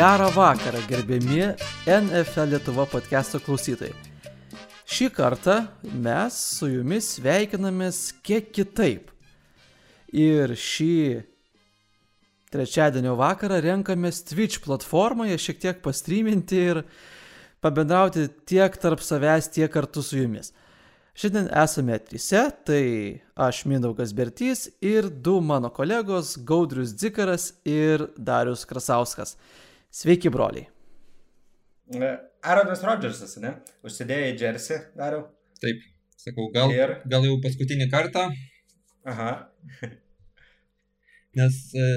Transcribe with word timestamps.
Gerą 0.00 0.30
vakarą, 0.30 0.78
gerbiami 0.88 1.42
NFL 1.86 2.46
Lietuva 2.48 2.86
podcast'o 2.88 3.36
klausytojai. 3.44 3.92
Šį 4.88 5.08
kartą 5.12 5.58
mes 6.06 6.38
su 6.54 6.70
jumis 6.70 7.10
sveikinamės 7.18 7.98
kiek 8.24 8.48
kitaip. 8.48 9.10
Ir 10.16 10.56
šį 10.56 10.96
trečiadienio 12.48 13.12
vakarą 13.20 13.60
renkamės 13.60 14.24
Twitch 14.32 14.64
platformoje 14.64 15.36
šiek 15.36 15.60
tiek 15.66 15.84
pastryminti 15.84 16.64
ir 16.70 16.84
pabendrauti 17.60 18.30
tiek 18.48 18.80
tarp 18.80 19.04
savęs, 19.04 19.52
tiek 19.52 19.68
kartu 19.68 20.00
su 20.00 20.16
jumis. 20.24 20.54
Šiandien 21.12 21.52
esame 21.60 22.00
trise, 22.08 22.46
tai 22.64 22.84
aš 23.36 23.66
Mindaugas 23.68 24.16
Bertys 24.16 24.70
ir 24.80 25.12
du 25.12 25.42
mano 25.44 25.68
kolegos 25.68 26.38
Gaudrius 26.40 26.96
Dzikaras 26.96 27.52
ir 27.68 28.08
Darius 28.16 28.64
Krasauskas. 28.64 29.36
Sveiki, 29.90 30.30
broliai. 30.30 30.68
Aaronas 32.46 32.84
Rodžersas, 32.86 33.32
ne? 33.42 33.56
Užsidėjai 33.82 34.36
džersį, 34.38 34.76
dariau. 34.94 35.24
Taip, 35.58 35.80
sakau, 36.14 36.46
gal, 36.54 36.70
ir... 36.70 36.92
gal 37.10 37.26
jau 37.26 37.40
paskutinį 37.42 37.88
kartą. 37.90 38.28
Aha. 39.10 39.32
Nes. 41.40 41.58
E... 41.74 41.88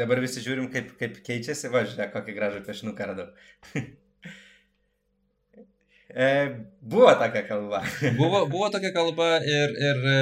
Dabar 0.00 0.24
visi 0.24 0.40
žiūrim, 0.40 0.70
kaip, 0.72 0.94
kaip 0.96 1.20
keičiasi, 1.28 1.68
važiuoja, 1.74 2.08
kokį 2.14 2.36
gražų 2.38 2.64
piešinuką 2.64 3.10
radau. 3.10 3.28
e, 6.28 6.30
buvo 6.80 7.12
tokia 7.20 7.44
kalba. 7.50 7.84
buvo, 8.16 8.46
buvo 8.48 8.72
tokia 8.72 8.94
kalba 8.96 9.34
ir, 9.44 9.76
ir 9.90 10.04
e, 10.16 10.18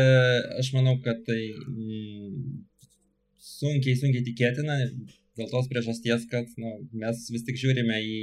aš 0.65 0.75
manau, 0.75 0.99
kad 1.07 1.23
tai 1.29 1.39
mm, 1.55 2.26
sunkiai, 3.57 3.97
sunkiai 3.99 4.25
tikėtina 4.27 4.79
dėl 5.37 5.49
tos 5.51 5.69
priežasties, 5.71 6.27
kad 6.31 6.49
nu, 6.61 6.73
mes 6.97 7.25
vis 7.33 7.45
tik 7.47 7.59
žiūrime 7.61 7.99
į 8.01 8.19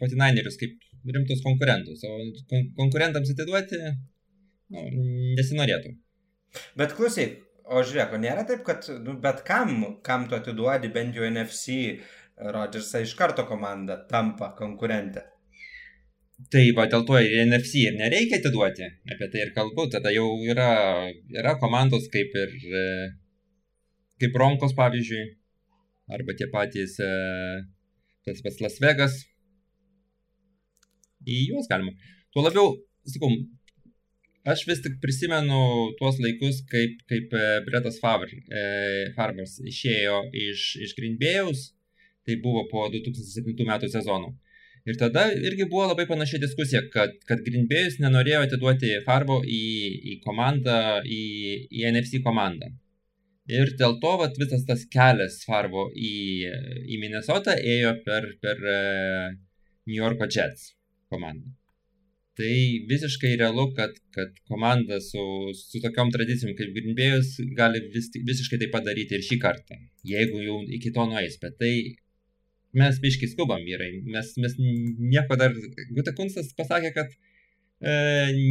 49erius 0.00 0.58
e, 0.58 0.60
kaip 0.62 1.14
rimtus 1.16 1.42
konkurentus, 1.44 2.04
o 2.06 2.18
kon 2.50 2.68
konkurentams 2.78 3.32
atiduoti 3.34 3.80
nu, 3.82 4.86
nesinorėtų. 5.38 5.94
Bet 6.78 6.94
klausyk, 6.98 7.40
o 7.66 7.82
žiūrėk, 7.82 8.14
o 8.14 8.22
nėra 8.22 8.46
taip, 8.48 8.62
kad 8.68 8.86
nu, 9.02 9.16
bet 9.22 9.42
kam, 9.48 9.74
kam 10.06 10.28
tu 10.30 10.38
atiduodi 10.38 10.92
bent 10.94 11.18
jau 11.18 11.26
NFC 11.28 11.98
Rodgersą 12.54 13.02
iš 13.04 13.14
karto 13.18 13.44
komanda 13.48 13.98
tampa 14.08 14.52
konkurentė. 14.58 15.26
Tai 16.50 16.62
va 16.74 16.88
dėl 16.90 17.04
to 17.06 17.18
ir 17.22 17.44
NFC 17.44 17.84
ir 17.86 17.98
nereikia 17.98 18.40
atiduoti, 18.40 18.86
apie 19.14 19.28
tai 19.30 19.44
ir 19.44 19.52
kalbu, 19.54 19.86
tada 19.92 20.10
jau 20.14 20.26
yra, 20.42 20.70
yra 21.30 21.52
komandos 21.60 22.08
kaip 22.10 22.34
ir 22.40 22.54
e, 22.80 22.86
kaip 24.22 24.34
Bronkos 24.36 24.74
pavyzdžiui, 24.78 25.24
arba 26.12 26.36
tie 26.38 26.48
patys, 26.52 26.98
e, 27.02 27.10
tas 28.26 28.42
pats 28.44 28.60
Las 28.64 28.78
Vegas. 28.82 29.18
Į 31.22 31.38
juos 31.52 31.68
galima. 31.70 31.94
Tuo 32.34 32.42
labiau, 32.42 32.74
sakau, 33.06 33.30
aš 34.52 34.64
vis 34.66 34.82
tik 34.82 34.98
prisimenu 35.02 35.92
tuos 35.98 36.18
laikus, 36.22 36.62
kaip, 36.70 37.02
kaip 37.10 37.34
e, 37.38 37.44
Bretas 37.66 38.00
Favre, 38.02 38.42
e, 38.50 38.64
Farbers 39.16 39.58
išėjo 39.62 40.24
iš, 40.48 40.66
iš 40.86 40.96
Green 40.98 41.18
Bay'aus, 41.20 41.70
tai 42.26 42.38
buvo 42.42 42.66
po 42.70 42.88
2007 42.90 43.66
metų 43.68 43.90
sezonų. 43.92 44.32
Ir 44.82 44.96
tada 44.98 45.28
irgi 45.30 45.68
buvo 45.70 45.84
labai 45.92 46.08
panaši 46.10 46.40
diskusija, 46.42 46.82
kad, 46.90 47.14
kad 47.28 47.42
Green 47.46 47.68
Bay'us 47.70 48.00
nenorėjo 48.02 48.40
atiduoti 48.48 48.96
Farbo 49.06 49.38
į, 49.46 49.62
į 50.14 50.16
komandą, 50.24 50.78
į, 51.06 51.22
į 51.70 51.86
NFC 51.92 52.18
komandą. 52.24 52.72
Ir 53.52 53.72
dėl 53.80 53.98
to 54.02 54.12
vat, 54.20 54.36
visas 54.40 54.62
tas 54.68 54.84
kelias 54.92 55.40
Farbo 55.46 55.88
į, 55.92 56.12
į 56.88 57.00
Minnesotą 57.02 57.56
ėjo 57.74 57.96
per, 58.06 58.28
per 58.44 58.62
uh, 58.62 59.34
New 59.88 59.98
Yorko 59.98 60.28
Jets 60.30 60.70
komandą. 61.12 61.52
Tai 62.38 62.52
visiškai 62.88 63.34
realu, 63.36 63.66
kad, 63.76 63.98
kad 64.16 64.38
komanda 64.48 64.96
su, 65.04 65.24
su 65.56 65.82
tokiom 65.84 66.12
tradicijom 66.14 66.54
kaip 66.56 66.70
Grimbėjus 66.78 67.34
gali 67.58 67.82
vis, 67.92 68.08
visiškai 68.30 68.58
tai 68.62 68.70
padaryti 68.72 69.18
ir 69.18 69.26
šį 69.26 69.36
kartą, 69.42 69.76
jeigu 70.08 70.40
jau 70.40 70.62
iki 70.78 70.94
to 70.96 71.04
nueis. 71.10 71.36
Bet 71.42 71.58
tai 71.60 71.74
mes 72.80 73.02
biškai 73.04 73.28
skubam 73.34 73.60
vyrai, 73.68 73.90
mes, 74.14 74.32
mes 74.40 74.56
nieko 74.56 75.36
dar, 75.36 75.52
Gute 75.92 76.16
Kunstas 76.16 76.54
pasakė, 76.56 76.94
kad 76.96 77.12
e, 77.82 77.94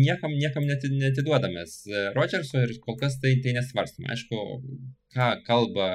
niekam, 0.05 0.33
niekam 0.35 0.67
netiduodamės 0.67 1.77
e, 1.87 2.01
Rodžerso 2.17 2.61
ir 2.65 2.75
kol 2.83 2.97
kas 2.99 3.17
tai, 3.23 3.37
tai 3.43 3.55
nesvarstam. 3.57 4.09
Aišku, 4.11 4.41
ką 5.15 5.29
kalba 5.47 5.87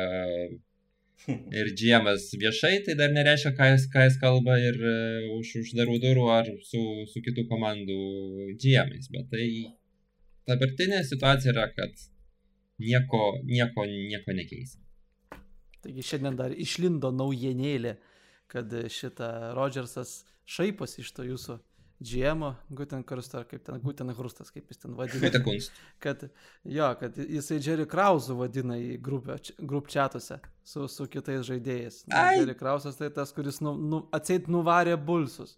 ir 1.61 1.71
džiemas 1.77 2.31
viešai, 2.41 2.81
tai 2.87 2.97
dar 2.99 3.13
nereiškia, 3.15 3.53
ką 3.59 3.71
jis, 3.75 3.87
ką 3.93 4.07
jis 4.07 4.19
kalba 4.23 4.57
ir 4.63 4.77
uh, 4.81 5.29
už 5.39 5.53
uždarų 5.63 5.99
durų 6.05 6.27
ar 6.33 6.51
su, 6.69 6.83
su 7.11 7.23
kitų 7.25 7.47
komandų 7.51 8.01
džiemais. 8.55 9.11
Bet 9.15 9.31
tai 9.33 9.47
dabartinė 10.49 11.03
situacija 11.05 11.55
yra, 11.55 11.69
kad 11.77 12.07
nieko, 12.83 13.23
nieko, 13.45 13.87
nieko 13.87 14.37
nekeis. 14.37 14.77
Taigi 15.83 16.03
šiandien 16.03 16.39
dar 16.39 16.55
išlindo 16.55 17.13
naujienėlė, 17.15 17.97
kad 18.51 18.73
šitą 18.91 19.55
Rodžersas 19.57 20.21
šaiposi 20.47 21.03
iš 21.03 21.13
to 21.15 21.27
jūsų 21.27 21.59
GM, 22.01 22.51
Gutenkurst, 22.77 23.35
ar 23.39 23.47
kaip 23.49 23.63
ten 23.65 23.81
Gutenhurstas, 23.81 24.51
kaip 24.53 24.69
jis 24.69 24.83
ten 24.83 24.97
vadina. 24.99 25.21
Gutenkunst. 25.23 25.77
Kad, 26.03 26.27
jo, 26.65 26.89
kad 27.01 27.17
jisai 27.17 27.57
Jerry 27.65 27.87
Krausu 27.89 28.37
vadina 28.37 28.77
į 28.77 28.99
grup 29.01 29.89
čatuose 29.89 30.37
su, 30.65 30.85
su 30.93 31.07
kitais 31.09 31.47
žaidėjais. 31.49 32.03
Jerry 32.11 32.57
Krausas 32.59 33.01
tai 33.01 33.09
tas, 33.15 33.33
kuris 33.33 33.63
nu, 33.65 33.73
nu, 33.81 34.03
atseit 34.17 34.51
nuvarė 34.53 34.99
bulsus. 35.01 35.57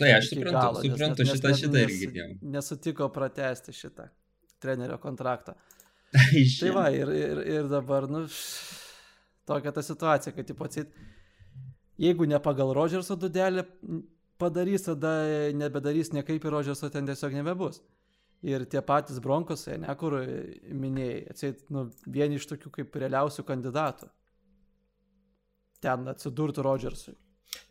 Tai 0.00 0.08
aš 0.16 0.32
suprantu, 0.32 0.56
galo, 0.56 0.80
suprantu 0.82 1.22
nes, 1.22 1.34
šitą, 1.36 1.52
nes, 1.52 1.60
šitą 1.60 1.82
irgi 1.84 2.00
girdėjau. 2.06 2.30
Nesutiko 2.56 3.10
pratesti 3.14 3.76
šitą 3.76 4.08
trenerio 4.62 4.96
kontraktą. 5.02 5.54
tai 6.16 6.72
va, 6.74 6.88
ir, 6.94 7.12
ir, 7.12 7.44
ir 7.58 7.68
dabar, 7.70 8.08
nu, 8.10 8.24
tokia 9.46 9.76
ta 9.76 9.84
situacija, 9.84 10.32
kad, 10.34 10.48
tipo, 10.48 10.66
atseit, 10.66 10.96
jeigu 12.02 12.26
ne 12.26 12.40
pagal 12.42 12.72
Rodžerso 12.74 13.14
dudelį, 13.20 13.66
padarys, 14.40 14.86
tada 14.86 15.12
nebedarys 15.56 16.12
niekaip 16.14 16.44
ir 16.44 16.54
Rodžerso 16.56 16.90
ten 16.92 17.08
tiesiog 17.08 17.36
nebebus. 17.38 17.80
Ir 18.46 18.66
tie 18.70 18.82
patys 18.84 19.18
bronkosai, 19.22 19.78
ne 19.82 19.94
kur 19.98 20.18
minėjai, 20.68 21.20
atseit, 21.32 21.62
nu, 21.72 21.86
vieni 22.06 22.36
iš 22.36 22.46
tokių 22.50 22.72
kaip 22.74 22.98
realiausių 23.00 23.46
kandidatų. 23.48 24.10
Ten 25.82 26.12
atsidurtų 26.12 26.64
Rodžersui. 26.66 27.16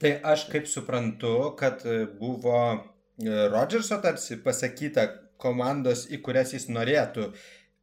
Tai 0.01 0.11
aš 0.33 0.47
kaip 0.49 0.67
suprantu, 0.69 1.35
kad 1.59 1.85
buvo 2.19 2.59
Rodžerso 3.53 3.99
tarsi 4.03 4.39
pasakyta 4.43 5.05
komandos, 5.39 6.05
į 6.11 6.19
kurias 6.25 6.53
jis 6.55 6.67
norėtų 6.71 7.29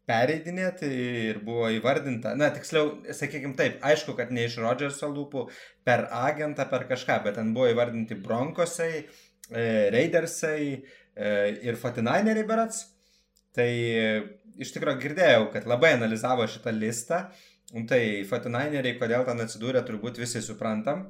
pereidinėti 0.08 0.88
ir 1.28 1.38
buvo 1.46 1.68
įvardinta, 1.70 2.34
na 2.38 2.50
tiksliau, 2.54 2.96
sakykime 3.14 3.54
taip, 3.58 3.78
aišku, 3.86 4.16
kad 4.18 4.32
ne 4.34 4.46
iš 4.48 4.58
Rodžerso 4.62 5.10
lūpų, 5.12 5.46
per 5.86 6.08
agentą, 6.16 6.66
per 6.70 6.88
kažką, 6.90 7.20
bet 7.26 7.38
ten 7.38 7.52
buvo 7.54 7.70
įvardinti 7.70 8.18
Bronkosai, 8.24 9.04
e, 9.50 9.64
Raidersai 9.94 10.58
e, 10.72 10.82
ir 11.68 11.78
Fortinaineriai 11.78 12.48
berats. 12.48 12.84
Tai 13.54 13.68
e, 13.68 14.12
iš 14.62 14.74
tikrųjų 14.74 15.02
girdėjau, 15.06 15.48
kad 15.54 15.68
labai 15.70 15.94
analizavo 15.98 16.46
šitą 16.50 16.74
listą. 16.74 17.24
Tai 17.88 18.02
Fortinaineriai, 18.28 18.98
kodėl 19.00 19.26
ten 19.28 19.40
atsidūrė, 19.44 19.84
turbūt 19.86 20.20
visi 20.20 20.42
suprantam. 20.44 21.06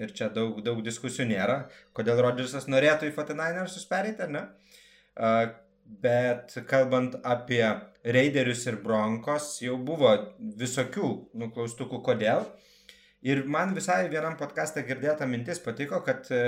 Ir 0.00 0.12
čia 0.16 0.30
daug, 0.32 0.58
daug 0.64 0.80
diskusijų 0.84 1.28
nėra, 1.28 1.66
kodėl 1.92 2.20
Rodžersas 2.24 2.64
norėtų 2.64 3.10
į 3.10 3.14
Fortinainersus 3.16 3.84
pereiti, 3.90 4.24
ar 4.24 4.30
ne? 4.32 4.46
Bet 6.00 6.54
kalbant 6.68 7.18
apie 7.24 7.64
Raiderius 8.04 8.64
ir 8.66 8.78
Broncos, 8.82 9.56
jau 9.62 9.76
buvo 9.76 10.12
visokių 10.58 11.08
nuklaustukų, 11.42 12.00
kodėl. 12.06 12.46
Ir 13.22 13.44
man 13.46 13.74
visai 13.76 14.08
vienam 14.10 14.34
podcast'e 14.38 14.82
girdėta 14.86 15.28
mintis 15.30 15.60
patiko, 15.62 16.00
kad 16.02 16.26
e, 16.34 16.38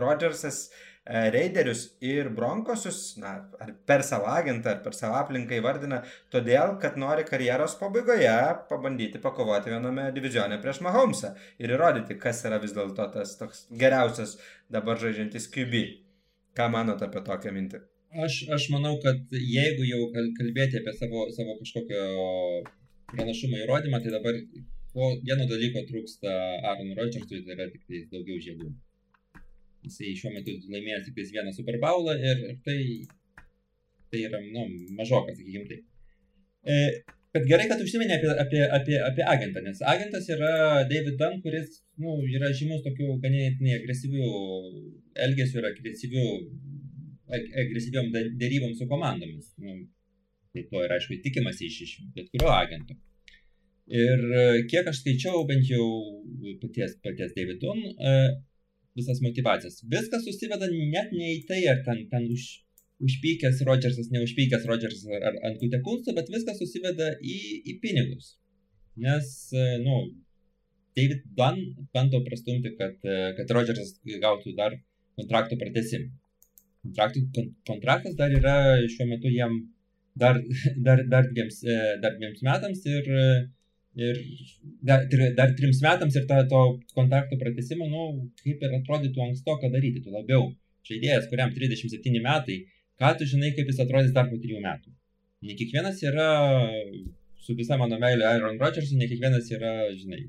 Rodžersas 0.00 0.60
e, 0.70 1.26
Raiderius 1.34 1.82
ir 2.00 2.30
Broncosus, 2.36 3.00
na, 3.20 3.34
ar 3.60 3.74
per 3.88 4.04
savo 4.06 4.30
agentą, 4.32 4.72
ar 4.72 4.80
per 4.84 4.96
savo 4.96 5.18
aplinką 5.18 5.58
įvardina, 5.58 5.98
todėl, 6.32 6.78
kad 6.80 6.96
nori 7.00 7.26
karjeros 7.28 7.76
pabaigoje 7.80 8.32
pabandyti 8.70 9.20
pakovoti 9.20 9.74
viename 9.74 10.06
divizione 10.16 10.56
prieš 10.62 10.80
Mahomesą 10.86 11.34
ir 11.60 11.74
įrodyti, 11.76 12.16
kas 12.22 12.40
yra 12.48 12.62
vis 12.62 12.72
dėlto 12.76 13.10
tas 13.18 13.36
toks 13.42 13.66
geriausias 13.84 14.38
dabar 14.72 14.96
žaidžiantis 15.02 15.50
QB. 15.52 15.84
Ką 16.56 16.70
manote 16.72 17.10
apie 17.10 17.20
tokią 17.28 17.52
mintį? 17.52 17.82
Aš, 18.14 18.46
aš 18.56 18.68
manau, 18.70 18.94
kad 19.02 19.18
jeigu 19.32 19.84
jau 19.84 20.06
kalbėti 20.14 20.78
apie 20.80 20.92
savo, 20.96 21.26
savo 21.36 21.56
kažkokio 21.58 22.04
pranašumo 23.12 23.58
įrodymą, 23.64 24.00
tai 24.02 24.12
dabar 24.14 24.38
po 24.94 25.10
vieno 25.26 25.46
dalyko 25.50 25.82
trūksta 25.88 26.32
Aaron 26.70 26.94
Rodgersui, 26.96 27.42
tai 27.44 27.56
yra 27.56 27.66
tik 27.72 27.82
tai 27.84 28.04
daugiau 28.12 28.38
žiedų. 28.46 28.70
Jisai 29.86 30.14
šiuo 30.18 30.32
metu 30.34 30.54
laimėjęs 30.72 31.10
tik 31.10 31.20
vieną 31.34 31.52
Super 31.54 31.76
Bowlą 31.82 32.16
ir 32.30 32.40
tai, 32.66 32.78
tai 34.10 34.24
yra, 34.30 34.40
nu, 34.40 34.64
mažokas, 34.98 35.36
sakykim 35.38 35.66
taip. 35.68 35.84
E, 36.66 36.78
kad 37.36 37.44
gerai, 37.50 37.66
kad 37.70 37.82
užsiminė 37.84 38.16
apie, 38.16 38.30
apie, 38.46 38.62
apie, 38.78 38.96
apie 39.10 39.26
agentą, 39.34 39.62
nes 39.66 39.82
agentas 39.94 40.30
yra 40.32 40.54
David 40.88 41.18
Dunn, 41.20 41.42
kuris 41.44 41.82
nu, 42.00 42.16
yra 42.32 42.48
žymus 42.56 42.80
tokiu 42.86 43.18
ganėtinai 43.22 43.76
agresyviu 43.82 44.30
elgesiu 45.26 45.60
ir 45.60 45.68
agresyviu, 45.70 46.24
agresyviom 47.30 48.10
dėrybom 48.14 48.74
su 48.78 48.88
komandomis. 48.90 49.52
Nu, 49.62 49.76
tai 50.54 50.64
to 50.70 50.82
yra 50.86 50.98
aišku 50.98 51.20
tikimasi 51.24 51.68
iš, 51.68 51.80
iš 51.86 51.94
bet 52.16 52.30
kurio 52.32 52.52
agento. 52.54 52.96
Ir 53.86 54.22
kiek 54.70 54.88
aš 54.90 55.02
skaičiau, 55.04 55.44
bent 55.46 55.68
jau 55.70 55.86
paties, 56.62 56.96
paties 57.04 57.34
David 57.36 57.60
Dunn, 57.62 57.84
visas 58.96 59.20
motivacijas. 59.22 59.82
Viskas 59.92 60.24
susiveda 60.26 60.68
net 60.72 61.12
ne 61.12 61.34
į 61.36 61.42
tai, 61.48 61.60
ar 61.70 61.82
ten, 61.86 62.06
ten 62.10 62.26
už, 62.32 62.46
užpykęs 63.06 63.62
Rodžersas, 63.68 64.10
neužpykęs 64.14 64.66
Rodžersas 64.70 65.06
ar, 65.20 65.36
ant 65.46 65.60
kutekunsto, 65.60 66.14
bet 66.16 66.32
viskas 66.32 66.60
susiveda 66.62 67.12
į, 67.20 67.38
į 67.70 67.76
pinigus. 67.82 68.34
Nes, 69.06 69.32
e, 69.52 69.66
nu, 69.84 70.00
David 70.96 71.26
Dunn 71.36 71.88
bando 71.92 72.22
prastumti, 72.24 72.72
kad, 72.78 72.96
e, 73.04 73.34
kad 73.36 73.52
Rodžersas 73.52 73.98
gautų 74.22 74.56
dar 74.56 74.78
kontrakto 75.20 75.60
pratesimą. 75.60 76.08
Kontraktų, 76.86 77.46
kontraktas 77.68 78.14
dar 78.18 78.32
yra 78.32 78.56
šiuo 78.92 79.08
metu 79.10 79.32
jam 79.32 79.58
dar, 80.16 80.40
dar, 80.86 81.02
dar, 81.12 81.28
dviems, 81.32 81.60
e, 81.66 81.76
dar 82.02 82.16
dviems 82.16 82.42
metams 82.46 82.86
ir 82.86 83.12
ir 83.96 84.18
dar, 84.82 85.06
dar 85.36 85.54
trims 85.56 85.80
metams 85.80 86.16
ir 86.16 86.26
ta, 86.28 86.42
to 86.50 86.62
kontakto 86.94 87.38
pratesimo, 87.40 87.88
nu, 87.88 88.30
kaip 88.42 88.62
ir 88.62 88.74
atrodytų 88.80 89.22
ankstoka 89.24 89.70
daryti, 89.72 90.02
tu 90.04 90.12
labiau 90.12 90.50
žaidėjas, 90.86 91.28
kuriam 91.30 91.52
37 91.54 92.20
metai, 92.24 92.58
ką 93.00 93.14
tu 93.18 93.28
žinai, 93.30 93.54
kaip 93.56 93.72
jis 93.72 93.80
atrodys 93.86 94.12
dar 94.16 94.28
po 94.30 94.38
3 94.42 94.60
metų. 94.66 94.92
Ne 95.48 95.56
kiekvienas 95.56 96.02
yra, 96.04 96.28
su 97.40 97.56
visa 97.56 97.78
mano 97.80 97.98
meilė 98.02 98.28
Aaron 98.28 98.60
Rodgers, 98.60 98.92
ne 98.92 99.08
kiekvienas 99.08 99.48
yra, 99.56 99.72
žinai, 99.96 100.22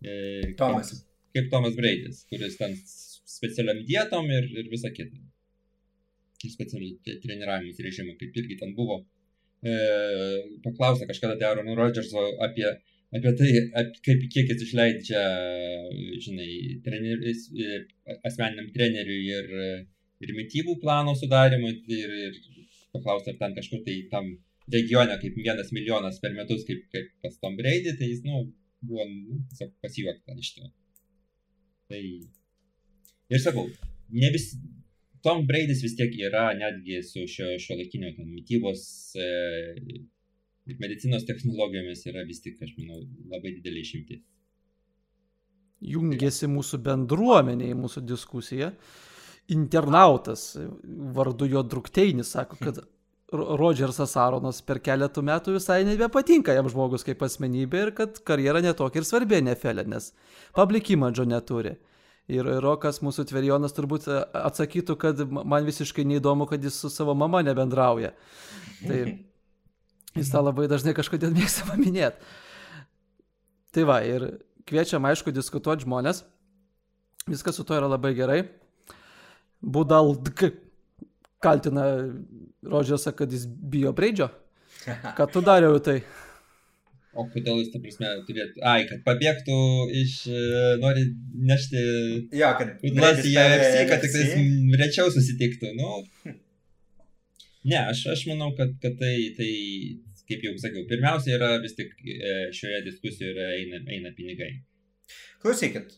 e, 0.00 0.54
Tomas. 0.58 0.94
Kaip, 0.94 1.06
kaip 1.36 1.52
Tomas 1.52 1.76
Braidis, 1.76 2.24
kuris 2.32 2.56
ten 2.60 2.76
specialiam 3.36 3.84
dietom 3.86 4.32
ir, 4.32 4.48
ir 4.62 4.72
visa 4.72 4.90
kita. 4.96 5.20
Specialiai 6.40 7.18
treniravimus 7.20 7.80
režimu, 7.84 8.14
kaip 8.20 8.36
irgi 8.40 8.56
ten 8.60 8.72
buvo. 8.76 9.02
E, 9.60 9.74
paklausė 10.64 11.08
kažkada 11.10 11.36
tai 11.36 11.50
Aaron 11.50 11.74
Rodgerso 11.76 12.22
apie 12.46 12.70
apie 13.10 13.32
tai, 13.38 13.50
ap, 13.80 13.96
kaip, 14.06 14.22
kiek 14.30 14.52
jis 14.52 14.60
išleidžia, 14.68 15.22
žinai, 16.22 16.50
treneris, 16.84 17.48
asmeniniam 18.28 18.70
treneriui 18.74 19.24
ir, 19.34 19.48
ir 20.22 20.34
mytybų 20.36 20.76
plano 20.82 21.16
sudarimui 21.18 21.72
ir, 21.96 22.14
ir 22.28 22.38
paklausti, 22.94 23.34
ar 23.34 23.40
ten 23.40 23.56
kažkur 23.58 23.82
tai 23.86 23.96
tam 24.12 24.30
regione 24.70 25.16
kaip 25.22 25.38
vienas 25.42 25.72
milijonas 25.74 26.20
per 26.22 26.36
metus, 26.36 26.62
kaip, 26.68 26.84
kaip 26.94 27.10
pas 27.24 27.34
Tom 27.42 27.56
Brady, 27.58 27.96
tai 27.98 28.12
jis, 28.12 28.22
nu, 28.26 28.44
buvo 28.86 29.06
nu, 29.10 29.40
pasijuokta 29.82 30.38
iš 30.38 30.52
to. 30.58 30.70
Tai 31.90 32.02
ir 33.34 33.42
sakau, 33.42 33.66
ne 34.22 34.30
vis, 34.36 34.52
Tom 35.24 35.44
Braidis 35.48 35.82
vis 35.84 35.96
tiek 35.98 36.14
yra 36.28 36.50
netgi 36.56 37.02
su 37.04 37.26
šio, 37.28 37.52
šio 37.60 37.76
laikinio 37.76 38.12
mytybos 38.24 38.82
e, 39.20 39.26
medicinos 40.80 41.26
technologijomis 41.28 42.06
yra 42.08 42.24
vis 42.28 42.40
tik, 42.44 42.60
aš 42.62 42.72
manau, 42.78 43.02
labai 43.32 43.54
didelė 43.58 43.84
išimtis. 43.84 44.22
Jungiasi 45.80 46.48
mūsų 46.52 46.80
bendruomenė 46.84 47.70
į 47.72 47.76
mūsų 47.80 48.04
diskusiją. 48.08 48.72
Internautas 49.50 50.52
vardu 51.16 51.48
jo 51.48 51.62
drukteinis 51.66 52.32
sako, 52.36 52.58
kad 52.60 52.82
Rodžersas 53.32 54.16
Aronas 54.18 54.58
per 54.66 54.80
keletų 54.82 55.22
metų 55.26 55.54
visai 55.54 55.82
nebepatinka 55.86 56.54
jam 56.54 56.68
žmogus 56.70 57.06
kaip 57.06 57.22
asmenybė 57.22 57.84
ir 57.84 57.92
kad 57.94 58.18
karjera 58.26 58.62
netokia 58.64 59.00
ir 59.00 59.06
svarbi 59.06 59.38
NFL, 59.38 59.84
nes 59.86 60.10
public 60.56 60.90
image 60.90 61.26
neturi. 61.30 61.76
Ir 62.30 62.46
Rokas, 62.62 63.00
mūsų 63.02 63.24
tverijonas, 63.26 63.74
turbūt 63.74 64.06
atsakytų, 64.08 64.94
kad 65.00 65.24
man 65.30 65.66
visiškai 65.66 66.04
neįdomu, 66.06 66.46
kad 66.46 66.62
jis 66.62 66.76
su 66.78 66.90
savo 66.92 67.16
mama 67.18 67.40
nebendrauja. 67.42 68.12
Tai 68.84 69.00
Jis 70.18 70.30
tą 70.32 70.42
labai 70.42 70.66
dažnai 70.70 70.94
kažkodėl 70.96 71.34
mėgsta 71.36 71.68
paminėti. 71.68 72.18
Tai 73.70 73.84
va, 73.86 74.00
ir 74.02 74.26
kviečiam, 74.66 75.04
aišku, 75.06 75.30
diskutuoti 75.34 75.86
žmonės. 75.86 76.24
Viskas 77.30 77.54
su 77.60 77.64
to 77.66 77.76
yra 77.78 77.86
labai 77.90 78.10
gerai. 78.18 78.40
Budaldk 79.62 80.48
kaltina 81.40 81.84
Rodžersą, 82.66 83.12
kad 83.14 83.30
jis 83.30 83.46
bijo 83.46 83.92
breidžio. 83.94 84.30
Ką 85.18 85.28
tu 85.30 85.44
dariau 85.46 85.78
tai? 85.84 86.00
O 87.18 87.24
kodėl 87.26 87.58
jis, 87.58 87.72
ta 87.72 87.80
prasme, 87.82 88.10
turėtų... 88.28 88.60
Ai, 88.62 88.84
kad 88.86 89.00
pabėgtų 89.06 89.56
iš... 90.02 90.12
Nori 90.82 91.08
nešti... 91.50 91.80
Jo, 92.38 92.52
kad... 92.60 92.76
Kudlas 92.84 93.24
į 93.26 93.34
AFC, 93.40 93.80
kad 93.90 94.04
tik 94.04 94.14
tais 94.14 94.78
rečiau 94.78 95.10
susitiktų. 95.10 95.72
Nu, 95.74 95.96
Ne, 97.62 97.76
aš, 97.90 98.06
aš 98.14 98.22
manau, 98.30 98.54
kad, 98.56 98.72
kad 98.80 98.94
tai, 99.00 99.16
tai, 99.36 99.50
kaip 100.28 100.44
jau 100.46 100.54
sakiau, 100.60 100.86
pirmiausia 100.88 101.34
yra 101.36 101.50
vis 101.60 101.74
tik 101.76 101.92
e, 102.00 102.36
šioje 102.56 102.84
diskusijoje 102.86 103.48
eina, 103.58 103.82
eina 103.92 104.12
pinigai. 104.16 104.54
Klausykit, 105.44 105.92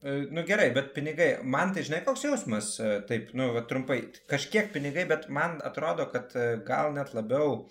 e, 0.00 0.14
nu 0.32 0.44
gerai, 0.48 0.70
bet 0.76 0.94
pinigai, 0.96 1.28
man 1.44 1.74
tai 1.76 1.84
žinai 1.84 2.00
koks 2.06 2.24
jausmas, 2.24 2.70
e, 2.80 2.94
taip, 3.10 3.34
nu, 3.36 3.50
va, 3.58 3.66
trumpai, 3.68 3.98
kažkiek 4.32 4.72
pinigai, 4.72 5.04
bet 5.10 5.28
man 5.28 5.60
atrodo, 5.68 6.08
kad 6.14 6.32
gal 6.64 6.96
net 6.96 7.12
labiau 7.16 7.66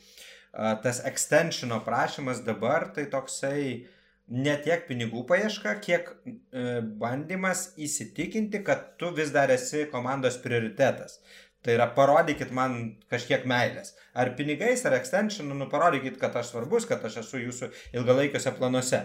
tas 0.84 1.02
extensiono 1.06 1.81
prašymas 1.86 2.44
dabar 2.46 2.90
tai 2.96 3.06
toksai 3.12 3.63
ne 4.28 4.54
tiek 4.66 4.88
pinigų 4.88 5.25
paieška, 5.30 5.75
kiek 5.86 6.12
bandymas 7.02 7.68
įsitikinti, 7.78 8.63
kad 8.66 8.96
tu 9.00 9.12
vis 9.18 9.34
dar 9.36 9.52
esi 9.54 9.86
komandos 9.92 10.40
prioritetas. 10.42 11.19
Tai 11.66 11.74
yra 11.74 11.88
parodykit 11.98 12.52
man 12.54 12.75
kažkiek 13.10 13.46
meilės. 13.50 13.96
Ar 14.13 14.36
pinigais, 14.38 14.84
ar 14.86 14.94
extensionu, 15.00 15.56
nu 15.57 15.66
parodykit, 15.69 16.19
kad 16.22 16.36
aš 16.38 16.52
svarbus, 16.52 16.86
kad 16.86 17.01
aš 17.08 17.24
esu 17.24 17.42
jūsų 17.42 17.72
ilgalaikiuose 17.98 18.54
planuose. 18.60 19.00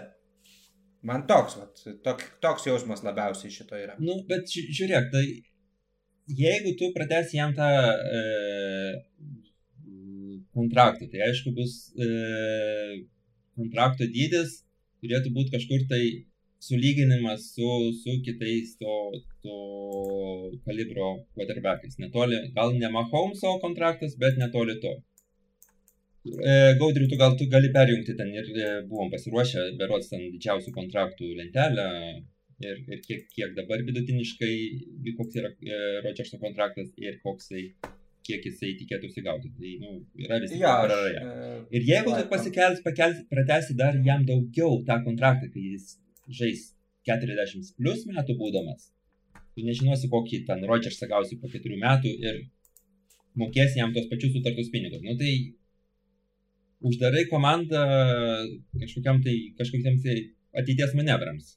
Man 1.09 1.25
toks, 1.29 1.57
vat, 1.57 1.81
tok, 2.05 2.27
toks 2.45 2.67
jausmas 2.69 3.01
labiausiai 3.07 3.53
šito 3.55 3.79
yra. 3.81 3.95
Nu, 4.05 4.19
bet 4.29 4.53
žiūrėk, 4.53 5.09
tai 5.15 5.25
jeigu 6.37 6.75
tu 6.77 6.91
pratesi 6.93 7.39
jam 7.39 7.55
tą 7.57 7.65
e, 7.65 8.21
kontraktą, 10.57 11.07
tai 11.13 11.23
aišku 11.29 11.55
bus 11.57 11.77
e, 11.95 12.09
kontrakto 13.59 14.09
dydis 14.11 14.61
turėtų 15.01 15.33
būti 15.37 15.55
kažkur 15.55 15.87
tai 15.91 16.03
sulyginimas 16.61 17.47
su, 17.55 17.69
su 18.03 18.17
kitais 18.25 18.75
to, 18.81 18.97
to 19.45 19.55
kalibro 20.67 21.13
quarterbackais. 21.37 21.97
Netoli, 22.03 22.41
gal 22.57 22.75
ne 22.77 22.91
Mahomso 22.93 23.57
kontraktas, 23.63 24.17
bet 24.21 24.37
netoli 24.41 24.77
to. 24.83 24.99
E, 26.29 26.75
Gaudriu, 26.81 27.09
tu 27.09 27.17
gal 27.17 27.37
tu 27.41 27.49
gali 27.49 27.71
perjungti 27.73 28.17
ten 28.19 28.35
ir 28.37 28.51
e, 28.53 28.67
buvom 28.91 29.09
pasiruošę, 29.15 29.71
berots 29.81 30.13
ten 30.13 30.27
didžiausių 30.35 30.75
kontraktų 30.77 31.31
lentelę 31.39 31.87
ir, 32.61 32.83
ir 32.93 33.01
kiek, 33.07 33.25
kiek 33.33 33.57
dabar 33.57 33.81
vidutiniškai, 33.87 34.53
koks 35.17 35.41
yra 35.41 35.55
e, 35.65 35.81
Rodžerso 36.05 36.37
kontraktas 36.43 36.93
ir 37.01 37.17
koksai 37.25 37.71
kiek 38.27 38.45
jisai 38.47 38.75
tikėtųsi 38.79 39.25
gauti. 39.25 39.51
Tai, 39.57 39.73
nu, 39.83 39.97
yra 40.21 40.39
visi 40.43 40.61
ja, 40.61 40.77
praraja. 40.85 41.25
Ir 41.75 41.87
jeigu 41.89 42.15
tu 42.15 42.25
pasikels, 42.33 42.83
pakels, 42.85 43.23
pratesi 43.33 43.77
dar 43.79 43.99
jam 44.07 44.25
daugiau 44.29 44.81
tą 44.89 45.01
kontraktą, 45.07 45.51
kai 45.55 45.67
jis 45.75 45.95
žais 46.41 46.71
40 47.09 47.75
plus 47.79 48.05
metų 48.09 48.37
būdamas, 48.41 48.91
tu 49.55 49.65
nežinosi, 49.67 50.11
kokį 50.13 50.45
ten 50.49 50.65
Rodžersą 50.69 51.09
gausi 51.11 51.39
po 51.41 51.51
4 51.51 51.81
metų 51.85 52.13
ir 52.27 52.43
mokėsi 53.41 53.81
jam 53.81 53.95
tos 53.95 54.09
pačius 54.11 54.35
sutartus 54.37 54.71
pinigus. 54.73 55.03
Nu 55.07 55.17
tai 55.21 55.33
uždarai 56.81 57.27
komandą 57.31 57.85
kažkokiam 58.81 59.23
tai, 59.25 59.37
kažkokiam 59.59 59.99
tai 60.05 60.19
ateities 60.63 60.95
manevrams. 60.99 61.57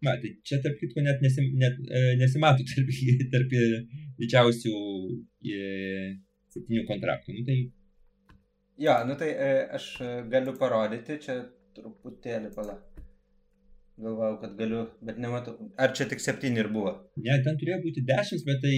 Na, 0.00 0.14
tai 0.20 0.30
čia 0.48 0.60
tarp 0.64 0.78
kitko 0.80 1.02
net, 1.04 1.20
nesim, 1.20 1.50
net 1.60 1.76
e, 1.84 2.00
nesimato 2.20 2.64
tarp, 2.70 2.92
tarp 3.34 3.54
didžiausių 4.20 4.74
e, 5.44 5.64
septynių 6.54 6.86
kontraktų. 6.88 7.36
Nu, 7.36 7.44
tai... 7.48 7.58
Jo, 8.80 8.94
nu 9.08 9.16
tai 9.20 9.28
e, 9.34 9.50
aš 9.76 9.90
galiu 10.32 10.56
parodyti, 10.60 11.18
čia 11.24 11.42
truputėlį 11.76 12.52
pala. 12.54 12.78
Galvau, 14.00 14.38
kad 14.40 14.54
galiu, 14.56 14.86
bet 15.04 15.18
nematau. 15.20 15.58
Ar 15.76 15.92
čia 15.96 16.06
tik 16.08 16.22
septyni 16.24 16.62
ir 16.62 16.70
buvo? 16.72 16.94
Ne, 17.20 17.36
ten 17.44 17.58
turėjo 17.60 17.82
būti 17.84 18.04
dešimt, 18.08 18.46
bet 18.48 18.62
tai... 18.64 18.76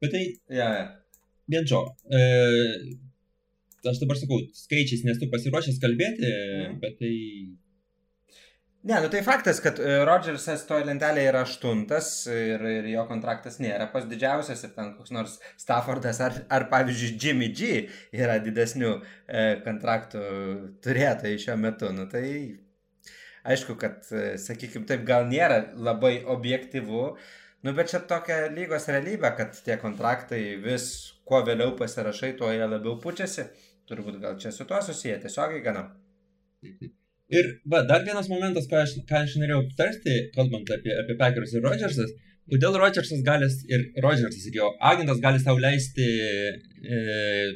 Bet 0.00 0.14
tai... 0.14 0.20
Ja, 0.54 0.68
ja. 0.76 0.84
Vien 1.50 1.66
džo. 1.66 1.80
E, 2.06 2.20
aš 3.90 3.98
dabar 4.04 4.20
sakau, 4.20 4.38
skaičiais 4.54 5.02
nesu 5.08 5.26
pasiruošęs 5.32 5.82
kalbėti, 5.82 6.30
mm. 6.30 6.78
bet 6.84 6.94
tai... 7.02 7.16
Ne, 8.82 9.00
nu 9.00 9.08
tai 9.08 9.20
faktas, 9.22 9.58
kad 9.60 9.76
e, 9.76 9.96
Rodžersas 10.08 10.62
toje 10.64 10.86
lentelėje 10.88 11.28
yra 11.28 11.42
aštuntas 11.44 12.06
ir, 12.32 12.62
ir 12.64 12.86
jo 12.88 13.02
kontraktas 13.10 13.58
nėra 13.60 13.90
pas 13.92 14.06
didžiausias 14.08 14.62
ir 14.64 14.70
ten 14.72 14.94
koks 14.96 15.12
nors 15.12 15.34
Staffordas 15.60 16.20
ar, 16.24 16.38
ar 16.48 16.64
pavyzdžiui 16.70 17.18
Jimmy 17.20 17.50
G 17.52 17.68
yra 18.16 18.38
didesnių 18.40 18.94
e, 18.96 19.42
kontraktų 19.66 20.22
turėtojai 20.86 21.42
šiuo 21.42 21.56
metu. 21.60 21.90
Nu 21.92 22.06
tai 22.08 22.24
aišku, 23.52 23.76
kad, 23.82 24.00
e, 24.16 24.38
sakykime, 24.40 24.88
taip 24.88 25.04
gal 25.10 25.28
nėra 25.28 25.58
labai 25.76 26.14
objektivu, 26.36 27.02
nu 27.60 27.74
bet 27.76 27.92
čia 27.92 28.00
tokia 28.08 28.46
lygos 28.54 28.88
realybė, 28.88 29.34
kad 29.42 29.60
tie 29.66 29.76
kontraktai 29.82 30.40
vis 30.64 30.86
kuo 31.28 31.42
vėliau 31.44 31.76
pasirašai, 31.76 32.32
tuo 32.40 32.48
jie 32.48 32.64
labiau 32.64 32.96
pučiasi. 33.04 33.44
Turbūt 33.92 34.16
gal 34.24 34.40
čia 34.40 34.54
su 34.56 34.64
tuo 34.64 34.80
susiję 34.80 35.20
tiesiogiai 35.20 35.60
gana. 35.68 35.84
Mhm. 36.64 36.94
Ir 37.30 37.46
va, 37.72 37.84
dar 37.86 38.02
vienas 38.06 38.28
momentas, 38.30 38.66
ką 38.70 38.82
aš, 38.84 38.96
ką 39.06 39.22
aš 39.24 39.36
norėjau 39.38 39.62
aptarti, 39.62 40.16
kalbant 40.34 40.70
apie, 40.74 40.90
apie 40.98 41.14
Packers 41.20 41.54
ir 41.54 41.62
Rodgersas, 41.62 42.10
kodėl 42.50 42.78
Rodgersas 42.82 43.22
gali 43.26 43.46
ir 43.70 43.84
Rodgersas 44.02 44.48
ir 44.50 44.58
jo 44.58 44.70
agentas 44.90 45.20
gali 45.22 45.42
sau 45.42 45.54
leisti 45.62 46.08
e, 46.10 46.98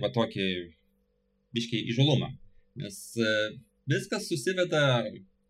va 0.03 0.13
tokį 0.15 0.47
biškiai 1.59 1.89
įžulumą. 1.91 2.31
Nes 2.83 3.01
e, 3.19 3.33
viskas 3.91 4.29
susiveda, 4.31 4.85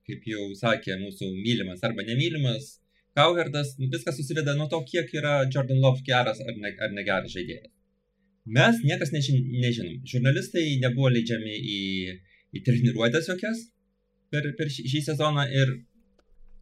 kaip 0.09 0.25
jau 0.31 0.49
sakė 0.57 0.97
mūsų 1.02 1.28
mylimas 1.37 1.85
arba 1.85 2.07
nemylimas 2.09 2.78
Cowherdas, 3.14 3.76
viskas 3.78 4.16
susiveda 4.19 4.57
nuo 4.57 4.66
to, 4.73 4.81
kiek 4.88 5.12
yra 5.14 5.45
Jordan 5.52 5.85
Love 5.85 6.02
geras 6.07 6.40
ar, 6.43 6.57
ne, 6.57 6.73
ar 6.81 6.97
negeras 6.97 7.37
žaidėjas. 7.37 7.71
Mes 8.57 8.81
niekas 8.85 9.12
nežin, 9.14 9.45
nežinom. 9.62 10.00
Žurnalistai 10.09 10.64
nebuvo 10.83 11.12
leidžiami 11.12 11.54
į, 11.76 11.85
į 12.57 12.64
treniruotės 12.66 13.31
jokias, 13.31 13.62
per, 14.34 14.50
per 14.58 14.72
šį, 14.74 14.88
šį 14.92 15.04
sezoną 15.08 15.46
ir 15.62 15.76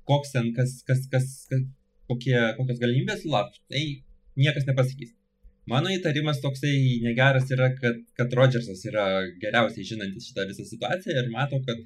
koks 0.09 0.35
ten, 0.37 0.53
kas, 0.57 0.81
kas, 0.89 1.07
kas, 1.13 1.33
kas 1.51 1.65
kokie, 2.11 2.37
kokios 2.59 2.81
galimybės 2.83 3.27
laf, 3.33 3.57
tai 3.73 3.83
niekas 4.39 4.69
nepasakys. 4.69 5.15
Mano 5.71 5.93
įtarimas 5.95 6.41
toksai 6.43 6.75
negeras 7.05 7.51
yra, 7.55 7.71
kad, 7.79 8.01
kad 8.19 8.33
Rodžersas 8.35 8.83
yra 8.91 9.07
geriausiai 9.43 9.87
žinantis 9.87 10.27
šitą 10.31 10.49
visą 10.49 10.67
situaciją 10.67 11.21
ir 11.21 11.29
mato, 11.31 11.61
kad, 11.69 11.85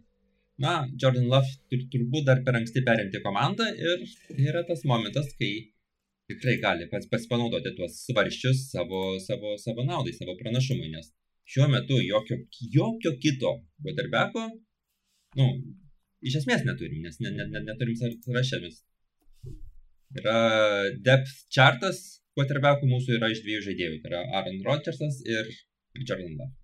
na, 0.65 0.79
Jordan 1.03 1.29
Love 1.33 1.59
tur, 1.69 1.83
turbūt 1.93 2.25
dar 2.29 2.41
per 2.47 2.57
anksti 2.57 2.83
perimti 2.87 3.21
komandą 3.25 3.69
ir 3.77 4.07
yra 4.49 4.65
tas 4.69 4.87
momentas, 4.89 5.29
kai 5.37 5.53
tikrai 6.31 6.57
gali 6.63 6.89
pats 6.91 7.11
pasinaudoti 7.13 7.75
tuos 7.77 8.01
svarščius 8.07 8.65
savo, 8.73 9.03
savo, 9.23 9.55
savo 9.61 9.85
naudai, 9.85 10.17
savo 10.17 10.39
pranašumui, 10.41 10.89
nes 10.97 11.13
šiuo 11.47 11.69
metu 11.71 12.01
jokio, 12.03 12.41
jokio 12.73 13.13
kito 13.23 13.53
Vodarbeko 13.85 14.49
nu, 15.39 15.49
iš 16.27 16.41
esmės 16.43 16.67
neturim, 16.67 17.01
nes 17.05 17.19
ne, 17.23 17.33
ne, 17.37 17.47
ne, 17.53 17.63
neturim 17.69 17.97
sąraše 17.99 18.61
vis. 18.65 18.83
Yra 20.17 20.37
depth 21.05 21.47
chartas, 21.53 22.03
quarterbackų 22.37 22.89
mūsų 22.91 23.19
yra 23.19 23.31
iš 23.33 23.43
dviejų 23.45 23.65
žaidėjų, 23.71 23.99
tai 24.03 24.13
yra 24.13 24.23
Aaron 24.39 24.63
Rodgersas 24.67 25.19
ir 25.27 25.51
Jordan 26.03 26.39
Love. 26.39 26.55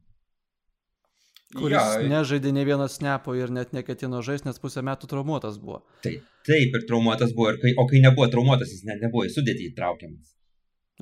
Kuris 1.53 1.77
ja. 1.77 2.05
nežaidė 2.09 2.49
ne 2.57 2.63
vieną 2.65 2.87
snapą 2.89 3.35
ir 3.37 3.51
net 3.53 3.75
neketino 3.77 4.23
žaisti, 4.25 4.49
nes 4.49 4.61
pusę 4.61 4.81
metų 4.89 5.09
traumuotas 5.11 5.59
buvo. 5.61 5.83
Taip, 6.05 6.23
taip 6.49 6.79
ir 6.79 6.87
traumuotas 6.89 7.35
buvo, 7.37 7.51
ir 7.53 7.59
kai, 7.61 7.75
o 7.77 7.85
kai 7.91 8.01
nebuvo 8.05 8.29
traumuotas, 8.33 8.73
jis 8.73 8.87
net 8.89 9.03
nebuvo 9.05 9.27
į 9.29 9.35
sudėtį 9.35 9.69
įtraukiamas. 9.73 10.33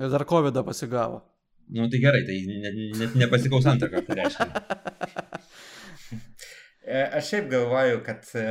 Ir 0.00 0.10
dar 0.10 0.26
COVID 0.26 0.58
pasigavo. 0.66 1.22
Nu 1.70 1.86
tai 1.90 2.00
gerai, 2.02 2.24
tai 2.26 2.40
net 2.50 2.74
ne, 2.98 3.06
nepasikaus 3.22 3.68
antrą 3.70 3.92
kartą 3.92 4.16
reiškia. 4.18 4.48
E, 6.90 7.02
aš 7.18 7.28
šiaip 7.30 7.50
galvoju, 7.50 8.00
kad 8.06 8.24
e, 8.34 8.44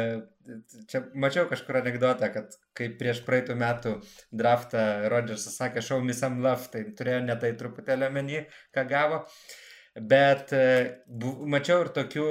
čia 0.88 1.02
mačiau 1.20 1.48
kažkur 1.50 1.82
anegdotą, 1.82 2.30
kad 2.32 2.54
kai 2.78 2.88
prieš 3.00 3.20
praeitų 3.28 3.58
metų 3.60 3.96
draftą 4.42 4.86
Rodžersas 5.12 5.58
sakė 5.60 5.84
show 5.84 6.00
me 6.04 6.16
some 6.16 6.40
love, 6.46 6.70
tai 6.72 6.86
turėjo 6.96 7.26
netai 7.26 7.52
truputėlį 7.60 8.08
omeny, 8.08 8.46
ką 8.76 8.86
gavo. 8.88 9.20
Bet 10.14 10.54
e, 10.56 10.64
mačiau 11.52 11.84
ir 11.84 11.92
tokių 11.98 12.30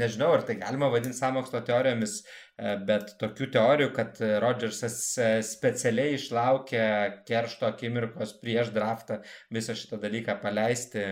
nežinau, 0.00 0.30
ar 0.34 0.46
tai 0.46 0.56
galima 0.60 0.88
vadinti 0.92 1.18
samokslo 1.18 1.60
teorijomis, 1.66 2.20
bet 2.60 3.14
tokių 3.20 3.46
teorijų, 3.54 3.90
kad 3.96 4.18
Rodžersas 4.42 4.96
e, 5.16 5.28
specialiai 5.46 6.16
išlaukė 6.16 6.82
keršto 7.28 7.68
akimirkos 7.70 8.34
prieš 8.42 8.72
draftą 8.74 9.20
visą 9.54 9.76
šitą 9.78 9.96
dalyką 10.02 10.36
paleisti, 10.42 11.04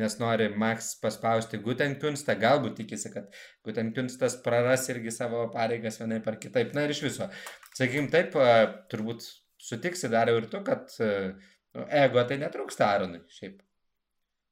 nes 0.00 0.16
nori 0.18 0.48
Max 0.50 0.94
paspausti 1.02 1.60
Gutenkunstą, 1.62 2.34
galbūt 2.42 2.78
tikisi, 2.80 3.12
kad 3.14 3.30
Gutenkunstas 3.66 4.38
praras 4.44 4.88
irgi 4.90 5.14
savo 5.14 5.44
pareigas 5.54 6.00
vienai 6.02 6.18
par 6.24 6.40
kitaip. 6.42 6.74
Na 6.74 6.86
ir 6.86 6.94
iš 6.94 7.04
viso, 7.06 7.28
sakykim 7.76 8.10
taip, 8.10 8.34
e, 8.34 8.56
turbūt 8.90 9.28
sutiksi 9.62 10.10
dar 10.10 10.32
ir 10.32 10.48
tu, 10.50 10.62
kad 10.66 10.90
nu, 11.00 11.86
ego 11.86 12.24
tai 12.26 12.40
netrūksta 12.42 12.90
Aronui 12.96 13.22
šiaip. 13.36 13.62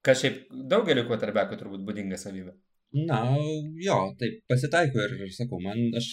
Kas 0.04 0.20
šiaip 0.20 0.46
daugeliu 0.70 1.06
kuotarbekių 1.08 1.58
turbūt 1.58 1.82
būdinga 1.88 2.20
savybė. 2.20 2.54
Na, 2.94 3.24
jo, 3.82 3.96
taip 4.20 4.44
pasitaiko 4.46 5.00
ir, 5.02 5.16
ir 5.26 5.34
sakau, 5.34 5.58
man 5.58 5.96
aš 5.98 6.12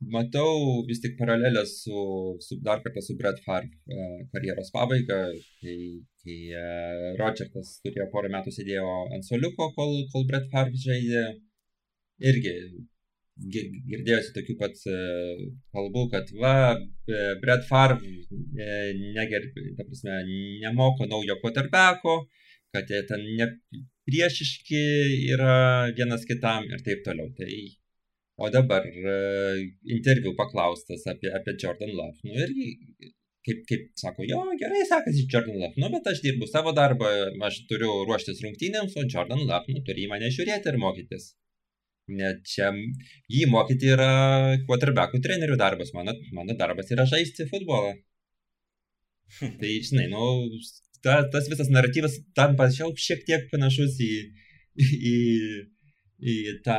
matau 0.00 0.82
vis 0.88 1.00
tik 1.02 1.16
paralelę 1.18 1.62
su, 1.66 2.00
su 2.46 2.58
dar 2.66 2.82
kartą 2.84 3.02
su 3.02 3.16
Brett 3.20 3.40
Favre 3.44 3.68
uh, 3.68 4.18
karjeros 4.32 4.72
pabaiga, 4.74 5.20
kai, 5.62 5.78
kai 6.22 6.38
uh, 6.54 7.06
Rodžersas 7.20 7.78
turėjo 7.84 8.08
porą 8.12 8.32
metų 8.34 8.54
sėdėjo 8.56 8.90
ant 9.16 9.28
soliuko, 9.28 9.70
kol, 9.78 9.96
kol 10.12 10.28
Brett 10.28 10.50
Favre 10.52 10.84
žaidė. 10.86 11.24
Irgi 12.26 12.52
girdėjosi 13.52 14.32
tokių 14.36 14.54
pat 14.60 14.78
uh, 14.88 15.42
kalbų, 15.76 16.06
kad 16.14 16.30
va, 16.40 16.54
Favre 17.68 17.98
uh, 18.00 18.86
negerbi, 19.18 19.74
ta 19.76 19.84
prasme, 19.84 20.22
nemoko 20.62 21.08
naujo 21.10 21.36
quarterbacko, 21.42 22.22
kad 22.72 22.88
jie 22.92 23.02
ten 23.08 23.24
ne, 23.36 23.50
priešiški 24.08 24.84
yra 25.34 25.90
vienas 25.96 26.24
kitam 26.28 26.64
ir 26.70 26.84
taip 26.86 27.04
toliau. 27.06 27.28
Tai, 27.36 27.50
o 28.36 28.50
dabar 28.52 28.84
uh, 28.84 29.60
interviu 29.96 30.34
paklaustas 30.40 31.06
apie, 31.12 31.30
apie 31.38 31.56
Jordan 31.62 31.92
Love. 31.98 32.18
Nu 32.24 32.36
irgi, 32.44 32.68
kaip, 33.46 33.62
kaip 33.70 33.86
sako, 34.02 34.26
jo, 34.28 34.42
gerai 34.60 34.82
sekasi 34.90 35.24
Jordan 35.32 35.56
Love, 35.62 35.80
nu 35.80 35.90
bet 35.94 36.10
aš 36.12 36.20
dirbu 36.24 36.48
savo 36.50 36.74
darbą, 36.76 37.10
aš 37.48 37.62
turiu 37.70 38.02
ruoštis 38.08 38.42
rungtynėms, 38.44 38.96
o 38.98 39.06
Jordan 39.06 39.44
Love, 39.48 39.72
nu, 39.72 39.82
turi 39.86 40.04
į 40.04 40.10
mane 40.12 40.30
žiūrėti 40.36 40.72
ir 40.72 40.80
mokytis. 40.82 41.32
Net 42.16 42.44
čia 42.46 42.68
jį 43.32 43.46
mokyti 43.50 43.88
yra 43.90 44.10
quarterbackų 44.68 45.18
trenerių 45.24 45.56
darbas, 45.58 45.90
mano, 45.94 46.14
mano 46.36 46.54
darbas 46.58 46.92
yra 46.94 47.06
žaisti 47.08 47.48
futbolą. 47.50 47.96
tai, 49.60 49.72
žinai, 49.88 50.06
nu, 50.12 50.26
ta, 51.02 51.22
tas 51.32 51.48
visas 51.50 51.72
naratyvas 51.72 52.20
tampa 52.38 52.68
šiek 52.70 53.24
tiek 53.26 53.48
panašus 53.50 53.98
į, 54.06 54.12
į, 54.84 55.16
į 56.22 56.36
tą, 56.66 56.78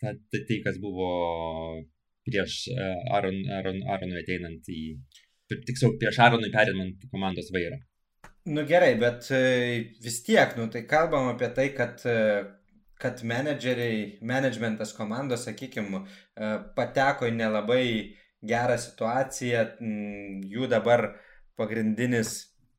tą, 0.00 0.14
tai, 0.32 0.42
tai, 0.48 0.58
kas 0.64 0.80
buvo 0.82 1.10
prieš 2.26 2.66
e, 2.68 2.88
Aaron, 3.14 3.38
Aaron, 3.58 3.82
Aaronui 3.86 4.20
ateinant 4.22 4.70
į, 4.72 4.82
tiksliau, 5.52 5.94
prieš 6.00 6.20
Aaronui 6.24 6.50
perimant 6.54 7.06
komandos 7.12 7.52
vairą. 7.54 7.78
Nu 8.50 8.62
gerai, 8.66 8.92
bet 8.98 9.26
e, 9.34 9.40
vis 10.02 10.20
tiek, 10.26 10.54
nu 10.58 10.68
tai 10.72 10.84
kalbam 10.90 11.30
apie 11.32 11.50
tai, 11.54 11.70
kad 11.78 12.02
e, 12.06 12.18
kad 12.96 13.20
menedžeriai, 13.28 14.22
managementas 14.24 14.94
komandos, 14.96 15.42
sakykime, 15.44 15.98
pateko 16.72 17.26
į 17.28 17.34
nelabai 17.36 17.82
gerą 18.40 18.78
situaciją, 18.80 19.66
jų 20.48 20.68
dabar 20.72 21.10
pagrindinis 21.60 22.30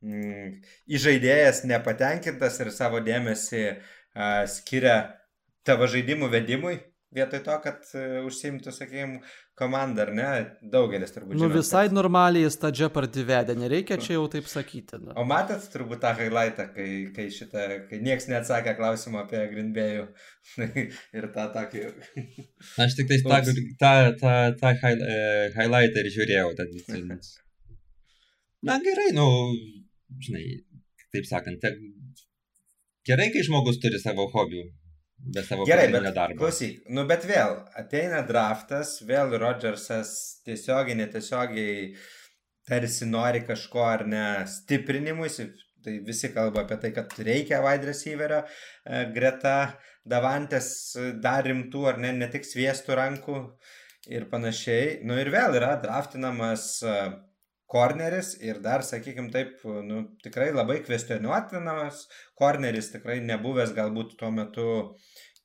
mm, 0.02 0.56
įžaidėjas 0.98 1.62
nepatenkintas 1.70 2.58
ir 2.64 2.74
savo 2.74 3.04
dėmesį 3.06 3.64
skiria 4.50 4.98
tavo 5.68 5.86
žaidimų 5.92 6.32
vedimui, 6.34 6.80
vietoj 7.16 7.42
to, 7.46 7.56
kad 7.64 7.86
uh, 7.96 8.26
užsimtų, 8.28 8.72
sakykime, 8.76 9.22
komandą, 9.58 10.04
ar 10.06 10.12
ne? 10.16 10.28
Daugelis 10.74 11.14
turbūt. 11.16 11.38
Nu, 11.40 11.50
visai 11.52 11.88
kad... 11.88 11.96
normaliai 11.98 12.46
jis 12.46 12.60
tą 12.62 12.72
džepardį 12.76 13.24
vedė, 13.30 13.56
nereikia 13.60 13.98
čia 14.02 14.18
jau 14.18 14.26
taip 14.32 14.50
sakyti. 14.52 15.00
Nu. 15.02 15.16
O 15.18 15.26
matėt 15.28 15.66
turbūt 15.74 16.02
tą 16.04 16.14
highlightą, 16.20 16.68
kai, 16.76 16.90
kai, 17.16 17.28
šitą, 17.34 17.66
kai 17.90 18.02
nieks 18.04 18.30
neatsakė 18.32 18.76
klausimą 18.78 19.24
apie 19.24 19.42
Grindbėjų 19.54 20.06
ir 21.18 21.30
tą 21.36 21.48
tokį. 21.56 21.86
Aš 22.86 22.98
tik 23.00 23.12
tais 23.12 23.26
tą, 23.26 23.42
tą, 23.82 23.94
tą, 24.22 24.34
tą 24.62 24.74
highlightą 25.58 26.04
ir 26.04 26.12
žiūrėjau. 26.18 26.50
Tad, 26.60 26.78
na 28.70 28.80
gerai, 28.84 29.10
nu, 29.18 29.30
žinai, 30.28 30.46
taip 31.16 31.30
sakant, 31.30 31.64
te, 31.64 31.74
gerai, 33.08 33.32
kai 33.34 33.46
žmogus 33.48 33.80
turi 33.82 34.00
savo 34.02 34.28
hobių, 34.34 34.68
be 35.18 35.44
Gerai, 35.66 35.88
bet 35.92 36.08
darbo. 36.16 36.38
Klausyk, 36.44 36.86
nu 36.94 37.06
bet 37.10 37.26
vėl, 37.28 37.58
ateina 37.78 38.22
draftas, 38.28 38.98
vėl 39.08 39.34
Rodžersas 39.42 40.12
tiesiogiai, 40.46 40.98
netiesiogiai 41.02 41.96
tarsi 42.68 43.08
nori 43.10 43.42
kažko 43.48 43.84
ar 43.88 44.06
ne 44.08 44.26
stiprinimui, 44.52 45.30
tai 45.84 45.98
visi 46.06 46.32
kalba 46.36 46.66
apie 46.66 46.78
tai, 46.84 46.92
kad 46.96 47.14
reikia 47.24 47.62
wide 47.64 47.90
receiverio 47.90 48.44
e, 48.44 49.06
greta 49.16 49.58
Davantės 50.08 50.70
dar 51.24 51.44
rimtų 51.44 51.82
ar 51.90 51.98
ne, 52.00 52.14
ne 52.16 52.30
tik 52.32 52.46
sviestų 52.48 52.96
rankų 52.96 53.40
ir 54.08 54.28
panašiai. 54.32 55.02
Nu 55.04 55.18
ir 55.20 55.32
vėl 55.34 55.58
yra 55.60 55.74
draftinamas 55.84 56.70
korneris 57.72 58.34
ir 58.44 58.62
dar, 58.64 58.84
sakykime 58.86 59.32
taip, 59.34 59.60
nu, 59.86 60.04
tikrai 60.24 60.50
labai 60.56 60.80
kvestionuotinamas 60.86 62.06
korneris, 62.40 62.92
tikrai 62.94 63.20
nebuvęs 63.28 63.76
galbūt 63.78 64.16
tuo 64.20 64.32
metu 64.32 64.68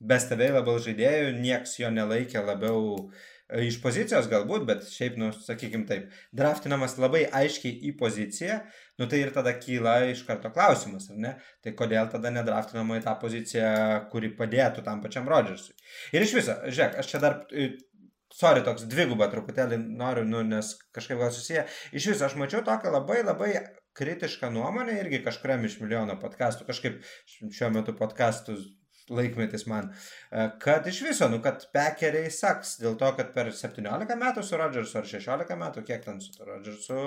best 0.03 0.33
available 0.35 0.79
žaidėjų, 0.83 1.37
nieks 1.43 1.79
jo 1.81 1.91
nelaikė 1.95 2.43
labiau 2.43 2.81
e, 2.99 3.67
iš 3.69 3.79
pozicijos 3.83 4.29
galbūt, 4.31 4.65
bet 4.67 4.87
šiaip, 4.91 5.19
nu, 5.21 5.31
sakykim 5.35 5.85
taip, 5.91 6.09
draftinamas 6.35 6.97
labai 6.99 7.25
aiškiai 7.43 7.77
į 7.89 7.93
poziciją, 8.01 8.59
nu 8.99 9.09
tai 9.11 9.23
ir 9.23 9.31
tada 9.35 9.55
kyla 9.59 9.99
iš 10.11 10.25
karto 10.27 10.51
klausimas, 10.55 11.09
ar 11.13 11.21
ne? 11.27 11.37
Tai 11.63 11.75
kodėl 11.79 12.11
tada 12.13 12.35
nedraftinama 12.35 12.99
į 12.99 13.07
tą 13.07 13.15
poziciją, 13.23 13.71
kuri 14.15 14.33
padėtų 14.39 14.85
tam 14.87 15.03
pačiam 15.05 15.31
Rodžersui. 15.31 15.75
Ir 16.15 16.27
iš 16.27 16.35
viso, 16.39 16.59
žiūrėk, 16.67 16.99
aš 17.03 17.15
čia 17.15 17.23
dar 17.23 17.41
e, 17.51 17.73
sorry, 18.37 18.65
toks 18.67 18.87
dvigubą 18.91 19.29
truputėlį 19.33 19.79
noriu, 20.01 20.25
nu, 20.29 20.43
nes 20.47 20.75
kažkaip 20.97 21.21
gal 21.21 21.33
susiję. 21.35 21.67
Iš 21.93 22.13
viso, 22.13 22.27
aš 22.27 22.37
mačiau 22.41 22.65
tokią 22.67 22.93
labai 22.95 23.23
labai 23.23 23.53
kritišką 23.99 24.51
nuomonę 24.53 24.97
irgi 25.01 25.21
kažkuriam 25.25 25.65
iš 25.69 25.81
milijono 25.83 26.17
podkastų, 26.21 26.67
kažkaip 26.69 27.03
šiuo 27.29 27.69
metu 27.75 27.95
podkastų 27.97 28.57
laikmetis 29.13 29.67
man, 29.67 29.91
e, 30.31 30.45
kad 30.63 30.87
iš 30.87 31.01
viso, 31.07 31.29
nu, 31.29 31.41
kad 31.45 31.65
pekeriai 31.75 32.31
saks 32.33 32.77
dėl 32.81 32.95
to, 33.01 33.09
kad 33.19 33.33
per 33.35 33.51
17 33.59 34.17
metų 34.21 34.45
su 34.47 34.61
Rodžersu 34.61 35.01
ar 35.01 35.09
16 35.11 35.59
metų, 35.65 35.85
kiek 35.89 36.05
ten 36.07 36.21
su 36.23 36.47
Rodžersu, 36.47 37.01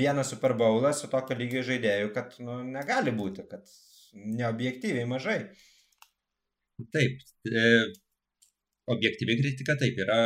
vienas 0.00 0.30
Super 0.34 0.54
Bowlas 0.58 1.02
su 1.02 1.10
tokio 1.12 1.38
lygio 1.38 1.64
žaidėjų, 1.66 2.12
kad, 2.16 2.36
nu, 2.44 2.60
negali 2.66 3.14
būti, 3.16 3.46
kad 3.50 3.72
neobjektyviai 4.14 5.08
mažai. 5.08 5.40
Taip, 6.94 7.24
e, 7.48 7.66
objektyvi 8.94 9.36
kritika 9.40 9.76
taip 9.80 9.98
yra 10.04 10.20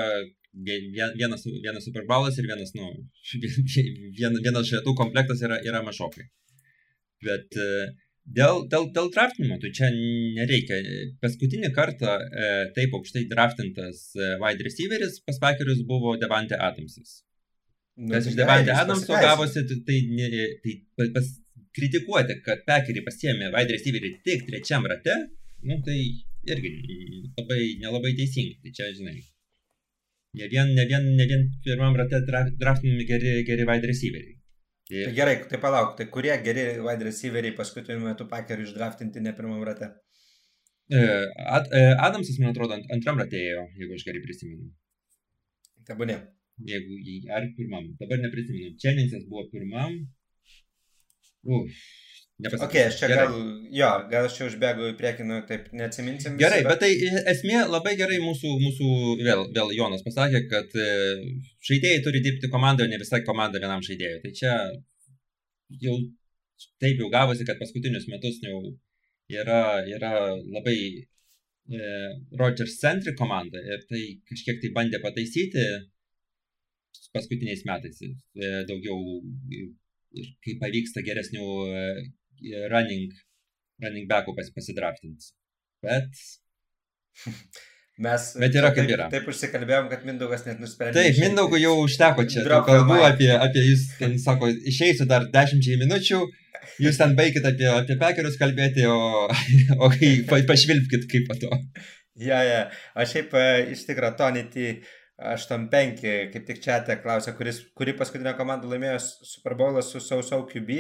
vienas, 0.55 1.45
vienas 1.63 1.85
superbalas 1.85 2.39
ir 2.39 2.47
vienas, 2.47 2.73
nu, 2.79 2.91
vien, 4.19 4.39
vienas 4.47 4.71
šitų 4.71 4.95
komplektas 4.99 5.43
yra, 5.47 5.59
yra 5.67 5.83
mažokai. 5.87 6.27
Bet 7.25 7.59
dėl, 8.25 8.65
dėl, 8.71 8.89
dėl 8.95 9.11
draftinimo, 9.13 9.59
tai 9.61 9.73
čia 9.77 9.91
nereikia. 9.93 10.81
Paskutinį 11.23 11.71
kartą 11.77 12.17
e, 12.17 12.51
taip 12.77 12.95
aukštai 12.97 13.27
draftintas 13.31 14.11
e, 14.17 14.35
wide 14.43 14.67
receiveris 14.67 15.21
pas 15.27 15.41
Packerius 15.43 15.85
buvo 15.89 16.17
Devante 16.21 16.59
Adamsas. 16.59 17.23
Nu, 17.97 18.11
Kas 18.15 18.29
iš 18.31 18.37
Devante 18.39 18.75
Adamso 18.75 19.15
gavosi, 19.15 19.65
tai, 19.87 19.99
tai, 20.65 20.77
tai 20.99 21.09
pas, 21.15 21.33
kritikuoti, 21.75 22.39
kad 22.47 22.63
Packeriai 22.69 23.07
pasiemė 23.07 23.51
wide 23.55 23.77
receiverį 23.77 24.15
tik 24.27 24.47
trečiam 24.49 24.87
rate, 24.91 25.17
nu, 25.67 25.81
tai 25.87 25.99
irgi 26.53 26.73
labai, 27.39 27.61
nelabai 27.83 28.13
teisingai. 28.19 28.61
Tai 28.63 28.73
čia, 28.77 28.91
žinai, 28.99 29.17
ne 30.41 30.49
vien, 30.53 30.73
ne 30.79 30.87
vien, 30.91 31.11
ne 31.19 31.27
vien 31.31 31.45
pirmam 31.65 31.97
rate 32.01 32.21
draftinami 32.29 33.07
geri, 33.11 33.35
geri 33.49 33.67
wide 33.69 33.91
receiveriai. 33.93 34.39
Ir... 34.93 35.07
Tai 35.09 35.15
gerai, 35.17 35.37
tai 35.51 35.61
palauk, 35.61 35.95
tai 35.99 36.09
kurie 36.13 36.35
geri 36.47 36.65
wide 36.85 37.09
receiveriai 37.09 37.57
paskutiniu 37.57 38.05
metu 38.05 38.29
pakerių 38.31 38.67
išdraftinti 38.69 39.23
ne 39.25 39.33
pirmam 39.37 39.65
rate? 39.65 39.91
E, 40.93 41.01
Ad, 41.57 41.71
e, 41.73 41.85
Adamsas, 42.07 42.37
man 42.41 42.53
atrodo, 42.53 42.77
ant, 42.77 42.91
antram 42.93 43.21
ratėjo, 43.23 43.65
jeigu 43.81 43.97
aš 43.97 44.05
gerai 44.09 44.25
prisimenu. 44.27 44.69
Tebūnė. 45.89 46.19
Jeigu, 46.69 46.99
ar 47.35 47.47
pirmam, 47.57 47.89
dabar 48.01 48.21
neprisimenu. 48.21 48.77
Čeninsas 48.83 49.25
buvo 49.31 49.47
pirmam. 49.55 49.97
Uf, 51.45 51.81
Nepasakysiu. 52.43 52.67
Ok, 52.67 52.89
aš 52.91 52.97
čia 52.99 53.09
gerai. 53.11 53.27
gal, 53.29 53.35
jo, 53.79 53.89
gal 54.11 54.25
aš 54.27 54.37
čia 54.39 54.47
užbėgu 54.49 54.89
į 54.91 54.95
priekį, 54.99 55.27
nu, 55.29 55.37
taip 55.47 55.69
neatsiminsim. 55.79 56.35
Gerai, 56.41 56.65
visi, 56.65 56.67
bet... 56.67 56.81
bet 56.83 56.83
tai 56.83 57.29
esmė 57.31 57.61
labai 57.71 57.93
gerai 58.01 58.19
mūsų, 58.25 58.51
mūsų 58.65 58.89
vėl, 59.21 59.45
vėl 59.55 59.71
Jonas 59.77 60.03
pasakė, 60.03 60.41
kad 60.51 60.75
e, 60.75 60.89
žaidėjai 61.69 62.03
turi 62.03 62.25
dirbti 62.25 62.51
komandoje, 62.51 62.91
ne 62.91 62.99
visai 62.99 63.23
komanda 63.29 63.63
vienam 63.63 63.85
žaidėjui. 63.87 64.19
Tai 64.25 64.33
čia 64.41 64.57
jau 65.85 65.95
taip 66.83 66.99
jau 67.05 67.13
gavosi, 67.13 67.47
kad 67.47 67.61
paskutinius 67.63 68.11
metus 68.11 68.43
jau 68.43 68.59
yra, 69.31 69.63
yra 69.95 70.13
labai 70.35 70.77
e, 70.91 71.95
Rodgers 72.41 72.81
centri 72.83 73.15
komanda 73.19 73.63
ir 73.63 73.87
tai 73.87 74.03
kažkiek 74.27 74.59
tai 74.63 74.73
bandė 74.75 74.99
pataisyti 75.07 75.65
paskutiniais 77.15 77.63
metais 77.69 78.03
e, 78.03 78.11
daugiau 78.67 78.99
ir 79.55 80.29
kai 80.45 80.59
pavyksta 80.61 81.03
geresnių 81.07 81.47
e, 81.71 81.87
running, 82.73 83.13
running 83.83 84.09
backų 84.11 84.35
pas, 84.37 84.51
pasidraftins. 84.55 85.33
Bet. 85.85 86.25
Mes 88.05 88.23
Bet 88.43 88.57
yra 88.59 88.73
kaip 88.75 88.89
yra. 88.91 89.07
Taip 89.13 89.29
užsikalbėjom, 89.31 89.87
kad 89.93 90.07
Mindaugas 90.09 90.43
net 90.49 90.63
nusprendė. 90.63 90.99
Taip, 90.99 91.21
Mindaugų 91.23 91.61
jau 91.63 91.75
užteko 91.85 92.25
čia. 92.27 92.43
Kalbu 92.67 92.97
apie, 93.07 93.31
apie 93.37 93.63
jūs, 93.69 93.85
ten 94.01 94.17
sako, 94.19 94.51
išeisiu 94.73 95.07
dar 95.11 95.29
dešimčiai 95.35 95.79
minučių, 95.85 96.25
jūs 96.83 96.99
ten 96.99 97.15
baigit 97.19 97.47
apie, 97.47 97.69
apie 97.71 97.99
pekerius 98.01 98.41
kalbėti, 98.41 98.89
o, 98.91 99.29
o 99.85 99.93
kai 99.95 100.43
pašvilpkit 100.51 101.07
kaip 101.13 101.31
po 101.31 101.39
to. 101.45 101.63
Ja, 102.19 102.43
ja. 102.47 102.61
Aš 102.99 103.15
šiaip 103.15 103.39
e, 103.39 103.47
iš 103.75 103.87
tikrųjų 103.87 104.19
Tonitį. 104.19 104.69
Uh, 104.75 105.01
8-5, 105.23 106.01
kaip 106.33 106.47
tik 106.49 106.59
čia 106.63 106.81
te 106.87 106.97
klausė, 106.99 107.37
kuris, 107.39 107.61
kuri 107.79 107.93
paskutinė 107.95 108.33
komanda 108.35 108.67
laimėjo 108.67 108.97
Super 109.05 109.55
Bowlą 109.59 109.83
su 109.87 110.03
Sausau 110.03 110.43
QB 110.49 110.79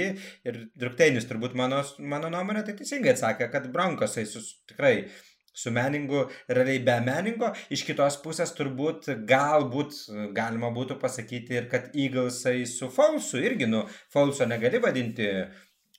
ir 0.49 0.59
Drukteinis 0.75 1.29
turbūt 1.31 1.55
mano, 1.55 1.85
mano 2.03 2.33
nuomonė 2.33 2.65
tai 2.67 2.75
teisingai 2.81 3.13
atsakė, 3.15 3.47
kad 3.53 3.71
Bronkosai 3.71 4.27
su, 4.27 4.43
tikrai 4.67 5.07
su 5.55 5.71
meningu, 5.71 6.25
realiai 6.51 6.83
be 6.83 6.99
meningo, 7.07 7.53
iš 7.71 7.87
kitos 7.87 8.19
pusės 8.25 8.51
turbūt 8.59 9.13
galbūt 9.31 10.01
galima 10.35 10.73
būtų 10.75 10.99
pasakyti 10.99 11.61
ir 11.61 11.71
kad 11.71 11.95
Eaglesai 11.95 12.65
su 12.67 12.91
Falsu 12.91 13.39
irgi, 13.39 13.71
nu, 13.71 13.85
Falso 14.11 14.51
negali 14.51 14.83
vadinti 14.83 15.31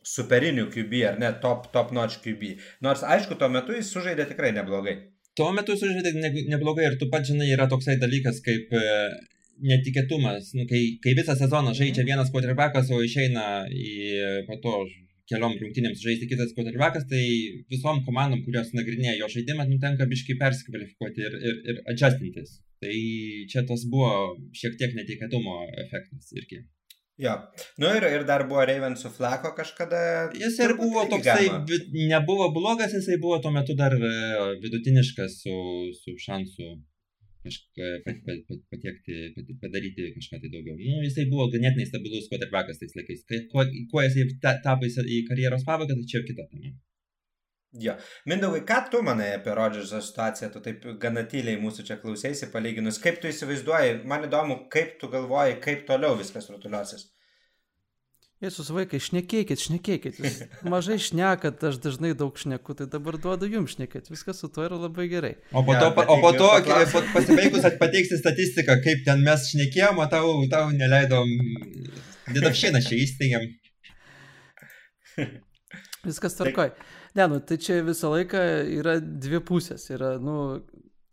superiniu 0.06 0.68
QB 0.68 1.08
ar 1.08 1.20
ne 1.24 1.32
top, 1.42 1.72
top 1.72 1.96
notch 1.96 2.20
QB. 2.20 2.58
Nors 2.84 3.08
aišku, 3.08 3.40
tuo 3.40 3.48
metu 3.50 3.80
jis 3.80 3.96
sužaidė 3.96 4.28
tikrai 4.36 4.52
neblogai 4.60 5.00
tuo 5.40 5.52
metu 5.56 5.78
sužaidė 5.80 6.14
ne, 6.18 6.32
neblogai 6.56 6.90
ir 6.90 7.00
tu 7.00 7.10
pats 7.12 7.32
žinai, 7.32 7.50
yra 7.54 7.70
toksai 7.72 7.98
dalykas 8.02 8.42
kaip 8.46 8.74
e, 8.76 8.84
netikėtumas, 9.72 10.54
nu, 10.58 10.68
kai, 10.70 10.84
kai 11.04 11.16
visą 11.18 11.36
sezoną 11.40 11.74
žaidžia 11.74 12.04
mhm. 12.04 12.12
vienas 12.12 12.32
quarterbackas, 12.34 12.92
o 12.92 13.02
išeina 13.04 13.66
į 13.72 14.46
po 14.50 14.60
to 14.64 14.78
keliom 15.30 15.56
rungtynėms 15.58 16.04
žaisti 16.06 16.30
kitas 16.30 16.54
quarterbackas, 16.58 17.08
tai 17.10 17.24
visom 17.72 18.04
komandom, 18.06 18.44
kurios 18.46 18.72
nagrinėja 18.78 19.18
jo 19.24 19.32
žaidimą, 19.38 19.66
nu, 19.72 19.80
tenka 19.82 20.06
biškai 20.12 20.38
persikvalifikuoti 20.42 21.26
ir, 21.30 21.38
ir, 21.50 21.60
ir 21.72 21.82
adjustintis. 21.94 22.60
Tai 22.84 22.96
čia 23.50 23.66
tas 23.66 23.88
buvo 23.90 24.12
šiek 24.54 24.78
tiek 24.78 24.94
netikėtumo 25.00 25.64
efektas 25.86 26.30
irgi. 26.38 26.62
Jo. 27.18 27.34
Nu 27.80 27.88
ir, 27.96 28.04
ir 28.12 28.26
dar 28.28 28.44
buvo 28.48 28.66
Raven 28.68 28.98
su 29.00 29.10
Flako 29.18 29.54
kažkada. 29.56 30.00
Jis 30.36 30.58
ir 30.66 30.74
buvo 30.80 31.06
toksai, 31.12 31.46
vid, 31.70 31.94
nebuvo 32.12 32.50
blogas, 32.58 32.92
jisai 32.98 33.16
buvo 33.22 33.38
tuo 33.44 33.54
metu 33.56 33.76
dar 33.82 33.96
e, 33.96 34.12
vidutiniškas 34.64 35.38
su, 35.46 35.56
su 36.02 36.18
šansu 36.26 36.74
kažką 37.46 37.92
pat, 38.06 38.20
patiekti, 38.74 39.16
pat, 39.36 39.54
padaryti 39.62 40.10
kažką 40.18 40.42
tai 40.42 40.52
daugiau. 40.52 40.76
Nu, 40.82 41.00
jisai 41.06 41.28
buvo 41.32 41.48
ganėtinai 41.54 41.88
stabilus 41.88 42.28
quarterbackas 42.32 42.82
tais 42.82 42.98
laikais. 43.00 43.24
Kuo, 43.54 43.64
kuo 43.92 44.04
jisai 44.04 44.58
tapo 44.66 44.90
į 44.90 45.22
karjeros 45.30 45.64
pabaigą, 45.70 45.96
tai 45.96 46.10
čia 46.12 46.26
kita 46.28 46.50
tema. 46.52 46.74
Jo. 47.80 47.96
Mindaugai, 48.30 48.62
ką 48.68 48.78
tu 48.92 49.02
manai 49.04 49.34
apie 49.36 49.56
Rodžerso 49.58 50.00
situaciją, 50.04 50.52
tu 50.54 50.62
taip 50.64 50.86
gana 51.02 51.26
tyliai 51.28 51.60
mūsų 51.60 51.84
čia 51.88 51.98
klausėsi 52.00 52.48
palyginus, 52.54 53.02
kaip 53.04 53.20
tu 53.20 53.28
įsivaizduoji, 53.28 54.00
man 54.08 54.30
įdomu, 54.30 54.62
kaip 54.72 54.96
tu 55.02 55.10
galvoji, 55.12 55.60
kaip 55.64 55.84
toliau 55.90 56.16
viskas 56.20 56.48
rutuliosis. 56.54 57.10
Jėzus 58.44 58.68
vaikai, 58.76 59.00
šnekėkit, 59.00 59.62
šnekėkit. 59.64 60.18
Jūs 60.20 60.40
mažai 60.74 60.98
šnekat, 61.02 61.62
aš 61.70 61.80
dažnai 61.84 62.12
daug 62.20 62.36
šneku, 62.40 62.76
tai 62.78 62.88
dabar 62.92 63.16
duodu 63.22 63.48
jums 63.48 63.78
šnekėti. 63.78 64.12
Viskas 64.12 64.42
su 64.44 64.50
to 64.52 64.66
yra 64.68 64.80
labai 64.80 65.08
gerai. 65.12 65.34
O 65.56 65.64
po 65.66 65.76
to, 65.76 65.88
ja, 65.88 66.04
o 66.12 66.18
po 66.24 66.32
to 66.36 66.50
pasibaigus 67.14 67.68
pateiksi 67.80 68.20
statistiką, 68.20 68.76
kaip 68.84 69.06
ten 69.08 69.24
mes 69.26 69.48
šnekėjom, 69.54 70.04
o 70.04 70.08
tau, 70.12 70.36
tau 70.52 70.68
neleidom, 70.76 71.32
didapšieną 72.36 72.84
čia 72.86 73.00
įsteigėm. 73.06 73.48
Viskas 76.10 76.36
tvarkoj. 76.38 76.76
Tai... 76.76 76.95
Ne, 77.16 77.28
nu, 77.32 77.40
tai 77.40 77.58
čia 77.64 77.80
visą 77.86 78.12
laiką 78.12 78.42
yra 78.76 78.98
dvi 79.00 79.40
pusės. 79.48 79.88
Yra, 79.94 80.16
nu, 80.20 80.60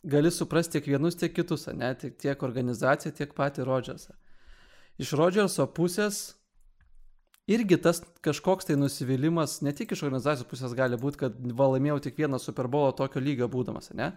gali 0.02 0.32
suprasti 0.34 0.78
tiek 0.78 0.88
vienus, 0.96 1.16
tiek 1.18 1.34
kitus, 1.34 1.68
ne, 1.78 1.92
tiek, 1.94 2.16
tiek 2.18 2.42
organizaciją, 2.42 3.14
tiek 3.14 3.34
patį 3.38 3.66
Rodžersą. 3.68 4.16
Iš 5.02 5.12
Rodžerso 5.18 5.66
pusės 5.70 6.22
irgi 7.50 7.78
tas 7.82 8.02
kažkoks 8.24 8.68
tai 8.68 8.76
nusivylimas, 8.78 9.60
ne 9.62 9.72
tik 9.74 9.94
iš 9.94 10.04
organizacijos 10.06 10.50
pusės 10.50 10.74
gali 10.78 10.98
būti, 10.98 11.22
kad 11.24 11.38
valaimėjau 11.38 12.00
tik 12.08 12.18
vieną 12.18 12.40
Super 12.42 12.68
Bowl 12.70 12.92
tokio 12.98 13.22
lygio 13.22 13.48
būdamas, 13.50 13.92
ne? 13.94 14.12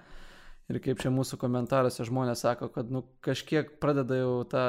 Ir 0.65 0.79
kaip 0.81 0.97
čia 0.97 1.11
mūsų 1.13 1.37
komentaruose 1.37 2.07
žmonės 2.07 2.41
sako, 2.41 2.71
kad 2.73 2.89
nu, 2.89 3.03
kažkiek 3.25 3.75
pradeda 3.81 4.17
jau 4.17 4.39
tą 4.49 4.63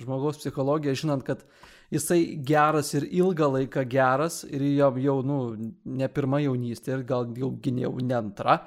žmogaus 0.00 0.38
psichologiją, 0.40 0.94
žinant, 1.02 1.26
kad 1.26 1.42
jisai 1.92 2.38
geras 2.40 2.94
ir 2.96 3.04
ilgą 3.10 3.50
laiką 3.58 3.84
geras 3.84 4.40
ir 4.48 4.64
jam 4.70 4.96
jau, 5.02 5.18
nu, 5.26 5.38
ne 5.84 6.08
pirma 6.08 6.40
jaunystė 6.40 6.96
ir 6.96 7.04
gal 7.10 7.28
jau 7.36 7.52
gynėjau 7.64 7.92
ne 8.00 8.16
antra. 8.16 8.62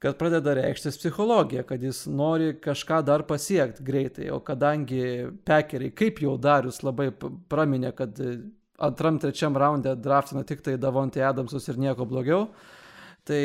kad 0.00 0.16
pradeda 0.16 0.54
reikštis 0.56 0.96
psichologija, 0.96 1.62
kad 1.68 1.82
jis 1.84 2.06
nori 2.08 2.54
kažką 2.64 3.02
dar 3.04 3.22
pasiekti 3.28 3.84
greitai, 3.84 4.30
o 4.32 4.38
kadangi 4.40 5.28
pekeriai, 5.44 5.92
kaip 5.92 6.22
jau 6.24 6.38
Darius 6.40 6.80
labai 6.82 7.10
praminė, 7.52 7.92
kad 7.92 8.16
antram, 8.80 9.18
trečiam 9.20 9.56
raunde 9.60 9.92
draftina 10.00 10.42
tik 10.48 10.64
tai 10.64 10.78
Davontai 10.80 11.26
Adamsus 11.28 11.68
ir 11.68 11.76
nieko 11.76 12.08
blogiau, 12.08 12.48
tai 13.28 13.42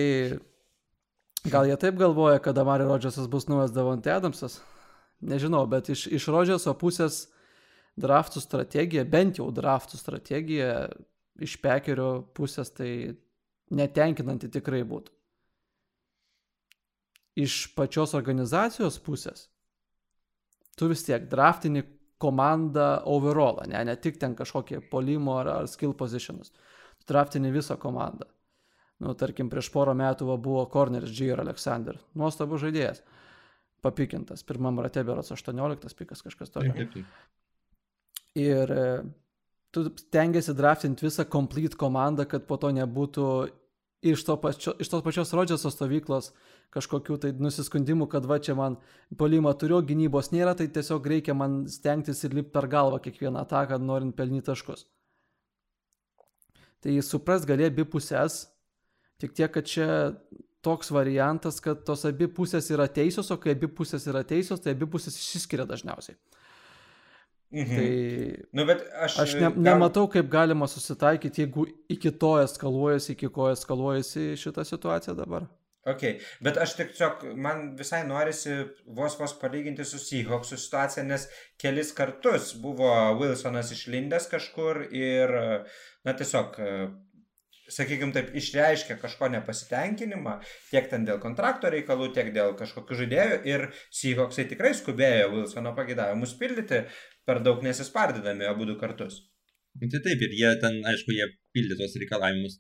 gal 1.52 1.68
jie 1.70 1.78
taip 1.82 1.98
galvoja, 2.00 2.40
kad 2.44 2.58
Amari 2.58 2.88
Rodžersas 2.88 3.28
bus 3.32 3.48
naujas 3.48 3.74
Davontai 3.76 4.16
Adamsas? 4.16 4.60
Nežinau, 5.26 5.64
bet 5.70 5.90
iš, 5.94 6.08
iš 6.12 6.30
Rodžerso 6.34 6.74
pusės 6.78 7.26
draftų 8.00 8.44
strategija, 8.44 9.06
bent 9.08 9.40
jau 9.40 9.48
draftų 9.56 10.00
strategija 10.00 10.90
iš 11.42 11.58
pekerio 11.64 12.26
pusės 12.36 12.72
tai 12.76 12.90
netenkinanti 13.76 14.52
tikrai 14.52 14.84
būtų 14.88 15.16
iš 17.36 17.76
pačios 17.76 18.16
organizacijos 18.16 18.98
pusės, 19.04 19.50
tu 20.80 20.88
vis 20.92 21.04
tiek 21.04 21.28
draftini 21.32 21.84
komandą 22.22 23.04
overallą, 23.12 23.68
ne, 23.68 23.84
ne 23.86 23.96
tik 24.00 24.18
ten 24.20 24.36
kažkokie 24.36 24.80
polimo 24.92 25.36
ar, 25.42 25.52
ar 25.60 25.68
skill 25.68 25.94
positionus. 25.94 26.54
Tu 27.00 27.12
draftini 27.12 27.52
visą 27.52 27.76
komandą. 27.78 28.30
Nu, 29.04 29.12
tarkim, 29.20 29.50
prieš 29.52 29.68
porą 29.74 29.96
metų 29.98 30.30
va, 30.30 30.38
buvo 30.40 30.64
corneris 30.72 31.12
G. 31.12 31.34
ir 31.34 31.42
Alexander. 31.44 31.98
Nuostabus 32.16 32.64
žaidėjas. 32.64 33.02
Papikintas. 33.84 34.46
Pirmam 34.48 34.80
rate 34.82 35.04
berots 35.04 35.34
18 35.36 35.98
pikas 36.00 36.24
kažkas 36.24 36.54
tokio. 36.54 36.88
Ir 38.36 38.72
e, 38.72 38.88
tu 39.76 39.84
tengiasi 40.16 40.56
draftinti 40.56 41.06
visą 41.06 41.28
complete 41.28 41.78
komandą, 41.80 42.26
kad 42.30 42.48
po 42.48 42.58
to 42.60 42.72
nebūtų 42.76 43.28
iš, 44.06 44.24
to 44.24 44.38
pačio, 44.42 44.74
iš 44.80 44.90
tos 44.92 45.04
pačios 45.04 45.34
Rodžeso 45.36 45.72
stovyklos 45.72 46.32
kažkokių 46.76 47.18
tai 47.22 47.32
nusiskundimų, 47.40 48.08
kad 48.12 48.26
va 48.28 48.40
čia 48.44 48.56
man 48.58 48.80
polimą 49.20 49.54
turiu, 49.60 49.82
gynybos 49.86 50.32
nėra, 50.34 50.56
tai 50.58 50.68
tiesiog 50.72 51.08
reikia 51.08 51.36
man 51.38 51.64
stengtis 51.72 52.24
ir 52.24 52.36
lipti 52.36 52.54
per 52.56 52.68
galvą 52.72 53.00
kiekvieną 53.04 53.44
ataką, 53.46 53.80
norint 53.80 54.16
pelnyti 54.18 54.50
taškus. 54.50 54.88
Tai 56.84 56.98
supras 57.02 57.48
gali 57.48 57.66
abi 57.66 57.86
pusės, 57.90 58.44
tik 59.22 59.36
tiek, 59.38 59.52
kad 59.54 59.68
čia 59.70 59.90
toks 60.66 60.90
variantas, 60.92 61.60
kad 61.62 61.84
tos 61.86 62.06
abi 62.10 62.28
pusės 62.32 62.72
yra 62.74 62.88
teisios, 62.92 63.30
o 63.32 63.38
kai 63.42 63.54
abi 63.54 63.70
pusės 63.70 64.08
yra 64.10 64.24
teisios, 64.26 64.64
tai 64.64 64.74
abi 64.74 64.88
pusės 64.90 65.18
išsiskiria 65.20 65.68
dažniausiai. 65.70 66.18
Mhm. 67.56 67.76
Tai 67.76 68.56
nu, 68.58 68.66
aš, 69.06 69.20
aš 69.22 69.36
ne, 69.40 69.52
nematau, 69.70 70.08
kaip 70.12 70.28
galima 70.32 70.68
susitaikyti, 70.68 71.46
jeigu 71.46 71.68
iki 71.92 72.12
to 72.12 72.34
eskaluojasi, 72.42 73.14
iki 73.14 73.30
ko 73.32 73.52
eskaluojasi 73.54 74.34
šitą 74.42 74.66
situaciją 74.68 75.16
dabar. 75.22 75.46
Ok, 75.86 76.02
bet 76.42 76.58
aš 76.58 76.72
tiesiog, 76.80 77.28
man 77.38 77.76
visai 77.78 78.00
norisi 78.10 78.56
vos 78.98 79.14
vos 79.20 79.36
palyginti 79.38 79.86
su 79.86 80.00
Seahawksų 80.02 80.58
situacija, 80.58 81.04
nes 81.06 81.28
kelis 81.62 81.92
kartus 81.94 82.56
buvo 82.58 82.90
Wilsonas 83.20 83.70
išlindęs 83.76 84.26
kažkur 84.32 84.82
ir, 84.90 85.36
na 86.02 86.16
tiesiog, 86.18 86.58
sakykime 87.72 88.14
taip, 88.16 88.32
išreiškė 88.38 88.98
kažko 89.02 89.30
nepasitenkinimą, 89.34 90.38
tiek 90.72 90.90
ten 90.92 91.08
dėl 91.08 91.20
kontrakto 91.24 91.72
reikalų, 91.74 92.12
tiek 92.16 92.32
dėl 92.36 92.54
kažkokių 92.60 93.00
žaidėjų 93.02 93.40
ir 93.50 93.68
Seahawksai 94.00 94.48
tikrai 94.52 94.74
skubėjo 94.78 95.32
Wilsono 95.34 95.74
pagidavimus 95.78 96.36
pildyti, 96.40 96.84
per 97.26 97.42
daug 97.46 97.64
nesispardydami 97.66 98.48
abu 98.50 98.68
du 98.70 98.78
kartus. 98.82 99.24
Nu, 99.82 99.90
tai 99.92 100.00
taip, 100.06 100.22
ir 100.24 100.38
jie 100.40 100.54
ten, 100.62 100.80
aišku, 100.88 101.12
jie 101.16 101.28
pildė 101.56 101.78
tos 101.82 101.98
reikalavimus. 102.00 102.60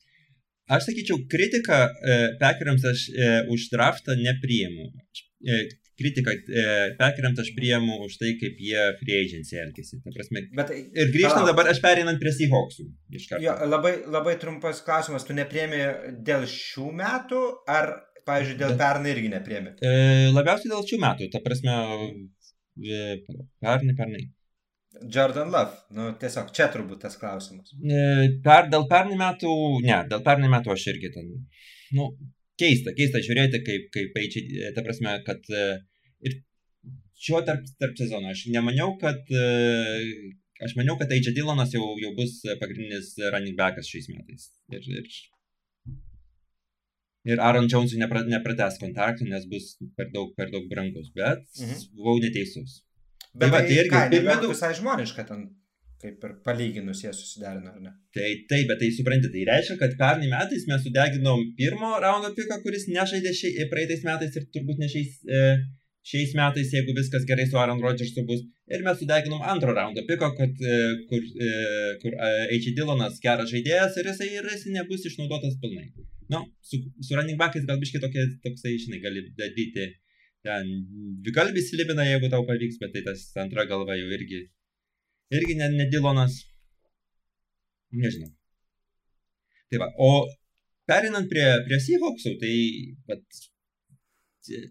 Aš 0.75 0.87
sakyčiau, 0.89 1.21
kritiką 1.29 1.77
e, 1.85 2.15
pekeriams 2.41 2.85
aš 2.89 3.05
e, 3.13 3.27
už 3.53 3.69
draftą 3.71 4.15
nepriimu. 4.17 4.89
E, 5.45 5.59
kritiką 5.99 6.33
e, 6.33 6.63
pekeriams 6.99 7.39
aš 7.43 7.51
priimu 7.55 7.99
už 8.05 8.17
tai, 8.21 8.33
kaip 8.39 8.59
jie 8.59 8.83
free 8.99 9.17
agency. 9.21 9.59
Prasme, 10.15 10.43
Bet, 10.57 10.73
ir 10.75 11.11
grįžtant 11.13 11.47
dabar, 11.47 11.69
aš 11.71 11.81
pereinant 11.83 12.19
prie 12.21 12.33
Seahawksų. 12.35 12.87
Jo, 13.43 13.55
labai, 13.71 13.95
labai 14.11 14.35
trumpas 14.41 14.83
klausimas, 14.85 15.27
tu 15.27 15.35
nepriemi 15.37 15.81
dėl 16.27 16.47
šių 16.51 16.91
metų 16.99 17.41
ar, 17.71 17.91
pavyzdžiui, 18.27 18.59
dėl 18.61 18.77
pernai 18.79 19.15
irgi 19.15 19.31
nepriemi? 19.33 19.75
E, 19.79 19.93
labiausiai 20.35 20.73
dėl 20.73 20.87
šių 20.89 21.01
metų, 21.05 21.29
ta 21.33 21.43
prasme, 21.45 21.77
e, 22.81 23.03
pernai, 23.63 23.95
pernai. 23.97 24.25
Jordan 25.11 25.49
Love, 25.51 25.75
nu 25.95 26.11
tiesiog 26.19 26.53
čia 26.55 26.69
turbūt 26.71 27.01
tas 27.03 27.17
klausimas. 27.19 27.73
Per, 28.43 28.69
dėl 28.71 28.85
pernai 28.91 29.17
metų, 29.19 29.51
ne, 29.83 29.97
dėl 30.11 30.23
pernai 30.23 30.51
metų 30.51 30.71
aš 30.71 30.85
irgi 30.93 31.11
ten, 31.17 31.33
nu, 31.97 32.07
keista, 32.61 32.93
keista 32.97 33.21
žiūrėti, 33.23 33.61
kaip, 33.65 33.87
kaip 33.95 34.19
eičiai, 34.21 34.71
ta 34.75 34.83
prasme, 34.85 35.15
kad 35.27 35.47
ir 35.51 36.39
šio 37.25 37.41
tarp, 37.47 37.65
tarp 37.81 37.99
sezono 37.99 38.31
aš 38.31 38.45
nemaniau, 38.53 38.95
kad, 39.01 39.21
aš 40.65 40.75
maniau, 40.79 40.97
kad 40.99 41.11
Eičia 41.15 41.33
Dylanas 41.35 41.73
jau, 41.75 41.87
jau 42.01 42.11
bus 42.17 42.37
pagrindinis 42.61 43.13
running 43.31 43.57
backas 43.59 43.89
šiais 43.91 44.09
metais. 44.11 44.49
Ir, 44.73 44.87
ir, 44.99 45.11
ir 47.33 47.43
Aaron 47.49 47.69
Jonesui 47.71 47.99
nepra, 48.01 48.23
nepratęs 48.29 48.79
kontaktų, 48.81 49.29
nes 49.31 49.47
bus 49.51 49.75
per 49.97 50.11
daug, 50.13 50.33
per 50.37 50.51
daug 50.53 50.67
brangus, 50.71 51.11
bet 51.15 51.45
mhm. 51.59 51.85
buvau 51.99 52.19
neteisus. 52.23 52.81
Bet 53.35 53.49
tai, 53.49 53.51
va, 53.51 53.63
tai 53.67 53.79
irgi 53.81 53.91
ką, 53.91 54.01
pirmie 54.13 54.35
du... 54.41 54.51
visai 54.53 54.71
žmoniška 54.77 55.25
ten, 55.27 55.47
kaip 56.01 56.25
ir 56.27 56.33
palyginus 56.45 57.01
jie 57.03 57.13
susiderino, 57.15 57.71
ar 57.71 57.81
ne? 57.83 57.93
Tai 58.15 58.27
taip, 58.49 58.67
bet 58.71 58.81
tai 58.81 58.91
suprantate, 58.97 59.31
tai 59.35 59.45
reiškia, 59.49 59.77
kad 59.81 59.95
pernai 60.01 60.29
metais 60.31 60.67
mes 60.69 60.83
sudeginom 60.85 61.41
pirmo 61.59 61.93
raundo 62.03 62.31
piką, 62.37 62.59
kuris 62.65 62.87
nežaidė 62.91 63.33
šiai, 63.39 63.67
praeitais 63.71 64.05
metais 64.07 64.35
ir 64.39 64.47
turbūt 64.55 64.81
ne 64.83 64.89
šiais, 64.91 65.17
e, 65.25 65.43
šiais 66.11 66.35
metais, 66.37 66.73
jeigu 66.77 66.95
viskas 66.99 67.25
gerai 67.29 67.47
su 67.49 67.59
Aaron 67.61 67.81
Rodgersu 67.85 68.25
bus. 68.29 68.43
Ir 68.75 68.83
mes 68.85 68.99
sudeginom 69.01 69.43
antro 69.53 69.73
raundo 69.77 70.03
piko, 70.09 70.31
kad, 70.39 70.63
e, 70.73 70.79
kur, 71.09 71.29
e, 71.47 71.51
kur 72.03 72.17
e, 72.17 72.33
H. 72.59 72.75
Dylanas 72.77 73.21
geras 73.23 73.51
žaidėjas 73.53 73.99
ir 74.01 74.11
jisai, 74.11 74.31
ir 74.39 74.49
jisai 74.53 74.75
nebus 74.77 75.05
išnaudotas 75.09 75.59
pilnai. 75.63 75.89
Nu, 76.33 76.41
su, 76.65 76.81
su 77.05 77.13
running 77.13 77.37
backais 77.41 77.67
gal 77.69 77.79
biškai 77.81 78.01
tokie, 78.01 78.25
toksai, 78.43 78.75
žinai, 78.81 79.01
gali 79.03 79.27
daryti 79.37 79.91
ten 80.45 80.69
dvikalbį 81.25 81.61
slibina, 81.65 82.05
jeigu 82.05 82.29
tau 82.33 82.45
pavyks, 82.45 82.77
bet 82.81 82.93
tai 82.93 83.03
tas 83.05 83.23
antra 83.41 83.65
galva 83.69 83.97
jau 83.97 84.09
irgi, 84.13 84.43
irgi 85.33 85.57
ne, 85.59 85.69
ne 85.73 85.87
Dilonas. 85.91 86.39
Nežinau. 87.95 88.31
Tai 89.71 89.81
va, 89.81 89.89
o 89.97 90.09
perinant 90.89 91.27
prie, 91.29 91.45
prie 91.67 91.79
Seahawksų, 91.81 92.35
tai 92.41 92.55
bet, 93.09 93.39
e, 94.53 94.65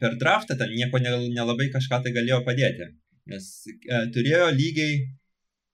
per 0.00 0.16
draftą 0.20 0.56
ten 0.60 0.74
nieko 0.76 1.00
nelabai 1.02 1.70
kažką 1.72 2.02
tai 2.04 2.12
galėjo 2.16 2.42
padėti, 2.46 2.90
nes 3.32 3.48
e, 3.70 4.02
turėjo 4.14 4.50
lygiai 4.56 4.98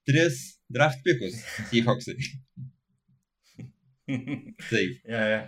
tris 0.06 0.42
draft 0.72 1.02
pikus 1.06 1.38
Seahawksai. 1.70 2.18
Taip. 4.70 4.90
ja, 5.10 5.22
ja. 5.32 5.38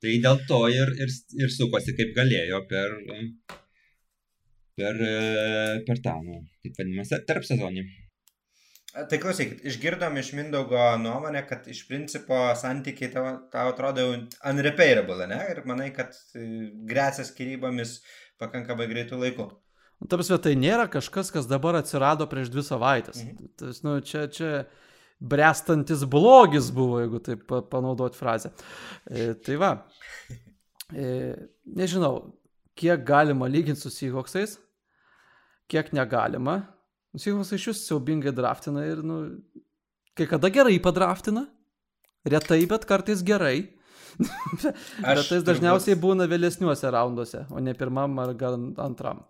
tai 0.00 0.14
dėl 0.24 0.38
to 0.48 0.62
ir, 0.72 0.94
ir, 1.04 1.10
ir 1.42 1.50
sukosi 1.52 1.92
kaip 1.98 2.14
galėjo 2.16 2.62
per, 2.70 2.94
per, 4.78 5.00
per 5.86 6.04
tą, 6.04 6.18
nu, 6.24 6.42
taip 6.64 6.78
vadinamas, 6.78 7.16
tarp 7.28 7.46
sezonį. 7.48 7.86
Tai 8.88 9.18
klausykit, 9.20 9.60
išgirdom 9.68 10.16
iš 10.18 10.32
Mindaugo 10.34 10.80
nuomonę, 10.98 11.42
kad 11.46 11.66
iš 11.70 11.84
principo 11.86 12.38
santykiai 12.56 13.10
tau, 13.12 13.26
tau 13.52 13.68
atrodo 13.70 14.06
unrepairable, 14.48 15.26
ne? 15.28 15.38
Ir 15.52 15.60
manai, 15.68 15.90
kad 15.94 16.16
e, 16.34 16.46
grėsia 16.88 17.26
skirybomis 17.28 17.98
pakankamai 18.40 18.88
greitų 18.90 19.20
laikų. 19.20 19.46
Nu, 20.00 20.08
Tarsi 20.10 20.38
tai 20.42 20.54
nėra 20.58 20.88
kažkas, 20.90 21.30
kas 21.34 21.46
dabar 21.50 21.78
atsirado 21.78 22.26
prieš 22.30 22.50
dvi 22.54 22.64
savaitės. 22.64 23.20
Mhm. 23.22 23.52
Tas, 23.60 23.82
nu, 23.84 23.98
čia, 24.00 24.24
čia, 24.32 24.52
brestantis 25.20 26.06
blogis 26.08 26.72
buvo, 26.74 27.02
jeigu 27.02 27.20
taip 27.28 27.44
panaudot 27.70 28.16
frazę. 28.16 28.54
E, 29.04 29.34
tai 29.44 29.60
va, 29.60 29.74
e, 30.96 31.12
nežinau, 31.76 32.14
kiek 32.78 33.04
galima 33.06 33.50
lyginti 33.52 33.84
su 33.84 33.92
Seahawksais, 33.92 34.56
kiek 35.70 35.92
negalima. 35.96 36.60
Seahawksai 37.18 37.58
iš 37.58 37.70
vis 37.72 37.82
siaubingai 37.88 38.34
draftina 38.36 38.84
ir, 38.86 39.02
nu, 39.06 39.20
kai 40.18 40.28
kada 40.30 40.50
gerai 40.52 40.76
padraftina, 40.82 41.46
retai, 42.28 42.60
bet 42.70 42.86
kartais 42.88 43.24
gerai. 43.26 43.56
bet 44.18 45.24
tais 45.28 45.44
dažniausiai 45.46 45.94
turbūt... 45.94 46.04
būna 46.04 46.28
vėlesniuose 46.30 46.90
raunduose, 46.92 47.44
o 47.52 47.62
ne 47.62 47.74
pirmam 47.78 48.18
ar 48.22 48.34
antram. 48.84 49.24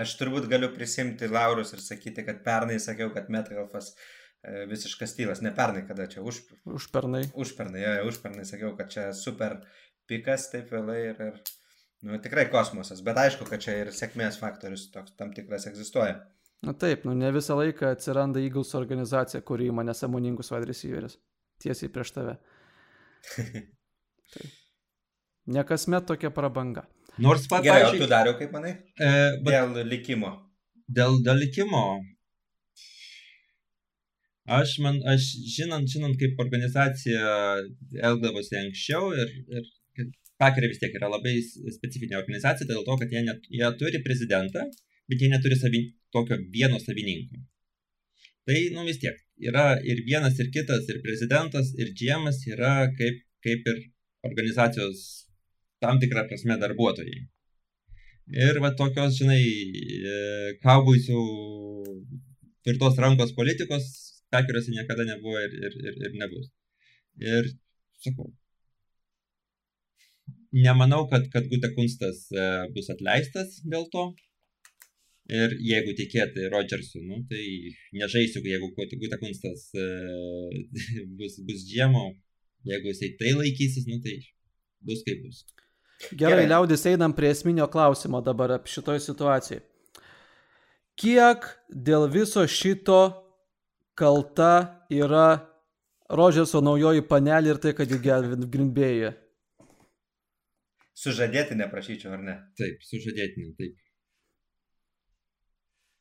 Aš 0.00 0.14
turbūt 0.20 0.46
galiu 0.48 0.70
prisimti 0.74 1.28
laurus 1.28 1.72
ir 1.74 1.82
sakyti, 1.82 2.24
kad 2.24 2.42
pernai 2.44 2.78
sakiau, 2.82 3.10
kad 3.14 3.32
Metcalfas 3.32 3.94
E, 4.40 4.64
visiškas 4.70 5.12
stylas, 5.12 5.42
ne 5.44 5.52
pernai, 5.56 5.82
kada 5.88 6.06
čia 6.08 6.22
už... 6.24 6.40
Užpernai. 6.64 7.26
Užpernai, 7.36 7.82
jo, 7.82 8.06
užpernai 8.08 8.46
sakiau, 8.48 8.72
kad 8.78 8.88
čia 8.92 9.10
super 9.16 9.58
pikas 10.08 10.48
taip 10.52 10.72
vėlai 10.72 11.00
ir, 11.10 11.20
ir 11.26 11.42
nu, 12.06 12.18
tikrai 12.22 12.46
kosmosas, 12.52 13.00
bet 13.06 13.18
aišku, 13.20 13.46
kad 13.48 13.62
čia 13.64 13.76
ir 13.82 13.90
sėkmės 13.96 14.38
faktorius 14.40 14.88
toks 14.94 15.16
tam 15.18 15.32
tikras 15.36 15.66
egzistuoja. 15.70 16.20
Na 16.66 16.74
taip, 16.76 17.04
nu 17.08 17.14
ne 17.16 17.30
visą 17.32 17.56
laiką 17.56 17.94
atsiranda 17.94 18.40
Eagles 18.44 18.74
organizacija, 18.76 19.40
kuri 19.48 19.70
įma 19.72 19.84
nesąmoningus 19.88 20.52
wide 20.52 20.68
receiverius 20.68 21.16
tiesiai 21.60 21.92
prieš 21.92 22.14
tave. 22.16 22.38
taip. 23.36 24.48
Ne 25.50 25.64
kasmet 25.66 26.04
tokia 26.06 26.28
prabanga. 26.30 26.84
Nors 27.18 27.46
pat, 27.50 27.64
Gerai, 27.64 27.86
o 27.88 27.90
tu 27.98 28.06
dariau, 28.06 28.36
kaip 28.38 28.52
manai? 28.54 28.70
E, 29.00 29.08
bet, 29.42 29.50
Dėl 29.50 29.88
likimo. 29.88 30.28
dėl, 30.86 31.16
dėl 31.26 31.40
likimo. 31.42 31.80
Aš, 34.50 34.76
man, 34.84 35.00
aš 35.10 35.26
žinant, 35.56 35.88
žinant, 35.90 36.14
kaip 36.20 36.38
organizacija 36.44 37.32
elgdavosi 38.10 38.56
anksčiau 38.60 39.10
ir, 39.16 39.32
ir 39.58 39.66
Pakerė 40.40 40.70
vis 40.72 40.80
tiek 40.82 40.94
yra 40.96 41.10
labai 41.12 41.36
specifinė 41.44 42.18
organizacija 42.20 42.68
dėl 42.68 42.84
to, 42.86 42.96
kad 43.02 43.12
jie, 43.12 43.22
net, 43.26 43.46
jie 43.52 43.70
turi 43.80 44.00
prezidentą, 44.04 44.66
bet 45.10 45.22
jie 45.22 45.30
neturi 45.32 45.58
savin, 45.60 45.88
tokio 46.14 46.38
vieno 46.54 46.80
savininko. 46.80 47.42
Tai, 48.48 48.60
nu 48.74 48.86
vis 48.86 49.00
tiek, 49.02 49.18
yra 49.50 49.66
ir 49.86 50.00
vienas, 50.06 50.38
ir 50.40 50.48
kitas, 50.54 50.88
ir 50.88 51.02
prezidentas, 51.04 51.74
ir 51.78 51.92
džiemas 51.96 52.40
yra 52.48 52.72
kaip, 52.96 53.20
kaip 53.44 53.68
ir 53.72 53.82
organizacijos 54.26 55.04
tam 55.84 56.00
tikrą 56.00 56.24
prasme 56.28 56.56
darbuotojai. 56.60 57.20
Ir 58.40 58.60
va 58.64 58.70
tokios, 58.78 59.16
žinai, 59.18 59.42
kaubuisių 60.64 61.22
tvirtos 62.64 62.98
rankos 63.04 63.32
politikos 63.36 63.88
pekeriuose 64.30 64.74
niekada 64.74 65.06
nebuvo 65.08 65.40
ir, 65.42 65.56
ir, 65.66 65.78
ir, 65.88 65.96
ir 66.06 66.18
nebus. 66.20 66.50
Ir 67.20 67.48
sakau, 68.04 68.30
nemanau, 70.52 71.06
kad, 71.10 71.28
kad 71.32 71.46
Gute 71.50 71.70
Kunstas 71.74 72.26
e, 72.32 72.48
bus 72.74 72.90
atleistas 72.92 73.60
dėl 73.66 73.86
to. 73.92 74.10
Ir 75.30 75.54
jeigu 75.62 75.94
tikėti 75.94 76.48
Rodžersu, 76.50 77.04
nu, 77.06 77.20
tai 77.30 77.44
nežaisiu, 77.94 78.42
jeigu 78.42 78.72
Gute 78.74 79.20
Kunstas 79.20 79.68
e, 79.78 79.86
bus, 81.18 81.38
bus 81.46 81.64
žiemo, 81.70 82.10
jeigu 82.66 82.90
jisai 82.90 83.14
tai 83.20 83.34
laikysis, 83.38 83.86
nu, 83.86 84.00
tai 84.02 84.18
bus 84.86 85.04
kaip 85.06 85.22
bus. 85.26 85.44
Gerai, 86.10 86.32
Gerai. 86.32 86.46
liaudis 86.48 86.86
einam 86.88 87.12
prie 87.12 87.30
esminio 87.30 87.68
klausimo 87.68 88.22
dabar 88.24 88.56
apie 88.56 88.72
šitoj 88.72 89.02
situacijai. 89.04 89.60
Kiek 91.00 91.44
dėl 91.68 92.08
viso 92.12 92.42
šito 92.48 93.00
kalta 93.96 94.84
yra 94.92 95.46
Rodžerso 96.10 96.58
naujoji 96.64 97.04
panelė 97.06 97.54
ir 97.54 97.60
tai, 97.62 97.72
kad 97.76 97.90
jį 97.92 98.00
gelbint 98.02 98.48
Grimbėjuje. 98.50 99.12
Sužadėti 101.00 101.56
neprašyčiau, 101.56 102.12
ar 102.16 102.24
ne? 102.24 102.34
Taip, 102.60 102.82
sužadėtinė, 102.84 103.54
taip. 103.60 103.78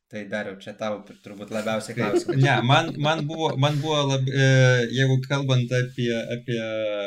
Tai 0.09 0.23
dariau, 0.25 0.55
čia 0.57 0.71
tau 0.73 0.95
turbūt 1.05 1.51
labiausiai 1.53 1.93
klausimas. 1.93 2.39
Ne, 2.41 2.55
man, 2.65 2.87
man 2.97 3.19
buvo, 3.29 3.51
man 3.61 3.77
buvo 3.77 3.99
lab, 4.09 4.25
e, 4.25 4.47
jeigu 4.97 5.19
kalbant 5.27 5.69
apie, 5.79 6.09
apie 6.35 6.57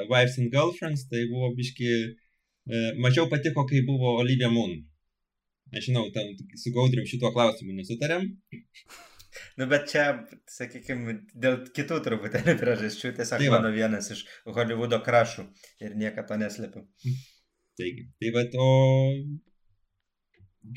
Wives 0.07 0.39
and 0.39 0.55
Girlfriends, 0.55 1.09
tai 1.11 1.25
buvo 1.33 1.51
biški, 1.59 1.91
e, 1.91 2.85
mažiau 3.03 3.27
patiko, 3.33 3.67
kai 3.67 3.83
buvo 3.89 4.15
Olivia 4.23 4.53
Moon. 4.55 4.79
Nežinau, 5.75 6.07
ten 6.15 6.31
su 6.63 6.71
Gaudrim 6.77 7.09
šituo 7.09 7.33
klausimu 7.35 7.75
nesutarėm. 7.75 8.29
Nu, 9.59 9.67
bet 9.67 9.91
čia, 9.91 10.07
sakykime, 10.53 11.19
dėl 11.43 11.63
kitų 11.75 11.99
truputėlį 12.07 12.55
priežasčių, 12.61 13.15
tiesiog 13.19 13.43
tai 13.43 13.53
mano 13.53 13.71
vienas 13.75 14.11
iš 14.15 14.23
Hollywoodo 14.47 15.03
krašų 15.05 15.49
ir 15.83 15.97
niekada 15.99 16.29
to 16.31 16.39
neslėpiu. 16.45 16.85
Taigi, 17.83 18.07
tai 18.23 18.31
bet, 18.37 18.55
o 18.55 18.69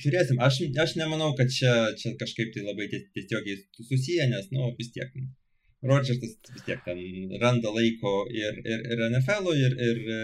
žiūrėsim, 0.04 0.39
aš, 0.41 0.60
aš 0.84 0.96
nemanau, 1.00 1.32
kad 1.38 1.52
čia, 1.54 1.74
čia 2.00 2.15
kažkaip 2.22 2.54
tai 2.56 2.63
labai 2.65 2.88
tiesiogiai 2.94 3.60
susiję, 3.89 4.26
nes, 4.32 4.48
nu, 4.56 4.72
vis 4.80 4.89
tiek, 4.96 5.12
Rodžersas 5.86 6.32
vis 6.56 6.63
tiek 6.65 6.80
ten 6.86 7.00
randa 7.41 7.70
laiko 7.70 8.13
ir, 8.34 8.56
ir, 8.65 8.86
ir 8.94 9.04
NFL, 9.12 9.52
ir, 9.54 9.76
ir 9.88 10.00
e, 10.15 10.22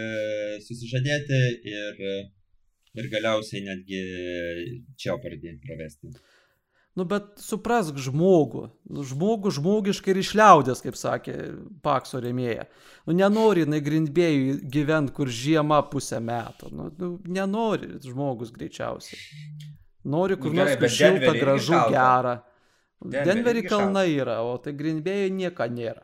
susižadėti, 0.65 1.41
ir, 1.69 1.99
ir 2.97 3.09
galiausiai 3.11 3.61
netgi 3.67 4.01
čia 4.97 5.19
pradėti 5.21 5.59
pravesti. 5.67 6.09
Nu, 6.99 7.05
bet 7.07 7.39
suprask 7.39 7.95
žmogų. 8.03 8.65
Nu, 8.91 9.03
žmogų 9.07 9.53
žmogiškai 9.55 10.11
ir 10.11 10.19
išliaudės, 10.19 10.81
kaip 10.83 10.97
sakė 10.99 11.35
Pakso 11.85 12.19
rėmėja. 12.19 12.65
Nu, 13.07 13.15
nenori 13.15 13.63
jinai 13.63 13.79
grindbėjų 13.85 14.57
gyventi, 14.73 15.13
kur 15.15 15.31
žiema 15.31 15.79
pusę 15.87 16.19
metų. 16.19 16.71
Nu, 16.75 16.89
nu, 16.99 17.11
nenori 17.31 17.93
žmogus 18.03 18.51
greičiausiai. 18.57 19.21
Nori 20.11 20.35
kur 20.41 20.51
nors 20.57 20.75
kur 20.81 20.91
šilta, 20.91 21.31
gražu, 21.37 21.77
gera. 21.93 22.41
Denverį 23.01 23.63
kalna 23.69 24.03
yra, 24.05 24.41
o 24.45 24.57
tai 24.61 24.75
grindbėjai 24.77 25.31
nieko 25.33 25.69
nėra. 25.71 26.03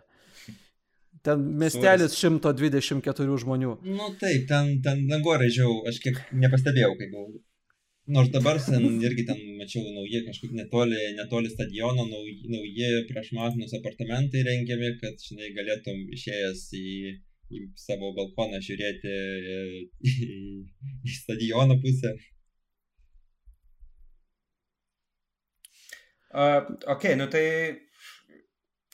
Ten 1.27 1.43
miestelis 1.59 2.15
124 2.15 3.37
žmonių. 3.43 3.75
Nu 3.83 4.07
taip, 4.21 4.47
ten, 4.47 4.77
ten 4.85 5.03
dangoraižiau, 5.11 5.81
aš 5.91 5.99
kiek 6.05 6.23
nepastebėjau, 6.31 6.93
kai 6.95 7.11
buvau 7.11 7.35
Nors 8.15 8.29
dabar 8.31 8.57
ten 8.63 8.83
irgi 9.07 9.23
ten 9.27 9.39
mačiau 9.59 9.83
nauji 9.95 10.21
kažkaip 10.27 10.51
netoli, 10.55 10.99
netoli 11.17 11.49
stadiono, 11.51 12.05
nauji, 12.07 12.35
nauji 12.53 12.91
prašmatnus 13.09 13.73
apartamentai 13.79 14.45
rengiami, 14.47 14.93
kad, 15.01 15.19
žinai, 15.29 15.49
galėtum 15.57 16.05
išėjęs 16.15 16.61
į, 16.79 16.85
į 17.51 17.63
savo 17.83 18.13
balkoną 18.15 18.61
žiūrėti 18.67 19.17
į, 20.11 20.13
į 21.03 21.17
stadiono 21.17 21.75
pusę. 21.83 22.13
Uh, 26.31 26.63
ok, 26.95 27.09
nu 27.19 27.27
tai 27.33 27.45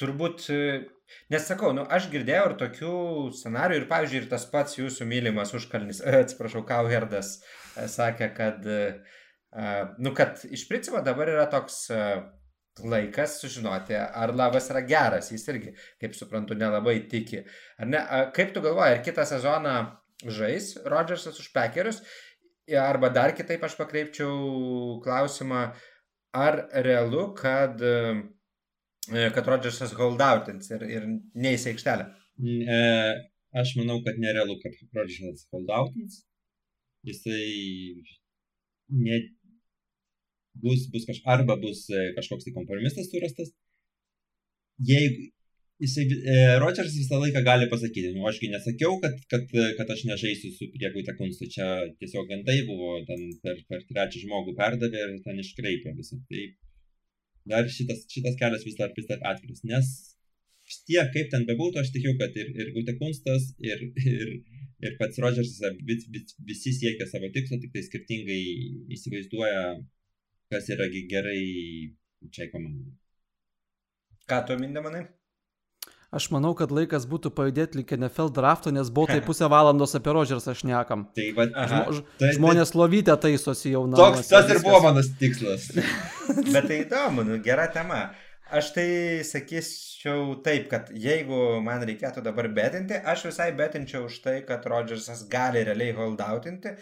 turbūt, 0.01 0.47
nes 1.33 1.49
sakau, 1.49 1.73
nu 1.75 1.87
aš 1.89 2.11
girdėjau 2.13 2.45
ir 2.51 2.55
tokių 2.61 2.95
scenarių 3.39 3.81
ir, 3.81 3.89
pavyzdžiui, 3.89 4.23
ir 4.23 4.31
tas 4.31 4.47
pats 4.51 4.79
jūsų 4.79 5.07
mylimas 5.09 5.53
užkalnis, 5.57 6.03
atsiprašau, 6.23 6.65
Kauherdas. 6.67 7.37
Uh, 7.39 7.63
sakė, 7.75 8.29
kad, 8.37 8.65
nu, 9.97 10.13
kad 10.15 10.43
iš 10.51 10.67
principo 10.69 11.01
dabar 11.05 11.31
yra 11.31 11.45
toks 11.51 11.85
laikas 12.83 13.37
sužinoti, 13.41 13.95
ar 13.95 14.33
lavas 14.33 14.69
yra 14.73 14.81
geras. 14.87 15.31
Jis 15.31 15.47
irgi, 15.51 15.73
kaip 16.01 16.15
suprantu, 16.17 16.57
nelabai 16.57 16.99
tiki. 17.09 17.43
Ar 17.77 17.89
ne? 17.89 18.03
Kaip 18.35 18.53
tu 18.53 18.63
galvoji, 18.65 18.97
ar 18.97 19.03
kitą 19.05 19.25
sezoną 19.29 19.75
žais 20.23 20.73
Rodžersas 20.85 21.39
už 21.39 21.51
pekerius? 21.53 22.01
Arba 22.79 23.11
dar 23.11 23.33
kitaip 23.35 23.63
aš 23.65 23.75
pakreipčiau 23.75 25.01
klausimą, 25.03 25.65
ar 26.33 26.61
realu, 26.85 27.33
kad, 27.37 27.81
kad 29.11 29.47
Rodžersas 29.47 29.93
holdoutins 29.99 30.69
ir, 30.71 30.83
ir 30.95 31.07
neįs 31.35 31.67
aikštelę? 31.71 32.07
E, 32.77 32.79
aš 33.61 33.75
manau, 33.79 33.99
kad 34.05 34.19
nerealu, 34.21 34.57
kad 34.63 34.77
Rodžersas 34.95 35.47
holdoutins 35.53 36.21
jisai 37.03 37.43
ne, 39.03 39.19
bus, 40.63 40.87
bus 40.93 41.05
kaž, 41.09 41.21
arba 41.35 41.57
bus 41.59 41.85
e, 41.89 42.09
kažkoks 42.17 42.47
tai 42.47 42.55
kompromisas 42.55 43.09
surastas. 43.11 43.51
Jeigu 44.89 45.29
jisai, 45.83 46.05
e, 46.07 46.35
Rodžersas 46.63 46.97
visą 47.01 47.19
laiką 47.21 47.43
gali 47.45 47.69
pasakyti, 47.73 48.13
nu 48.15 48.27
ašgi 48.29 48.51
nesakiau, 48.55 48.97
kad, 49.03 49.19
kad, 49.31 49.51
kad 49.77 49.95
aš 49.95 50.05
nežaisiu 50.09 50.53
su 50.55 50.69
priegute 50.75 51.15
kunstu, 51.19 51.49
čia 51.55 51.69
tiesiog 51.99 52.29
gandai 52.31 52.59
buvo, 52.69 52.95
ten 53.09 53.25
per, 53.43 53.59
per 53.69 53.83
trečią 53.89 54.23
žmogų 54.25 54.55
perdavė 54.59 55.07
ir 55.07 55.17
ten 55.25 55.41
iškraipė 55.43 55.97
visą. 55.99 56.21
Tai 56.29 56.45
dar 57.49 57.69
šitas, 57.69 58.05
šitas 58.11 58.37
kelias 58.39 58.65
vis 58.67 58.77
dar, 58.79 58.91
vis 58.97 59.07
dar 59.09 59.23
atviras, 59.31 59.63
nes 59.67 59.91
vis 60.67 60.79
tiek, 60.87 61.09
kaip 61.15 61.31
ten 61.31 61.47
bebūtų, 61.49 61.81
aš 61.81 61.91
tikiu, 61.95 62.15
kad 62.19 62.35
ir, 62.39 62.51
ir 62.55 62.71
Gute 62.75 62.95
Kunstas, 62.99 63.49
ir, 63.63 63.81
ir, 64.13 64.35
ir 64.83 64.97
pats 64.99 65.19
Rodžersas 65.23 65.79
vis, 65.89 66.07
vis, 66.13 66.35
visi 66.47 66.75
siekia 66.77 67.07
savo 67.09 67.29
tikslo, 67.35 67.59
tik 67.61 67.73
tai 67.75 67.83
skirtingai 67.87 68.39
įsivaizduoja, 68.95 69.65
kas 70.53 70.69
yra 70.75 70.87
gerai 70.93 71.41
čia 72.31 72.47
komandai. 72.53 72.95
Ką 74.29 74.39
tu 74.47 74.55
mindė 74.59 74.83
manai? 74.85 75.03
Aš 76.13 76.27
manau, 76.29 76.51
kad 76.53 76.69
laikas 76.69 77.07
būtų 77.09 77.31
pajudėti 77.33 77.79
link 77.79 77.91
NFL 77.95 78.29
drafto, 78.35 78.69
nes 78.73 78.91
buvo 78.93 79.09
tai 79.09 79.21
pusę 79.27 79.47
valandos 79.49 79.95
apie 79.97 80.13
Rodžersą 80.13 80.53
šnekam. 80.59 81.07
Tai, 81.17 81.29
va, 81.37 81.47
Žmo, 81.49 82.03
tai, 82.21 82.33
žmonės 82.37 82.75
lovytę 82.77 83.15
taisosi 83.23 83.71
jau 83.73 83.87
na. 83.89 83.97
Toks 83.97 84.29
tas 84.29 84.51
ir 84.53 84.61
buvo 84.61 84.83
mano 84.85 85.01
tikslas. 85.19 85.71
Bet 86.53 86.69
tai 86.69 86.83
įdomu, 86.83 87.25
nu, 87.25 87.39
gera 87.45 87.65
tema. 87.73 88.03
Aš 88.53 88.69
tai 88.75 88.87
sakyčiau 89.25 90.35
taip, 90.45 90.67
kad 90.69 90.91
jeigu 90.93 91.39
man 91.65 91.81
reikėtų 91.89 92.21
dabar 92.21 92.45
betinti, 92.53 92.93
aš 92.93 93.23
visai 93.31 93.47
betinčiau 93.57 94.05
už 94.05 94.19
tai, 94.21 94.35
kad 94.45 94.67
Rodžersas 94.69 95.23
gali 95.31 95.63
realiai 95.65 95.95
holdoutinti. 95.97 96.75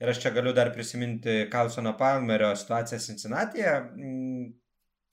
Ir 0.00 0.12
aš 0.14 0.22
čia 0.22 0.32
galiu 0.32 0.54
dar 0.56 0.70
prisiminti 0.72 1.42
Kalsono 1.52 1.92
Palmerio 1.98 2.54
situaciją 2.56 3.02
Cincinnati'e. 3.04 3.74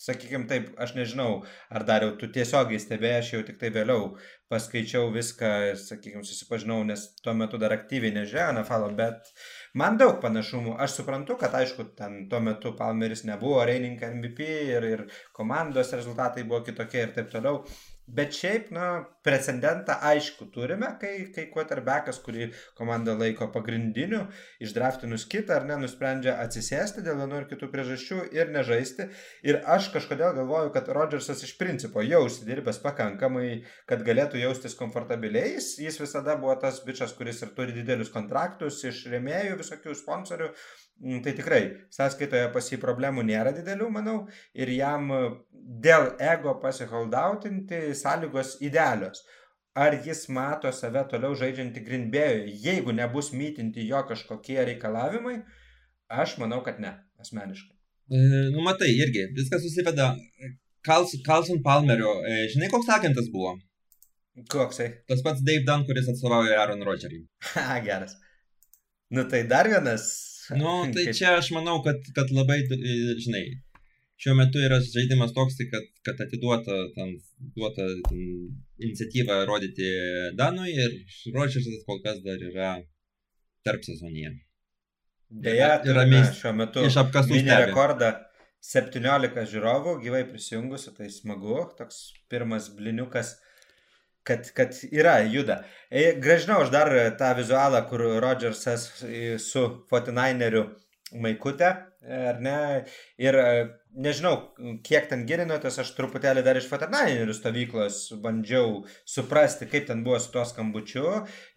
Sakykime 0.01 0.49
taip, 0.49 0.73
aš 0.81 0.95
nežinau, 0.97 1.45
ar 1.71 1.85
dar 1.87 2.03
jau 2.03 2.15
tu 2.19 2.27
tiesiogiai 2.27 2.81
stebėjai, 2.83 3.19
aš 3.21 3.29
jau 3.33 3.43
tik 3.47 3.61
tai 3.61 3.69
vėliau 3.75 4.09
paskaičiau 4.51 5.07
viską, 5.13 5.51
sakykime, 5.79 6.23
susipažinau, 6.27 6.81
nes 6.87 7.07
tuo 7.23 7.33
metu 7.37 7.57
dar 7.61 7.73
aktyviai 7.73 8.13
nežiūrėjau 8.17 8.57
NFL, 8.57 8.91
bet 8.99 9.31
Man 9.75 9.97
daug 9.99 10.21
panašumų. 10.23 10.77
Aš 10.85 10.93
suprantu, 11.01 11.35
kad 11.39 11.55
aišku, 11.59 11.89
ten 11.99 12.13
tuo 12.31 12.39
metu 12.43 12.71
Palmeris 12.79 13.25
nebuvo 13.27 13.57
reininkai 13.67 14.13
MVP 14.13 14.47
ir, 14.69 14.87
ir 14.87 15.03
komandos 15.35 15.91
rezultatai 15.97 16.45
buvo 16.47 16.61
kitokie 16.63 17.01
ir 17.03 17.11
taip 17.17 17.27
toliau. 17.33 17.59
Bet 18.07 18.35
šiaip, 18.37 18.67
na, 18.69 18.87
precedentą 19.25 19.95
aišku 20.05 20.45
turime, 20.53 20.91
kai, 21.01 21.13
kai 21.33 21.47
quarterbackas, 21.49 22.19
kurį 22.21 22.51
komanda 22.77 23.15
laiko 23.17 23.47
pagrindiniu, 23.49 24.19
išdraftinus 24.61 25.25
kitą 25.31 25.55
ar 25.55 25.65
ne, 25.65 25.79
nusprendžia 25.81 26.35
atsisėsti 26.43 27.01
dėl 27.05 27.17
vienų 27.23 27.39
ir 27.41 27.47
kitų 27.49 27.71
priežasčių 27.73 28.19
ir 28.37 28.53
nežaisti. 28.53 29.09
Ir 29.49 29.57
aš 29.75 29.89
kažkodėl 29.95 30.37
galvoju, 30.37 30.69
kad 30.75 30.91
Rodžersas 30.93 31.41
iš 31.47 31.55
principo 31.57 32.05
jau 32.05 32.21
užsidirbęs 32.27 32.77
pakankamai, 32.85 33.63
kad 33.89 34.05
galėtų 34.05 34.43
jaustis 34.43 34.77
komfortabiliai. 34.77 35.55
Jis 35.57 35.97
visada 36.01 36.37
buvo 36.37 36.53
tas 36.61 36.83
bičias, 36.85 37.17
kuris 37.17 37.41
ir 37.41 37.55
turi 37.57 37.73
didelius 37.73 38.13
kontraktus 38.13 38.83
iš 38.85 39.07
rėmėjų, 39.09 39.57
visokių 39.63 39.97
sponsorių. 39.97 40.53
Mm, 41.03 41.21
tai 41.23 41.33
tikrai 41.35 41.61
sąskaitoje 41.91 42.47
pas 42.53 42.67
jį 42.71 42.77
problemų 42.79 43.25
nėra 43.27 43.51
didelių, 43.55 43.89
manau, 43.91 44.19
ir 44.55 44.69
jam 44.71 45.09
e, 45.11 45.17
dėl 45.83 46.13
ego 46.23 46.53
pasiholdautinti 46.61 47.89
sąlygos 47.99 48.55
idealios. 48.63 49.25
Ar 49.75 49.97
jis 50.05 50.21
mato 50.31 50.71
save 50.71 51.01
toliau 51.11 51.35
žaidžiantį 51.35 51.81
Grindbėjui, 51.83 52.53
jeigu 52.63 52.95
nebus 52.95 53.33
mytinti 53.35 53.83
jo 53.89 53.99
kažkokie 54.07 54.61
reikalavimai? 54.69 55.41
Aš 56.23 56.37
manau, 56.39 56.61
kad 56.63 56.79
ne, 56.79 56.93
asmeniškai. 57.19 57.75
E, 58.07 58.21
nu, 58.53 58.63
matai, 58.63 58.93
irgi, 58.95 59.25
viskas 59.35 59.65
susiveda. 59.65 60.13
Carlson 60.85 61.59
Palmerio, 61.65 62.13
e, 62.29 62.45
žinai, 62.53 62.69
koks 62.71 62.87
agentas 62.93 63.27
buvo? 63.33 63.57
Koksai? 64.51 64.87
Tas 65.09 65.23
pats 65.25 65.43
Dave 65.43 65.65
Dunn, 65.67 65.83
kuris 65.87 66.07
atstovauja 66.11 66.55
Aaron 66.61 66.83
Rodgerį. 66.87 67.21
Ha, 67.53 67.79
geras. 67.87 68.15
Nu 69.11 69.27
tai 69.31 69.43
dar 69.47 69.67
vienas 69.71 70.07
Nu, 70.61 70.73
tai 70.93 71.07
čia 71.17 71.37
aš 71.39 71.51
manau, 71.55 71.79
kad, 71.85 72.01
kad 72.17 72.31
labai, 72.35 72.59
žinai, 73.23 73.43
šiuo 74.21 74.35
metu 74.39 74.61
yra 74.63 74.79
žaidimas 74.83 75.33
toks, 75.35 75.57
tai 75.59 75.67
kad, 75.71 75.87
kad 76.07 76.21
atiduota 76.27 76.77
ten, 76.95 77.15
duota 77.57 77.87
ten, 78.09 78.21
iniciatyva 78.79 79.43
rodyti 79.49 79.89
Danui 80.39 80.73
ir 80.73 80.99
Rodžersas 81.35 81.85
kol 81.87 82.01
kas 82.05 82.21
dar 82.25 82.41
yra 82.51 82.75
tarp 83.65 83.83
sezonyje. 83.87 84.35
Deja, 85.45 85.79
yra 85.89 86.05
šiuo 86.37 86.53
metu 86.55 86.85
iš 86.85 86.99
apkasų 87.01 87.41
rekordą 87.49 88.13
17 88.65 89.43
žiūrovų 89.51 89.99
gyvai 90.01 90.23
prisijungusių, 90.29 90.95
tai 90.97 91.09
smagu, 91.13 91.57
toks 91.77 92.07
pirmas 92.31 92.71
bliniukas 92.73 93.35
kad, 94.27 94.49
kad 94.57 94.77
yra, 94.91 95.19
juda. 95.31 95.61
E, 95.89 96.11
gražinau 96.21 96.63
aš 96.63 96.73
dar 96.73 96.91
tą 97.19 97.33
vizualą, 97.37 97.83
kur 97.89 98.03
Rodžersas 98.23 98.89
su 99.43 99.67
Fortinaineriu 99.91 100.67
maikutė, 101.13 101.71
ar 102.05 102.39
ne? 102.41 102.57
Ir 103.21 103.37
e, 103.39 103.49
nežinau, 104.05 104.33
kiek 104.85 105.07
ten 105.09 105.25
gilinotės, 105.29 105.77
aš 105.81 105.91
truputėlį 105.97 106.43
dar 106.45 106.57
iš 106.59 106.67
Fortinainerių 106.69 107.35
stovyklos 107.35 107.99
bandžiau 108.23 108.81
suprasti, 109.09 109.67
kaip 109.71 109.87
ten 109.89 110.03
buvo 110.05 110.19
su 110.21 110.31
tuo 110.33 110.45
skambučiu. 110.47 111.05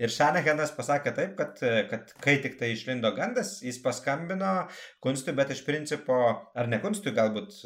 Ir 0.01 0.13
Šanahenas 0.13 0.75
pasakė 0.77 1.15
taip, 1.17 1.35
kad, 1.41 1.63
kad 1.91 2.13
kai 2.25 2.39
tik 2.45 2.59
tai 2.61 2.73
išlindo 2.75 3.13
gandas, 3.17 3.59
jis 3.65 3.81
paskambino 3.85 4.53
Kunstui, 5.05 5.37
bet 5.39 5.53
iš 5.55 5.65
principo, 5.67 6.21
ar 6.55 6.71
ne 6.71 6.81
Kunstui, 6.83 7.15
galbūt, 7.17 7.59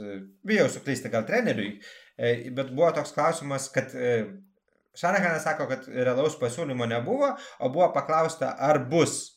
bijau 0.47 0.71
suklysti, 0.73 1.13
gal 1.13 1.27
treneriui, 1.29 1.77
e, 2.17 2.33
bet 2.55 2.73
buvo 2.73 2.93
toks 2.97 3.15
klausimas, 3.19 3.69
kad 3.75 3.95
Šanahanas 4.99 5.47
sako, 5.47 5.67
kad 5.71 5.87
realaus 5.89 6.37
pasiūlymo 6.41 6.87
nebuvo, 6.89 7.33
o 7.61 7.71
buvo 7.73 7.89
paklausta, 7.95 8.53
ar 8.61 8.83
bus, 8.91 9.33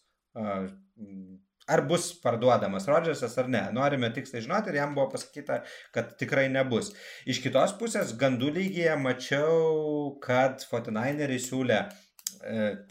ar 1.67 1.83
bus 1.87 2.09
parduodamas 2.23 2.87
Rodžersas 2.91 3.37
ar 3.39 3.47
ne. 3.51 3.61
Norime 3.75 4.11
tiksliai 4.13 4.43
žinoti 4.43 4.73
ir 4.73 4.81
jam 4.81 4.95
buvo 4.97 5.07
pasakyta, 5.13 5.61
kad 5.95 6.11
tikrai 6.19 6.49
nebus. 6.51 6.91
Iš 7.25 7.39
kitos 7.45 7.75
pusės, 7.79 8.13
gandų 8.19 8.51
lygyje 8.57 8.97
mačiau, 8.99 10.17
kad 10.23 10.65
Fortinaineriai 10.69 11.39
siūlė 11.41 11.79
e, 11.79 11.87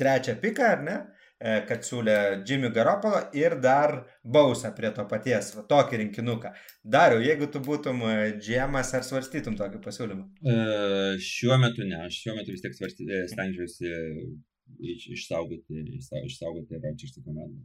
trečią 0.01 0.39
piką, 0.41 0.73
ar 0.79 0.89
ne? 0.89 0.99
E, 1.45 1.59
kad 1.69 1.83
siūlė 1.85 2.17
Jimmy 2.49 2.71
Garoppolo 2.73 3.19
ir 3.37 3.59
dar 3.61 3.93
bausą 4.37 4.71
prie 4.77 4.89
to 4.97 5.05
paties, 5.11 5.51
va, 5.53 5.65
tokį 5.69 5.99
rinkinuką. 6.01 6.53
Dariau, 6.95 7.21
jeigu 7.21 7.51
tu 7.53 7.61
būtum 7.67 7.99
e, 8.09 8.13
GM'as, 8.47 8.95
ar 8.97 9.03
svarstytum 9.05 9.59
tokį 9.59 9.83
pasiūlymą? 9.85 10.23
E, 10.41 10.55
šiuo 11.21 11.59
metu 11.61 11.85
ne, 11.85 11.99
aš 12.07 12.23
šiuo 12.23 12.37
metu 12.39 12.55
vis 12.55 12.65
tiek 12.65 12.77
svarsty, 12.79 13.05
e, 13.05 13.27
stengiuosi 13.29 13.91
iš, 14.95 15.05
išsaugoti, 15.19 15.83
išsaugoti 16.31 16.81
Rodžersą 16.81 17.21
komandą. 17.27 17.61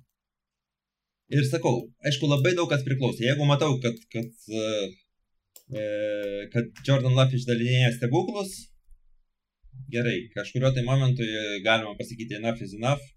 Ir 1.32 1.46
sakau, 1.48 1.86
aišku, 2.10 2.28
labai 2.28 2.52
daug 2.58 2.68
kas 2.74 2.84
priklauso. 2.84 3.24
Jeigu 3.24 3.48
matau, 3.48 3.78
kad, 3.86 4.02
kad, 4.12 4.50
e, 4.52 5.86
kad 6.52 6.84
Jordan 6.84 7.16
Love 7.16 7.40
išdalinėja 7.40 7.94
stebuklus, 7.96 8.58
gerai, 9.96 10.18
kažkurio 10.36 10.74
tai 10.76 10.84
momentui 10.84 11.30
galima 11.64 11.96
pasakyti 11.96 12.42
enough 12.42 12.60
is 12.68 12.76
enough 12.76 13.08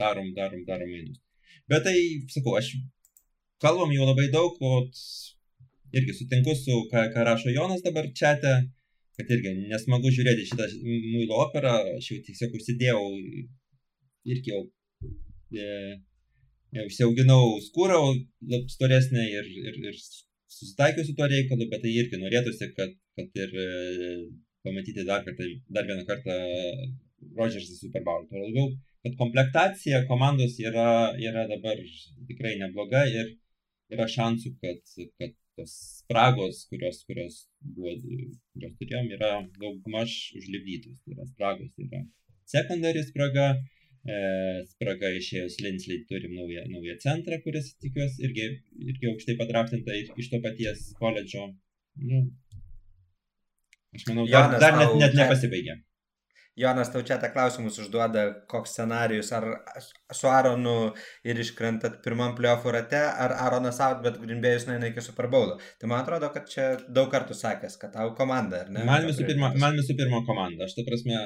darom, 0.00 0.32
darom, 0.38 0.64
darom 0.68 0.90
mainus. 0.90 1.20
Bet 1.70 1.84
tai, 1.86 1.96
sakau, 2.34 2.56
aš 2.60 2.74
kalbam 3.62 3.92
jau 3.96 4.06
labai 4.08 4.28
daug, 4.32 4.56
o 4.60 4.82
irgi 5.94 6.14
sutinku 6.18 6.54
su, 6.58 6.80
ką, 6.90 7.08
ką 7.14 7.26
rašo 7.28 7.52
Jonas 7.54 7.84
dabar 7.84 8.08
čia, 8.18 8.34
kad 9.14 9.30
irgi 9.30 9.52
nesmagu 9.70 10.10
žiūrėti 10.14 10.48
šitą 10.50 10.66
muilo 10.84 11.38
operą, 11.46 11.76
aš 11.98 12.10
jau 12.10 12.20
tiesiog 12.26 12.56
užsidėjau 12.58 13.02
irgi 14.34 14.52
jau, 14.52 14.62
e, 15.54 15.68
užsiauginau 16.84 17.60
skūrą 17.68 18.00
storesnę 18.74 19.26
ir, 19.30 19.50
ir, 19.68 19.78
ir 19.90 20.00
susitaikiau 20.00 21.06
su 21.06 21.14
tuo 21.18 21.28
reikalu, 21.30 21.68
bet 21.70 21.84
tai 21.84 21.92
irgi 21.94 22.20
norėtųsi, 22.22 22.72
kad, 22.78 22.96
kad 23.18 23.40
ir 23.44 23.54
e, 23.66 23.68
pamatyti 24.66 25.06
dar, 25.06 25.22
kartą, 25.26 25.46
dar 25.76 25.86
vieną 25.90 26.06
kartą 26.10 26.40
Rodžersą 27.38 27.78
Super 27.78 28.02
Bowl. 28.06 28.26
Tuo 28.30 28.42
labiau, 28.42 28.72
kad 29.04 29.16
komplektacija 29.20 30.04
komandos 30.08 30.56
yra, 30.64 31.12
yra 31.20 31.44
dabar 31.50 31.80
tikrai 32.28 32.54
nebloga 32.60 33.04
ir 33.12 33.34
yra 33.92 34.06
šansų, 34.08 34.54
kad, 34.62 34.80
kad 35.20 35.34
tos 35.58 35.74
spragos, 36.00 36.64
kurios, 36.70 37.02
kurios, 37.08 37.38
buvo, 37.76 37.94
kurios 38.54 38.74
turėjom, 38.80 39.10
yra 39.16 39.30
daugmaž 39.60 40.16
užlipdytos. 40.40 40.98
Tai 41.04 41.16
yra 41.16 41.28
spragos, 41.28 41.70
tai 41.76 41.86
yra 41.88 42.02
secondary 42.50 43.04
spraga, 43.06 43.46
e, 44.04 44.16
spraga 44.72 45.12
išėjus 45.20 45.60
Linsley 45.64 46.04
turim 46.10 46.34
naują, 46.38 46.66
naują 46.72 46.96
centrą, 47.04 47.40
kuris 47.44 47.74
tikiuosi 47.84 48.24
irgi, 48.26 48.48
irgi 48.88 49.12
aukštai 49.12 49.38
padraftinta 49.40 49.96
iš 50.00 50.32
to 50.32 50.40
paties 50.44 50.90
koledžo. 51.00 51.50
Nu, 52.10 52.24
aš 53.94 54.08
manau, 54.10 54.26
dar, 54.32 54.56
dar 54.64 54.80
net, 54.80 54.96
net 55.04 55.20
nepasibaigė. 55.20 55.78
Jonas 56.56 56.90
tau 56.94 57.02
čia 57.02 57.16
tą 57.18 57.32
klausimus 57.34 57.80
užduoda, 57.82 58.22
koks 58.50 58.76
scenarius, 58.76 59.32
ar 59.34 59.44
su 60.14 60.28
Aronu 60.30 60.92
ir 61.26 61.40
iškrentat 61.42 61.96
pirmam 62.04 62.36
playoffų 62.38 62.74
rate, 62.76 63.00
ar 63.24 63.34
Aronas 63.46 63.80
out, 63.82 64.04
bet 64.04 64.20
Grimbėjus 64.22 64.68
nueina 64.68 64.92
iki 64.92 65.02
Super 65.02 65.26
Bowlo. 65.32 65.56
Tai 65.80 65.90
man 65.90 66.04
atrodo, 66.04 66.30
kad 66.34 66.46
čia 66.50 66.68
daug 66.86 67.10
kartų 67.10 67.34
sakęs, 67.38 67.74
kad 67.80 67.96
tau 67.96 68.12
komanda, 68.18 68.62
ar 68.62 68.70
ne? 68.70 68.84
Man 68.86 69.08
visų 69.08 69.26
pirma, 69.26 69.50
man 69.58 69.74
visų 69.80 69.98
pirma 69.98 70.22
komanda. 70.28 70.68
Aš 70.68 70.76
ta 70.78 70.86
prasme, 70.86 71.24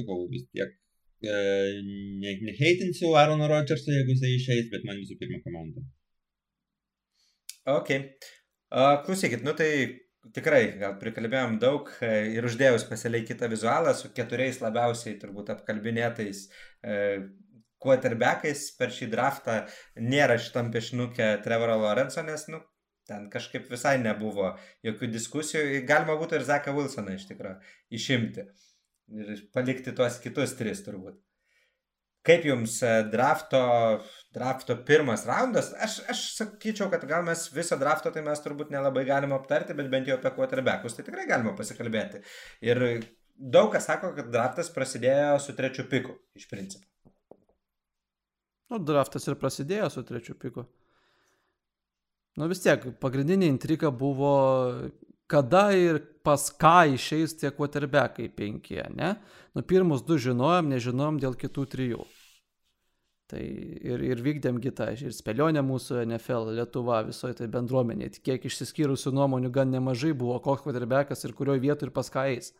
sakau, 0.00 0.22
vis 0.32 0.46
tiek 0.48 0.72
e, 1.28 1.36
neheitinsiu 2.24 3.10
ne 3.12 3.18
Arono 3.20 3.50
Rodžerso, 3.52 3.92
jeigu 3.92 4.16
jisai 4.16 4.32
išeis, 4.38 4.70
bet 4.72 4.88
man 4.88 4.96
visų 5.02 5.20
pirma 5.20 5.42
komanda. 5.44 5.84
Ok. 7.68 7.98
Uh, 8.72 8.96
klausykit, 9.04 9.44
nu 9.44 9.52
tai 9.52 9.68
tikrai 10.30 10.62
gal 10.78 10.96
prikalbėjom 11.00 11.56
daug 11.62 11.88
e, 12.00 12.10
ir 12.36 12.46
uždėjau 12.46 12.78
specialiai 12.80 13.26
kitą 13.26 13.48
vizualą 13.50 13.94
su 13.98 14.12
keturiais 14.14 14.60
labiausiai 14.62 15.16
turbūt 15.20 15.50
apkalbinėtais 15.56 16.44
e, 16.46 16.98
quarterbackais 17.82 18.68
per 18.78 18.94
šį 18.94 19.08
draftą. 19.12 19.56
Nėra 19.98 20.38
šitam 20.38 20.70
piešinukė 20.74 21.34
Trevoro 21.42 21.80
Lorenzo, 21.82 22.22
nes 22.22 22.46
nu, 22.52 22.62
ten 23.10 23.26
kažkaip 23.32 23.66
visai 23.70 23.96
nebuvo 24.02 24.52
jokių 24.86 25.10
diskusijų. 25.16 25.82
Galima 25.88 26.14
būtų 26.20 26.38
ir 26.38 26.46
Zeką 26.46 26.76
Wilsoną 26.76 27.18
iš 27.18 27.26
tikrųjų 27.32 27.58
išimti 27.98 28.46
ir 29.12 29.44
palikti 29.52 29.94
tuos 29.96 30.20
kitus 30.22 30.54
tris 30.58 30.84
turbūt. 30.86 31.18
Kaip 32.26 32.44
jums 32.46 32.76
e, 32.86 32.90
drafto, 33.10 33.60
drafto 34.34 34.76
pirmas 34.86 35.24
raundas? 35.26 35.72
Aš, 35.82 35.96
aš 36.12 36.20
sakyčiau, 36.36 36.86
kad 36.92 37.02
gal 37.10 37.24
mes 37.26 37.48
visą 37.54 37.78
drafto 37.80 38.12
tai 38.14 38.22
mes 38.22 38.44
turbūt 38.44 38.70
nelabai 38.70 39.02
galime 39.08 39.34
aptarti, 39.34 39.74
bet 39.74 39.90
bent 39.90 40.10
jau 40.10 40.20
apie 40.20 40.30
quarterbackus 40.36 40.94
tai 40.94 41.06
tikrai 41.08 41.26
galima 41.26 41.56
pasikalbėti. 41.58 42.22
Ir 42.62 42.84
daug 43.34 43.72
kas 43.74 43.90
sako, 43.90 44.12
kad 44.14 44.30
draftas 44.30 44.70
prasidėjo 44.70 45.40
su 45.42 45.56
trečiu 45.58 45.88
piku, 45.90 46.14
iš 46.38 46.46
principo. 46.50 46.86
Nu, 48.70 48.78
draftas 48.78 49.26
ir 49.28 49.36
prasidėjo 49.40 49.90
su 49.92 50.06
trečiu 50.06 50.38
piku. 50.38 50.64
Nu 52.38 52.46
vis 52.48 52.62
tiek, 52.64 52.86
pagrindinė 53.02 53.50
intriga 53.50 53.90
buvo, 53.92 54.32
kada 55.28 55.66
ir 55.76 55.98
pas 56.24 56.46
ką 56.56 56.94
išeis 56.94 57.34
tie 57.36 57.50
quarterbackai 57.52 58.30
penkie, 58.32 58.80
ne? 58.96 59.16
Nu, 59.52 59.64
pirmus 59.66 60.04
du 60.06 60.16
žinojom, 60.16 60.70
nežinojom 60.72 61.18
dėl 61.20 61.36
kitų 61.36 61.66
trijų. 61.74 62.06
Tai 63.32 63.40
ir, 63.40 64.02
ir 64.04 64.20
vykdėm 64.20 64.58
kitą, 64.60 64.90
ir 64.92 65.14
spėlionę 65.16 65.62
mūsų 65.64 66.02
NFL, 66.04 66.50
Lietuva, 66.58 66.98
visoje 67.06 67.38
tai 67.38 67.46
bendruomenėje. 67.52 68.18
Kiek 68.26 68.44
išsiskyrusių 68.44 69.14
nuomonių 69.16 69.48
gan 69.54 69.72
nemažai 69.72 70.10
buvo, 70.12 70.36
koks 70.44 70.66
kvadrabekas 70.66 71.24
ir 71.24 71.32
kurioje 71.38 71.62
vietoje 71.62 71.88
ir 71.88 71.94
pas 71.96 72.12
ką 72.12 72.26
eis. 72.34 72.50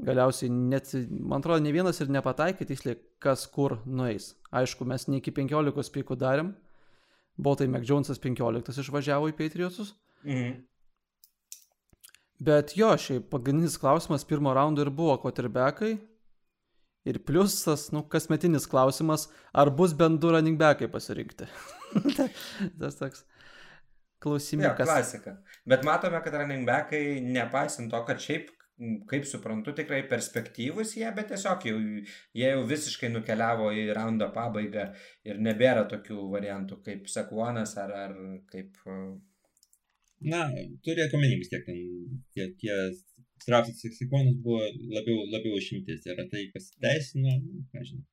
Galiausiai 0.00 0.48
net, 0.48 0.88
man 1.12 1.44
atrodo, 1.44 1.60
ne 1.60 1.74
vienas 1.76 2.00
ir 2.00 2.08
nepataikė 2.16 2.64
tiksliai, 2.70 2.96
kas 3.22 3.44
kur 3.52 3.76
nueis. 3.84 4.32
Aišku, 4.48 4.88
mes 4.88 5.04
ne 5.12 5.20
iki 5.20 5.34
15 5.36 5.92
pikų 5.92 6.16
darėm. 6.24 6.54
Botai 7.36 7.68
McJonesas 7.68 8.22
15 8.24 8.80
išvažiavo 8.80 9.28
į 9.28 9.36
Patriotus. 9.36 9.92
Mhm. 10.24 10.56
Bet 12.48 12.74
jo, 12.80 12.88
šiaip 12.96 13.28
pagrindinis 13.30 13.76
klausimas 13.78 14.24
pirmo 14.26 14.56
raundo 14.56 14.82
ir 14.82 14.90
buvo 14.90 15.20
quarterbackai. 15.20 15.98
Ir 17.04 17.20
plus 17.28 17.58
tas, 17.66 17.90
nu, 17.92 18.00
kasmetinis 18.08 18.64
klausimas, 18.70 19.28
ar 19.52 19.68
bus 19.76 19.92
bent 19.96 20.22
du 20.22 20.30
running 20.32 20.56
backai 20.60 20.88
pasirinkti. 20.88 21.48
tas 22.80 22.96
toks 23.00 23.26
klausimėkas. 24.24 24.88
Ja, 24.88 24.94
klasika. 24.94 25.34
Bet 25.68 25.84
matome, 25.86 26.20
kad 26.24 26.36
running 26.40 26.64
backai, 26.68 27.20
nepaisant 27.24 27.92
to, 27.92 28.00
kad 28.08 28.22
šiaip, 28.24 28.48
kaip 29.10 29.28
suprantu, 29.28 29.74
tikrai 29.76 30.00
perspektyvus 30.10 30.96
jie, 30.96 31.06
bet 31.14 31.28
tiesiog 31.34 31.68
jau, 31.68 31.76
jie 32.40 32.48
jau 32.48 32.64
visiškai 32.70 33.12
nukeliavo 33.12 33.68
į 33.76 33.84
raundo 33.94 34.30
pabaigą 34.34 34.88
ir 35.28 35.38
nebėra 35.44 35.84
tokių 35.92 36.24
variantų 36.32 36.80
kaip 36.88 37.06
Sakuonas 37.12 37.76
ar, 37.84 37.94
ar 38.06 38.18
kaip 38.50 38.80
Na, 40.24 40.46
turėk 40.86 41.12
omeny 41.16 41.36
vis 41.36 41.50
tiek 41.52 41.64
ten 41.66 41.80
tie, 42.32 42.46
tie 42.60 42.76
strapsas 43.44 43.80
seksikonus 43.84 44.36
buvo 44.44 44.64
labiau, 44.96 45.24
labiau 45.32 45.60
išimtis. 45.60 46.04
Ir 46.08 46.22
tai 46.32 46.46
pasiteisino, 46.54 47.38
nežinau. 47.76 48.04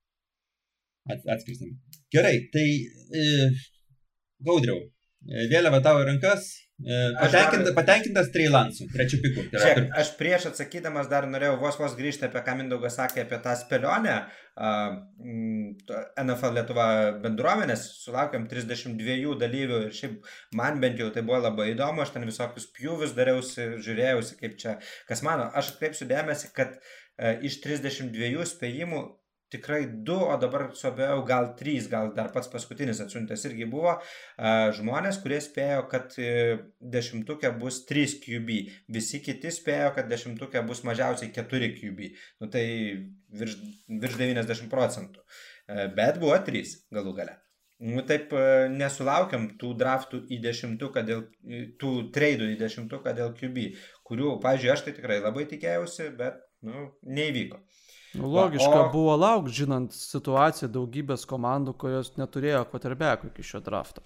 At, 1.10 1.24
atskirstam. 1.34 1.72
Gerai, 2.14 2.36
tai 2.54 2.68
e, 3.22 3.24
gaudriau. 4.46 4.84
Vėliava 5.52 5.80
tavo 5.86 6.02
rankas, 6.06 6.48
Patenkinta, 6.82 7.66
dar... 7.68 7.76
Patenkintas 7.78 8.30
Treilansu, 8.34 8.88
trečiu 8.94 9.20
piku. 9.22 9.44
Tai 9.52 9.62
Žiūrėk, 9.62 9.90
aš 10.02 10.14
prieš 10.18 10.48
atsakydamas 10.50 11.10
dar 11.12 11.28
norėjau 11.30 11.60
vos 11.62 11.78
vos 11.80 11.94
grįžti 11.98 12.26
apie 12.28 12.42
ką 12.46 12.56
Mindaugas 12.58 12.98
sakė 12.98 13.26
apie 13.26 13.40
tą 13.44 13.54
spėlionę. 13.60 14.16
NFL 16.22 16.58
Lietuva 16.58 16.88
bendruomenės, 17.24 17.86
sulaukėm 18.04 18.50
32 18.52 19.38
dalyvių 19.40 19.84
ir 19.86 19.94
šiaip 19.96 20.32
man 20.58 20.82
bent 20.84 21.00
jau 21.00 21.08
tai 21.14 21.24
buvo 21.28 21.40
labai 21.46 21.70
įdomu, 21.72 22.04
aš 22.04 22.12
ten 22.16 22.28
visokius 22.28 22.68
pjūvius 22.76 23.16
dariausi, 23.18 23.70
žiūrėjausi 23.86 24.42
kaip 24.42 24.58
čia, 24.62 24.76
kas 25.08 25.24
mano. 25.26 25.48
Aš 25.56 25.76
atkreipsiu 25.76 26.10
dėmesį, 26.10 26.52
kad 26.58 26.76
uh, 26.76 27.40
iš 27.46 27.62
32 27.64 28.46
spėjimų 28.50 29.02
tikrai 29.52 29.82
du, 30.08 30.16
o 30.16 30.38
dabar 30.40 30.70
suabėjau 30.78 31.22
gal 31.28 31.52
trys, 31.60 31.90
gal 31.92 32.12
dar 32.16 32.32
pats 32.34 32.50
paskutinis 32.52 33.02
atsiuntęs 33.04 33.46
irgi 33.50 33.68
buvo 33.70 33.98
žmonės, 34.78 35.20
kurie 35.24 35.42
spėjo, 35.44 35.84
kad 35.92 36.16
e, 36.22 36.32
dešimtukė 36.96 37.54
bus 37.60 37.82
3 37.90 38.18
QB, 38.24 38.58
visi 38.96 39.22
kiti 39.24 39.52
spėjo, 39.54 39.92
kad 39.98 40.10
dešimtukė 40.12 40.64
bus 40.68 40.84
mažiausiai 40.88 41.34
4 41.36 41.72
QB, 41.78 42.12
nu 42.42 42.50
tai 42.54 42.66
virš, 43.42 43.58
virš 44.02 44.20
90 44.24 44.72
procentų, 44.72 45.24
e, 45.24 45.88
bet 45.98 46.20
buvo 46.22 46.38
3 46.48 46.76
galų 46.94 47.16
gale. 47.20 47.38
Nu, 47.82 48.04
taip 48.06 48.34
e, 48.38 48.70
nesulaukiam 48.70 49.48
tų 49.62 49.74
draftų 49.80 50.22
į 50.30 50.38
dešimtuką, 50.44 51.02
dėl, 51.08 51.24
tų 51.82 51.94
treidų 52.14 52.52
į 52.54 52.60
dešimtuką 52.60 53.16
dėl 53.18 53.32
QB, 53.38 53.72
kurių, 54.06 54.36
pažiūrėjau, 54.44 54.76
aš 54.76 54.84
tai 54.86 54.94
tikrai 55.00 55.18
labai 55.24 55.48
tikėjausi, 55.50 56.12
bet 56.20 56.44
nu, 56.68 56.92
neįvyko. 57.02 57.58
Nu, 57.58 57.81
logiška 58.16 58.82
o... 58.88 58.90
buvo 58.94 59.16
laukti, 59.16 59.54
žinant 59.64 59.96
situaciją 59.96 60.70
daugybės 60.72 61.24
komandų, 61.30 61.76
kurios 61.80 62.14
neturėjo 62.20 62.66
quarterbackų 62.72 63.32
iki 63.32 63.46
šio 63.46 63.62
drafto. 63.64 64.04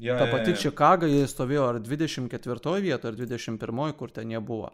Jo, 0.00 0.16
Ta 0.16 0.30
pati 0.32 0.54
Čikaga, 0.56 1.08
jie 1.10 1.26
stovėjo 1.28 1.66
ar 1.74 1.80
24 1.84 2.76
vietoje, 2.80 3.12
ar 3.12 3.18
21, 3.18 3.92
kur 3.98 4.12
ten 4.12 4.30
jie 4.32 4.40
buvo. 4.40 4.70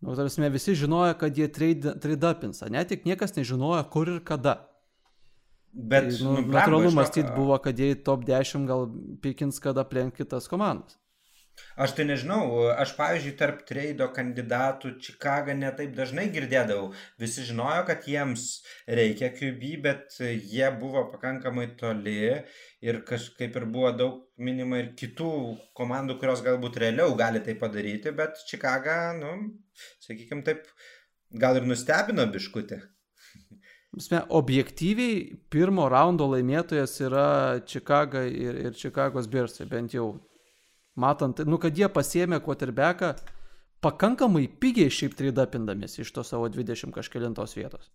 Nu, 0.00 0.14
tarsi 0.16 0.48
visi 0.52 0.74
žinojo, 0.76 1.14
kad 1.20 1.36
jie 1.36 1.48
trade-upins, 1.48 2.62
ne 2.70 2.84
tik 2.84 3.04
niekas 3.08 3.36
nežinojo, 3.36 3.82
kur 3.92 4.08
ir 4.12 4.20
kada. 4.24 4.58
Bet 5.72 6.08
tai, 6.08 6.20
nu, 6.24 6.38
nu, 6.38 6.52
natūralu 6.54 6.92
mąstyti 6.96 7.32
buvo, 7.36 7.56
kad 7.60 7.76
jie 7.76 7.94
top 8.04 8.24
10 8.24 8.64
gal 8.68 8.86
pikins, 9.24 9.60
kada 9.60 9.84
aplenk 9.84 10.16
kitas 10.16 10.48
komandas. 10.48 10.96
Aš 11.76 11.92
tai 11.96 12.06
nežinau, 12.08 12.68
aš 12.72 12.94
pavyzdžiui 12.96 13.34
tarp 13.36 13.62
treido 13.68 14.08
kandidatų 14.16 14.94
Čikagą 15.04 15.52
netaip 15.56 15.92
dažnai 15.96 16.26
girdėdavau. 16.32 16.90
Visi 17.20 17.44
žinojo, 17.48 17.82
kad 17.90 18.08
jiems 18.08 18.46
reikia 18.88 19.28
QB, 19.36 19.70
bet 19.84 20.16
jie 20.20 20.70
buvo 20.80 21.06
pakankamai 21.12 21.68
toli 21.80 22.16
ir 22.84 23.00
kažkaip 23.08 23.56
ir 23.60 23.68
buvo 23.72 23.92
daug 23.92 24.18
minima 24.40 24.80
ir 24.82 24.92
kitų 24.96 25.30
komandų, 25.76 26.18
kurios 26.20 26.44
galbūt 26.46 26.80
realiau 26.80 27.16
gali 27.18 27.44
tai 27.44 27.56
padaryti, 27.60 28.12
bet 28.16 28.40
Čikagą, 28.48 28.98
nu, 29.20 29.32
sakykime 30.04 30.44
taip, 30.48 30.68
gal 31.32 31.60
ir 31.60 31.68
nustebino 31.68 32.24
biškutį. 32.32 32.82
Objektyviai 34.36 35.20
pirmo 35.48 35.86
raundo 35.88 36.26
laimėtojas 36.28 36.98
yra 37.00 37.28
Čikaga 37.64 38.26
ir, 38.28 38.58
ir 38.68 38.74
Čikagos 38.76 39.28
Birsai, 39.32 39.64
bent 39.70 39.94
jau 39.96 40.10
matant, 40.96 41.44
nu, 41.48 41.60
kad 41.62 41.76
jie 41.76 41.88
pasėmė 41.92 42.40
quarterbacką 42.44 43.14
pakankamai 43.84 44.46
pigiai 44.62 44.92
šiaip 44.92 45.14
tridapindamis 45.18 45.98
iš 46.02 46.12
to 46.16 46.24
savo 46.26 46.48
20 46.52 46.94
kažkėlintos 46.96 47.56
vietos 47.58 47.90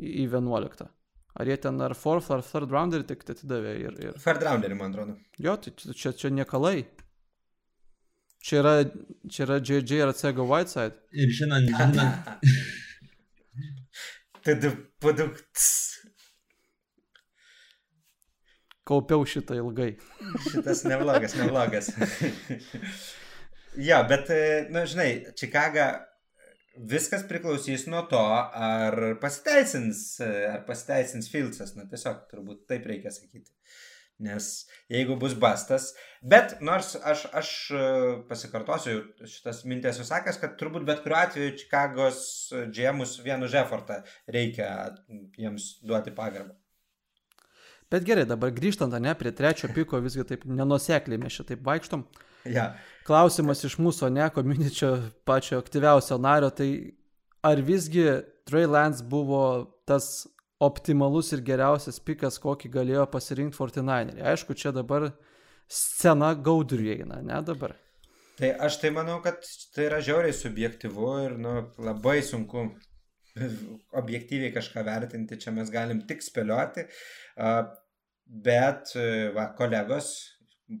į 0.00 0.26
11. 0.26 0.88
Ar 1.34 1.50
jie 1.50 1.56
ten 1.58 1.80
ar 1.82 1.96
fourth 1.98 2.30
ar 2.34 2.42
third 2.46 2.70
rounderį 2.70 3.08
tik 3.08 3.24
atidavė 3.26 3.72
ir... 3.78 3.96
ir... 4.08 4.18
Third 4.22 4.44
rounderį, 4.46 4.76
man 4.78 4.92
atrodo. 4.94 5.16
Jo, 5.42 5.56
tai 5.58 5.74
čia, 5.74 6.12
čia 6.14 6.30
niekalai. 6.30 6.84
Čia 8.44 8.60
yra, 8.60 8.74
čia 9.32 9.46
yra 9.46 9.58
JJ 9.58 9.98
ir 9.98 10.12
Atsego 10.12 10.46
Whiteside. 10.46 11.00
Ir 11.16 11.32
žinant, 11.34 11.70
žinant. 11.74 12.28
Tada 14.44 14.70
padukts 15.00 15.66
kaupiau 18.88 19.24
šitą 19.28 19.56
ilgai. 19.58 19.94
Šitas 20.50 20.84
neblogas, 20.88 21.36
neblogas. 21.40 21.90
jo, 23.88 24.00
bet, 24.10 24.32
na, 24.68 24.80
nu, 24.80 24.86
žinai, 24.90 25.10
Čikaga 25.38 25.88
viskas 26.74 27.24
priklausys 27.28 27.86
nuo 27.90 28.02
to, 28.10 28.20
ar 28.20 29.16
pasiteisins, 29.22 30.04
ar 30.24 30.62
pasiteisins 30.68 31.30
Filcas, 31.30 31.74
na 31.78 31.88
tiesiog 31.90 32.24
turbūt 32.30 32.64
taip 32.70 32.86
reikia 32.90 33.14
sakyti. 33.14 33.52
Nes 34.24 34.44
jeigu 34.92 35.16
bus 35.18 35.32
bastas, 35.42 35.88
bet 36.22 36.60
nors 36.62 36.92
aš, 36.94 37.24
aš 37.34 37.48
pasikartosiu 38.28 39.00
šitas 39.26 39.64
mintės 39.66 39.98
susakęs, 39.98 40.38
kad 40.38 40.54
turbūt 40.60 40.86
bet 40.86 41.02
kuriuo 41.02 41.18
atveju 41.18 41.56
Čikagos 41.64 42.20
džiemus 42.70 43.16
vienu 43.26 43.50
Žefortą 43.50 44.04
reikia 44.30 44.68
jiems 45.34 45.72
duoti 45.82 46.14
pagarbą. 46.14 46.54
Bet 47.92 48.06
gerai, 48.06 48.24
dabar 48.28 48.52
grįžtant, 48.54 48.94
ne, 49.00 49.12
prie 49.18 49.32
trečio 49.36 49.68
piko, 49.74 50.00
visgi 50.02 50.24
taip 50.26 50.46
nenusekliai 50.48 51.20
mes 51.20 51.36
šitaip 51.36 51.62
vaikštom. 51.66 52.04
Ja. 52.50 52.72
Klausimas 53.08 53.62
iš 53.64 53.78
mūsų, 53.80 54.10
ne, 54.12 54.28
komuničio 54.34 54.96
pačio 55.28 55.60
aktyviausio 55.62 56.18
nario, 56.20 56.50
tai 56.52 56.68
ar 57.44 57.60
visgi 57.64 58.06
Trey 58.48 58.68
Lance 58.68 59.04
buvo 59.04 59.44
tas 59.88 60.26
optimalus 60.64 61.32
ir 61.36 61.44
geriausias 61.44 62.00
pikas, 62.00 62.38
kokį 62.40 62.70
galėjo 62.72 63.06
pasirinkti 63.12 63.58
49. 63.58 64.20
Aišku, 64.32 64.56
čia 64.56 64.72
dabar 64.74 65.10
scena 65.68 66.32
gaudriui 66.34 66.98
eina, 66.98 67.20
ne 67.24 67.40
dabar. 67.44 67.76
Tai 68.38 68.50
aš 68.66 68.80
tai 68.82 68.90
manau, 68.94 69.20
kad 69.22 69.44
tai 69.74 69.86
yra 69.88 70.00
žiauriai 70.02 70.34
subjektivu 70.34 71.10
ir 71.22 71.36
nu, 71.38 71.54
labai 71.78 72.18
sunku 72.26 72.66
objektyviai 74.00 74.52
kažką 74.54 74.84
vertinti, 74.86 75.38
čia 75.42 75.52
mes 75.54 75.70
galim 75.74 76.02
tik 76.08 76.22
spėlioti. 76.22 76.86
Bet, 77.34 78.94
va, 79.34 79.50
kolegos 79.58 80.10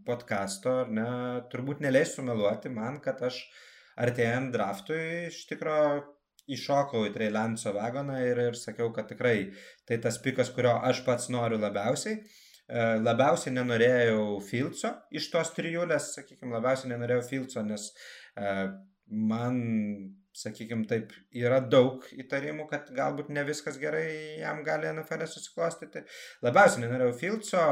podkasto, 0.06 0.80
ar 0.84 0.90
ne, 0.96 1.08
turbūt 1.52 1.82
neleis 1.84 2.14
sumeluoti 2.16 2.72
man, 2.72 3.00
kad 3.04 3.20
aš 3.26 3.42
artėjant 4.00 4.54
draftui 4.54 5.00
iš 5.28 5.44
tikrųjų 5.50 6.02
iššokau 6.54 7.04
į 7.08 7.12
Trailanso 7.14 7.72
vagoną 7.72 8.18
ir, 8.20 8.40
ir 8.50 8.56
sakiau, 8.58 8.90
kad 8.96 9.08
tikrai 9.08 9.52
tai 9.88 10.00
tas 10.04 10.18
pikas, 10.20 10.50
kurio 10.52 10.74
aš 10.84 11.04
pats 11.06 11.30
noriu 11.32 11.60
labiausiai. 11.60 12.18
Labiausiai 13.04 13.52
nenorėjau 13.58 14.40
Filco 14.44 14.90
iš 15.12 15.28
tos 15.32 15.52
trijulės, 15.56 16.14
sakykime, 16.16 16.52
labiausiai 16.56 16.94
nenorėjau 16.94 17.24
Filco, 17.28 17.64
nes 17.64 17.90
man 19.32 19.58
sakykime 20.34 20.86
taip, 20.90 21.12
yra 21.36 21.60
daug 21.60 22.04
įtarimų, 22.14 22.66
kad 22.70 22.88
galbūt 22.94 23.30
ne 23.34 23.44
viskas 23.46 23.78
gerai 23.80 24.40
jam 24.40 24.62
gali 24.66 24.88
NFL 24.90 25.22
e 25.24 25.28
susiklostyti. 25.30 26.02
Labiausiai 26.44 26.82
nenorėjau 26.84 27.14
Filco, 27.20 27.64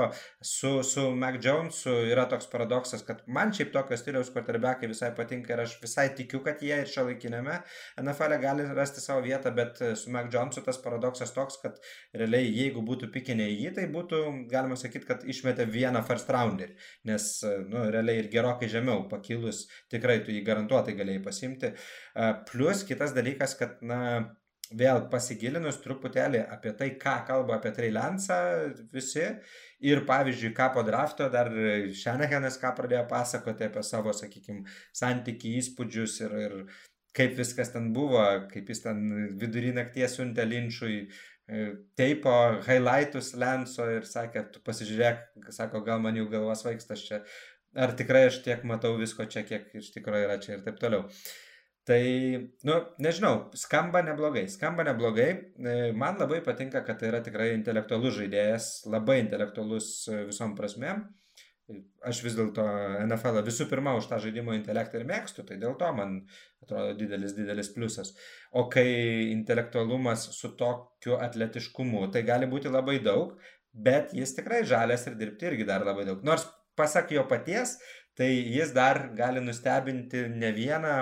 su, 0.47 0.73
su 0.87 1.09
Mac 1.19 1.41
Jonesu 1.43 1.95
yra 2.13 2.29
toks 2.31 2.47
paradoksas, 2.53 3.03
kad 3.07 3.25
man 3.27 3.51
šiaip 3.57 3.73
tokio 3.75 3.99
stiliaus 3.99 4.31
quarterbackai 4.35 4.91
visai 4.91 5.11
patinka 5.17 5.55
ir 5.57 5.65
aš 5.65 5.75
visai 5.83 6.09
tikiu, 6.19 6.43
kad 6.47 6.63
jie 6.63 6.79
ir 6.85 6.91
šio 6.91 7.07
laikinėme 7.09 7.59
NFL 8.03 8.37
e 8.37 8.41
gali 8.43 8.69
rasti 8.79 9.03
savo 9.03 9.25
vietą, 9.27 9.55
bet 9.57 9.83
su 9.99 10.15
Mac 10.15 10.31
Jonesu 10.33 10.63
tas 10.67 10.79
paradoksas 10.83 11.35
toks, 11.35 11.59
kad 11.65 11.83
realiai 12.15 12.47
jeigu 12.47 12.85
būtų 12.87 13.11
pikinė 13.15 13.49
jį, 13.51 13.75
tai 13.81 13.89
būtų, 13.93 14.23
galima 14.51 14.79
sakyti, 14.79 15.09
kad 15.09 15.27
išmetė 15.27 15.67
vieną 15.71 16.05
first 16.07 16.31
rounderį, 16.33 16.79
nes, 17.11 17.29
nu, 17.69 17.89
realiai 17.91 18.23
ir 18.23 18.31
gerokai 18.33 18.71
žemiau 18.71 19.07
pakilus, 19.11 19.65
tikrai 19.93 20.21
tu 20.23 20.35
jį 20.35 20.45
garantuotai 20.47 20.95
galėjai 20.99 21.25
pasimti. 21.27 21.73
Plus 22.53 22.85
kitas 22.85 23.15
dalykas, 23.17 23.57
kad, 23.57 23.79
na, 23.81 24.03
vėl 24.79 25.03
pasigilinus 25.13 25.81
truputėlį 25.85 26.43
apie 26.55 26.73
tai, 26.79 26.91
ką 27.01 27.17
kalba 27.29 27.59
apie 27.59 27.73
Trailansą 27.77 28.39
visi 28.93 29.25
ir 29.85 30.05
pavyzdžiui, 30.09 30.53
ką 30.57 30.69
po 30.75 30.85
drafto 30.87 31.29
dar 31.33 31.51
Šenehenas 31.97 32.59
ką 32.63 32.73
pradėjo 32.79 33.05
pasakoti 33.11 33.69
apie 33.69 33.85
savo, 33.87 34.15
sakykime, 34.17 34.65
santykių 34.97 35.55
įspūdžius 35.61 36.19
ir, 36.25 36.37
ir 36.47 36.57
kaip 37.17 37.37
viskas 37.39 37.73
ten 37.75 37.93
buvo, 37.97 38.25
kaip 38.53 38.73
jis 38.73 38.85
ten 38.87 39.05
vidurį 39.41 39.75
nakties 39.77 40.17
siuntė 40.17 40.47
linčiui 40.49 40.99
e, 41.03 41.65
teipo 41.99 42.35
highlightus 42.67 43.35
Lenso 43.37 43.89
ir 43.99 44.09
sakė, 44.09 44.47
tu 44.55 44.65
pasižiūrėk, 44.65 45.25
sako, 45.53 45.85
gal 45.87 46.01
man 46.05 46.17
jau 46.17 46.29
galvas 46.33 46.65
vaikstas 46.65 47.05
čia, 47.09 47.23
ar 47.77 47.97
tikrai 47.99 48.27
aš 48.31 48.41
tiek 48.47 48.65
matau 48.69 48.97
visko 49.01 49.29
čia, 49.29 49.45
kiek 49.49 49.73
iš 49.81 49.93
tikrųjų 49.97 50.29
yra 50.29 50.41
čia 50.41 50.57
ir 50.57 50.65
taip 50.65 50.81
toliau. 50.81 51.09
Uh, 51.09 51.52
Tai, 51.83 52.03
nu, 52.63 52.75
nežinau, 53.03 53.49
skamba 53.59 54.05
neblogai, 54.07 54.45
skamba 54.51 54.85
neblogai. 54.87 55.31
E, 55.59 55.73
man 55.99 56.21
labai 56.21 56.39
patinka, 56.47 56.85
kad 56.87 57.01
tai 57.01 57.09
yra 57.11 57.19
tikrai 57.27 57.49
intelektualus 57.57 58.21
žaidėjas, 58.21 58.69
labai 58.93 59.19
intelektualus 59.25 59.89
e, 60.07 60.21
visom 60.29 60.55
prasmėm. 60.59 61.03
Aš 62.07 62.21
vis 62.23 62.37
dėlto 62.39 62.63
NFL 63.07 63.41
visų 63.47 63.67
pirma 63.71 63.97
už 63.99 64.07
tą 64.11 64.21
žaidimo 64.23 64.55
intelektą 64.55 65.01
ir 65.01 65.09
mėgstu, 65.09 65.43
tai 65.49 65.57
dėl 65.63 65.75
to 65.81 65.89
man 65.97 66.21
atrodo 66.63 66.95
didelis, 66.99 67.35
didelis 67.35 67.73
pliusas. 67.75 68.13
O 68.55 68.69
kai 68.71 68.87
intelektualumas 69.33 70.29
su 70.37 70.53
tokiu 70.59 71.17
atletiškumu, 71.19 72.05
tai 72.15 72.23
gali 72.29 72.47
būti 72.51 72.71
labai 72.71 73.01
daug, 73.03 73.35
bet 73.73 74.15
jis 74.15 74.37
tikrai 74.39 74.63
žalės 74.69 75.09
ir 75.09 75.19
dirbti 75.19 75.51
irgi 75.51 75.67
dar 75.67 75.87
labai 75.89 76.07
daug. 76.07 76.23
Nors 76.27 76.47
pasak 76.79 77.11
jo 77.15 77.25
paties, 77.31 77.79
tai 78.19 78.29
jis 78.29 78.75
dar 78.77 79.09
gali 79.17 79.41
nustebinti 79.41 80.27
ne 80.29 80.53
vieną 80.53 80.97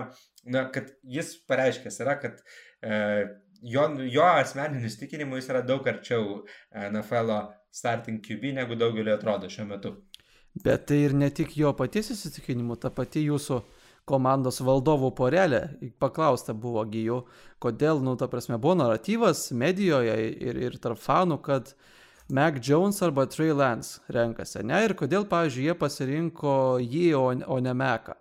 na, 0.44 0.66
kad 0.72 0.90
jis 1.02 1.34
pareiškęs 1.48 2.00
yra, 2.04 2.16
kad 2.20 2.40
e, 2.82 3.26
jo, 3.62 3.86
jo 4.08 4.28
asmeniniu 4.28 4.88
įsitikinimu 4.88 5.40
jis 5.40 5.50
yra 5.52 5.64
daug 5.66 5.86
arčiau 5.88 6.42
NFL 6.70 7.34
starting 7.70 8.22
QB 8.24 8.54
negu 8.56 8.78
daugeliu 8.78 9.14
atrodo 9.14 9.50
šiuo 9.50 9.68
metu. 9.68 9.94
Bet 10.64 10.88
tai 10.90 11.04
ir 11.04 11.14
ne 11.14 11.28
tik 11.30 11.54
jo 11.56 11.70
paties 11.78 12.10
įsitikinimu, 12.16 12.74
ta 12.80 12.90
pati 12.90 13.22
jūsų 13.22 13.60
komandos 14.10 14.58
valdovų 14.66 15.12
porelė, 15.14 15.60
paklausta 16.02 16.54
buvo 16.56 16.82
gyjų, 16.90 17.20
kodėl, 17.62 18.00
nu, 18.02 18.16
ta 18.18 18.26
prasme, 18.32 18.58
buvo 18.58 18.74
naratyvas 18.80 19.50
medijoje 19.54 20.16
ir, 20.32 20.58
ir 20.58 20.78
tarp 20.82 20.98
fanų, 20.98 21.38
kad 21.46 21.74
Mac 22.30 22.58
Jones 22.66 22.98
arba 23.06 23.26
Trey 23.30 23.54
Lance 23.54 24.02
renkasi, 24.10 24.64
ne, 24.66 24.82
ir 24.86 24.96
kodėl, 24.98 25.28
pavyzdžiui, 25.30 25.68
jie 25.68 25.76
pasirinko 25.78 26.56
jį, 26.82 27.06
o, 27.18 27.28
o 27.30 27.60
ne 27.62 27.76
Meką. 27.76 28.16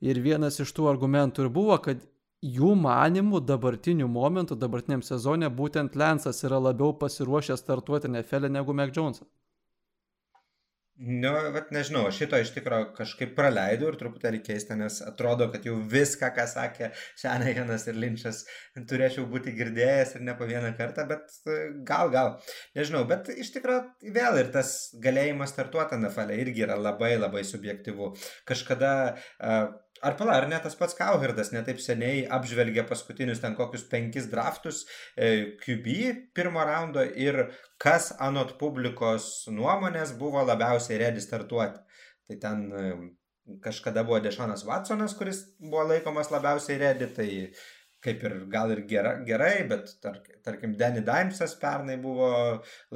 Ir 0.00 0.20
vienas 0.24 0.56
iš 0.62 0.72
tų 0.76 0.88
argumentų 0.88 1.44
ir 1.44 1.50
buvo, 1.52 1.76
kad 1.84 2.00
jų 2.40 2.72
manimų 2.82 3.42
dabartiniu 3.44 4.08
momentu, 4.08 4.56
dabartiniam 4.56 5.02
sezone, 5.04 5.50
būtent 5.52 5.96
Lensas 5.96 6.40
yra 6.48 6.60
labiau 6.70 6.94
pasiruošęs 6.96 7.60
startuoti 7.60 8.08
NFL 8.08 8.48
negu 8.48 8.76
Mac 8.76 8.96
Jonesas. 8.96 9.28
Nu, 11.00 11.30
bet 11.54 11.70
nežinau, 11.72 12.02
šito 12.12 12.36
iš 12.36 12.50
tikrųjų 12.52 12.90
kažkaip 12.98 13.30
praleidau 13.32 13.88
ir 13.88 13.94
truputėlį 13.96 14.42
keista, 14.44 14.76
nes 14.76 14.98
atrodo, 15.00 15.46
kad 15.48 15.64
jau 15.64 15.78
viską, 15.94 16.28
ką 16.36 16.44
sakė 16.50 16.90
Šenajanas 17.22 17.86
ir 17.88 17.96
Linčas, 17.96 18.42
turėčiau 18.76 19.24
būti 19.30 19.54
girdėjęs 19.56 20.12
ir 20.18 20.26
ne 20.28 20.34
po 20.36 20.44
vieną 20.50 20.74
kartą, 20.76 21.06
bet 21.08 21.32
e, 21.48 21.56
gal, 21.88 22.12
gal, 22.12 22.34
nežinau, 22.76 23.06
bet 23.08 23.32
iš 23.32 23.48
tikrųjų 23.54 24.12
vėl 24.12 24.42
ir 24.42 24.52
tas 24.52 24.74
galėjimas 25.00 25.56
startuoti 25.56 25.96
NFL 26.02 26.36
irgi 26.36 26.66
yra 26.68 26.76
labai 26.76 27.14
labai 27.16 27.46
subjektivu. 27.48 28.12
Kažkada 28.52 28.92
uh, 29.16 29.72
Ar 30.00 30.14
pala, 30.16 30.32
ar 30.40 30.46
ne 30.48 30.56
tas 30.64 30.76
pats 30.80 30.96
Kauhirdas 30.96 31.50
netaip 31.52 31.80
seniai 31.84 32.22
apžvelgė 32.36 32.86
paskutinius 32.88 33.42
ten 33.42 33.52
kokius 33.58 33.82
penkis 33.90 34.30
draftus 34.32 34.86
e, 35.12 35.58
QB 35.60 35.96
pirmo 36.36 36.62
raundo 36.64 37.04
ir 37.04 37.42
kas 37.84 38.08
anot 38.28 38.54
publikos 38.62 39.26
nuomonės 39.52 40.14
buvo 40.22 40.46
labiausiai 40.48 41.02
ready 41.04 41.20
startuoti. 41.20 41.84
Tai 42.30 42.38
ten 42.46 42.64
e, 42.72 42.86
kažkada 43.66 44.06
buvo 44.08 44.22
Dešonas 44.24 44.64
Watsonas, 44.64 45.18
kuris 45.18 45.42
buvo 45.60 45.84
laikomas 45.92 46.32
labiausiai 46.32 46.80
ready, 46.80 47.12
tai 47.20 47.28
kaip 48.00 48.24
ir 48.24 48.38
gal 48.48 48.72
ir 48.72 48.86
gera, 48.88 49.18
gerai, 49.28 49.68
bet 49.68 49.98
tark, 50.00 50.32
tarkim, 50.44 50.78
Danny 50.80 51.04
Dimesas 51.04 51.58
pernai 51.60 52.00
buvo 52.00 52.32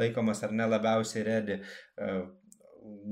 laikomas 0.01 0.41
ar 0.47 0.57
ne 0.57 0.73
labiausiai 0.73 1.29
ready. 1.29 1.61
E, 2.01 2.13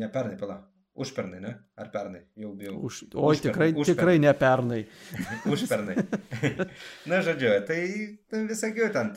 ne 0.00 0.08
pernai, 0.08 0.40
pala, 0.40 0.62
Užpernai, 0.94 1.40
ne? 1.40 1.52
Ar 1.80 1.88
pernai? 1.88 2.20
Jau 2.36 2.50
bijau. 2.56 2.74
Už, 2.84 2.98
o 3.14 3.30
Užpernai, 3.30 3.40
tikrai, 3.40 3.68
užpernai. 3.72 3.86
tikrai 3.88 4.16
ne 4.20 4.32
pernai. 4.36 4.80
Užpernai. 5.54 5.94
Na, 7.08 7.22
žodžiu, 7.24 7.52
tai, 7.68 7.80
tai 8.28 8.42
visokių 8.50 8.90
ten 8.92 9.12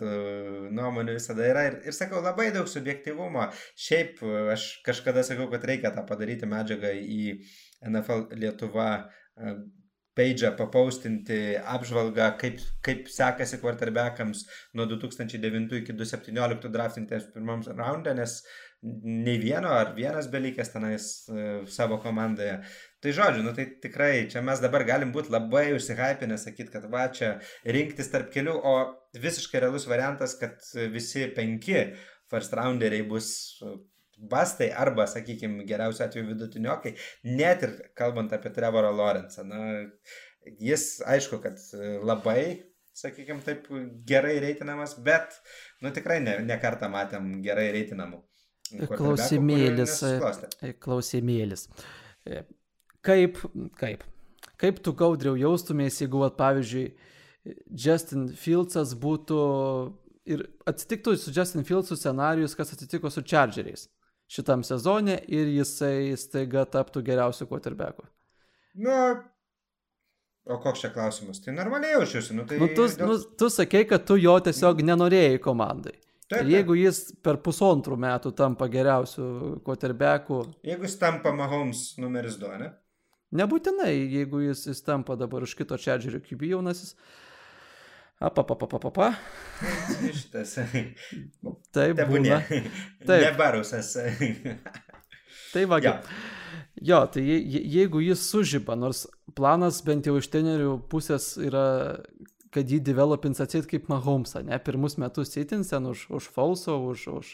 nuomonių 0.77 1.17
visada 1.17 1.43
yra. 1.49 1.65
Ir, 1.67 1.81
ir 1.91 1.97
sakau, 1.97 2.23
labai 2.23 2.47
daug 2.55 2.71
subjektivumo. 2.71 3.49
Šiaip 3.75 4.23
aš 4.55 4.69
kažkada 4.87 5.25
sakau, 5.27 5.49
kad 5.51 5.67
reikia 5.67 5.91
tą 5.91 6.05
padaryti 6.07 6.47
medžiagą 6.47 6.93
į 6.95 7.41
NFL 7.91 8.29
Lietuva 8.39 8.91
peidžą 10.15 10.53
papaustinti 10.55 11.57
apžvalgą, 11.59 12.29
kaip, 12.39 12.61
kaip 12.87 13.09
sekasi 13.11 13.59
quarterbackams 13.59 14.45
nuo 14.79 14.87
2009 14.87 15.81
iki 15.81 15.91
2017 15.91 16.71
draftintės 16.71 17.27
pirmam 17.33 17.65
raundą, 17.67 18.13
nes 18.15 18.37
uh, 18.39 18.64
nei 18.85 19.37
vieno 19.41 19.71
ar 19.73 19.93
vienas 19.95 20.27
belikęs 20.31 20.69
tenais 20.73 21.05
e, 21.29 21.45
savo 21.71 21.97
komandoje. 22.03 22.59
Tai 23.01 23.13
žodžiu, 23.17 23.45
nu 23.45 23.53
tai 23.57 23.65
tikrai 23.81 24.27
čia 24.31 24.43
mes 24.45 24.61
dabar 24.61 24.85
galim 24.85 25.13
būti 25.15 25.33
labai 25.33 25.71
užsihypinę, 25.77 26.37
sakyti, 26.41 26.71
kad 26.73 26.85
va 26.91 27.07
čia 27.13 27.35
rinktis 27.77 28.11
tarp 28.13 28.29
kelių, 28.33 28.53
o 28.55 28.75
visiškai 29.21 29.63
realus 29.63 29.87
variantas, 29.89 30.37
kad 30.39 30.61
visi 30.93 31.25
penki 31.35 31.87
first 32.31 32.53
rounderiai 32.57 33.05
bus 33.09 33.31
bastai 34.31 34.69
arba, 34.71 35.07
sakykime, 35.11 35.65
geriausiu 35.67 36.05
atveju 36.05 36.29
vidutiniokai, 36.29 36.93
net 37.35 37.65
ir 37.67 37.73
kalbant 37.97 38.31
apie 38.33 38.53
Trevorą 38.55 38.93
Lorenzą. 38.95 39.43
Na, 39.49 39.59
jis, 40.61 41.01
aišku, 41.05 41.41
kad 41.43 41.59
labai, 42.05 42.63
sakykime, 42.95 43.43
taip 43.43 43.67
gerai 44.07 44.37
reitinamas, 44.43 44.95
bet, 45.03 45.35
nu 45.83 45.91
tikrai 45.95 46.21
ne, 46.23 46.37
ne 46.47 46.59
kartą 46.61 46.89
matėm 46.93 47.35
gerai 47.45 47.67
reitinamų. 47.75 48.23
Klausimėlis. 48.71 49.99
E, 50.65 50.73
klausimėlis. 50.81 51.67
E, 52.25 52.43
kaip, 53.05 53.41
kaip, 53.79 54.05
kaip 54.61 54.79
tu 54.83 54.95
gaudriau 54.97 55.37
jaustumės, 55.39 56.01
jeigu, 56.01 56.23
at, 56.25 56.37
pavyzdžiui, 56.39 56.87
Justin 57.69 58.31
Fieldsas 58.33 58.95
būtų 58.97 59.41
ir 60.25 60.47
atsitiktų 60.65 61.13
su 61.21 61.33
Justin 61.35 61.65
Fieldsu 61.67 61.97
scenarius, 61.99 62.55
kas 62.57 62.73
atsitiko 62.73 63.11
su 63.13 63.21
Chargeriais 63.21 63.85
šitam 64.27 64.63
sezone 64.63 65.19
ir 65.27 65.51
jisai 65.53 66.15
staiga 66.17 66.65
taptų 66.65 67.03
geriausiu 67.05 67.47
quarterbacku. 67.49 68.07
Na, 68.81 69.01
o 70.49 70.57
koks 70.63 70.81
čia 70.83 70.91
klausimas? 70.95 71.41
Tai 71.43 71.53
normaliai 71.55 71.95
jaučiuosi. 71.99 72.35
Nu, 72.37 72.47
tai 72.49 72.57
nu, 72.61 72.71
tu, 72.73 72.87
dėl... 72.89 73.11
nu, 73.11 73.19
tu 73.39 73.51
sakei, 73.53 73.85
kad 73.89 74.07
tu 74.07 74.17
jo 74.19 74.35
tiesiog 74.47 74.81
nenorėjai 74.89 75.37
komandai. 75.43 75.95
Taip, 76.25 76.39
taip. 76.39 76.49
Jeigu 76.49 76.75
jis 76.79 76.99
per 77.21 77.37
pusantrų 77.45 77.99
metų 78.01 78.31
tampa 78.37 78.65
geriausiu 78.71 79.59
quarterbacku. 79.65 80.39
Jeigu 80.65 80.87
jis 80.87 80.97
tampa 80.97 81.33
Mahomes 81.35 81.91
numeris 82.01 82.39
2, 82.41 82.57
ne? 82.63 82.71
Nebūtinai, 83.35 83.91
jeigu 84.15 84.41
jis, 84.45 84.63
jis 84.69 84.81
tampa 84.85 85.17
dabar 85.19 85.45
už 85.45 85.53
kito 85.59 85.77
Čedžerio 85.77 86.21
QB 86.23 86.49
jaunasis. 86.55 86.95
Apapapapapa. 88.25 89.11
Šitas. 90.17 90.55
Taip, 91.75 91.99
būna. 92.09 92.39
Taip. 93.07 93.25
Nebarusas. 93.27 93.91
tai 95.53 95.65
va. 95.69 95.81
Ja. 95.83 95.99
Jo, 96.75 97.03
tai 97.11 97.21
je, 97.27 97.61
jeigu 97.75 98.01
jis 98.03 98.23
sužyba, 98.31 98.75
nors 98.79 99.05
planas 99.35 99.81
bent 99.85 100.07
jau 100.07 100.17
iš 100.19 100.31
tenerių 100.31 100.79
pusės 100.91 101.35
yra 101.39 101.67
kad 102.55 102.71
jį 102.71 102.79
developins 102.87 103.41
atsit 103.43 103.67
kaip 103.67 103.89
Mahomesą, 103.91 104.45
ne, 104.47 104.57
pirmus 104.63 104.95
metus 105.01 105.33
sitins 105.35 105.73
ten 105.73 105.85
už, 105.91 106.07
už 106.15 106.29
Falso, 106.31 106.77
už, 106.87 107.07
už 107.19 107.33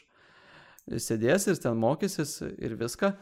sėdės 0.97 1.47
ir 1.51 1.61
ten 1.61 1.77
mokysis 1.77 2.39
ir 2.57 2.75
viską. 2.79 3.13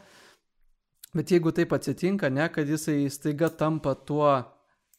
Bet 1.14 1.32
jeigu 1.34 1.50
taip 1.52 1.74
atsitinka, 1.74 2.30
ne, 2.30 2.46
kad 2.48 2.68
jisai 2.70 3.10
staiga 3.10 3.50
tampa 3.50 3.96
tuo 3.96 4.30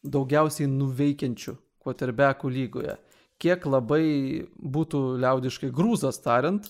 daugiausiai 0.04 0.68
nuveikiančiu 0.68 1.56
quarterbackų 1.82 2.52
lygoje. 2.52 2.97
Kiek 3.41 3.64
labai 3.66 4.06
būtų 4.54 4.99
liaudiškai 5.24 5.72
grūzas 5.74 6.20
tariant, 6.22 6.68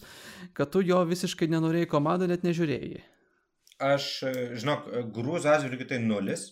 kad 0.55 0.71
tu 0.71 0.83
jo 0.85 1.01
visiškai 1.09 1.49
nenorėjai 1.51 1.89
komandą, 1.91 2.29
net 2.31 2.45
nežiūrėjai. 2.47 3.01
Aš, 3.81 4.07
žinok, 4.61 4.87
grūzų 5.11 5.51
atžvilgiu 5.55 5.89
tai 5.89 5.99
nulis. 6.03 6.51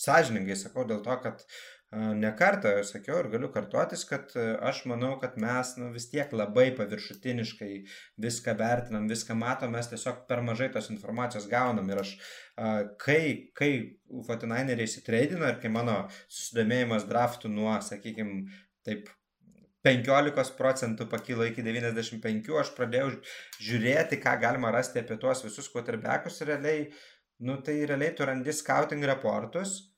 Sažiningai 0.00 0.56
sakau 0.56 0.86
dėl 0.88 1.02
to, 1.04 1.14
kad 1.22 1.44
Nekartą 1.90 2.70
sakiau 2.86 3.16
ir 3.18 3.28
galiu 3.32 3.48
kartuotis, 3.50 4.04
kad 4.06 4.30
aš 4.38 4.84
manau, 4.86 5.16
kad 5.18 5.34
mes 5.42 5.72
nu, 5.74 5.88
vis 5.90 6.04
tiek 6.12 6.30
labai 6.30 6.68
paviršutiniškai 6.78 7.70
viską 8.22 8.54
vertinam, 8.60 9.08
viską 9.10 9.34
matom, 9.34 9.74
mes 9.74 9.90
tiesiog 9.90 10.20
per 10.28 10.44
mažai 10.46 10.68
tos 10.70 10.86
informacijos 10.94 11.48
gaunam. 11.50 11.90
Ir 11.90 12.04
aš, 12.04 12.12
kai, 13.02 13.50
kai 13.58 13.72
Fortinaineriai 14.28 14.86
įsitreidino 14.86 15.50
ir 15.50 15.58
kai 15.58 15.74
mano 15.74 16.04
susidomėjimas 16.28 17.10
draftų 17.10 17.50
nuo, 17.56 17.74
sakykime, 17.82 18.46
taip 18.86 19.10
15 19.82 20.54
procentų 20.62 21.10
pakilo 21.10 21.42
iki 21.50 21.66
95, 21.66 22.54
aš 22.62 22.74
pradėjau 22.78 23.16
žiūrėti, 23.58 24.22
ką 24.22 24.38
galima 24.38 24.70
rasti 24.70 25.02
apie 25.02 25.18
tuos 25.18 25.42
visus 25.42 25.66
quarterbackus 25.74 26.38
ir 26.38 26.54
realiai, 26.54 26.90
nu 27.42 27.58
tai 27.66 27.80
realiai 27.82 28.14
tu 28.14 28.30
randi 28.30 28.54
scouting 28.54 29.02
reportus 29.10 29.89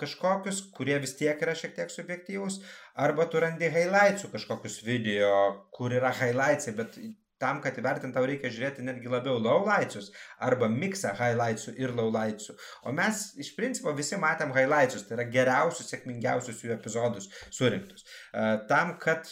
kažkokius, 0.00 0.62
kurie 0.74 0.96
vis 1.02 1.14
tiek 1.18 1.40
yra 1.42 1.54
šiek 1.54 1.74
tiek 1.76 1.92
subjektyvūs, 1.92 2.60
arba 2.98 3.26
tu 3.30 3.42
randi 3.42 3.68
highlightsų 3.70 4.32
kažkokius 4.32 4.80
video, 4.86 5.68
kur 5.74 5.94
yra 5.94 6.10
highlightsai, 6.14 6.74
bet 6.74 6.98
tam, 7.42 7.60
kad 7.62 7.76
įvertint, 7.78 8.14
tau 8.14 8.26
reikia 8.26 8.50
žiūrėti 8.50 8.84
netgi 8.86 9.10
labiau 9.10 9.38
lowlightsus 9.42 10.10
arba 10.42 10.68
miksą 10.70 11.14
highlightsų 11.18 11.76
ir 11.82 11.94
lowlightsų. 11.94 12.56
O 12.88 12.94
mes 12.96 13.24
iš 13.42 13.54
principo 13.58 13.92
visi 13.94 14.18
matėm 14.20 14.54
highlightsus, 14.54 15.06
tai 15.06 15.18
yra 15.18 15.26
geriausius, 15.30 15.90
sėkmingiausius 15.92 16.62
jų 16.64 16.74
epizodus 16.78 17.30
surinktus. 17.54 18.06
Tam, 18.70 18.96
kad 19.02 19.28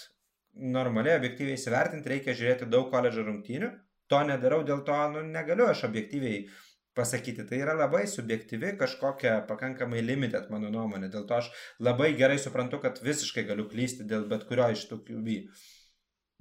normaliai 0.52 1.16
objektyviai 1.18 1.56
įsivertinti, 1.58 2.12
reikia 2.12 2.36
žiūrėti 2.36 2.68
daug 2.70 2.90
koledžo 2.92 3.24
rungtynių. 3.26 3.72
To 4.12 4.18
nedarau, 4.28 4.60
dėl 4.66 4.82
to 4.84 4.98
nu, 5.14 5.22
negaliu 5.24 5.64
aš 5.70 5.86
objektyviai 5.86 6.42
uh, 6.42 6.71
pasakyti. 6.98 7.46
Tai 7.48 7.60
yra 7.64 7.76
labai 7.78 8.04
subjektyvi 8.10 8.74
kažkokia 8.80 9.36
pakankamai 9.50 10.02
limited 10.04 10.50
mano 10.54 10.70
nuomonė. 10.74 11.10
Dėl 11.12 11.26
to 11.28 11.38
aš 11.38 11.52
labai 11.80 12.12
gerai 12.18 12.38
suprantu, 12.42 12.82
kad 12.84 13.00
visiškai 13.04 13.46
galiu 13.48 13.68
klysti 13.70 14.08
dėl 14.08 14.28
bet 14.32 14.48
kurio 14.48 14.70
iš 14.74 14.86
tų 14.90 15.02
QB. 15.08 15.38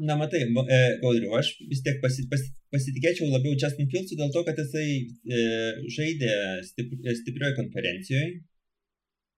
Na, 0.01 0.15
matai, 0.17 0.39
Gaudriu, 0.49 1.29
e, 1.29 1.37
aš 1.37 1.51
vis 1.69 1.83
tiek 1.85 1.99
pasi, 2.01 2.23
pas, 2.31 2.41
pasitikėčiau 2.73 3.27
labiau 3.29 3.53
Justin 3.53 3.89
Fieldsu 3.91 4.17
dėl 4.17 4.31
to, 4.33 4.41
kad 4.47 4.57
jisai 4.57 4.87
e, 4.97 5.41
žaidė 5.97 6.31
stipri, 6.65 6.97
e, 7.05 7.13
stiprioje 7.19 7.57
konferencijoje. 7.59 8.31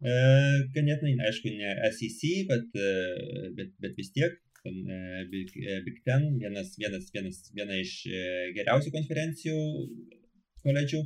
E, 0.03 0.14
ganėtinai, 0.76 1.14
aišku, 1.30 1.51
ne 1.59 1.74
SEC, 1.95 2.24
bet, 2.49 2.66
e, 2.76 2.88
bet, 3.59 3.70
bet 3.84 3.99
vis 3.99 4.09
tiek 4.16 4.34
ten, 4.64 4.82
e, 4.88 5.22
Big, 5.32 5.53
Big 5.86 6.01
Ten, 6.07 6.26
vienas, 6.41 6.74
vienas, 6.80 7.07
vienas, 7.16 7.39
viena 7.55 7.78
iš 7.80 7.93
geriausių 8.57 8.91
konferencijų 8.95 9.57
koledžių. 10.66 11.01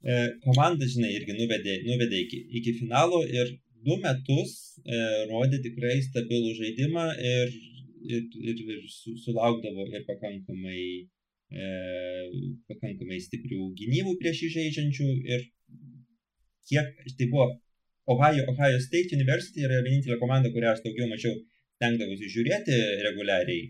E, 0.00 0.18
komanda, 0.44 0.86
žinai, 0.88 1.10
irgi 1.18 1.36
nuvedė, 1.36 1.76
nuvedė 1.84 2.22
iki, 2.24 2.40
iki 2.60 2.76
finalo 2.78 3.20
ir 3.28 3.52
du 3.84 3.96
metus 4.00 4.52
e, 4.84 5.00
rodė 5.30 5.60
tikrai 5.64 5.98
stabilų 6.06 6.54
žaidimą 6.58 7.06
ir, 7.30 7.54
ir, 8.08 8.26
ir, 8.40 8.62
ir 8.76 8.84
su, 8.88 9.16
sulaukdavo 9.24 9.86
ir 9.92 10.06
pakankamai, 10.08 10.84
e, 11.52 11.70
pakankamai 12.72 13.20
stiprių 13.26 13.72
gynybų 13.80 14.16
prieš 14.22 14.46
įžeidžiančių 14.48 15.10
ir 15.34 15.44
kiek, 16.70 16.94
tai 17.18 17.28
buvo 17.28 17.50
Ohio, 18.10 18.46
Ohio 18.50 18.80
State 18.82 19.14
University 19.14 19.66
yra 19.66 19.82
vienintelė 19.84 20.18
komanda, 20.22 20.50
kurią 20.54 20.72
aš 20.74 20.80
daugiau 20.86 21.06
mažiau 21.10 21.36
stengdavausi 21.76 22.32
žiūrėti 22.32 22.78
reguliariai. 23.06 23.68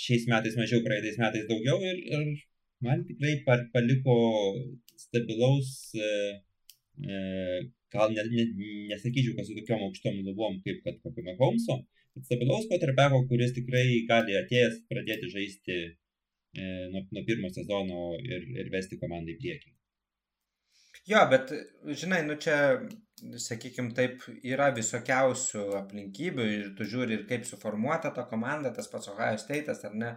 Šiais 0.00 0.26
metais 0.30 0.56
mažiau, 0.58 0.82
praeitais 0.84 1.18
metais 1.20 1.46
daugiau 1.48 1.78
ir, 1.82 1.96
ir 2.14 2.26
man 2.84 3.04
tikrai 3.08 3.34
paliko 3.74 4.16
stabilaus, 5.00 5.70
e, 5.94 6.10
e, 7.04 7.16
gal 7.92 8.12
ne, 8.16 8.24
ne, 8.34 8.44
nesakyčiau, 8.92 9.36
kad 9.36 9.48
su 9.48 9.56
tokiom 9.58 9.86
aukštom 9.88 10.20
lubom 10.26 10.60
kaip 10.64 10.82
kad 10.84 11.00
kokio 11.04 11.36
Holmso, 11.40 11.80
bet 12.14 12.28
stabilaus 12.28 12.68
quarterbacko, 12.70 13.24
kuris 13.30 13.56
tikrai 13.56 13.86
gali 14.10 14.38
atėjęs 14.40 14.80
pradėti 14.92 15.32
žaisti 15.34 15.78
e, 15.80 16.64
nuo, 16.92 17.04
nuo 17.10 17.26
pirmo 17.28 17.52
sezono 17.56 18.14
ir, 18.24 18.48
ir 18.60 18.72
vesti 18.72 19.00
komandą 19.02 19.34
į 19.34 19.38
priekį. 19.42 19.76
Jo, 21.08 21.22
bet 21.30 21.52
žinai, 21.96 22.20
nu 22.26 22.36
čia 22.44 22.56
sakykim 23.40 23.90
taip, 23.96 24.22
yra 24.46 24.70
visokiausių 24.74 25.64
aplinkybių 25.80 26.46
ir 26.54 26.68
tu 26.78 26.86
žiūri 26.88 27.18
ir 27.18 27.24
kaip 27.28 27.46
suformuota 27.48 28.12
ta 28.14 28.24
komanda, 28.30 28.72
tas 28.74 28.88
pats 28.90 29.10
Ohio 29.12 29.38
State'as 29.40 29.84
ar 29.86 29.96
ne, 29.96 30.10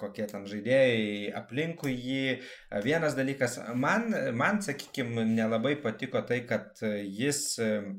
kokie 0.00 0.26
ten 0.30 0.46
žaidėjai 0.48 1.32
aplinkui 1.38 1.94
jį. 1.94 2.36
Vienas 2.84 3.16
dalykas, 3.18 3.58
man, 3.74 4.08
man 4.36 4.60
sakykim, 4.64 5.14
nelabai 5.32 5.76
patiko 5.82 6.22
tai, 6.26 6.42
kad 6.48 6.82
jis, 6.82 7.42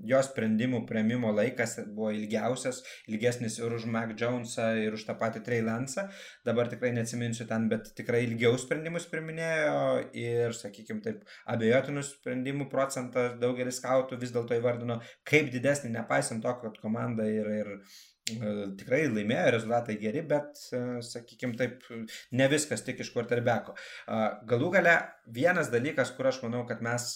jo 0.08 0.22
sprendimų 0.26 0.84
prieimimo 0.90 1.34
laikas 1.36 1.78
buvo 1.88 2.12
ilgiausias, 2.16 2.84
ilgesnis 3.10 3.60
ir 3.62 3.74
už 3.74 3.88
Mac 3.92 4.14
Jonesą, 4.20 4.70
ir 4.84 4.96
už 4.98 5.08
tą 5.08 5.18
patį 5.20 5.44
Trey 5.46 5.64
Lansą. 5.66 6.08
Dabar 6.48 6.70
tikrai 6.72 6.94
neatsiminsiu 6.96 7.48
ten, 7.50 7.68
bet 7.72 7.92
tikrai 7.98 8.24
ilgiau 8.28 8.58
sprendimus 8.60 9.08
priminėjo 9.12 10.08
ir, 10.18 10.56
sakykim, 10.58 11.02
taip, 11.06 11.24
abejotinų 11.50 12.04
sprendimų 12.06 12.70
procentas 12.72 13.38
daugelis 13.42 13.82
skautų 13.82 14.20
vis 14.22 14.27
dėlto 14.36 14.58
įvardino 14.58 15.00
kaip 15.28 15.52
didesnį, 15.54 15.94
nepaisant 15.96 16.44
to, 16.44 16.54
kad 16.62 16.80
komanda 16.82 17.26
ir, 17.30 17.50
ir 17.62 17.70
e, 17.74 18.54
tikrai 18.80 19.04
laimėjo, 19.12 19.52
rezultatai 19.58 19.98
geri, 20.02 20.24
bet, 20.32 20.62
e, 20.72 20.82
sakykime 21.06 21.58
taip, 21.60 21.86
ne 22.40 22.50
viskas 22.52 22.86
tik 22.88 23.04
iš 23.04 23.14
quarterbacko. 23.16 23.78
Galų 24.50 24.74
gale 24.78 24.98
vienas 25.40 25.72
dalykas, 25.74 26.14
kur 26.18 26.32
aš 26.32 26.42
manau, 26.46 26.66
kad 26.70 26.84
mes 26.86 27.10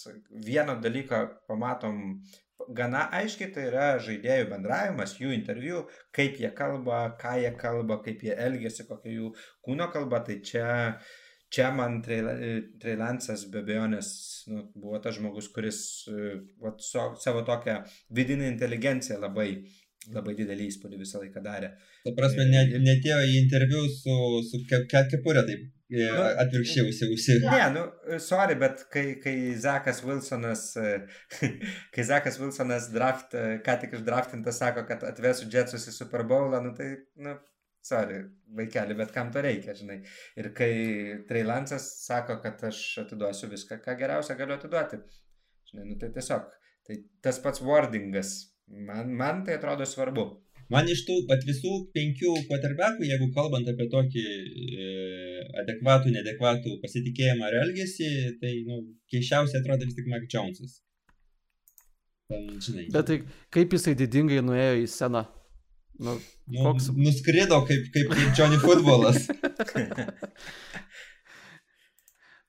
vieną 0.48 0.78
dalyką 0.84 1.24
pamatom 1.50 2.22
gana 2.70 3.08
aiškiai, 3.18 3.50
tai 3.54 3.66
yra 3.72 3.88
žaidėjų 4.02 4.46
bendravimas, 4.52 5.16
jų 5.18 5.32
interviu, 5.34 5.82
kaip 6.14 6.38
jie 6.38 6.52
kalba, 6.54 7.08
ką 7.18 7.34
jie 7.42 7.50
kalba, 7.58 7.98
kaip 8.04 8.22
jie 8.22 8.36
elgesi, 8.38 8.86
kokia 8.86 9.16
jų 9.16 9.32
kūno 9.66 9.88
kalba, 9.90 10.22
tai 10.28 10.38
čia 10.46 10.68
uh, 10.92 11.12
čia 11.52 11.70
man 11.76 12.00
Treilansas 12.04 13.46
be 13.52 13.62
abejonės 13.62 14.08
nu, 14.52 14.64
buvo 14.74 15.00
tas 15.04 15.18
žmogus, 15.18 15.50
kuris 15.54 15.82
vat, 16.62 16.80
so, 16.84 17.12
savo 17.20 17.44
tokią 17.48 17.82
vidinę 18.16 18.48
inteligenciją 18.50 19.20
labai, 19.22 19.50
labai 20.14 20.34
didelį 20.38 20.70
įspūdį 20.70 20.98
visą 21.02 21.20
laiką 21.22 21.44
darė. 21.44 21.74
Ta 22.06 22.14
prasme, 22.16 22.48
net, 22.50 22.72
netėjo 22.82 23.20
į 23.28 23.36
interviu 23.42 23.84
su, 23.92 24.16
su 24.48 24.62
ke, 24.70 24.82
ke, 24.90 25.04
kepurė, 25.12 25.44
taip 25.46 25.62
e, 25.62 26.08
nu, 26.08 26.24
atvirkščiai 26.46 26.88
užsiausi. 26.88 27.38
Ne, 27.44 27.62
nu, 27.76 27.84
sorry, 28.22 28.56
bet 28.58 28.86
kai, 28.94 29.06
kai 29.22 29.36
Zakas 29.62 30.02
Wilsonas, 30.06 30.66
kai 31.94 32.08
Zakas 32.08 32.40
Wilsonas 32.42 32.90
draft, 32.96 33.36
ką 33.66 33.78
tik 33.84 33.98
išdraftintas 34.00 34.58
sako, 34.64 34.88
kad 34.88 35.04
atvesiu 35.12 35.52
Jetsus 35.52 35.86
į 35.92 35.96
Super 36.00 36.24
Bowlą, 36.32 36.64
nu 36.64 36.74
tai, 36.78 36.94
nu, 37.22 37.36
sorry, 37.82 38.22
vaikeli, 38.56 38.96
bet 38.98 39.12
kam 39.14 39.32
to 39.34 39.42
reikia, 39.44 39.74
žinai. 39.78 39.98
Ir 40.38 40.52
kai 40.56 40.72
Treilansas 41.28 41.88
sako, 42.06 42.38
kad 42.44 42.62
aš 42.70 42.82
atiduosiu 43.04 43.50
viską, 43.50 43.80
ką 43.84 43.96
geriausia 43.98 44.38
galiu 44.38 44.56
atiduoti, 44.56 45.00
žinai, 45.70 45.88
nu 45.90 45.98
tai 46.00 46.12
tiesiog, 46.14 46.46
tai 46.86 47.00
tas 47.24 47.42
pats 47.42 47.62
wordingas, 47.64 48.32
man, 48.88 49.10
man 49.18 49.42
tai 49.46 49.58
atrodo 49.58 49.88
svarbu. 49.88 50.28
Man 50.72 50.86
iš 50.88 51.02
tų 51.04 51.18
pat 51.28 51.42
visų 51.44 51.72
penkių 51.92 52.30
quarterbackų, 52.48 53.04
jeigu 53.04 53.26
kalbant 53.36 53.66
apie 53.68 53.88
tokį 53.92 54.22
e, 54.22 54.86
adekvatų, 55.64 56.14
nedekvatų 56.14 56.78
pasitikėjimą 56.84 57.44
ar 57.48 57.58
elgesį, 57.64 58.08
tai, 58.40 58.54
nu, 58.68 58.78
keiščiausiai 59.12 59.60
atrodo 59.60 59.88
vis 59.88 59.98
tik 59.98 60.08
Mac 60.08 60.24
Jonesas. 60.32 60.78
Ten, 62.30 62.48
žinai. 62.62 62.86
Bet 62.94 63.10
tai 63.10 63.18
kaip 63.52 63.76
jisai 63.76 63.98
didingai 63.98 64.40
nuėjo 64.46 64.78
į 64.86 64.88
sceną? 64.88 65.26
Nu, 65.98 66.20
nu, 66.46 66.62
koks... 66.62 66.88
Nuskrido 66.96 67.64
kaip, 67.68 67.82
kaip, 67.94 68.12
kaip 68.12 68.38
Johnny 68.38 68.58
futbolas. 68.62 69.26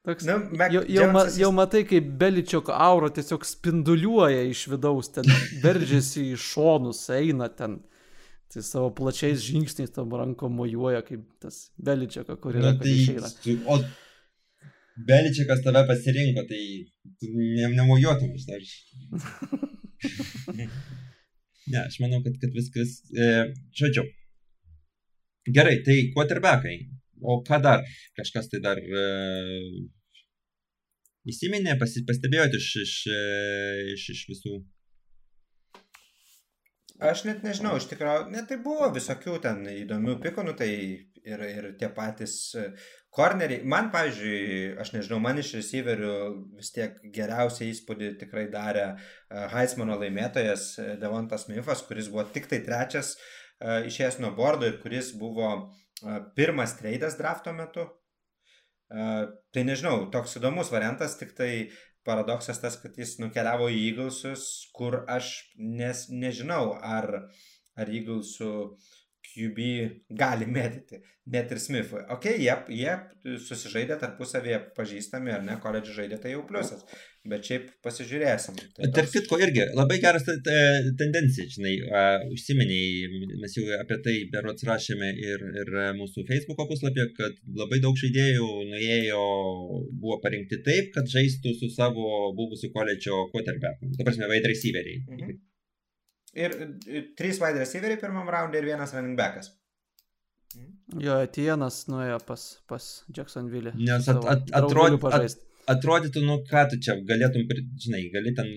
Toks, 0.03 0.25
nu, 0.27 0.35
jau, 0.71 0.81
jau, 0.91 1.05
ma, 1.15 1.21
jau 1.39 1.47
matai, 1.55 1.85
kaip 1.87 2.07
Beličiok 2.19 2.67
auro 2.75 3.07
tiesiog 3.15 3.45
spinduliuoja 3.47 4.41
iš 4.49 4.65
vidaus, 4.73 5.07
ten 5.15 5.23
veržiasi 5.63 6.25
į 6.33 6.39
šonus, 6.43 7.05
eina 7.15 7.47
ten. 7.47 7.79
Tai 8.51 8.61
savo 8.61 8.89
plačiais 8.93 9.41
žingsniais 9.41 9.93
tam 9.95 10.11
rankom 10.13 10.51
mojuoja, 10.59 11.01
kaip 11.07 11.23
tas 11.41 11.71
Beličiakas, 11.79 12.37
kur 12.43 12.53
yra. 12.59 12.73
Na, 12.73 12.79
tai, 12.81 12.91
išeina. 12.99 13.27
o 13.71 13.73
Beličiakas 15.07 15.63
tave 15.63 15.81
pasirinko, 15.87 16.41
tai 16.51 16.61
ne, 17.31 17.71
nemojuotum 17.79 18.35
iš 18.35 18.43
dar. 18.51 18.61
Ne, 21.71 21.85
aš 21.87 21.99
manau, 22.03 22.19
kad, 22.25 22.35
kad 22.41 22.55
viskas. 22.55 22.99
E, 23.15 23.29
žodžiu. 23.79 24.03
Gerai, 25.55 25.77
tai 25.85 25.97
quarterbackai. 26.15 26.77
O 27.23 27.39
ką 27.47 27.59
dar? 27.63 27.83
Kažkas 28.19 28.49
tai 28.51 28.59
dar 28.63 28.79
e, 28.79 29.03
įsiminė, 31.31 31.77
pasi, 31.79 32.03
pastebėjote 32.07 32.59
iš, 32.59 32.69
iš, 32.83 32.95
e, 33.07 33.21
iš, 33.95 34.07
iš 34.15 34.23
visų? 34.31 34.57
Aš 37.03 37.23
net 37.27 37.43
nežinau, 37.43 37.73
iš 37.79 37.87
tikrųjų, 37.91 38.27
net 38.31 38.47
tai 38.51 38.59
buvo 38.63 38.87
visokių 38.95 39.39
ten 39.43 39.63
įdomių 39.71 40.19
pikų, 40.23 40.45
nu 40.47 40.53
tai 40.59 40.69
ir, 40.71 41.47
ir 41.47 41.71
tie 41.79 41.89
patys 41.95 42.35
korneriai. 43.13 43.61
Man, 43.69 43.91
pavyzdžiui, 43.93 44.73
aš 44.81 44.93
nežinau, 44.95 45.19
man 45.23 45.39
iš 45.41 45.53
receiverių 45.59 46.15
vis 46.57 46.73
tiek 46.75 46.97
geriausią 47.13 47.69
įspūdį 47.69 48.11
tikrai 48.21 48.47
darė 48.53 48.87
Heismano 49.53 49.99
laimėtojas 50.01 50.67
Devontas 51.01 51.47
Smithas, 51.47 51.85
kuris 51.87 52.09
buvo 52.13 52.25
tik 52.33 52.49
tai 52.51 52.63
trečias 52.65 53.15
išėjęs 53.63 54.19
nuo 54.23 54.33
bordo 54.35 54.67
ir 54.67 54.79
kuris 54.81 55.13
buvo 55.17 55.51
pirmas 56.35 56.77
treidas 56.79 57.17
drafto 57.19 57.53
metu. 57.55 57.87
Tai 58.89 59.63
nežinau, 59.65 60.09
toks 60.13 60.37
įdomus 60.37 60.69
variantas, 60.73 61.15
tik 61.17 61.31
tai 61.37 61.51
paradoksas 62.05 62.59
tas, 62.61 62.75
kad 62.81 62.97
jis 62.99 63.15
nukeliavo 63.21 63.69
į 63.71 63.79
Eaglesus, 63.87 64.43
kur 64.75 65.03
aš 65.09 65.31
nes, 65.57 66.05
nežinau, 66.11 66.75
ar, 66.83 67.29
ar 67.79 67.89
Eaglesų 67.89 68.51
QB 69.33 69.67
gali 70.13 70.45
mėtyti, 70.45 70.99
net 71.33 71.51
ir 71.53 71.59
Smithui. 71.61 72.03
Ok, 72.13 72.27
jie, 72.37 72.53
jie 72.69 72.93
susižaidė 73.41 73.97
tarpusavėje 74.01 74.59
pažįstami, 74.77 75.31
ar 75.33 75.41
ne, 75.45 75.55
koledžą 75.63 75.95
žaidė, 75.97 76.19
tai 76.21 76.35
jau 76.35 76.43
pliusas. 76.49 76.83
Bet 77.25 77.47
šiaip 77.47 77.69
pasižiūrėsim. 77.85 78.57
Tai 78.75 78.89
Tarp 78.97 79.07
toks... 79.07 79.13
kitko 79.15 79.39
irgi 79.41 79.63
labai 79.73 79.97
geras 80.03 80.27
tendencija, 80.27 81.47
žinai, 81.55 81.71
uh, 81.87 82.25
užsimeniai, 82.35 83.23
mes 83.41 83.55
jau 83.57 83.63
apie 83.79 83.97
tai 84.05 84.17
berots 84.33 84.67
rašėme 84.67 85.13
ir, 85.23 85.47
ir 85.63 85.71
mūsų 86.01 86.27
Facebook 86.29 86.61
puslapyje, 86.69 87.07
kad 87.17 87.39
labai 87.61 87.79
daug 87.85 87.97
žaidėjų 87.99 88.49
nuėjo, 88.73 89.23
buvo 90.03 90.19
parinkti 90.25 90.61
taip, 90.67 90.91
kad 90.97 91.09
žaistų 91.15 91.55
su 91.61 91.71
savo 91.73 92.29
buvusiu 92.37 92.73
koledžio 92.75 93.25
quarterbacku, 93.33 93.95
ta 93.97 94.05
prasme, 94.05 94.29
wide 94.29 94.53
receiveriai. 94.53 95.01
Mhm. 95.07 95.41
Ir, 96.33 96.53
ir 96.89 97.11
trys 97.17 97.37
wide 97.41 97.61
receiveriai 97.61 98.01
pirmam 98.01 98.29
raundui 98.33 98.61
ir 98.61 98.71
vienas 98.71 98.95
running 98.95 99.17
backas. 99.19 99.51
Jo, 101.01 101.17
Etienas 101.25 101.83
nuėjo 101.89 102.19
pas, 102.27 102.43
pas 102.69 102.87
Jacksonville. 103.17 103.73
Nes 103.77 104.07
at, 104.11 104.19
at, 104.29 104.49
atrod, 104.59 104.97
at, 105.09 105.37
atrodytų, 105.73 106.23
nu 106.27 106.39
ką 106.49 106.65
tu 106.71 106.79
čia 106.85 106.97
galėtum, 107.09 107.45
žinai, 107.85 108.03
gali 108.13 108.33
ten 108.37 108.49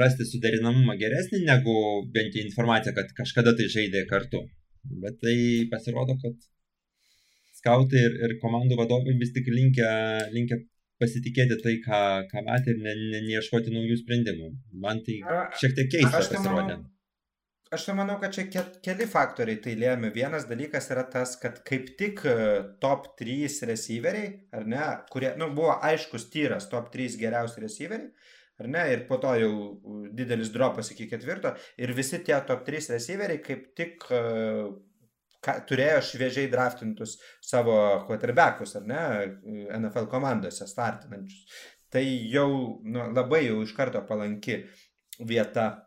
rasti 0.00 0.26
suderinamumą 0.28 0.96
geresnį 1.00 1.42
negu 1.48 1.74
bent 2.14 2.36
jau 2.36 2.44
informacija, 2.44 2.94
kad 2.96 3.12
kažkada 3.18 3.56
tai 3.58 3.68
žaidė 3.72 4.04
kartu. 4.10 4.44
Bet 5.02 5.18
tai 5.24 5.36
pasirodo, 5.72 6.16
kad 6.22 6.38
skautai 7.58 8.06
ir, 8.06 8.16
ir 8.28 8.38
komandų 8.40 8.78
vadovai 8.80 9.16
vis 9.20 9.32
tik 9.36 9.48
linkia, 9.52 9.90
linkia 10.32 10.60
pasitikėti 11.00 11.60
tai, 11.60 11.78
ką, 11.84 12.00
ką 12.30 12.44
matė 12.46 12.72
ir 12.76 12.82
neieškoti 12.84 13.72
ne, 13.72 13.80
ne 13.80 13.84
naujų 13.84 14.00
sprendimų. 14.04 14.50
Man 14.84 15.00
tai 15.06 15.20
šiek 15.60 15.76
tiek 15.76 15.94
keista 15.96 16.20
pasirodė. 16.20 16.76
Manau, 16.76 16.93
Aš 17.74 17.88
tai 17.88 17.94
manau, 17.98 18.20
kad 18.22 18.30
čia 18.36 18.44
ke 18.46 18.62
keli 18.84 19.06
faktoriai 19.10 19.58
tai 19.62 19.72
lėmė. 19.80 20.12
Vienas 20.14 20.44
dalykas 20.46 20.86
yra 20.94 21.02
tas, 21.10 21.34
kad 21.40 21.56
kaip 21.66 21.88
tik 21.98 22.22
e, 22.28 22.36
top 22.82 23.08
3 23.18 23.66
receiveriai, 23.70 24.28
ar 24.54 24.68
ne, 24.70 24.84
kurie, 25.10 25.32
nu, 25.40 25.48
buvo 25.56 25.74
aiškus 25.88 26.28
tyras 26.30 26.68
top 26.70 26.92
3 26.94 27.18
geriausi 27.18 27.64
receiveriai, 27.64 28.12
ar 28.62 28.70
ne, 28.70 28.84
ir 28.94 29.02
po 29.08 29.18
to 29.22 29.34
jau 29.40 29.52
didelis 30.14 30.52
dropas 30.54 30.92
iki 30.94 31.08
ketvirto, 31.10 31.56
ir 31.82 31.94
visi 31.98 32.22
tie 32.22 32.38
top 32.46 32.62
3 32.68 32.92
receiveriai 32.94 33.42
kaip 33.42 33.66
tik 33.80 34.06
uh, 34.12 34.70
ka, 35.44 35.58
turėjo 35.68 36.00
šviežiai 36.12 36.50
draftintus 36.52 37.16
savo 37.42 37.76
quarterbackus, 38.08 38.76
ar 38.78 38.86
ne, 38.88 39.02
NFL 39.80 40.08
komandose 40.12 40.68
startinančius. 40.70 41.58
Tai 41.94 42.04
jau 42.30 42.48
nu, 42.82 43.08
labai 43.14 43.44
jau 43.48 43.60
iš 43.62 43.74
karto 43.76 44.02
palanki 44.06 44.62
vieta 45.22 45.83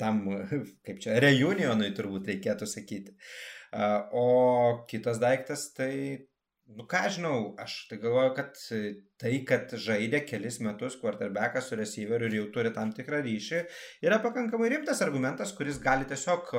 tam, 0.00 0.24
kaip 0.86 1.04
čia, 1.04 1.18
reunionui 1.22 1.92
turbūt 1.96 2.32
reikėtų 2.32 2.68
sakyti. 2.68 3.14
O 4.16 4.26
kitas 4.88 5.20
daiktas, 5.20 5.68
tai, 5.76 5.92
nu 6.72 6.86
ką 6.88 7.02
žinau, 7.12 7.36
aš 7.60 7.82
tai 7.90 7.98
galvoju, 8.02 8.34
kad 8.38 8.62
tai, 9.20 9.34
kad 9.48 9.74
žaidė 9.76 10.22
kelis 10.28 10.60
metus 10.64 10.96
quarterbackas 11.00 11.68
su 11.68 11.78
receiveriu 11.78 12.30
ir 12.30 12.38
jau 12.40 12.46
turi 12.54 12.72
tam 12.76 12.94
tikrą 12.96 13.20
ryšį, 13.26 13.64
yra 14.08 14.20
pakankamai 14.24 14.72
rimtas 14.72 15.04
argumentas, 15.04 15.52
kuris 15.56 15.80
gali 15.84 16.08
tiesiog 16.08 16.54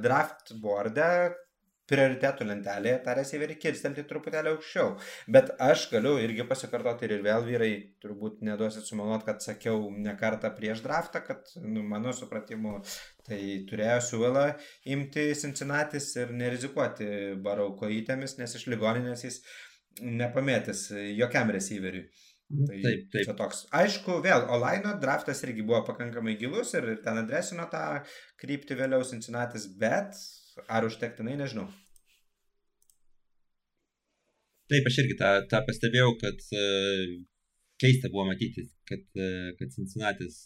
draft 0.00 0.54
boardą 0.62 1.10
prioritetų 1.90 2.46
lentelėje 2.48 2.98
tą 3.04 3.14
receiverį 3.18 3.56
kirstelti 3.62 4.04
truputėlį 4.10 4.52
aukščiau. 4.54 4.94
Bet 5.36 5.52
aš 5.62 5.86
galiu 5.92 6.16
irgi 6.22 6.46
pasikartoti 6.48 7.08
ir 7.08 7.22
vėl 7.26 7.46
vyrai 7.46 7.70
turbūt 8.02 8.42
neduosit 8.46 8.88
sumanuot, 8.88 9.24
kad 9.26 9.42
sakiau 9.44 9.88
ne 9.94 10.16
kartą 10.18 10.50
prieš 10.56 10.82
draftą, 10.86 11.22
kad 11.26 11.54
nu, 11.62 11.84
mano 11.86 12.14
supratimu 12.16 12.80
tai 13.26 13.40
turėjo 13.70 14.00
siūlą 14.10 14.46
imti 14.96 15.28
Cincinnati 15.38 16.02
ir 16.22 16.34
nerizikuoti 16.34 17.08
barauko 17.42 17.90
įtėmis, 17.92 18.38
nes 18.40 18.58
iš 18.58 18.68
ligoninės 18.72 19.26
jis 19.26 19.42
nepamėtis 20.02 20.88
jokiam 21.16 21.50
receiveriui. 21.54 22.06
Tai 22.46 22.76
taip, 22.78 23.06
taip. 23.10 23.24
Čia 23.26 23.34
toks. 23.34 23.64
Aišku, 23.74 24.20
vėl, 24.22 24.44
Olaino 24.54 24.92
draftas 25.02 25.40
irgi 25.42 25.64
buvo 25.66 25.80
pakankamai 25.88 26.36
gilus 26.38 26.76
ir 26.78 26.92
ten 27.02 27.18
adresino 27.18 27.66
tą 27.72 28.04
kryptį 28.38 28.76
vėliau 28.78 29.02
Cincinnati, 29.08 29.58
bet 29.80 30.14
Ar 30.64 30.86
užtektinai, 30.88 31.36
nežinau. 31.40 31.66
Taip, 34.70 34.86
aš 34.88 35.00
irgi 35.02 35.16
tą, 35.20 35.30
tą 35.50 35.60
pastebėjau, 35.66 36.14
kad 36.22 36.40
uh, 36.56 37.02
keista 37.82 38.10
buvo 38.10 38.24
matyti, 38.30 38.64
kad, 38.88 39.04
uh, 39.20 39.52
kad 39.60 39.74
Cincinnati's 39.74 40.40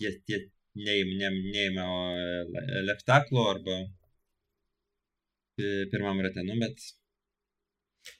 ties, 0.00 0.18
ties, 0.28 0.50
neėmė 0.74 1.14
ne, 1.20 1.30
ne, 1.54 1.84
leftaklo 2.88 3.46
arba 3.52 3.78
pirmam 5.92 6.18
rate, 6.26 6.42
nu, 6.42 6.58
bet 6.58 6.82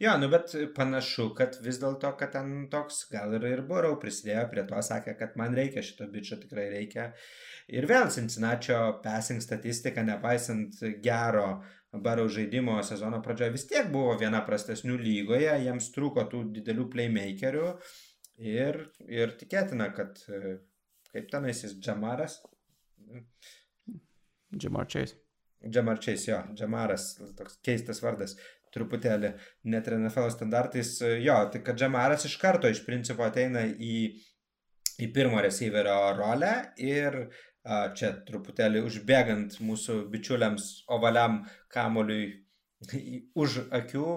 Jo, 0.00 0.14
nu 0.18 0.28
bet 0.32 0.54
panašu, 0.76 1.28
kad 1.38 1.58
vis 1.64 1.78
dėlto, 1.82 2.14
kad 2.18 2.32
ten 2.34 2.66
toks, 2.72 3.02
gal 3.12 3.34
ir, 3.36 3.44
ir 3.50 3.62
Burau 3.68 3.98
prisidėjo 4.00 4.46
prie 4.52 4.64
to, 4.68 4.80
sakė, 4.82 5.14
kad 5.18 5.36
man 5.40 5.56
reikia 5.56 5.84
šito 5.84 6.08
bičio, 6.12 6.38
tikrai 6.40 6.66
reikia. 6.72 7.10
Ir 7.72 7.86
vėl 7.88 8.08
Cincinnati 8.12 8.76
passing 9.04 9.44
statistika, 9.44 10.04
nepaisant 10.06 10.80
gero 11.04 11.48
Barau 11.94 12.26
žaidimo 12.32 12.80
sezono 12.82 13.20
pradžioje, 13.22 13.54
vis 13.54 13.68
tiek 13.70 13.90
buvo 13.92 14.16
viena 14.18 14.40
prastesnių 14.46 14.96
lygoje, 14.98 15.52
jiems 15.62 15.92
trūko 15.94 16.24
tų 16.32 16.40
didelių 16.56 16.88
playmakerių 16.90 17.68
ir, 18.50 18.80
ir 19.06 19.36
tikėtina, 19.38 19.92
kad 19.94 20.18
kaip 21.14 21.28
tenais 21.30 21.62
jis 21.62 21.76
Džamaras. 21.78 22.40
Džamar 24.56 24.90
Chase. 24.90 25.20
Džamar 25.70 26.00
Chase, 26.02 26.30
jo, 26.30 26.40
Džamaras, 26.58 27.06
toks 27.38 27.56
keistas 27.64 28.02
vardas, 28.04 28.34
truputėlį 28.74 29.32
net 29.70 29.88
ir 29.88 29.98
NFL 30.00 30.30
standartais, 30.34 30.96
jo, 31.22 31.38
tai 31.52 31.62
kad 31.66 31.78
Džamaras 31.80 32.26
iš 32.28 32.36
karto 32.42 32.70
iš 32.70 32.84
principo 32.86 33.26
ateina 33.26 33.64
į, 33.64 33.98
į 35.00 35.10
pirmo 35.14 35.42
receiverio 35.44 35.98
rolę 36.18 36.54
ir 36.82 37.26
čia 37.96 38.12
truputėlį 38.28 38.82
užbėgant 38.84 39.58
mūsų 39.64 40.04
bičiuliams 40.12 40.84
ovaliam 40.92 41.42
kamoliui 41.72 42.26
už 43.42 43.60
akių, 43.72 44.08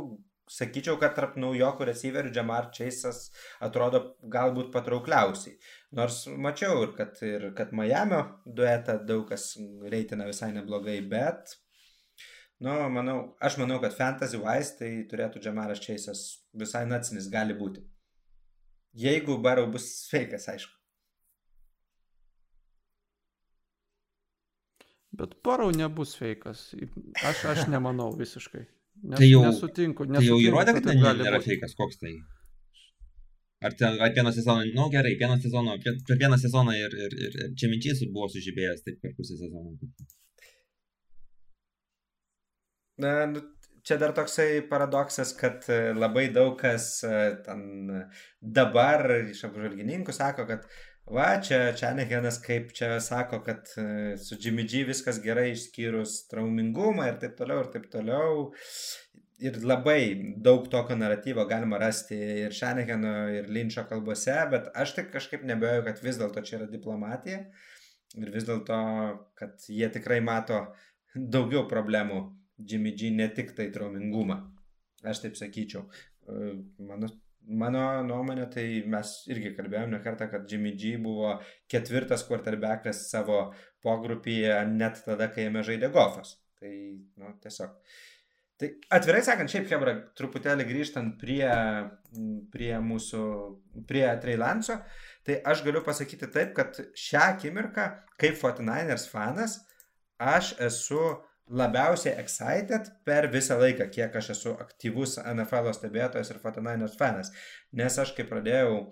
sakyčiau, 0.52 0.98
kad 1.00 1.16
tarp 1.18 1.38
naujokų 1.40 1.88
receiverių 1.90 2.32
Jamar 2.36 2.70
Chase'as 2.76 3.28
atrodo 3.64 4.02
galbūt 4.32 4.72
patraukliausiai. 4.74 5.58
Nors 5.98 6.26
mačiau 6.28 6.84
ir 6.86 6.94
kad, 6.98 7.20
ir 7.24 7.50
kad 7.58 7.74
Miami 7.76 8.22
duetą 8.46 8.98
daug 9.08 9.28
kas 9.30 9.54
reitina 9.92 10.28
visai 10.30 10.54
neblogai, 10.56 11.00
bet, 11.08 11.56
nu, 12.66 12.78
manau, 12.94 13.18
aš 13.42 13.60
manau, 13.62 13.82
kad 13.84 13.96
fantasy 13.98 14.40
wise 14.42 14.78
tai 14.80 14.92
turėtų 15.12 15.44
Jamaras 15.44 15.84
Chase'as 15.84 16.24
visai 16.58 16.86
nacinis 16.90 17.30
gali 17.34 17.58
būti. 17.58 17.84
Jeigu 18.98 19.38
Barau 19.42 19.68
bus 19.70 19.86
sveikas, 20.08 20.48
aišku. 20.50 20.74
Bet 25.18 25.38
Parau 25.46 25.70
nebus 25.74 26.16
feikas. 26.18 26.72
Aš, 27.26 27.46
aš 27.54 27.68
nemanau 27.74 28.12
visiškai. 28.18 28.66
Nes, 29.04 29.20
tai 29.20 29.30
jau, 29.30 29.44
nesutinku, 29.46 30.06
nesutinku. 30.10 30.18
Tai 30.18 30.26
jau 30.28 30.38
įrodė, 30.42 30.74
kad 30.78 30.90
ten 30.90 31.02
nėra 31.02 31.40
feikas, 31.46 31.74
koks 31.78 32.02
tai. 32.02 32.14
Ar, 33.66 33.74
ten, 33.78 33.98
ar 34.02 34.14
vieną 34.14 34.32
sezoną, 34.34 34.68
na 34.68 34.84
nu, 34.84 34.90
gerai, 34.94 35.16
vieną 35.18 35.40
sezoną, 35.42 35.78
per 35.82 36.20
vieną 36.22 36.38
sezoną 36.42 36.76
ir, 36.78 36.94
ir, 37.06 37.16
ir, 37.26 37.38
ir 37.46 37.56
čia 37.58 37.70
minčiais 37.72 38.04
buvo 38.14 38.30
sužibėjęs 38.30 38.84
taip 38.86 39.00
per 39.02 39.16
pusę 39.18 39.38
sezono. 39.40 39.74
Na, 42.98 43.14
nu, 43.30 43.44
čia 43.88 43.98
dar 44.02 44.12
toksai 44.18 44.62
paradoksas, 44.70 45.32
kad 45.38 45.66
e, 45.70 45.94
labai 45.96 46.28
daug 46.34 46.58
kas 46.60 47.04
e, 47.06 47.16
ten 47.46 47.62
dabar 48.42 49.06
iš 49.22 49.46
apžvalgininkų 49.48 50.16
sako, 50.16 50.48
kad 50.50 50.66
Va, 51.08 51.38
čia 51.40 51.72
Čanekenas 51.72 52.42
kaip 52.44 52.74
čia 52.76 52.98
sako, 53.00 53.38
kad 53.40 53.70
e, 53.80 54.18
su 54.20 54.36
Jimmy 54.44 54.66
G 54.68 54.82
viskas 54.90 55.22
gerai 55.24 55.54
išskyrus 55.54 56.26
traumingumą 56.28 57.06
ir 57.08 57.16
taip 57.22 57.38
toliau 57.38 57.62
ir 57.64 57.70
taip 57.72 57.86
toliau. 57.94 58.50
Ir 59.40 59.62
labai 59.64 60.02
daug 60.44 60.68
tokio 60.68 60.98
naratyvo 61.00 61.46
galima 61.48 61.80
rasti 61.80 62.18
ir 62.44 62.58
Šanekeno, 62.60 63.14
ir 63.38 63.48
Linčio 63.48 63.86
kalbose, 63.88 64.36
bet 64.52 64.68
aš 64.76 64.98
tik 64.98 65.14
kažkaip 65.14 65.48
nebejoju, 65.48 65.86
kad 65.86 66.04
vis 66.04 66.20
dėlto 66.20 66.44
čia 66.44 66.58
yra 66.60 66.68
diplomatija. 66.74 67.40
ir 68.18 68.34
vis 68.34 68.44
dėlto, 68.44 68.82
kad 69.40 69.64
jie 69.70 69.88
tikrai 69.94 70.20
mato 70.20 70.60
daugiau 71.16 71.70
problemų 71.72 72.20
Jimmy 72.58 72.94
G 72.98 73.12
ne 73.14 73.30
tik 73.34 73.54
tai 73.58 73.70
traumingumą. 73.74 74.40
Aš 75.06 75.22
taip 75.24 75.38
sakyčiau. 75.38 75.86
E, 76.28 76.50
mano, 76.90 77.10
mano 77.48 77.84
nuomonė, 78.08 78.48
tai 78.54 78.66
mes 78.90 79.14
irgi 79.32 79.54
kalbėjome 79.58 79.96
ne 79.96 80.02
kartą, 80.04 80.30
kad 80.32 80.50
Jimmy 80.52 80.74
G 80.80 80.98
buvo 81.02 81.38
ketvirtas 81.72 82.26
quarterbackas 82.28 83.08
savo 83.12 83.48
pogrupyje 83.86 84.60
net 84.74 85.04
tada, 85.06 85.30
kai 85.32 85.48
jame 85.48 85.64
žaidė 85.66 85.92
Goffas. 85.94 86.36
Tai, 86.58 86.74
nu, 87.22 87.34
tiesiog. 87.44 87.76
Tai 88.58 88.72
atvirai 88.98 89.22
sakant, 89.22 89.52
šiaip 89.54 89.68
Hebra, 89.70 89.94
truputėlį 90.18 90.66
grįžtant 90.66 91.20
prie, 91.22 91.46
prie 92.50 92.72
mūsų, 92.82 93.22
prie 93.90 94.08
Trailanso, 94.24 94.80
tai 95.28 95.38
aš 95.46 95.62
galiu 95.68 95.84
pasakyti 95.86 96.30
taip, 96.34 96.56
kad 96.58 96.80
šią 96.98 97.22
akimirką, 97.36 97.86
kaip 98.18 98.40
49ers 98.42 99.06
fanas, 99.12 99.60
aš 100.18 100.56
esu 100.72 101.04
labiausiai 101.50 102.18
excited 102.22 102.90
per 103.08 103.30
visą 103.32 103.58
laiką, 103.60 103.88
kiek 103.94 104.16
aš 104.20 104.32
esu 104.36 104.54
aktyvus 104.60 105.18
NFL 105.22 105.72
stebėtojas 105.76 106.32
ir 106.34 106.40
49ers 106.44 106.98
fanas. 107.00 107.32
Nes 107.72 108.00
aš 108.00 108.14
kai 108.18 108.28
pradėjau 108.28 108.88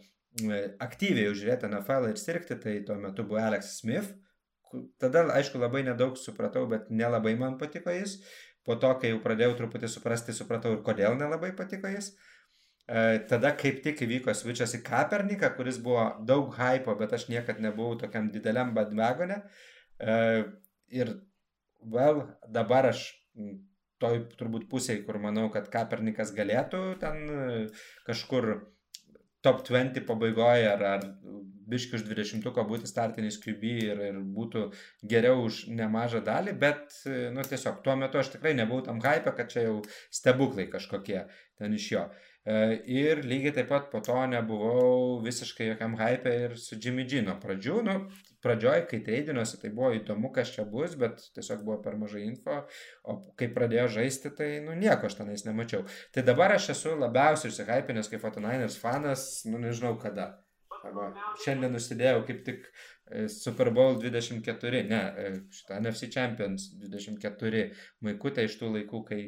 aktyviai 0.84 1.34
žiūrėti 1.36 1.70
NFL 1.70 2.10
ir 2.12 2.20
sirgti, 2.20 2.58
tai 2.60 2.80
tuo 2.88 2.98
metu 3.00 3.24
buvo 3.28 3.42
Alex 3.44 3.78
Smith. 3.80 4.14
Tada, 5.00 5.24
aišku, 5.36 5.60
labai 5.62 5.86
nedaug 5.88 6.18
supratau, 6.20 6.66
bet 6.68 6.90
nelabai 6.92 7.36
man 7.40 7.60
patiko 7.60 7.94
jis. 7.96 8.18
Po 8.66 8.76
to, 8.82 8.90
kai 9.00 9.14
jau 9.14 9.22
pradėjau 9.24 9.56
truputį 9.60 9.92
suprasti, 9.92 10.34
supratau 10.36 10.74
ir 10.76 10.82
kodėl 10.84 11.16
nelabai 11.20 11.54
patiko 11.56 11.92
jis. 11.92 12.12
E, 12.86 13.22
tada 13.30 13.54
kaip 13.58 13.80
tik 13.86 14.02
įvyko 14.06 14.34
switchas 14.36 14.76
į 14.78 14.82
Kaperniką, 14.86 15.52
kuris 15.56 15.78
buvo 15.82 16.10
daug 16.28 16.52
hypo, 16.58 16.98
bet 17.00 17.14
aš 17.16 17.30
niekad 17.32 17.62
nebuvau 17.64 17.96
tokiam 18.02 18.28
dideliam 18.34 18.74
badvagone. 18.76 19.40
E, 20.02 20.18
ir 21.86 21.94
well, 21.94 22.22
dabar 22.50 22.90
aš 22.92 23.08
toj 24.02 24.26
turbūt 24.40 24.70
pusėje, 24.72 25.04
kur 25.08 25.20
manau, 25.24 25.48
kad 25.54 25.70
Kapernikas 25.72 26.34
galėtų 26.36 26.82
ten 27.02 27.22
e, 27.32 27.44
kažkur 28.08 28.50
top 29.46 29.62
20 29.68 30.04
pabaigoje 30.08 30.68
ar, 30.68 30.84
ar 30.98 31.06
biški 31.70 31.98
už 31.98 32.06
20 32.10 32.60
būti 32.70 32.90
startinis 32.90 33.38
QB 33.42 33.72
ir, 33.88 34.04
ir 34.10 34.20
būtų 34.36 34.68
geriau 35.14 35.46
už 35.48 35.66
nemažą 35.72 36.22
dalį, 36.26 36.58
bet, 36.62 37.00
e, 37.08 37.30
nu, 37.34 37.46
tiesiog 37.48 37.82
tuo 37.86 37.96
metu 38.00 38.20
aš 38.22 38.34
tikrai 38.36 38.56
nebuvau 38.58 38.84
tam 38.86 39.02
hype, 39.06 39.32
kad 39.38 39.52
čia 39.54 39.68
jau 39.70 39.82
stebuklai 40.14 40.68
kažkokie 40.72 41.26
ten 41.60 41.78
iš 41.78 41.92
jo. 41.96 42.06
E, 42.10 42.35
ir 42.46 43.24
lygiai 43.26 43.56
taip 43.56 43.70
pat 43.72 43.90
po 43.90 44.00
to 44.06 44.16
nebuvau 44.30 45.22
visiškai 45.26 45.72
jokiam 45.72 45.96
hype 45.98 46.34
ir 46.46 46.56
su 46.62 46.78
Jimmy 46.78 47.06
G 47.10 47.24
nuo 47.26 47.34
pradžių, 47.42 47.78
nu, 47.88 47.96
pradžioj, 48.46 48.84
kai 48.92 49.00
treidinosi, 49.06 49.58
tai 49.62 49.72
buvo 49.74 49.90
įdomu, 49.98 50.30
kas 50.34 50.52
čia 50.54 50.66
bus, 50.70 50.94
bet 51.02 51.24
tiesiog 51.34 51.64
buvo 51.66 51.80
per 51.82 51.98
mažai 51.98 52.22
info, 52.28 52.60
o 53.10 53.18
kai 53.40 53.50
pradėjo 53.56 53.88
žaisti, 53.98 54.30
tai 54.38 54.50
nu 54.66 54.76
nieko 54.78 55.10
aš 55.10 55.18
tenais 55.22 55.46
nemačiau. 55.48 55.88
Tai 56.14 56.26
dabar 56.28 56.54
aš 56.54 56.70
esu 56.76 56.94
labiausiai 57.02 57.50
užsihypinęs 57.54 58.12
kaip 58.12 58.22
Fotoniners 58.22 58.78
fanas, 58.82 59.26
nu 59.50 59.62
nežinau 59.62 59.96
kada. 60.02 60.36
Arba 60.86 61.10
šiandien 61.42 61.74
užsidėjau 61.80 62.22
kaip 62.28 62.44
tik 62.46 62.68
e, 62.70 63.26
Super 63.34 63.72
Bowl 63.74 63.98
24, 63.98 64.84
ne, 64.86 65.02
e, 65.02 65.32
šitą 65.50 65.80
NFC 65.82 66.12
Champions 66.14 66.70
24 66.84 67.66
maikutę 68.06 68.46
iš 68.46 68.60
tų 68.62 68.70
laikų, 68.76 69.02
kai 69.10 69.22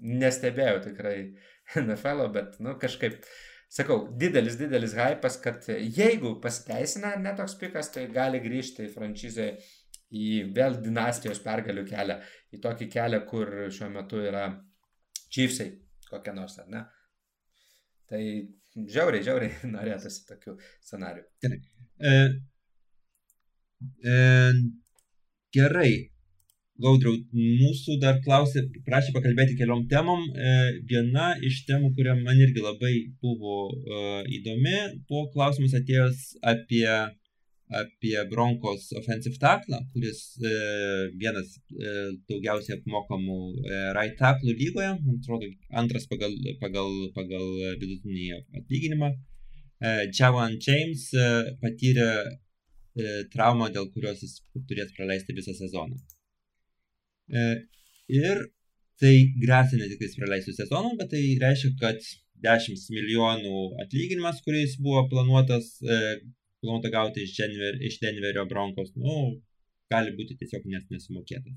nestebėjau 0.00 0.80
tikrai 0.88 1.18
NFL, 1.74 2.26
bet, 2.34 2.58
nu, 2.62 2.76
kažkaip 2.80 3.18
sakau, 3.72 4.04
didelis, 4.20 4.58
didelis 4.60 4.94
hypas, 4.96 5.40
kad 5.42 5.66
jeigu 5.68 6.36
pasiteisina 6.42 7.16
netoks 7.20 7.56
pikas, 7.60 7.90
tai 7.94 8.06
gali 8.12 8.40
grįžti 8.44 8.86
į 8.86 8.92
franšizę 8.94 9.48
į 10.16 10.26
vėl 10.54 10.78
dinastijos 10.82 11.40
pergalių 11.42 11.82
kelią, 11.88 12.20
į 12.54 12.60
tokį 12.62 12.88
kelią, 12.92 13.22
kur 13.26 13.50
šiuo 13.74 13.90
metu 13.90 14.22
yra 14.22 14.46
Chiefsai, 15.34 15.72
kokia 16.06 16.34
nors, 16.36 16.58
ar 16.62 16.68
ne? 16.70 16.82
Tai 18.06 18.20
žiauriai, 18.94 19.24
žiauriai 19.26 19.70
norėtųsi 19.76 20.26
tokių 20.28 20.54
scenarių. 20.86 21.24
E, 21.46 22.12
e, 24.12 24.20
gerai. 25.56 25.90
Gaudriau, 26.76 27.16
mūsų 27.32 27.94
dar 28.02 28.18
klausė, 28.24 28.66
prašė 28.84 29.14
pakalbėti 29.14 29.54
keliom 29.56 29.86
temom. 29.88 30.24
E, 30.28 30.56
viena 30.90 31.30
iš 31.48 31.62
temų, 31.68 31.94
kuria 31.96 32.12
man 32.18 32.36
irgi 32.36 32.64
labai 32.64 32.92
buvo 33.22 33.60
e, 33.72 34.00
įdomi, 34.36 34.74
buvo 35.08 35.22
klausimas 35.32 35.72
atėjęs 35.78 36.26
apie, 36.52 36.84
apie 37.80 38.12
Bronkos 38.28 38.90
offensive 39.00 39.40
taklą, 39.40 39.80
kuris 39.94 40.20
e, 40.36 40.52
vienas 41.22 41.54
daugiausiai 42.28 42.76
apmokamų 42.76 43.38
right 43.96 44.18
taklų 44.20 44.52
lygoje, 44.60 44.90
man 44.98 45.22
atrodo, 45.22 45.48
antras 45.82 46.04
pagal, 46.12 46.36
pagal, 46.60 46.92
pagal 47.16 47.46
vidutinį 47.80 48.42
atlyginimą. 48.60 49.14
Javan 50.18 50.58
James 50.60 51.08
patyrė 51.60 52.10
traumą, 53.32 53.68
dėl 53.72 53.90
kurios 53.96 54.22
jis 54.24 54.38
turės 54.68 54.92
praleisti 54.96 55.36
visą 55.36 55.56
sezoną. 55.56 55.96
E, 57.30 57.46
ir 58.12 58.42
tai 59.00 59.12
grėsia 59.42 59.80
ne 59.80 59.90
tik 59.90 60.16
praleistų 60.16 60.54
sezoną, 60.56 60.94
bet 61.00 61.12
tai 61.12 61.22
reiškia, 61.42 61.72
kad 61.80 62.08
10 62.46 62.88
milijonų 62.94 63.62
atlyginimas, 63.84 64.42
kuris 64.44 64.76
buvo 64.82 65.06
planuotas, 65.10 65.76
e, 65.82 66.00
planuota 66.64 66.92
gauti 66.92 67.24
iš, 67.26 67.36
Denver, 67.38 67.78
iš 67.84 68.00
Denverio 68.02 68.46
Broncos, 68.50 68.92
nu, 68.96 69.36
gali 69.92 70.14
būti 70.18 70.38
tiesiog 70.40 70.66
nes 70.70 70.86
nesumokėtas. 70.92 71.56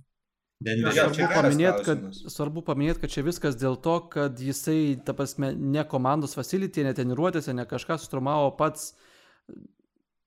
Denverio. 0.59 1.05
Svarbu 1.07 1.28
paminėti, 1.38 1.84
kad, 1.88 2.01
svarbu 2.36 2.63
paminėti, 2.67 3.01
kad 3.05 3.13
čia 3.13 3.24
viskas 3.24 3.55
dėl 3.59 3.78
to, 3.80 3.95
kad 4.11 4.41
jisai, 4.43 4.97
ta 5.07 5.15
prasme, 5.15 5.53
ne 5.55 5.86
komandos 5.88 6.36
facility, 6.36 6.84
ne 6.84 6.91
treniruotėse, 6.97 7.55
ne 7.55 7.63
kažką 7.70 7.95
sustrumavo 8.01 8.51
pats 8.59 8.91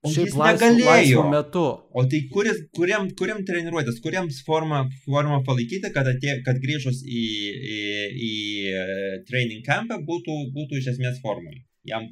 Šiaip 0.03 0.33
jis 0.33 0.35
negalėjo. 0.35 1.23
Metu. 1.31 1.65
O 1.95 2.03
tai 2.11 2.25
kuris, 2.33 2.57
kuriam, 2.75 3.05
kuriam 3.19 3.45
treniruotės, 3.47 4.01
kuriams 4.03 4.41
formą, 4.47 4.81
formą 5.05 5.39
palaikyti, 5.47 5.93
kad, 5.95 6.09
atė, 6.11 6.41
kad 6.47 6.59
grįžus 6.63 7.05
į, 7.07 7.27
į, 7.77 7.83
į 8.29 8.33
e, 8.73 8.87
training 9.29 9.63
campą 9.67 10.01
būtų, 10.09 10.39
būtų 10.57 10.81
iš 10.81 10.89
esmės 10.97 11.21
formai. 11.23 11.61
Jam 11.87 12.09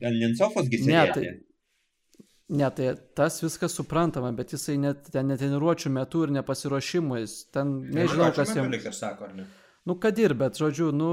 ten 0.00 0.16
Linsofas 0.22 0.70
gisėdėti. 0.72 1.26
Ne, 1.26 1.34
tai, 1.34 2.54
ne, 2.62 2.70
tai 2.78 2.88
tas 3.20 3.36
viskas 3.44 3.76
suprantama, 3.76 4.32
bet 4.36 4.56
jisai 4.56 4.78
net 4.80 5.12
ten 5.12 5.28
netreniruočių 5.28 5.92
metu 5.98 6.24
ir 6.24 6.32
nepasiruošimais. 6.38 7.36
Ten 7.52 7.76
nežinau, 7.92 8.32
kas 8.36 8.56
jam. 8.56 8.72
Sako, 8.88 9.28
ar 9.28 9.36
ne? 9.36 9.50
Nu, 9.84 9.98
kad 10.00 10.18
ir, 10.18 10.32
bet, 10.40 10.56
žodžiu, 10.56 10.88
nu, 10.96 11.10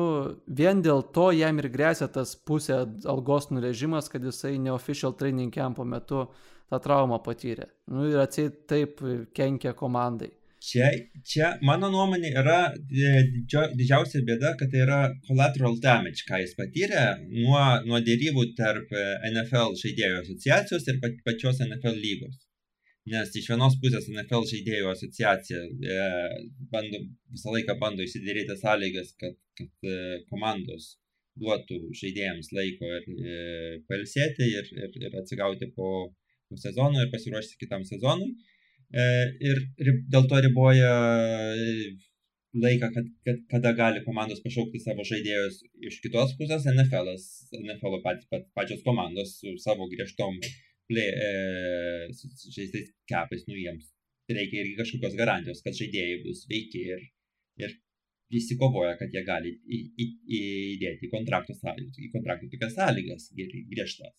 vien 0.47 0.79
dėl 0.83 1.01
to 1.15 1.27
jam 1.35 1.57
ir 1.59 1.67
grėsia 1.73 2.07
tas 2.07 2.37
pusė 2.47 2.77
algos 3.13 3.49
nurežimas, 3.51 4.07
kad 4.11 4.23
jisai 4.23 4.53
neofficial 4.63 5.15
training 5.19 5.51
campo 5.51 5.83
metu 5.83 6.27
tą 6.71 6.79
traumą 6.79 7.19
patyrė. 7.25 7.67
Nu, 7.91 8.05
ir 8.07 8.21
atseit 8.23 8.61
taip 8.71 9.03
kenkia 9.35 9.73
komandai. 9.75 10.31
Čia, 10.61 10.87
čia 11.25 11.47
mano 11.65 11.89
nuomonė 11.89 12.29
yra 12.37 12.59
e, 12.69 13.11
didžio, 13.33 13.63
didžiausia 13.79 14.21
bėda, 14.27 14.53
kad 14.59 14.69
tai 14.71 14.83
yra 14.85 14.99
collateral 15.25 15.79
damage, 15.81 16.21
ką 16.27 16.37
jis 16.43 16.53
patyrė 16.59 17.05
nuo, 17.31 17.63
nuo 17.89 17.99
dėrybų 18.05 18.45
tarp 18.59 18.93
e, 18.93 19.05
NFL 19.31 19.73
žaidėjų 19.81 20.19
asociacijos 20.21 20.85
ir 20.87 21.01
pačios 21.25 21.63
NFL 21.65 21.97
lygos. 22.05 22.37
Nes 23.09 23.31
iš 23.33 23.47
vienos 23.49 23.75
pusės 23.81 24.05
NFL 24.11 24.43
žaidėjų 24.45 24.89
asociacija 24.91 25.61
e, 25.65 26.01
bando, 26.73 26.99
visą 27.33 27.53
laiką 27.55 27.75
bando 27.81 28.05
įsidėrėti 28.05 28.57
sąlygas, 28.59 29.15
kad, 29.17 29.37
kad 29.57 29.89
e, 29.89 30.19
komandos 30.29 30.91
duotų 31.41 31.79
žaidėjams 31.97 32.51
laiko 32.53 32.91
ir 32.99 33.07
e, 33.09 33.39
palsėti 33.89 34.51
ir, 34.53 34.69
ir, 34.77 35.01
ir 35.07 35.17
atsigauti 35.17 35.71
po, 35.73 36.11
po 36.49 36.61
sezono 36.61 37.01
ir 37.01 37.09
pasiruošti 37.13 37.57
kitam 37.63 37.87
sezonui. 37.89 38.35
E, 38.93 39.03
ir, 39.49 39.65
ir 39.81 39.93
dėl 40.13 40.29
to 40.29 40.45
riboja 40.45 40.93
laiką, 42.53 42.91
kad, 42.93 43.05
kad, 43.25 43.37
kada 43.49 43.71
gali 43.73 44.05
komandos 44.05 44.43
pašaukti 44.45 44.81
savo 44.83 45.05
žaidėjus 45.07 45.61
iš 45.89 46.01
kitos 46.03 46.35
pusės 46.37 46.67
NFL, 46.69 47.15
NFL 47.63 48.01
pat, 48.05 48.25
pat, 48.29 48.45
pačios 48.53 48.83
komandos 48.85 49.39
su 49.39 49.55
savo 49.63 49.87
griežtom 49.89 50.37
plė, 50.91 51.07
e, 51.07 52.11
su 52.17 52.29
šiais 52.51 52.75
kepais, 53.09 53.47
nu 53.47 53.57
jiems 53.57 53.89
reikia 54.31 54.63
irgi 54.63 54.77
kažkokios 54.79 55.15
garantijos, 55.19 55.63
kad 55.65 55.77
žaidėjai 55.77 56.19
bus 56.25 56.45
veiki 56.51 56.83
ir, 56.95 57.05
ir 57.63 57.77
visi 58.31 58.57
kovoja, 58.59 58.95
kad 58.99 59.13
jie 59.13 59.23
gali 59.27 59.51
į, 59.51 59.79
į, 59.99 60.09
įdėti 60.77 61.07
į 61.07 61.13
kontraktų, 61.13 61.57
į 62.07 62.11
kontraktų 62.15 62.51
tokias 62.53 62.77
sąlygas 62.77 63.31
griežtas. 63.35 64.13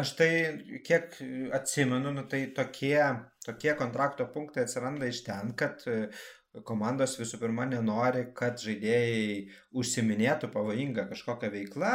Aš 0.00 0.12
tai, 0.14 0.30
kiek 0.86 1.16
atsimenu, 1.56 2.12
nu, 2.14 2.22
tai 2.30 2.44
tokie, 2.54 2.94
tokie 3.42 3.72
kontrakto 3.78 4.28
punktai 4.30 4.62
atsiranda 4.62 5.08
iš 5.10 5.24
ten, 5.26 5.50
kad 5.58 5.82
komandos 6.66 7.16
visų 7.18 7.40
pirma 7.42 7.66
nenori, 7.66 8.28
kad 8.34 8.58
žaidėjai 8.62 9.48
užsiminėtų 9.82 10.50
pavojingą 10.54 11.08
kažkokią 11.10 11.50
veiklą, 11.54 11.94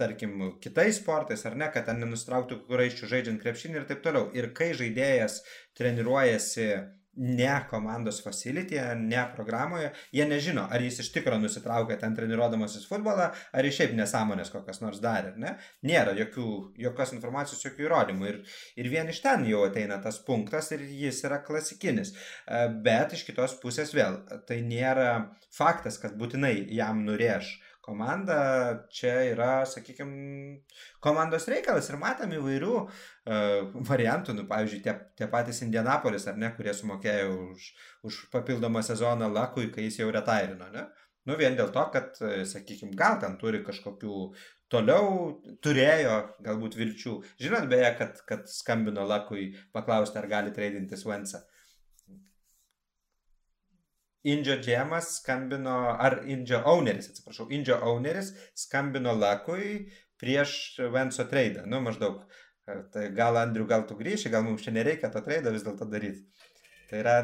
tarkim, 0.00 0.36
kitais 0.62 1.00
sportais 1.00 1.46
ar 1.48 1.56
ne, 1.58 1.70
kad 1.72 1.88
ten 1.88 2.02
nenustrauktų 2.02 2.62
kuraiščių 2.68 3.10
žaidžiant 3.14 3.42
krepšinį 3.42 3.80
ir 3.80 3.88
taip 3.88 4.04
toliau. 4.04 4.30
Ir 4.36 4.52
kai 4.56 4.72
žaidėjas 4.76 5.42
treniruojasi 5.78 6.70
ne 7.16 7.60
komandos 7.70 8.20
facility, 8.24 8.76
ne 8.96 9.22
programoje, 9.34 9.90
jie 10.12 10.24
nežino, 10.28 10.66
ar 10.70 10.82
jis 10.84 11.00
iš 11.00 11.10
tikrųjų 11.14 11.46
nusitraukė 11.46 11.96
ten 12.00 12.14
treniruodamasis 12.16 12.84
futbolą, 12.88 13.30
ar 13.32 13.68
jis 13.68 13.78
šiaip 13.78 13.94
nesąmonės 13.96 14.52
kokias 14.52 14.82
nors 14.82 15.00
darė, 15.04 15.32
ne? 15.40 15.54
Nėra 15.88 16.12
jokių, 16.18 16.48
jokios 16.86 17.14
informacijos, 17.16 17.64
jokių 17.64 17.86
įrodymų. 17.86 18.28
Ir, 18.28 18.42
ir 18.82 18.90
vien 18.92 19.08
iš 19.12 19.22
ten 19.24 19.46
jau 19.48 19.64
ateina 19.64 19.96
tas 20.04 20.20
punktas 20.26 20.68
ir 20.76 20.84
jis 20.84 21.22
yra 21.24 21.40
klasikinis. 21.46 22.12
Bet 22.84 23.16
iš 23.16 23.24
kitos 23.28 23.56
pusės 23.62 23.96
vėl, 23.96 24.20
tai 24.48 24.60
nėra 24.66 25.32
faktas, 25.56 25.96
kad 26.02 26.18
būtinai 26.20 26.58
jam 26.76 27.06
nurėž 27.08 27.56
komanda 27.86 28.38
čia 28.90 29.14
yra, 29.30 29.62
sakykime, 29.70 30.58
komandos 31.04 31.46
reikalas 31.50 31.86
ir 31.90 32.00
matom 32.02 32.34
įvairių 32.34 32.74
uh, 32.82 33.78
variantų, 33.86 34.34
nu, 34.34 34.46
pavyzdžiui, 34.50 34.82
tie, 34.84 34.96
tie 35.18 35.30
patys 35.30 35.62
Indianapolis, 35.62 36.26
ar 36.26 36.38
ne, 36.42 36.50
kurie 36.58 36.74
sumokėjo 36.74 37.32
už, 37.52 37.70
už 38.10 38.20
papildomą 38.34 38.82
sezoną 38.86 39.30
Lakui, 39.32 39.70
kai 39.74 39.86
jis 39.86 40.00
jau 40.02 40.10
retairino, 40.14 40.70
ne? 40.74 40.88
Nu, 41.26 41.34
vien 41.38 41.56
dėl 41.58 41.72
to, 41.74 41.82
kad, 41.94 42.14
e, 42.22 42.44
sakykime, 42.46 42.94
gal 42.98 43.18
ten 43.22 43.34
turi 43.38 43.62
kažkokių 43.66 44.18
toliau, 44.70 45.08
turėjo 45.62 46.16
galbūt 46.46 46.78
vilčių. 46.78 47.14
Žinot, 47.42 47.66
beje, 47.70 47.90
kad, 47.98 48.20
kad 48.28 48.46
skambino 48.50 49.06
Lakui 49.06 49.48
paklausti, 49.74 50.18
ar 50.20 50.30
gali 50.30 50.54
tradintis 50.54 51.02
Vensą. 51.06 51.42
Indžio 54.32 54.56
džemas 54.62 55.12
skambino, 55.20 55.76
ar 56.02 56.20
Indžio 56.26 56.62
owneris, 56.66 57.10
atsiprašau, 57.12 57.46
Indžio 57.54 57.78
owneris 57.86 58.32
skambino 58.58 59.14
Lakui 59.14 59.86
prieš 60.20 60.56
Venso 60.92 61.26
traidą. 61.30 61.66
Nu, 61.70 61.80
maždaug. 61.84 62.24
Tai 62.66 63.04
gal 63.14 63.38
Andriu, 63.38 63.66
gal 63.70 63.84
tu 63.86 63.94
grįši, 63.98 64.32
gal 64.32 64.42
mums 64.42 64.64
čia 64.64 64.72
nereikia 64.74 65.12
tą 65.14 65.22
traidą 65.22 65.52
vis 65.54 65.62
dėlto 65.62 65.86
daryti. 65.90 66.24
Tai 66.90 66.98
yra 67.02 67.14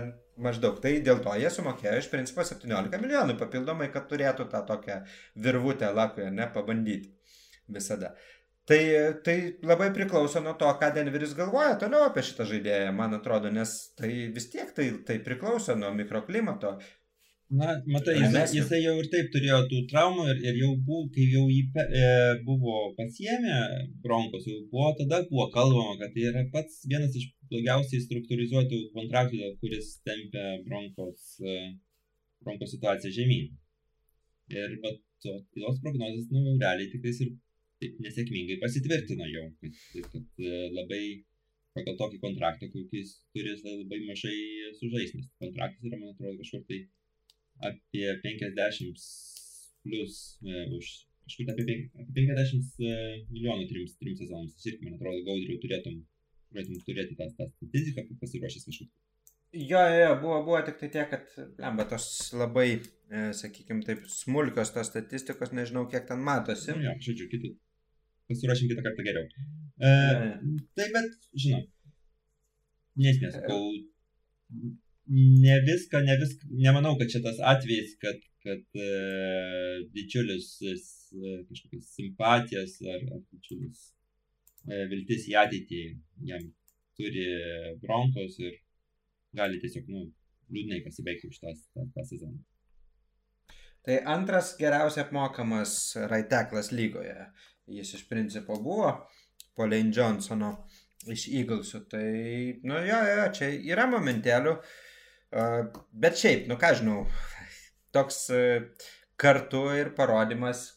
maždaug. 0.43 0.79
Tai 0.83 0.93
dėl 1.07 1.23
to 1.25 1.35
jie 1.39 1.51
sumokėjo 1.51 1.97
iš 1.99 2.11
principo 2.13 2.45
17 2.47 3.03
milijonų 3.03 3.35
papildomai, 3.41 3.91
kad 3.95 4.07
turėtų 4.11 4.47
tą 4.53 4.63
tokią 4.69 5.01
virvutę 5.47 5.91
Lakui, 5.95 6.29
ne, 6.31 6.47
pabandyti 6.55 7.11
visada. 7.73 8.15
Tai, 8.73 9.21
tai 9.25 9.37
labai 9.69 9.91
priklauso 9.93 10.41
nuo 10.41 10.55
to, 10.57 10.71
ką 10.81 10.89
Denveris 10.97 11.35
galvoja 11.37 11.75
toliau 11.81 12.07
apie 12.07 12.23
šitą 12.25 12.47
žaidėją, 12.49 12.93
man 12.97 13.19
atrodo, 13.19 13.51
nes 13.53 13.73
tai 13.99 14.13
vis 14.33 14.49
tiek 14.53 14.71
tai, 14.77 14.87
tai 15.09 15.19
priklauso 15.27 15.77
nuo 15.77 15.91
mikroklimato. 15.99 16.71
Na, 17.53 17.75
matai, 17.85 18.15
jisai, 18.17 18.47
jisai 18.57 18.79
jau 18.81 18.95
ir 18.97 19.11
taip 19.13 19.29
turėjo 19.35 19.59
tų 19.69 19.83
traumų 19.91 20.25
ir, 20.33 20.39
ir 20.47 20.61
jau 20.63 20.71
buvo, 20.87 21.03
kai 21.13 21.27
jau 21.35 21.43
jį 21.53 21.67
e, 21.83 22.07
buvo 22.47 22.79
pasiemę 22.97 23.59
bronkos, 24.07 24.47
jau 24.49 24.63
buvo, 24.71 24.89
tada 25.03 25.21
buvo 25.29 25.51
kalbama, 25.53 25.99
kad 26.01 26.15
tai 26.15 26.25
yra 26.31 26.47
pats 26.55 26.81
vienas 26.89 27.19
iš 27.21 27.29
blogiausiai 27.53 28.01
struktūrizuotų 28.07 28.81
kontraktų, 28.97 29.53
kuris 29.61 29.99
tempia 30.09 30.57
bronkos, 30.65 31.35
e, 31.45 31.59
bronkos 32.41 32.73
situaciją 32.73 33.13
žemyn. 33.21 33.53
Ir 34.57 34.79
bet 34.87 35.05
tos 35.27 35.85
prognozijos, 35.85 36.33
nu, 36.33 36.57
realiai 36.57 36.89
tik 36.89 37.05
tais 37.05 37.21
ir 37.27 37.37
taip 37.83 38.01
nesėkmingai 38.07 38.59
pasitvirtino 38.63 39.29
jau, 39.33 39.45
kad, 39.61 39.85
kad 40.15 40.43
e, 40.47 40.65
labai 40.79 41.03
pagal 41.77 41.97
tokį 42.01 42.19
kontraktą, 42.23 42.69
kokis 42.73 43.15
turi 43.35 43.55
labai 43.65 44.01
mažai 44.09 44.39
sužais, 44.79 45.15
nes 45.17 45.29
kontraktas 45.43 45.89
yra, 45.89 46.01
man 46.01 46.13
atrodo, 46.13 46.37
kažkur 46.43 46.65
tai 46.69 46.83
apie 47.69 48.07
50 48.25 49.07
plus 49.83 50.19
e, 50.45 50.67
už 50.77 50.91
kažkur 51.27 51.53
apie, 51.53 51.77
apie 52.03 52.13
50 52.19 52.83
e, 52.83 52.97
milijonų 53.31 53.69
trims, 53.71 53.97
trims 54.01 54.21
sezonams. 54.23 54.59
Aš 54.59 54.69
irgi, 54.73 54.85
man 54.87 54.99
atrodo, 54.99 55.23
gaudriau 55.29 55.61
turėtum, 55.63 56.03
turėtum 56.51 56.85
turėti 56.89 57.19
tą, 57.19 57.31
tą 57.39 57.49
statistiką, 57.55 58.07
kaip 58.09 58.23
pasiruošęs 58.25 58.69
kažkur. 58.69 58.91
Jo, 59.53 59.83
jo, 59.85 59.99
jo, 60.01 60.13
buvo, 60.23 60.39
buvo 60.47 60.61
tik 60.65 60.79
tai 60.81 60.89
tiek, 60.95 61.11
kad, 61.13 61.33
lemba, 61.61 61.85
tos 61.89 62.07
labai, 62.41 62.69
e, 63.13 63.25
sakykime, 63.37 63.85
taip 63.85 64.07
smulkios 64.09 64.73
tos 64.73 64.89
statistikos, 64.89 65.53
nežinau, 65.57 65.85
kiek 65.93 66.09
ten 66.09 66.23
matosi. 66.25 66.73
Nu, 66.73 66.87
jo, 66.89 66.97
žodžiu, 67.09 67.29
kiti 67.33 67.53
pasiruošim 68.33 68.73
kitą 68.73 68.85
kartą 68.89 69.07
geriau. 69.07 69.47
E, 69.83 69.93
tai 70.79 70.89
bet, 70.97 71.17
žinau, 71.45 71.63
nesmės, 73.07 73.37
sakau, 73.39 73.61
ne 75.07 75.57
viską, 75.69 76.03
ne 76.09 76.17
viską, 76.21 76.49
nemanau, 76.67 76.97
kad 76.99 77.11
šitas 77.11 77.41
atvejis, 77.53 77.97
kad, 78.03 78.21
kad 78.45 78.63
e, 78.79 78.89
didžiulis 79.95 80.49
e, 80.63 80.77
kažkokias 81.49 81.91
simpatijas 81.97 82.79
ar, 82.87 83.03
ar 83.17 83.23
didžiulis 83.33 83.85
e, 84.69 84.85
viltis 84.93 85.29
į 85.31 85.37
ateitį 85.43 85.83
jam 86.31 86.49
turi 86.99 87.27
bronkos 87.83 88.39
ir 88.43 88.57
gali 89.37 89.61
tiesiog, 89.63 89.89
nu, 89.89 90.07
liūdnai 90.53 90.83
pasibaigti 90.85 91.31
už 91.33 91.39
tą, 91.41 91.55
tą, 91.75 91.87
tą 91.95 92.05
sezoną. 92.09 92.43
Tai 93.83 93.97
antras 94.07 94.53
geriausiai 94.61 95.03
apmokamas 95.03 95.73
raiteklas 96.11 96.71
lygoje 96.71 97.17
jis 97.71 97.95
iš 97.99 98.07
principo 98.09 98.57
buvo 98.63 98.93
po 99.57 99.67
Lane 99.69 99.93
Johnsono 99.95 100.55
iš 101.11 101.27
Eaglesų. 101.29 101.85
Tai, 101.91 102.07
nu 102.69 102.81
jo, 102.87 103.01
jo, 103.09 103.27
čia 103.37 103.51
yra 103.73 103.89
momentėlių, 103.91 104.57
bet 105.93 106.19
šiaip, 106.21 106.47
nu 106.51 106.59
ką 106.61 106.73
žinau, 106.81 107.03
toks 107.95 108.25
kartu 109.21 109.67
ir 109.77 109.93
parodimas, 109.97 110.71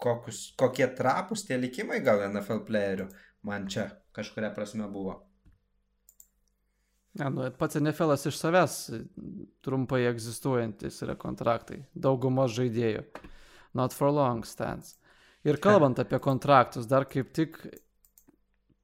kokius, 0.00 0.48
kokie 0.58 0.88
trapus 0.96 1.46
tie 1.48 1.58
likimai 1.60 2.00
gal 2.04 2.24
NFL 2.28 2.64
playerių 2.66 3.08
man 3.44 3.68
čia 3.68 3.88
kažkuria 4.12 4.50
prasme 4.54 4.88
buvo. 4.88 5.20
Ne, 7.14 7.28
nu, 7.30 7.46
pats 7.58 7.78
NFL'as 7.78 8.26
iš 8.26 8.40
savęs 8.40 8.76
trumpai 9.62 10.02
egzistuojantis 10.08 10.98
yra 11.06 11.14
kontraktai. 11.20 11.84
Daugumos 11.94 12.56
žaidėjų. 12.56 13.04
Not 13.78 13.94
for 13.94 14.10
long 14.10 14.42
stands. 14.46 14.96
Ir 15.44 15.60
kalbant 15.60 15.98
apie 16.00 16.18
kontraktus, 16.24 16.86
dar 16.88 17.04
kaip 17.04 17.32
tik 17.36 17.58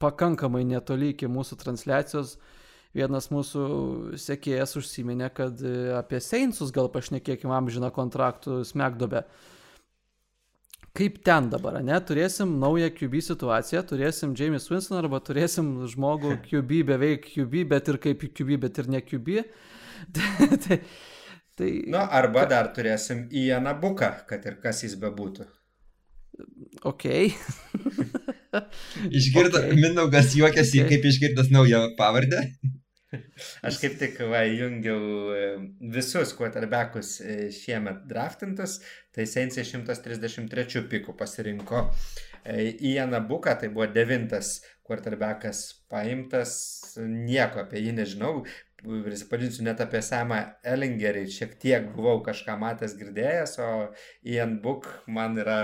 pakankamai 0.01 0.65
netoli 0.69 1.15
iki 1.15 1.29
mūsų 1.29 1.57
transliacijos, 1.61 2.35
vienas 2.97 3.31
mūsų 3.33 3.63
sekėjas 4.21 4.77
užsiminė, 4.81 5.31
kad 5.33 5.61
e, 5.65 5.93
apie 5.97 6.21
Seinsus 6.25 6.73
gal 6.75 6.91
pašnekėkime 6.93 7.55
amžiną 7.57 7.93
kontraktų 7.95 8.61
smegdobę. 8.69 9.25
Kaip 10.97 11.21
ten 11.23 11.47
dabar, 11.53 11.79
ne? 11.87 11.95
Turėsim 12.03 12.57
naują 12.59 12.89
QB 12.97 13.21
situaciją, 13.23 13.85
turėsim 13.87 14.33
James 14.37 14.67
Winston 14.73 14.99
arba 14.99 15.21
turėsim 15.23 15.71
žmogų 15.93 16.35
QB 16.49 16.83
beveik 16.89 17.31
QB, 17.31 17.63
bet 17.71 17.93
ir 17.93 18.01
kaip 18.03 18.27
QB, 18.27 18.59
bet 18.67 18.83
ir 18.83 18.91
ne 18.91 19.01
QB. 19.07 19.39
tai, 20.67 20.81
tai... 21.57 21.71
Na, 21.95 22.09
arba 22.21 22.45
dar 22.51 22.73
turėsim 22.75 23.29
Ianą 23.31 23.77
Buką, 23.81 24.13
kad 24.29 24.45
ir 24.51 24.59
kas 24.65 24.83
jis 24.85 24.99
bebūtų. 25.01 25.47
Ok. 26.83 27.05
Išgirdo, 29.19 29.59
okay. 29.59 29.77
Mindaugas 29.77 30.35
juokiasi, 30.35 30.83
okay. 30.83 30.97
kaip 30.97 31.05
išgirdęs 31.11 31.51
naują 31.55 31.83
pavardę. 31.99 32.43
Aš 33.67 33.81
kaip 33.83 33.97
tik 33.99 34.21
va, 34.31 34.45
jungiau 34.47 35.35
e, 35.35 35.47
visus 35.95 36.33
quarterbackus 36.39 37.17
e, 37.21 37.37
šiemet 37.55 38.05
draftintus, 38.11 38.79
tai 39.15 39.27
Sensė 39.27 39.65
133 39.67 40.85
pikų 40.93 41.17
pasirinko 41.19 41.89
Ianą 42.47 43.19
e, 43.19 43.27
Buką, 43.27 43.57
tai 43.59 43.73
buvo 43.75 43.89
devintas 43.91 44.61
quarterbackas 44.87 45.65
paimtas, 45.91 46.55
nieko 47.03 47.65
apie 47.65 47.83
jį 47.83 47.97
nežinau, 47.99 48.45
prisipažinsiu 48.81 49.67
net 49.67 49.83
apie 49.83 50.03
Samą 50.07 50.45
Ellingerį, 50.67 51.27
šiek 51.35 51.59
tiek 51.63 51.91
buvau 51.97 52.23
kažką 52.27 52.55
matęs 52.63 52.95
girdėjęs, 52.99 53.59
o 53.59 53.91
Ian 54.23 54.61
Book 54.63 54.87
man 55.11 55.35
yra 55.43 55.61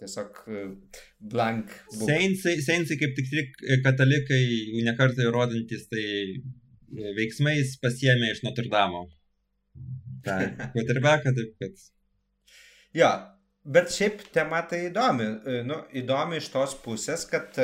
tiesiog 0.00 0.40
e, 0.48 0.64
blank. 1.32 1.72
Seinsai, 1.94 2.56
seinsai 2.64 2.98
kaip 3.00 3.14
tik 3.18 3.30
tik 3.32 3.62
e, 3.64 3.78
katalikai, 3.84 4.42
nekartai 4.86 5.28
įrodantis, 5.28 5.86
tai 5.92 6.06
e, 6.06 7.14
veiksmais 7.18 7.76
pasiemė 7.82 8.32
iš 8.34 8.42
Notre 8.46 8.68
Dame. 8.72 9.06
Ta, 10.26 10.40
quarterbacką, 10.74 11.32
taip 11.36 11.54
kad. 11.62 11.86
Jo, 12.96 13.12
bet 13.76 13.92
šiaip 13.92 14.26
tema 14.34 14.62
tai 14.68 14.86
įdomi. 14.90 15.30
Nu, 15.68 15.82
įdomi 16.00 16.40
iš 16.40 16.50
tos 16.54 16.76
pusės, 16.84 17.26
kad 17.30 17.56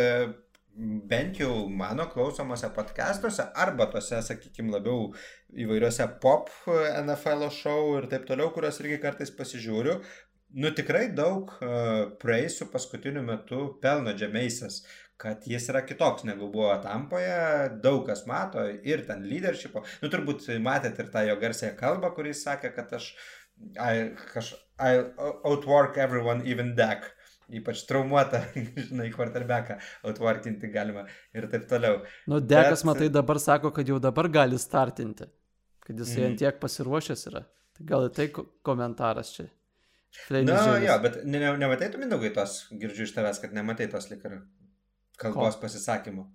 bent 1.09 1.37
jau 1.41 1.69
mano 1.69 2.07
klausomose 2.09 2.69
podcastuose 2.73 3.45
arba 3.65 3.87
tose, 3.93 4.23
sakykime, 4.25 4.73
labiau 4.73 5.11
įvairiuose 5.65 6.07
pop 6.23 6.49
NFL 7.03 7.51
show 7.53 7.97
ir 7.99 8.09
taip 8.13 8.25
toliau, 8.29 8.53
kuriuos 8.55 8.81
irgi 8.81 9.01
kartais 9.03 9.33
pasižiūriu, 9.37 9.99
nu 10.55 10.73
tikrai 10.77 11.07
daug 11.17 11.53
praeisių 12.23 12.69
paskutiniu 12.73 13.23
metu 13.27 13.65
pelno 13.83 14.15
džemeisas, 14.17 14.83
kad 15.23 15.45
jis 15.47 15.69
yra 15.71 15.85
kitoks 15.87 16.25
negu 16.27 16.49
buvo 16.51 16.73
Tampoje, 16.83 17.37
daug 17.85 18.03
kas 18.09 18.25
mato 18.27 18.65
ir 18.67 19.05
ten 19.07 19.23
leadershipo. 19.29 19.85
Nu, 20.03 20.11
turbūt 20.11 20.49
matėt 20.65 20.99
ir 20.99 21.13
tą 21.15 21.23
jo 21.29 21.37
garsėją 21.39 21.77
kalbą, 21.79 22.11
kuris 22.17 22.43
sakė, 22.47 22.73
kad 22.75 22.91
aš 22.99 23.13
I, 23.79 24.11
kaž, 24.33 24.55
I 24.79 25.05
outwork 25.45 25.99
everyone, 25.99 26.43
even 26.51 26.75
deck. 26.75 27.13
Ypač 27.53 27.83
traumuotą, 27.85 28.41
žinai, 28.89 29.11
quarterbacką 29.13 29.77
outworkinti 30.09 30.71
galima 30.73 31.05
ir 31.37 31.47
taip 31.53 31.67
toliau. 31.71 32.01
Nu, 32.31 32.41
Dekas, 32.41 32.81
Bet... 32.81 32.89
matai, 32.89 33.09
dabar 33.13 33.41
sako, 33.43 33.71
kad 33.77 33.89
jau 33.89 33.99
dabar 34.03 34.31
gali 34.33 34.59
startinti, 34.59 35.29
kad 35.85 35.99
jisai 35.99 36.23
mm. 36.23 36.29
ant 36.31 36.41
tiek 36.41 36.63
pasiruošęs 36.63 37.27
yra. 37.31 37.45
Tai 37.77 37.89
gal 37.89 38.09
tai 38.17 38.31
komentaras 38.33 39.35
čia. 39.37 39.51
Na, 40.31 40.43
no, 40.45 40.77
jo, 40.81 40.95
bet 41.03 41.23
ne, 41.25 41.41
ne, 41.41 41.55
nematai 41.61 41.89
tu 41.93 42.01
mindaugai 42.01 42.33
tos, 42.37 42.59
girdžiu 42.79 43.07
iš 43.09 43.15
tavęs, 43.17 43.41
kad 43.41 43.55
nematai 43.57 43.89
tos 43.93 44.11
lik 44.11 44.25
ir 44.29 44.39
kalbos 45.21 45.57
Ko? 45.57 45.63
pasisakymų. 45.65 46.27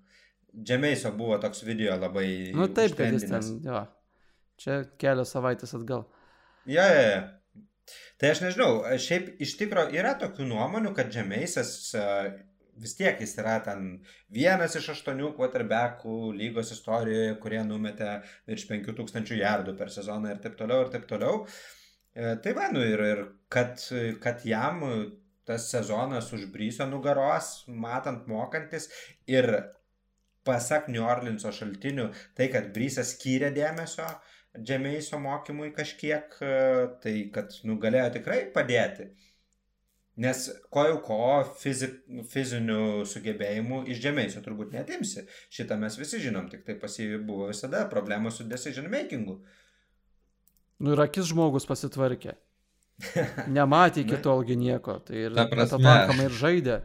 Džemeiso 0.58 1.12
buvo 1.18 1.38
toks 1.42 1.62
video 1.68 1.96
labai... 2.02 2.28
Nu 2.58 2.70
taip, 2.74 2.96
kad 2.98 3.14
jis 3.14 3.28
ten, 3.30 3.52
jo. 3.68 3.84
Čia 4.58 4.80
kelios 4.98 5.34
savaitės 5.36 5.76
atgal. 5.78 6.08
Jo, 6.66 6.86
jo, 6.90 7.04
jo. 7.12 7.96
Tai 8.20 8.34
aš 8.34 8.44
nežinau, 8.44 8.72
šiaip 9.00 9.38
iš 9.46 9.54
tikro 9.60 9.86
yra 9.94 10.16
tokių 10.20 10.50
nuomonių, 10.50 10.92
kad 10.98 11.14
Džemeisas 11.14 11.76
vis 12.82 12.94
tiek 12.98 13.22
jis 13.22 13.38
yra 13.42 13.58
ten 13.66 13.88
vienas 14.34 14.76
iš 14.78 14.92
aštuonių 14.96 15.32
quarterbackų 15.38 16.18
lygos 16.38 16.74
istorijoje, 16.76 17.38
kurie 17.42 17.62
numetė 17.66 18.20
virš 18.50 18.68
5000 18.74 19.38
jardų 19.38 19.78
per 19.78 19.94
sezoną 19.94 20.34
ir 20.34 20.42
taip 20.44 20.58
toliau 20.60 20.84
ir 20.86 20.92
taip 20.94 21.08
toliau. 21.10 21.46
E, 21.46 21.77
tai 22.18 22.54
va, 22.58 22.68
nu 22.74 22.82
ir, 22.82 23.04
ir 23.14 23.24
kad, 23.54 23.82
kad 24.24 24.46
jam 24.48 24.84
tas 25.48 25.70
sezonas 25.72 26.32
užbryso 26.36 26.88
nugaros, 26.90 27.64
matant 27.68 28.26
mokantis 28.28 28.90
ir 29.30 29.48
pasak 30.48 30.90
New 30.92 31.04
Orleanso 31.04 31.52
šaltinių, 31.56 32.10
tai 32.36 32.50
kad 32.54 32.72
Brysas 32.76 33.14
skyrė 33.16 33.52
dėmesio 33.56 34.08
Džemeiso 34.58 35.20
mokymui 35.22 35.70
kažkiek, 35.76 36.34
tai 37.04 37.16
kad 37.34 37.54
nu, 37.68 37.78
galėjo 37.82 38.10
tikrai 38.18 38.40
padėti. 38.56 39.12
Nes 40.18 40.48
ko 40.74 40.88
jau 40.88 40.96
ko 41.06 41.20
fizi, 41.62 41.92
fizinių 42.32 43.06
sugebėjimų 43.06 43.84
iš 43.94 44.02
Džemeiso 44.02 44.42
turbūt 44.42 44.74
netimsi. 44.74 45.28
Šitą 45.54 45.78
mes 45.78 46.00
visi 46.02 46.24
žinom, 46.24 46.48
tik 46.50 46.66
tai 46.66 46.74
pas 46.82 46.98
jį 46.98 47.22
buvo 47.28 47.52
visada 47.52 47.84
problemos 47.92 48.40
su 48.40 48.48
decision 48.50 48.90
makingu. 48.90 49.38
Nu 50.84 50.94
ir 50.94 51.02
akis 51.02 51.32
žmogus 51.32 51.66
pasitvarkė. 51.70 52.36
Nematė 53.58 54.04
iki 54.04 54.20
tolgi 54.26 54.58
nieko. 54.58 55.00
Tai 55.06 55.18
ir 55.28 55.38
pakankamai 55.38 56.28
ir 56.28 56.38
žaidė. 56.38 56.78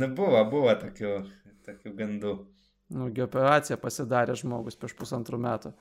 Na 0.00 0.06
buvo, 0.14 0.42
buvo 0.50 0.74
tokių, 0.78 1.14
tokių 1.66 1.94
gandų. 1.98 2.34
Nu, 2.94 3.06
operaciją 3.22 3.78
pasidarė 3.78 4.34
žmogus 4.38 4.78
prieš 4.78 4.96
pusantrų 4.98 5.38
metų. 5.42 5.72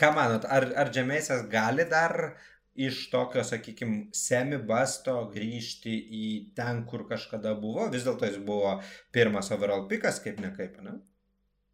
Ką 0.00 0.14
manot, 0.16 0.46
ar, 0.48 0.64
ar 0.80 0.88
Džemėsas 0.92 1.44
gali 1.52 1.84
dar 1.88 2.34
iš 2.80 3.02
tokio, 3.12 3.42
sakykime, 3.44 4.06
semi-basto 4.16 5.16
grįžti 5.32 5.92
į 5.92 6.26
ten, 6.56 6.84
kur 6.88 7.04
kažkada 7.08 7.52
buvo? 7.60 7.88
Vis 7.92 8.06
dėlto 8.06 8.28
jis 8.28 8.38
buvo 8.44 8.78
pirmas 9.12 9.52
overall 9.52 9.84
pikas, 9.90 10.22
kaip 10.24 10.40
ne 10.40 10.52
kaip, 10.56 10.78
ne? 10.84 10.96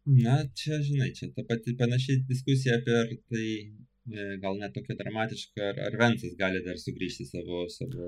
Na, 0.07 0.37
čia, 0.55 0.79
žinai, 0.79 1.11
čia 1.11 1.27
ta 1.35 1.43
pati 1.43 1.73
panašiai 1.75 2.21
diskusija 2.29 2.77
apie 2.79 3.17
tai, 3.27 3.47
e, 4.07 4.27
gal 4.39 4.55
net 4.55 4.71
tokia 4.75 4.95
dramatiška, 4.95 5.65
ar, 5.71 5.81
ar 5.89 5.97
Vensas 5.99 6.37
gali 6.39 6.61
dar 6.63 6.79
sugrįžti 6.79 7.27
savo, 7.27 7.65
savo, 7.73 8.07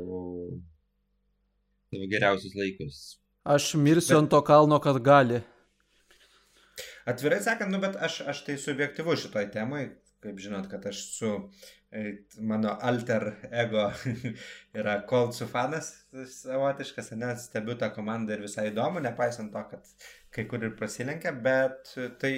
savo 1.92 2.08
geriausius 2.14 2.56
laikus. 2.56 3.02
Aš 3.44 3.74
mirsiu 3.84 4.16
bet... 4.16 4.22
ant 4.22 4.32
to 4.32 4.40
kalno, 4.48 4.80
kad 4.80 5.02
gali. 5.04 5.42
Atvirai 7.10 7.42
sakant, 7.44 7.74
nu, 7.74 7.82
bet 7.84 8.00
aš, 8.00 8.22
aš 8.32 8.46
tai 8.48 8.56
subjektivu 8.62 9.18
šitoj 9.20 9.50
temai, 9.52 9.90
kaip 10.24 10.40
žinot, 10.40 10.72
kad 10.72 10.88
aš 10.88 11.04
su 11.18 11.34
e, 11.36 11.79
mano 12.38 12.76
alter 12.82 13.32
ego 13.52 13.88
yra 14.80 15.00
Coltsų 15.10 15.48
fanas 15.50 15.92
savotiškas, 16.36 17.12
nes 17.18 17.48
stebiu 17.50 17.76
tą 17.80 17.90
komandą 17.96 18.36
ir 18.36 18.46
visai 18.46 18.70
įdomu, 18.70 19.02
nepaisant 19.02 19.52
to, 19.54 19.64
kad 19.72 20.10
kai 20.36 20.46
kur 20.50 20.64
ir 20.66 20.76
prasilenkia, 20.78 21.34
bet 21.34 21.96
tai 22.22 22.34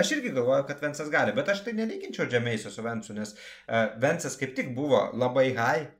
Aš 0.00 0.14
irgi 0.14 0.30
galvoju, 0.32 0.64
kad 0.64 0.78
Vensas 0.80 1.10
gali, 1.12 1.34
bet 1.36 1.50
aš 1.52 1.58
tai 1.66 1.74
nelyginčiau 1.76 2.24
Džemeiso 2.24 2.70
su 2.72 2.80
Vensu, 2.80 3.12
nes 3.12 3.34
uh, 3.34 3.90
Vensas 4.00 4.38
kaip 4.40 4.54
tik 4.56 4.70
buvo 4.76 5.02
labai 5.12 5.50
high 5.58 5.90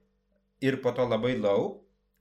ir 0.64 0.79
po 0.81 0.95
to 0.97 1.05
labai 1.05 1.35
low, 1.37 1.66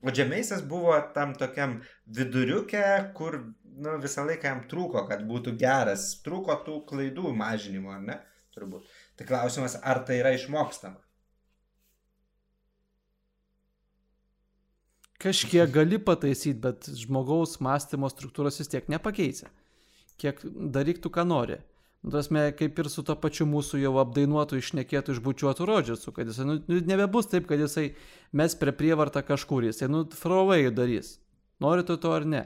o 0.04 0.12
Džemeisas 0.12 0.66
buvo 0.68 0.98
tam 1.16 1.32
tokiam 1.40 1.78
viduriuke, 2.20 2.84
kur 3.16 3.40
nu, 3.64 3.96
visą 4.04 4.26
laiką 4.28 4.52
jam 4.52 4.66
trūko, 4.68 5.06
kad 5.08 5.24
būtų 5.30 5.56
geras, 5.62 6.10
trūko 6.26 6.60
tų 6.68 6.82
klaidų 6.90 7.32
mažinimo, 7.40 7.96
ar 7.96 8.04
ne? 8.04 8.20
turbūt. 8.58 8.88
Tai 9.18 9.26
klausimas, 9.26 9.78
ar 9.82 10.04
tai 10.06 10.20
yra 10.22 10.34
išmokstama? 10.38 11.02
Kažkiek 15.18 15.72
gali 15.74 15.98
pataisyti, 15.98 16.60
bet 16.62 16.90
žmogaus 16.94 17.56
mąstymo 17.66 18.10
struktūros 18.14 18.60
vis 18.62 18.70
tiek 18.70 18.86
nepakeisi. 18.94 19.50
Kiek 20.22 20.44
daryk 20.46 21.02
tu, 21.02 21.10
ką 21.14 21.26
nori. 21.26 21.58
Nu, 22.06 22.12
Tasme, 22.14 22.44
kaip 22.54 22.78
ir 22.78 22.90
su 22.94 23.02
to 23.06 23.16
pačiu 23.18 23.48
mūsų 23.50 23.80
jau 23.82 23.96
apdainuotų, 24.04 24.60
išnekėtų, 24.62 25.16
išbučiuotų 25.18 25.66
Rodžersu, 25.66 26.14
kad 26.14 26.30
jisai, 26.30 26.46
nu, 26.46 26.60
nu, 26.70 26.78
nebebus 26.86 27.30
taip, 27.32 27.48
kad 27.50 27.60
jisai 27.60 27.88
mes 28.38 28.54
prie 28.62 28.74
prievartą 28.78 29.26
kažkur, 29.26 29.66
jisai, 29.66 29.90
nu, 29.90 30.04
throwaway 30.14 30.70
darys. 30.70 31.16
Nori 31.64 31.86
tu 31.88 31.98
to 31.98 32.14
ar 32.14 32.30
ne. 32.30 32.44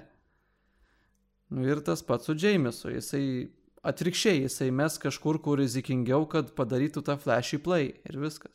Nu, 1.51 1.67
ir 1.67 1.83
tas 1.83 1.99
pats 2.07 2.31
su 2.31 2.37
Džeimisu, 2.39 2.93
jisai 2.95 3.25
atvirkščiai 3.87 4.43
jisai 4.43 4.71
mes 4.75 4.97
kažkur, 5.01 5.41
kur 5.43 5.59
rizikingiau, 5.61 6.25
kad 6.29 6.53
padarytų 6.57 7.03
tą 7.07 7.17
flashy 7.21 7.61
play 7.61 7.93
ir 8.07 8.19
viskas. 8.21 8.53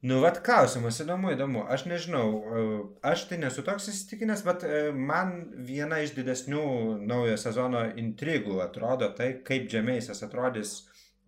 Nu, 0.00 0.22
vad 0.24 0.38
klausimas 0.40 0.96
įdomu, 1.02 1.28
įdomu. 1.34 1.66
Aš 1.68 1.82
nežinau, 1.84 2.28
e, 2.40 2.60
aš 3.04 3.26
tai 3.28 3.36
nesu 3.42 3.60
toks 3.66 3.90
įsitikinęs, 3.92 4.42
bet 4.46 4.62
e, 4.64 4.78
man 4.96 5.34
viena 5.68 5.98
iš 6.00 6.14
didesnių 6.16 6.62
naujo 7.04 7.34
sezono 7.40 7.82
intrigų 8.00 8.62
atrodo 8.64 9.10
tai, 9.18 9.34
kaip 9.44 9.68
Džemeisas 9.68 10.24
atrodys 10.24 10.72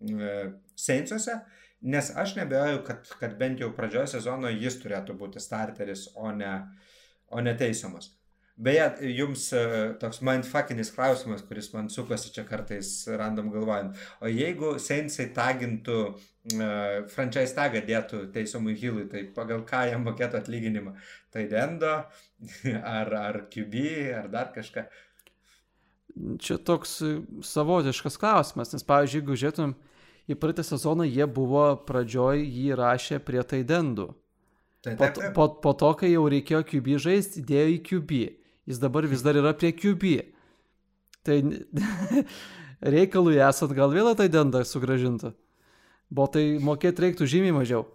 e, 0.01 0.33
Seinsuose, 0.73 1.37
nes 1.85 2.09
aš 2.17 2.33
nebejoju, 2.39 2.81
kad, 2.87 3.13
kad 3.21 3.37
bent 3.37 3.61
jau 3.61 3.69
pradžioje 3.77 4.15
sezono 4.15 4.49
jis 4.49 4.81
turėtų 4.81 5.19
būti 5.21 5.43
starteris, 5.43 6.07
o 6.17 6.33
ne, 6.33 6.55
o 7.29 7.45
ne 7.45 7.53
teisomas. 7.59 8.09
Beje, 8.55 8.85
jums 9.17 9.47
e, 9.53 9.59
toks 9.97 10.19
mindfuckinis 10.21 10.91
klausimas, 10.93 11.41
kuris 11.47 11.71
man 11.73 11.87
sukosi 11.89 12.29
čia 12.35 12.43
kartais 12.45 12.89
random 13.09 13.47
galvojant. 13.49 13.95
O 14.21 14.29
jeigu 14.29 14.75
Seinsai 14.77 15.31
tagintų, 15.33 15.95
uh, 16.13 16.99
franchise 17.09 17.55
tagą 17.57 17.81
dėtų 17.87 18.27
teisomui 18.35 18.75
Hilui, 18.77 19.07
tai 19.09 19.23
pagal 19.33 19.63
ką 19.65 19.87
jam 19.89 20.05
mokėtų 20.05 20.37
atlyginimą? 20.37 20.93
Tai 21.33 21.47
Dendo, 21.49 21.95
ar, 22.97 23.09
ar 23.23 23.39
QB, 23.49 23.87
ar 24.19 24.29
dar 24.29 24.53
kažką? 24.53 24.85
Čia 26.37 26.59
toks 26.61 26.99
savotiškas 27.41 28.19
klausimas, 28.21 28.69
nes 28.75 28.85
pavyzdžiui, 28.85 29.23
jeigu 29.23 29.39
žiūrėtum 29.41 29.73
į 30.29 30.37
praeitą 30.37 30.67
sezoną, 30.67 31.09
jie 31.09 31.25
buvo 31.25 31.71
pradžioj 31.89 32.45
jį 32.45 32.77
rašę 32.77 33.17
prie 33.25 33.41
Taidendų. 33.41 34.11
Tai 34.85 34.95
po, 34.99 35.09
po, 35.33 35.49
po 35.63 35.73
to, 35.79 35.93
kai 35.97 36.13
jau 36.13 36.27
reikėjo 36.29 36.61
QB 36.69 37.01
žaisti, 37.01 37.41
įdėjo 37.41 37.67
į 37.73 37.81
QB 37.89 38.23
jis 38.69 38.81
dabar 38.81 39.07
vis 39.09 39.23
dar 39.25 39.37
yra 39.39 39.53
prie 39.57 39.73
QB. 39.75 40.13
Tai 41.23 41.39
reikalui 42.95 43.39
esat 43.39 43.73
gal 43.75 43.93
vėl 43.95 44.13
tai 44.19 44.29
dendą 44.31 44.63
sugražintų. 44.67 45.33
Bo 46.13 46.27
tai 46.29 46.59
mokėti 46.61 47.07
reiktų 47.07 47.27
žymiai 47.29 47.55
mažiau. 47.55 47.87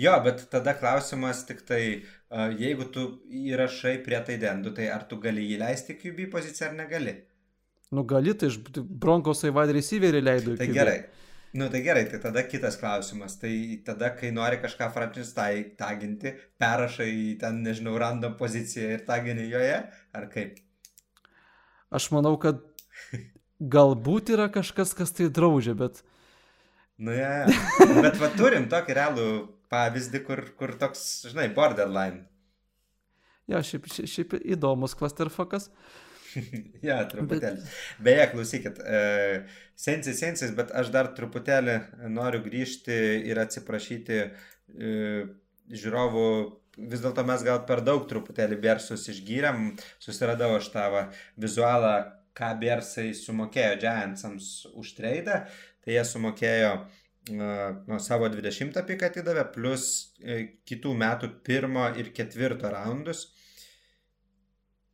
Jo, 0.00 0.14
bet 0.24 0.46
tada 0.52 0.72
klausimas 0.76 1.42
tik 1.48 1.60
tai, 1.68 1.80
jeigu 2.56 2.86
tu 2.92 3.06
įrašai 3.28 3.98
prie 4.04 4.20
tai 4.24 4.38
dendų, 4.40 4.72
tai 4.78 4.88
ar 4.92 5.04
tu 5.08 5.18
gali 5.20 5.44
jį 5.50 5.58
leisti 5.60 5.98
QB 5.98 6.30
poziciją 6.32 6.70
ar 6.70 6.78
negali? 6.78 7.16
Nu 7.92 8.06
gali, 8.08 8.32
tai 8.34 8.48
Bronkosai 8.76 9.52
wide 9.54 9.76
receiverį 9.76 10.22
leido. 10.24 10.56
Tai 10.56 10.68
QB. 10.68 10.76
gerai. 10.78 10.98
Nu 11.56 11.68
tai 11.72 11.80
gerai, 11.82 12.04
tai 12.04 12.18
tada 12.20 12.42
kitas 12.44 12.76
klausimas. 12.76 13.38
Tai 13.40 13.52
tada, 13.84 14.10
kai 14.12 14.30
nori 14.30 14.58
kažką 14.60 14.90
franchise 14.92 15.32
taginti, 15.78 16.34
perrašai 16.60 17.38
ten, 17.40 17.62
nežinau, 17.64 17.96
random 17.98 18.36
poziciją 18.36 18.90
ir 18.96 19.04
tagini 19.08 19.48
joje, 19.48 19.78
ar 20.12 20.28
kaip? 20.32 20.58
Aš 21.90 22.10
manau, 22.12 22.34
kad 22.36 22.60
galbūt 23.76 24.34
yra 24.36 24.50
kažkas, 24.52 24.92
kas 24.98 25.16
tai 25.16 25.30
draudžia, 25.32 25.76
bet... 25.78 26.02
Nu, 26.98 27.12
ja, 27.16 27.44
ja. 27.44 27.90
bet 28.04 28.20
va 28.20 28.32
turim 28.36 28.68
tokį 28.72 28.96
realų 29.00 29.28
pavyzdį, 29.72 30.24
kur, 30.28 30.44
kur 30.60 30.76
toks, 30.80 31.06
žinai, 31.30 31.48
borderline. 31.56 32.26
Jo, 33.48 33.62
šiaip, 33.64 33.88
šiaip 33.88 34.36
įdomus 34.42 34.96
clusterfuckas. 34.98 35.70
Uh, 35.70 36.05
ja, 36.88 37.00
truputėlį. 37.10 37.62
Bet... 37.62 37.78
Beje, 38.06 38.26
klausykit, 38.32 38.82
uh, 38.82 39.62
sensis, 39.78 40.20
sensis, 40.20 40.52
bet 40.56 40.72
aš 40.76 40.92
dar 40.94 41.10
truputėlį 41.16 41.78
noriu 42.12 42.42
grįžti 42.44 42.98
ir 43.30 43.40
atsiprašyti 43.42 44.20
uh, 44.26 45.32
žiūrovų. 45.70 46.28
Vis 46.76 47.00
dėlto 47.00 47.24
mes 47.24 47.40
gal 47.46 47.62
per 47.68 47.80
daug 47.80 48.04
truputėlį 48.08 48.58
Bersus 48.60 49.06
išgyrėm, 49.08 49.70
susiradau 50.02 50.58
aš 50.58 50.68
tavo 50.74 51.06
vizualą, 51.40 51.94
ką 52.36 52.50
Bersai 52.60 53.14
sumokėjo 53.16 53.78
Giantsams 53.80 54.50
už 54.76 54.92
traidą, 54.98 55.38
tai 55.80 55.96
jie 55.96 56.04
sumokėjo 56.04 56.74
nuo 57.32 57.98
savo 57.98 58.28
20 58.30 58.76
piką 58.86 59.08
atidavė, 59.10 59.46
plus 59.54 59.86
e, 60.20 60.60
kitų 60.68 60.92
metų 60.94 61.30
pirmo 61.46 61.88
ir 61.98 62.12
ketvirto 62.14 62.70
raundus 62.70 63.26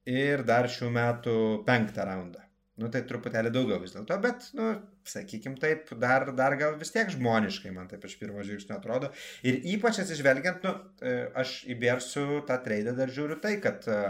ir 0.08 0.42
dar 0.46 0.68
šių 0.70 0.88
metų 0.94 1.36
penktą 1.66 2.06
raundą. 2.08 2.42
Nu, 2.80 2.88
tai 2.88 3.02
truputėlį 3.04 3.50
daugiau 3.52 3.76
vis 3.82 3.92
dėlto, 3.92 4.16
bet, 4.22 4.46
nu, 4.56 4.70
sakykim 5.06 5.58
taip, 5.60 5.90
dar, 6.00 6.24
dar 6.34 6.56
gal 6.58 6.78
vis 6.80 6.90
tiek 6.94 7.10
žmoniškai 7.12 7.70
man 7.74 7.90
taip 7.90 8.06
iš 8.08 8.14
pirmo 8.18 8.42
žvilgsnio 8.42 8.78
atrodo. 8.78 9.10
Ir 9.44 9.60
ypač 9.74 10.00
atsižvelgiant, 10.02 10.64
nu, 10.64 10.72
e, 11.04 11.12
aš 11.38 11.52
įbėrsiu 11.74 12.40
tą 12.48 12.56
treidą 12.64 12.96
dar 12.96 13.12
žiūriu 13.12 13.36
tai, 13.44 13.58
kad 13.62 13.84
e, 13.92 14.00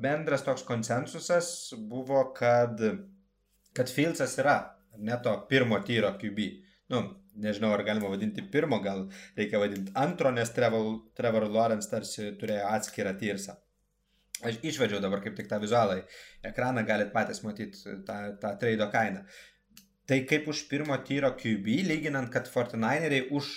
bendras 0.00 0.46
toks 0.46 0.62
konsensusas 0.68 1.50
buvo, 1.90 2.22
kad, 2.38 2.78
kad 3.74 3.90
Filcas 3.90 4.38
yra 4.38 4.56
ne 5.02 5.18
to 5.26 5.34
pirmo 5.50 5.82
tyro 5.82 6.14
QB. 6.20 6.48
Nu, 6.94 7.02
nežinau, 7.34 7.74
ar 7.74 7.82
galima 7.82 8.12
vadinti 8.12 8.46
pirmo, 8.54 8.78
gal 8.84 9.08
reikia 9.36 9.58
vadinti 9.58 9.92
antro, 9.98 10.30
nes 10.30 10.54
Trevor, 10.54 10.92
Trevor 11.18 11.50
Lawrence 11.50 11.90
tarsi 11.90 12.30
turėjo 12.38 12.70
atskirą 12.70 13.18
tyrsą. 13.18 13.58
Aš 14.44 14.60
išvedžiau 14.60 15.00
dabar 15.00 15.22
kaip 15.24 15.36
tik 15.38 15.48
tą 15.48 15.58
vizualą 15.62 15.98
į 16.02 16.04
ekraną, 16.50 16.84
galit 16.84 17.12
patys 17.14 17.40
matyti 17.46 17.96
tą, 18.04 18.18
tą 18.40 18.50
trade 18.60 18.88
kainą. 18.92 19.22
Tai 20.04 20.18
kaip 20.28 20.48
už 20.52 20.66
pirmo 20.68 20.96
tyro 21.08 21.30
QB, 21.32 21.78
lyginant, 21.88 22.28
kad 22.32 22.50
49eriai 22.50 23.30
už 23.32 23.54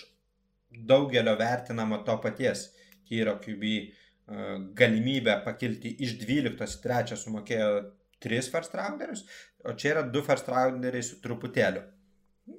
daugelio 0.87 1.35
vertinamo 1.39 1.99
to 2.07 2.15
paties 2.23 2.69
tyro 3.09 3.35
QB 3.43 3.73
uh, 3.75 4.55
galimybę 4.79 5.41
pakilti 5.43 5.91
iš 6.07 6.15
12 6.23 6.55
į 6.55 6.81
3 6.87 7.19
sumokėjo 7.23 7.69
3 8.23 8.51
first 8.53 8.79
rounderius, 8.79 9.25
o 9.67 9.75
čia 9.75 9.93
yra 9.97 10.07
2 10.07 10.25
first 10.29 10.47
rounderiai 10.51 11.03
su 11.03 11.19
truputėliu. 11.23 11.83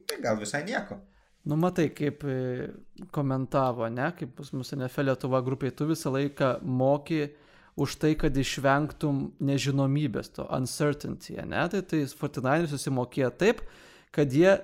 Tai 0.08 0.20
gal 0.20 0.36
visai 0.36 0.66
nieko. 0.68 1.00
Nu, 1.48 1.56
matai, 1.56 1.86
kaip 1.96 2.24
e, 2.28 2.34
komentavo, 3.14 3.86
ne, 3.88 4.10
kaip 4.18 4.34
pas 4.36 4.50
mus 4.52 4.74
NFL 4.76 5.08
Lietuva 5.08 5.40
grupiai, 5.46 5.72
tu 5.72 5.86
visą 5.88 6.10
laiką 6.12 6.58
moki 6.60 7.22
uh, 7.24 7.47
už 7.78 7.94
tai, 8.02 8.14
kad 8.18 8.34
išvengtum 8.34 9.28
nežinomybės, 9.38 10.32
to 10.34 10.46
uncertainty, 10.54 11.36
ne? 11.46 11.62
Tai 11.70 11.82
tai 11.86 12.02
49 12.10 12.72
susimokėjo 12.72 13.30
taip, 13.38 13.62
kad 14.14 14.34
jie 14.34 14.56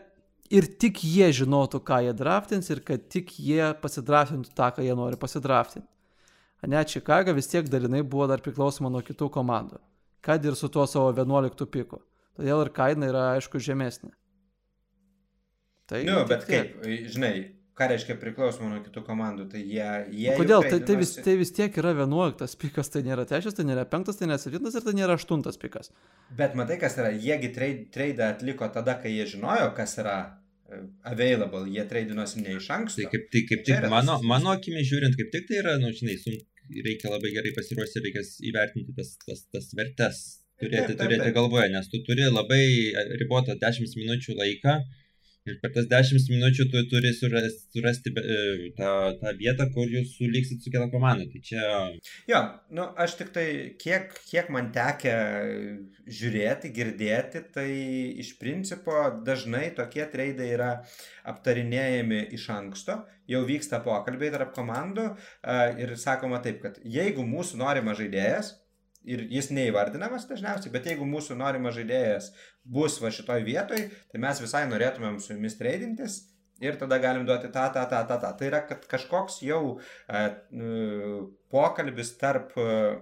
ir 0.55 0.69
tik 0.81 1.03
jie 1.07 1.31
žinotų, 1.41 1.81
ką 1.87 2.01
jie 2.09 2.15
draftins 2.17 2.71
ir 2.75 2.83
kad 2.87 3.07
tik 3.13 3.37
jie 3.39 3.71
pasidraftintų 3.81 4.55
tą, 4.57 4.71
ką 4.77 4.87
jie 4.87 4.97
nori 4.99 5.21
pasidraftinti. 5.21 5.89
Ne, 6.65 6.81
Čikaga 6.89 7.35
vis 7.37 7.51
tiek 7.51 7.67
dalinai 7.69 8.01
buvo 8.01 8.27
dar 8.31 8.41
priklausoma 8.41 8.89
nuo 8.93 9.03
kitų 9.05 9.29
komandų, 9.33 9.79
kad 10.25 10.45
ir 10.49 10.57
su 10.57 10.71
tuo 10.73 10.87
savo 10.89 11.11
11 11.13 11.69
piku. 11.69 12.01
Todėl 12.35 12.65
ir 12.65 12.71
kaina 12.75 13.11
yra, 13.11 13.25
aišku, 13.37 13.61
žemesnė. 13.63 14.11
Tai, 15.91 16.01
nu, 16.09 16.23
bet 16.27 16.47
kaip, 16.49 16.81
žinai, 17.13 17.35
ką 17.79 17.89
reiškia 17.91 18.15
priklausoma 18.21 18.71
nuo 18.71 18.81
kitų 18.85 19.03
komandų, 19.07 19.49
tai 19.51 19.63
jie... 19.67 19.87
jie 20.15 20.37
Kodėl? 20.39 20.63
Tai, 20.69 20.79
tai, 20.87 20.97
vis, 21.01 21.15
tai 21.25 21.35
vis 21.41 21.51
tiek 21.55 21.75
yra 21.81 21.91
11 21.97 22.55
pikas, 22.61 22.91
tai 22.95 23.03
nėra 23.07 23.27
3, 23.31 23.51
tai 23.57 23.67
nėra 23.67 23.85
5, 23.91 24.13
tai 24.21 24.29
nėra 24.31 24.39
7 24.43 24.71
ir 24.71 24.87
tai 24.87 24.95
nėra 24.95 25.19
8 25.19 25.59
pikas. 25.65 25.91
Bet 26.39 26.55
matai, 26.59 26.79
kas 26.83 26.99
yra, 27.01 27.11
jiegi 27.27 27.51
trade 27.55 28.27
atliko 28.29 28.71
tada, 28.75 28.97
kai 29.03 29.17
jie 29.17 29.27
žinojo, 29.35 29.73
kas 29.79 29.99
yra 30.03 30.17
e, 30.23 30.85
available, 31.11 31.67
jie 31.75 31.87
traidinosi 31.91 32.47
ne 32.47 32.57
iš 32.61 32.71
anksto. 32.79 33.03
Tai 33.03 33.11
kaip, 33.17 33.29
tai, 33.35 33.45
kaip 33.51 33.67
tik 33.67 33.91
mano, 33.91 34.21
mano 34.23 34.55
akimi 34.55 34.87
žiūrint, 34.87 35.19
kaip 35.19 35.35
tik 35.35 35.51
tai 35.51 35.61
yra, 35.65 35.77
nu, 35.83 35.91
žinai, 35.99 36.19
sunk, 36.23 36.47
reikia 36.71 37.11
labai 37.11 37.35
gerai 37.35 37.57
pasiruošti, 37.59 38.07
reikia 38.07 38.27
įvertinti 38.55 38.95
tas, 38.97 39.17
tas, 39.27 39.47
tas 39.51 39.73
vertes, 39.75 40.25
turėti, 40.63 40.93
taip, 40.93 40.99
taip, 40.99 41.09
turėti 41.09 41.27
taip. 41.27 41.39
galvoje, 41.43 41.71
nes 41.75 41.91
tu 41.91 42.07
turi 42.07 42.31
labai 42.31 42.67
ribotą 43.19 43.59
10 43.59 43.99
minučių 43.99 44.39
laiką 44.39 44.79
Ir 45.45 45.59
per 45.61 45.75
tas 45.75 45.85
10 45.91 46.31
minučių 46.33 46.65
tu 46.73 46.81
turi 46.89 47.11
surasti, 47.13 47.67
surasti 47.77 48.13
e, 48.17 48.37
tą, 48.79 48.93
tą 49.21 49.33
vietą, 49.37 49.67
kur 49.75 49.91
jūs 49.93 50.15
suliksit 50.17 50.65
su 50.65 50.73
kita 50.73 50.87
komanda. 50.93 51.27
Tai 51.29 51.43
čia... 51.45 51.67
Jo, 52.31 52.41
nu, 52.79 52.87
aš 53.05 53.19
tik 53.19 53.35
tai, 53.35 53.45
kiek, 53.83 54.17
kiek 54.31 54.49
man 54.55 54.71
tekia 54.73 55.19
žiūrėti, 56.09 56.73
girdėti, 56.79 57.45
tai 57.53 57.69
iš 58.25 58.33
principo 58.41 58.97
dažnai 59.27 59.67
tokie 59.77 60.09
treidai 60.15 60.49
yra 60.57 60.73
aptarinėjami 61.29 62.25
iš 62.39 62.49
anksto, 62.57 63.03
jau 63.29 63.45
vyksta 63.45 63.85
pokalbiai 63.85 64.33
tarp 64.33 64.57
komandų 64.57 65.11
e, 65.13 65.17
ir 65.85 65.97
sakoma 66.01 66.41
taip, 66.41 66.63
kad 66.65 66.81
jeigu 66.89 67.29
mūsų 67.29 67.61
norimas 67.61 68.01
žaidėjas, 68.01 68.55
ir 69.05 69.25
jis 69.33 69.51
neįvardinamas 69.55 70.27
dažniausiai, 70.29 70.73
bet 70.75 70.89
jeigu 70.89 71.07
mūsų 71.09 71.37
norimas 71.39 71.77
žaidėjas 71.77 72.31
bus 72.65 72.99
va 73.03 73.13
šitoj 73.15 73.45
vietoj, 73.47 73.89
tai 74.13 74.23
mes 74.23 74.41
visai 74.41 74.65
norėtumėm 74.71 75.21
su 75.21 75.35
jumis 75.35 75.59
tradintis 75.61 76.23
ir 76.63 76.79
tada 76.81 76.99
galim 77.03 77.27
duoti 77.27 77.51
tą, 77.53 77.69
tą, 77.75 77.85
tą, 77.91 78.03
tą, 78.09 78.19
tą. 78.23 78.33
Tai 78.39 78.49
yra, 78.49 78.61
kažkoks 78.91 79.41
jau 79.45 79.63
uh, 79.77 81.25
pokalbis 81.53 82.15
tarp 82.21 82.55
uh, 82.61 83.01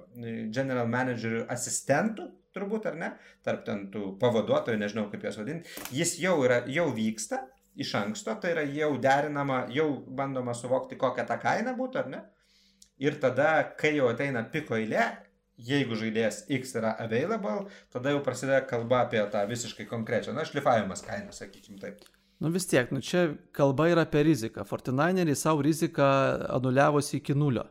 general 0.55 0.91
managerių 0.91 1.47
asistentų, 1.53 2.29
turbūt 2.53 2.89
ar 2.91 2.99
ne, 3.01 3.11
tarp 3.47 3.65
ten 3.69 3.87
tų 3.93 4.15
pavaduotojų, 4.21 4.81
nežinau 4.81 5.09
kaip 5.13 5.25
juos 5.25 5.39
vadinti, 5.41 5.71
jis 5.95 6.19
jau, 6.21 6.37
yra, 6.45 6.63
jau 6.69 6.91
vyksta 6.93 7.45
iš 7.81 7.95
anksto, 7.97 8.35
tai 8.41 8.53
yra 8.57 8.65
jau 8.69 8.93
derinama, 9.01 9.67
jau 9.73 9.89
bandoma 10.13 10.53
suvokti, 10.57 10.99
kokia 11.01 11.25
ta 11.29 11.39
kaina 11.41 11.73
būtų, 11.79 12.03
ar 12.03 12.11
ne? 12.13 12.23
Ir 13.03 13.17
tada, 13.23 13.55
kai 13.79 13.95
jau 13.97 14.11
ateina 14.13 14.45
piko 14.53 14.77
eilė, 14.77 15.07
jeigu 15.59 15.99
žaidėjas 15.99 16.45
X 16.53 16.77
yra 16.81 16.95
available, 17.03 17.69
tada 17.93 18.15
jau 18.15 18.23
prasideda 18.25 18.63
kalba 18.69 19.05
apie 19.07 19.23
tą 19.33 19.45
visiškai 19.51 19.87
konkrečią, 19.91 20.35
na, 20.37 20.47
šlifavimas 20.49 21.05
kainą, 21.07 21.33
sakykim 21.37 21.79
taip. 21.83 22.03
Nu 22.43 22.51
vis 22.51 22.67
tiek, 22.67 22.91
nu 22.91 23.01
čia 23.01 23.37
kalba 23.55 23.87
yra 23.93 24.03
apie 24.03 24.25
riziką. 24.27 24.65
Fortinaineriai 24.67 25.39
savo 25.39 25.63
riziką 25.63 26.09
anuliavosi 26.57 27.21
iki 27.21 27.37
nulio. 27.39 27.69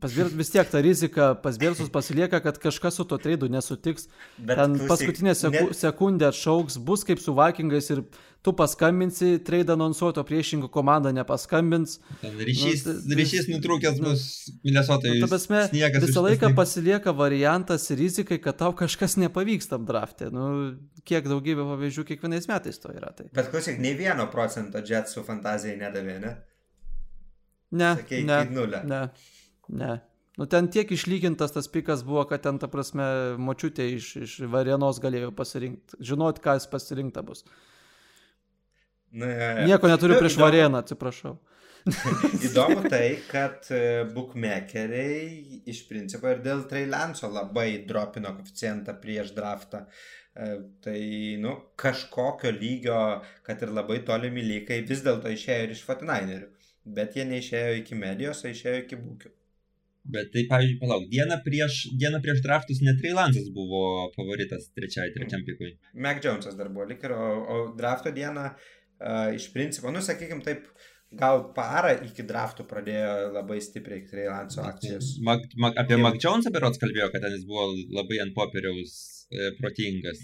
Pas 0.00 0.12
Birs 0.16 0.32
vis 0.32 0.48
tiek 0.48 0.70
ta 0.70 0.80
rizika, 0.80 1.34
pas 1.42 1.58
Birsus 1.60 1.90
pasilieka, 1.92 2.40
kad 2.40 2.58
kažkas 2.58 2.96
su 2.96 3.04
to 3.04 3.18
traidu 3.20 3.50
nesutiks. 3.52 4.06
Bet 4.38 4.56
Ten 4.56 4.78
klausyk, 4.78 4.88
paskutinė 4.88 5.34
seku, 5.36 5.64
ne... 5.68 5.76
sekundė 5.76 6.30
atšauks, 6.30 6.78
bus 6.80 7.04
kaip 7.04 7.20
su 7.20 7.34
Vikingais 7.36 7.90
ir 7.92 8.00
tu 8.40 8.54
paskambinsi, 8.56 9.34
traidą 9.44 9.74
anonsuoto 9.76 10.22
priešingų 10.24 10.70
komanda 10.72 11.12
nepaskambins. 11.12 11.98
Ten 12.22 12.38
ryšys, 12.40 12.86
nu, 12.88 13.18
ryšys 13.18 13.50
nutrūkęs 13.52 14.00
nu, 14.00 14.14
bus 14.14 14.22
Minnesotai. 14.64 15.18
Nu, 15.20 15.28
prasme, 15.28 15.66
visą 15.74 16.22
laiką 16.24 16.54
pasilieka 16.56 17.12
variantas 17.16 17.90
rizikai, 17.92 18.38
kad 18.40 18.56
tau 18.62 18.72
kažkas 18.76 19.18
nepavyks 19.20 19.68
tam 19.68 19.84
draftė. 19.88 20.30
Nu, 20.32 20.46
kiek 21.04 21.28
daugybė 21.28 21.66
pavyzdžių 21.74 22.06
kiekvienais 22.12 22.48
metais 22.48 22.80
to 22.80 22.94
yra. 22.94 23.12
Tai. 23.16 23.28
Bet 23.36 23.52
klausyk, 23.52 23.76
nei 23.84 23.92
vieno 23.98 24.24
procento 24.32 24.80
Jetsų 24.80 25.26
fantazijai 25.28 25.76
nedavė, 25.82 26.16
ne? 26.24 26.32
Ne. 27.70 27.92
Sakei, 28.00 28.24
ne, 28.24 28.40
nulę. 28.50 28.80
Ne. 28.88 29.02
Ne. 29.70 29.98
Nu 30.38 30.46
ten 30.48 30.70
tiek 30.72 30.88
išlygintas 30.94 31.52
tas 31.52 31.68
pikas 31.68 32.04
buvo, 32.06 32.22
kad 32.30 32.42
ten, 32.44 32.58
ta 32.62 32.68
prasme, 32.70 33.04
močiutė 33.36 33.86
iš, 33.96 34.06
iš 34.24 34.36
varienos 34.48 35.00
galėjo 35.02 35.34
pasirinkti, 35.36 35.98
žinot, 36.10 36.38
ką 36.40 36.54
jis 36.56 36.68
pasirinkta 36.70 37.24
bus. 37.26 37.44
Ja. 39.10 39.66
Nieko 39.66 39.90
neturiu 39.90 40.14
nu, 40.14 40.20
prieš 40.22 40.36
įdomu, 40.38 40.46
varieną, 40.46 40.80
atsiprašau. 40.84 41.34
įdomu 42.46 42.84
tai, 42.92 43.18
kad 43.28 43.66
e, 43.74 43.80
bookmakeriai 44.14 45.60
iš 45.72 45.82
principo 45.88 46.30
ir 46.30 46.40
dėl 46.44 46.62
Trailanso 46.70 47.28
labai 47.32 47.82
dropino 47.88 48.32
koficijantą 48.36 48.94
prieš 49.02 49.34
draftą. 49.36 49.82
E, 49.84 50.50
tai, 50.84 51.02
nu, 51.42 51.56
kažkokio 51.80 52.54
lygio, 52.54 53.00
kad 53.46 53.66
ir 53.66 53.74
labai 53.74 53.98
tolimi 54.06 54.46
lygai, 54.46 54.80
vis 54.86 55.02
dėlto 55.04 55.32
išėjo 55.34 55.66
ir 55.66 55.74
iš 55.74 55.84
Fatinainerių. 55.88 56.48
Bet 56.96 57.18
jie 57.18 57.26
neišėjo 57.28 57.76
iki 57.82 57.98
medijos, 57.98 58.44
o 58.46 58.54
išėjo 58.54 58.86
iki 58.86 59.00
būkių. 59.02 59.34
Bet 60.14 60.30
tai, 60.34 60.44
pavyzdžiui, 60.50 60.78
palauk, 60.80 61.06
dieną 61.12 61.40
prieš, 61.44 61.80
dieną 62.00 62.20
prieš 62.24 62.42
draftus 62.44 62.80
net 62.84 62.98
Trailansas 63.00 63.50
buvo 63.54 64.10
favoritas 64.16 64.70
trečiai, 64.76 65.12
trečiam 65.14 65.44
pikui. 65.46 65.74
Mac 65.94 66.22
Jonesas 66.24 66.56
dar 66.58 66.70
buvo 66.72 66.88
lik 66.90 67.04
ir, 67.06 67.14
o, 67.14 67.28
o 67.40 67.58
drafto 67.76 68.12
dieną 68.14 68.46
uh, 68.50 69.28
iš 69.36 69.50
principo, 69.54 69.92
nu, 69.94 70.02
sakykim 70.04 70.42
taip, 70.46 70.66
gal 71.20 71.44
parą 71.54 71.92
iki 72.06 72.24
draftų 72.26 72.66
pradėjo 72.70 73.12
labai 73.36 73.60
stipriai 73.62 74.06
Trailanso 74.08 74.64
akcijos. 74.66 75.16
Mag, 75.26 75.46
mag, 75.58 75.78
apie. 75.80 75.98
Mac 76.00 76.18
Jonesą 76.22 76.52
berots 76.54 76.80
kalbėjo, 76.82 77.10
kad 77.14 77.26
jis 77.30 77.46
buvo 77.48 77.70
labai 78.00 78.20
ant 78.24 78.34
popieriaus 78.36 78.96
e, 79.30 79.52
protingas. 79.58 80.22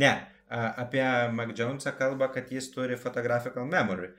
Ne, 0.00 0.12
uh, 0.48 0.68
apie 0.86 1.06
Mac 1.34 1.54
Jonesą 1.58 1.94
kalba, 1.98 2.30
kad 2.34 2.50
jis 2.50 2.70
turi 2.74 2.98
photographical 2.98 3.66
memory. 3.70 4.12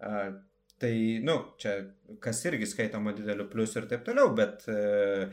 Uh, 0.00 0.32
Tai, 0.80 0.92
nu, 1.28 1.34
čia 1.60 1.74
kas 2.24 2.38
irgi 2.48 2.64
skaitoma 2.70 3.12
dideliu 3.12 3.44
pliusu 3.52 3.82
ir 3.82 3.88
taip 3.90 4.06
toliau, 4.06 4.30
bet, 4.36 4.62
e, 4.72 5.26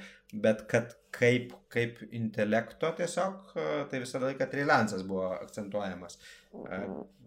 bet 0.43 0.65
kad 0.67 0.91
kaip, 1.15 1.53
kaip 1.71 2.01
intelekto 2.11 2.89
tiesiog, 2.97 3.53
e, 3.55 3.69
tai 3.87 4.01
visą 4.03 4.19
laiką 4.25 4.49
trilansas 4.51 5.05
buvo 5.07 5.29
akcentuojamas. 5.37 6.19
E, 6.51 6.81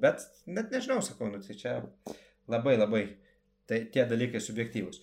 bet 0.05 0.27
net 0.53 0.69
nežinau, 0.75 1.01
sakau, 1.07 1.31
nu, 1.33 1.41
tai 1.41 1.57
čia 1.63 1.79
labai 2.51 2.77
labai 2.77 3.07
Tai 3.71 3.85
tie 3.95 4.03
dalykai 4.11 4.41
subjektyvūs. 4.43 4.97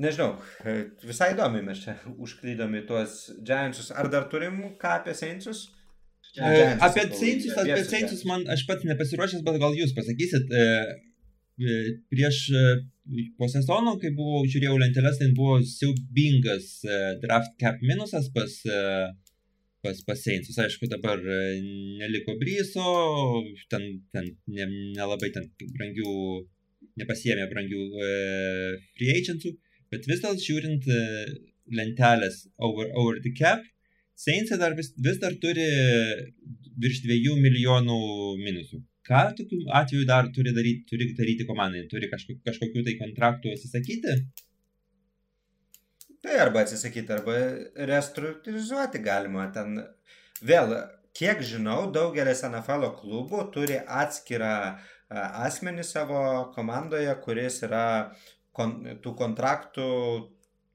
Nežinau, 0.00 0.38
visai 1.02 1.32
įdomi 1.34 1.60
mes 1.66 1.82
čia 1.82 1.98
užklydom 2.14 2.76
į 2.78 2.84
tuos 2.88 3.16
Giantsus. 3.44 3.90
Ar 3.92 4.08
dar 4.12 4.28
turim 4.32 4.62
ką 4.80 4.94
apie? 5.02 5.66
Giantsus, 6.38 6.78
apie 6.86 7.04
Saintsus, 7.18 7.58
apie 7.60 7.82
Saintsus 7.84 8.24
man 8.28 8.46
aš 8.54 8.64
pats 8.70 8.86
nepasiruošęs, 8.88 9.44
bet 9.44 9.60
gal 9.60 9.76
jūs 9.76 9.92
pasakysit. 9.96 10.54
Prieš 11.58 12.42
po 13.38 13.48
sezono, 13.50 13.96
kai 13.98 14.12
buvau, 14.14 14.44
žiūrėjau 14.46 14.76
lenteles, 14.78 15.16
tai 15.18 15.32
buvo 15.34 15.56
siaubingas 15.66 16.68
draft 17.22 17.56
cap 17.58 17.80
minusas 17.82 18.28
pas, 18.34 18.52
pas, 19.82 20.04
pas 20.06 20.22
Saintsus. 20.22 20.60
Aišku, 20.62 20.86
dabar 20.92 21.18
neliko 21.98 22.36
Bryso, 22.38 22.92
ten, 23.72 23.88
ten 24.14 24.30
nelabai 24.94 25.32
ne 25.32 25.40
ten 25.40 25.72
brangių 25.74 26.14
nepasiemė 26.98 27.46
brangių 27.52 27.82
e, 28.02 28.12
free 28.96 29.14
agentų, 29.16 29.54
bet 29.92 30.06
vis 30.10 30.22
dėlto 30.24 30.44
žiūrint 30.44 30.88
e, 30.90 31.00
lentelės 31.78 32.44
over, 32.56 32.90
over 32.98 33.20
the 33.24 33.34
cap, 33.38 33.64
Saints 34.18 34.50
dar 34.58 34.74
vis, 34.74 34.90
vis 34.98 35.20
dar 35.22 35.36
turi 35.38 35.66
virš 36.82 37.04
2 37.04 37.36
milijonų 37.38 37.98
minusų. 38.40 38.80
Ką 39.08 39.22
tokiu 39.38 39.62
atveju 39.80 40.04
dar 40.08 40.28
turi 40.34 40.52
daryti, 40.56 40.84
turi 40.90 41.08
daryti 41.16 41.46
komandai? 41.48 41.86
Turi 41.90 42.10
kažkokiu, 42.12 42.42
kažkokiu 42.48 42.84
tai 42.86 42.98
kontraktų 43.00 43.54
atsisakyti? 43.54 44.18
Tai 46.24 46.36
arba 46.44 46.64
atsisakyti, 46.66 47.14
arba 47.14 47.38
restruktūrizuoti 47.88 49.00
galima. 49.04 49.48
Ten 49.54 49.80
vėl, 50.44 50.76
kiek 51.16 51.40
žinau, 51.46 51.86
daugelis 51.94 52.44
NFL 52.48 52.90
klubų 52.98 53.46
turi 53.54 53.78
atskirą 53.80 54.54
uh, 54.74 54.94
asmenį 55.16 55.84
savo 55.84 56.22
komandoje, 56.54 57.12
kuris 57.24 57.62
yra 57.64 57.84
kon, 58.52 58.74
tų 59.02 59.14
kontraktų 59.16 59.86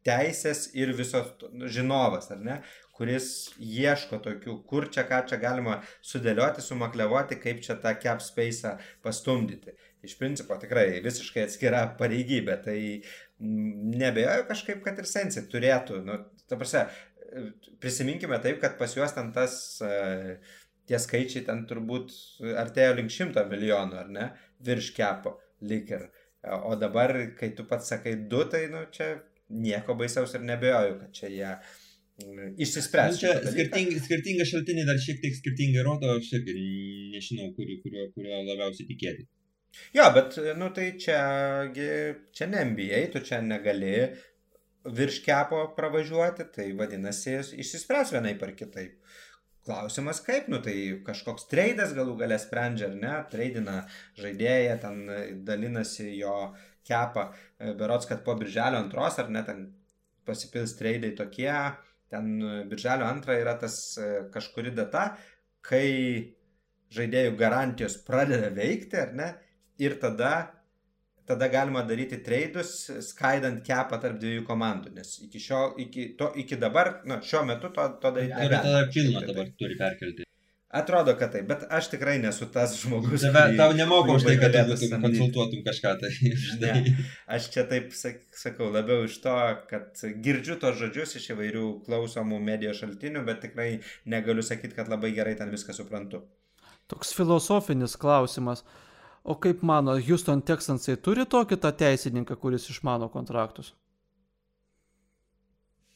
teisės 0.04 0.68
ir 0.76 0.94
visos 0.98 1.30
žinovas, 1.72 2.32
ar 2.34 2.42
ne, 2.44 2.58
kuris 2.94 3.28
ieško 3.58 4.20
tokių, 4.24 4.58
kur 4.70 4.88
čia 4.94 5.06
ką 5.10 5.24
čia 5.30 5.40
galima 5.42 5.80
sudėlioti, 6.06 6.62
sumaklevoti, 6.62 7.40
kaip 7.42 7.64
čia 7.66 7.78
tą 7.82 7.96
cap 8.02 8.22
space 8.22 8.76
pastumdyti. 9.06 9.74
Iš 10.04 10.18
principo 10.20 10.58
tikrai 10.60 11.00
visiškai 11.04 11.48
atskira 11.48 11.86
pareigybė, 12.00 12.58
tai 12.66 12.78
nebejoju 13.40 14.48
kažkaip, 14.50 14.84
kad 14.86 15.00
ir 15.00 15.08
sensi 15.10 15.46
turėtų, 15.50 16.04
nu, 16.06 16.20
ta 16.50 16.60
prasme, 16.60 16.86
prisiminkime 17.82 18.38
taip, 18.44 18.60
kad 18.62 18.76
pas 18.78 18.94
juos 18.94 19.16
ten 19.16 19.32
tas 19.34 19.56
uh, 19.82 20.36
tie 20.90 21.00
skaičiai 21.00 21.46
ten 21.48 21.64
turbūt 21.70 22.14
artėjo 22.60 22.98
link 23.00 23.14
šimto 23.14 23.44
milijonų, 23.50 24.00
ar 24.04 24.12
ne, 24.18 24.28
virš 24.64 24.92
kepo, 24.98 25.38
lik 25.70 25.94
ir. 25.96 26.10
O 26.68 26.76
dabar, 26.76 27.16
kai 27.40 27.54
tu 27.56 27.64
pats 27.68 27.88
sakai 27.94 28.18
du, 28.30 28.44
tai, 28.52 28.66
nu, 28.72 28.84
čia 28.92 29.14
nieko 29.54 29.96
baisaus 29.96 30.34
ir 30.36 30.44
nebejoju, 30.44 30.98
kad 31.00 31.16
čia 31.16 31.30
jie 31.32 31.52
mm, 31.54 31.83
išsispręs. 32.58 33.16
Nu, 33.16 33.22
čia 33.22 33.52
skirtingi, 33.52 34.02
skirtingi 34.04 34.46
šaltiniai 34.46 34.90
dar 34.90 35.00
šiek 35.02 35.22
tiek 35.24 35.38
skirtingai 35.38 35.86
rodo, 35.86 36.12
aš 36.20 36.34
irgi 36.40 36.58
nežinau, 37.14 37.50
kurio, 37.58 37.80
kurio, 37.86 38.10
kurio 38.16 38.44
labiausiai 38.50 38.90
tikėti. 38.90 39.26
Jo, 39.98 40.06
bet, 40.14 40.38
nu, 40.60 40.70
tai 40.76 40.92
čia, 41.02 41.20
čia 41.74 42.48
ne 42.52 42.62
NBA, 42.70 43.08
tu 43.14 43.24
čia 43.26 43.42
negali 43.42 43.96
virš 44.84 45.22
kepo 45.26 45.64
pravažiuoti, 45.78 46.46
tai 46.54 46.72
vadinasi, 46.78 47.40
išsispręs 47.64 48.14
vienai 48.14 48.36
par 48.40 48.54
kitaip. 48.58 49.00
Klausimas 49.64 50.20
kaip, 50.20 50.50
nu 50.52 50.60
tai 50.60 50.76
kažkoks 51.08 51.48
treidas 51.48 51.94
galų 51.96 52.18
galę 52.20 52.36
sprendžia, 52.42 52.90
ar 52.92 52.98
ne, 53.00 53.14
treidina 53.32 53.78
žaidėją, 54.20 54.74
ten 54.84 54.98
dalinasi 55.48 56.10
jo 56.18 56.36
kepą, 56.84 57.30
e, 57.32 57.72
berots, 57.80 58.10
kad 58.10 58.26
po 58.26 58.36
birželio 58.36 58.82
antros, 58.84 59.22
ar 59.24 59.32
ne, 59.32 59.46
ten 59.48 59.70
pasipils 60.28 60.76
treidai 60.76 61.14
tokie, 61.16 61.48
ten 62.14 62.32
birželio 62.70 63.10
antrą 63.10 63.36
yra 63.42 63.58
tas 63.60 63.78
e, 63.98 64.10
kažkuri 64.34 64.74
data, 64.78 65.10
kai 65.66 65.88
žaidėjų 66.94 67.38
garantijos 67.40 67.98
pradeda 68.06 68.52
veikti, 68.54 69.00
ar 69.02 69.16
ne, 69.18 69.30
ir 69.82 69.98
tada 70.02 70.34
tada 71.26 71.48
galima 71.48 71.84
daryti 71.88 72.20
treidus, 72.24 72.74
skaidant 73.08 73.64
kepą 73.66 74.00
tarp 74.04 74.20
dviejų 74.20 74.44
komandų, 74.48 74.92
nes 74.98 75.16
iki, 75.24 75.40
šio, 75.40 75.62
iki, 75.80 76.10
to, 76.20 76.30
iki 76.40 76.60
dabar, 76.60 76.98
na, 77.08 77.22
šiuo 77.24 77.46
metu 77.48 77.72
to, 77.76 77.88
to 78.04 78.12
daryti 78.12 78.36
negalima. 78.36 78.60
Ir 78.60 78.68
tada 78.68 78.94
pilną 78.98 79.24
dabar 79.30 79.52
turi 79.60 79.80
perkelti. 79.80 80.28
Atrodo, 80.74 81.14
kad 81.20 81.30
taip, 81.30 81.46
bet 81.46 81.64
aš 81.70 81.92
tikrai 81.92 82.16
nesu 82.18 82.48
tas 82.50 82.72
žmogus. 82.82 83.22
Tave, 83.22 83.58
tau 83.60 83.76
nemoka 83.78 84.16
už 84.18 84.24
tai, 84.26 84.40
kad 84.42 84.56
tu 84.56 84.88
konsultuotum 84.90 85.60
kažką. 85.68 85.92
Tai, 86.02 86.10
ne, 86.64 86.94
aš 87.30 87.50
čia 87.54 87.64
taip 87.70 87.92
sak, 87.94 88.24
sakau, 88.34 88.72
labiau 88.74 89.04
iš 89.06 89.20
to, 89.22 89.36
kad 89.70 90.02
girdžiu 90.26 90.58
tos 90.64 90.80
žodžius 90.80 91.14
iš 91.20 91.28
įvairių 91.36 91.68
klausomų 91.86 92.40
medijos 92.42 92.82
šaltinių, 92.82 93.22
bet 93.28 93.44
tikrai 93.46 93.68
negaliu 94.10 94.42
sakyti, 94.42 94.74
kad 94.80 94.90
labai 94.90 95.14
gerai 95.14 95.36
ten 95.38 95.54
viską 95.54 95.78
suprantu. 95.78 96.24
Toks 96.90 97.14
filosofinis 97.14 97.94
klausimas. 98.02 98.66
O 99.24 99.38
kaip 99.38 99.62
mano, 99.62 99.94
Houston 100.02 100.42
Texansai 100.42 100.98
turi 100.98 101.28
tokį 101.30 101.62
tą 101.62 101.70
teisininką, 101.84 102.40
kuris 102.42 102.66
išmano 102.74 103.14
kontraktus? 103.14 103.76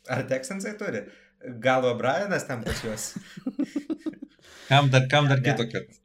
Ar 0.05 0.21
Texansai 0.29 0.77
turi? 0.77 1.07
Gal 1.65 1.85
O'Brienas 1.85 2.45
ten 2.45 2.61
pas 2.61 2.85
juos? 2.85 3.11
kam 4.67 4.91
dar, 4.93 5.07
kam 5.11 5.27
dar 5.31 5.41
kito, 5.43 5.67
kad? 5.71 5.97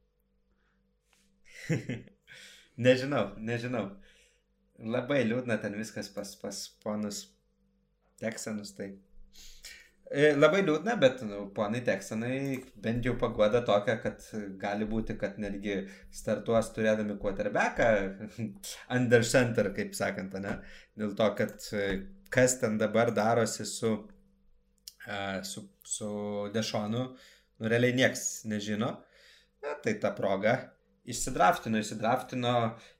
nežinau, 2.88 3.24
nežinau. 3.38 3.86
Labai 4.82 5.22
liūdna 5.28 5.60
ten 5.62 5.76
viskas 5.78 6.10
pas, 6.10 6.34
pas 6.42 6.58
ponus 6.82 7.24
Texanus, 8.22 8.72
tai. 8.78 8.92
E, 10.12 10.32
labai 10.36 10.60
liūdna, 10.66 10.96
bet 11.00 11.22
nu, 11.24 11.44
ponai 11.56 11.80
Teksanai 11.86 12.38
bent 12.84 13.06
jau 13.06 13.14
pagoda 13.20 13.62
tokia, 13.64 13.96
kad 14.02 14.24
gali 14.60 14.88
būti, 14.88 15.16
kad 15.20 15.38
netgi 15.40 15.78
startuos 16.12 16.72
turėdami 16.76 17.16
quarterbacką 17.22 17.86
under 18.96 19.24
center, 19.24 19.70
kaip 19.76 19.94
sakant, 19.96 20.34
ne? 20.44 20.58
Dėl 20.98 21.14
to, 21.16 21.30
kad 21.38 21.70
e, 21.78 21.86
kas 22.32 22.58
ten 22.60 22.76
dabar 22.80 23.12
darosi 23.16 23.64
su, 23.68 23.92
uh, 25.06 25.40
su, 25.44 25.64
su 25.84 26.10
Dešonu, 26.54 27.06
nu, 27.62 27.70
realiai 27.70 27.94
nieks 27.96 28.42
nežino. 28.50 28.96
Na, 29.62 29.76
tai 29.78 29.94
ta 30.02 30.10
proga 30.10 30.56
Išsidraftino, 31.02 31.80
išsidraftino 31.82 32.50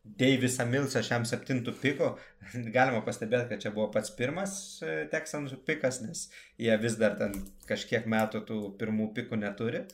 Deivisą 0.02 0.64
Milsą 0.66 1.04
šiam 1.06 1.22
septintų 1.28 1.76
pikų. 1.78 2.08
Galima 2.76 3.02
pastebėti, 3.06 3.46
kad 3.52 3.62
čia 3.62 3.70
buvo 3.74 3.92
pats 3.94 4.10
pirmas 4.18 4.54
e, 4.82 5.04
Texansų 5.12 5.60
pikas, 5.68 6.00
nes 6.02 6.24
jie 6.58 6.74
vis 6.82 6.98
dar 6.98 7.14
ten 7.20 7.36
kažkiek 7.68 8.08
metų 8.10 8.42
tų 8.48 8.58
pirmų 8.80 9.12
pikų 9.18 9.38
neturi. 9.44 9.84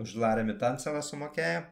Už 0.00 0.16
Laremį 0.22 0.56
Tanselą 0.62 1.04
sumokėjo. 1.04 1.66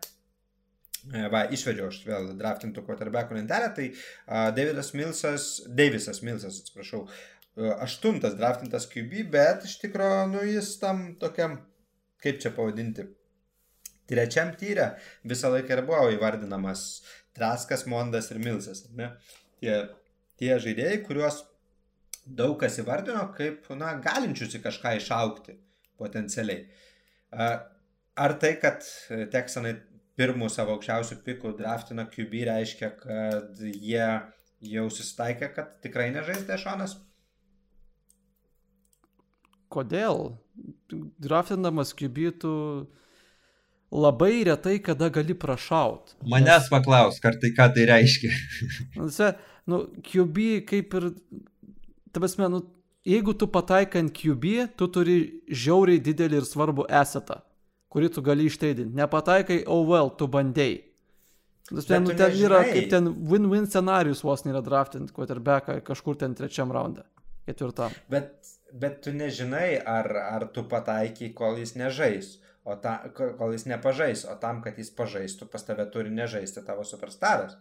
E, 1.09 1.25
va, 1.33 1.47
išvedžiau 1.49 1.89
aš 1.89 2.03
vėl 2.05 2.31
draftintų 2.37 2.85
quarterbackų 2.85 3.41
lentelę, 3.41 3.73
tai 3.75 3.89
uh, 3.95 4.53
Davidas 4.55 4.93
Milsas, 4.95 5.51
Deivisas 5.67 6.21
Milsas, 6.23 6.61
atsiprašau, 6.63 7.07
uh, 7.09 7.73
aštuntas 7.83 8.37
draftintas 8.39 8.87
QB, 8.93 9.25
bet 9.33 9.65
iš 9.67 9.81
tikrųjų, 9.83 10.21
nu, 10.37 10.45
jis 10.53 10.77
tam 10.85 11.09
tokiam, 11.19 11.63
kaip 12.23 12.41
čia 12.43 12.53
pavadinti, 12.55 13.07
trečiam 14.11 14.53
tyre 14.59 14.93
visą 15.29 15.53
laiką 15.53 15.77
ir 15.77 15.85
buvo 15.89 16.11
įvardinamas 16.15 16.87
Traskas, 17.37 17.87
Mondas 17.89 18.31
ir 18.31 18.41
Milsas. 18.43 18.85
Ne? 18.97 19.15
Tie, 19.61 19.73
tie 20.41 20.57
žaidėjai, 20.61 21.01
kuriuos 21.07 21.41
daug 22.27 22.59
kas 22.61 22.77
įvardino 22.83 23.25
kaip 23.37 23.71
na, 23.79 23.95
galinčius 24.05 24.59
į 24.59 24.63
kažką 24.67 24.97
išaukti 24.99 25.57
potencialiai. 26.01 26.67
Ar 27.33 28.37
tai, 28.43 28.53
kad 28.61 28.85
Teksanai 29.33 29.79
pirmų 30.21 30.51
savo 30.53 30.77
aukščiausių 30.77 31.23
pikų 31.25 31.55
draftina 31.57 32.05
QB 32.13 32.45
reiškia, 32.51 32.93
kad 33.01 33.63
jie 33.65 34.07
jau 34.73 34.87
susitaikė, 34.93 35.49
kad 35.57 35.73
tikrai 35.85 36.11
nežais 36.15 36.45
Dešonas? 36.47 36.99
Kodėl? 39.73 40.35
Draftindamas 41.23 41.95
QB 41.97 42.33
tu 42.43 42.53
labai 43.93 44.45
retai 44.49 44.79
kada 44.83 45.09
gali 45.13 45.35
prašaut. 45.35 46.15
Manęs 46.29 46.69
paklaus, 46.73 47.21
ar 47.25 47.37
tai 47.41 47.53
ką 47.57 47.69
tai 47.75 47.87
reiškia. 47.89 48.33
nu, 49.69 49.85
QB 50.09 50.65
kaip 50.69 50.95
ir, 50.99 51.09
tavasme, 52.13 52.49
nu, 52.53 52.63
jeigu 53.05 53.35
tu 53.39 53.49
pataikai 53.49 54.05
ant 54.05 54.15
QB, 54.17 54.69
tu 54.77 54.89
turi 54.89 55.19
žiauriai 55.49 56.01
didelį 56.01 56.41
ir 56.41 56.49
svarbų 56.49 56.87
esetą, 57.03 57.43
kurį 57.93 58.13
tu 58.17 58.25
gali 58.25 58.49
išteidinti. 58.49 58.97
Nepataikai, 58.97 59.63
oh 59.67 59.85
well, 59.89 60.13
tu 60.17 60.29
bandėjai. 60.31 60.81
Tasme, 61.73 62.01
nu, 62.03 62.15
ten 62.19 62.35
yra 62.37 62.65
kaip 62.67 62.89
ten 62.91 63.07
win-win 63.29 63.69
scenarius 63.71 64.25
vos 64.27 64.43
nėra 64.45 64.61
draftinti 64.65 65.15
quarterbacką 65.15 65.79
kažkur 65.87 66.19
ten 66.21 66.35
trečiam 66.37 66.73
raundą, 66.75 67.05
ketvirtam. 67.47 67.95
Bet, 68.13 68.35
bet 68.73 69.03
tu 69.05 69.13
nežinai, 69.13 69.77
ar, 69.79 70.09
ar 70.17 70.49
tu 70.55 70.65
pataikai, 70.69 71.33
kol 71.37 71.61
jis 71.61 71.77
nežais 71.77 72.37
o 72.65 72.77
ta, 72.77 72.99
kol 73.15 73.53
jis 73.53 73.67
nepažais, 73.67 74.25
o 74.29 74.37
tam, 74.43 74.63
kad 74.65 74.79
jis 74.79 74.93
pažaistų, 74.95 75.49
pas 75.51 75.65
tave 75.67 75.87
turi 75.95 76.13
nežaisti 76.15 76.63
tavo 76.67 76.85
superstaras. 76.87 77.57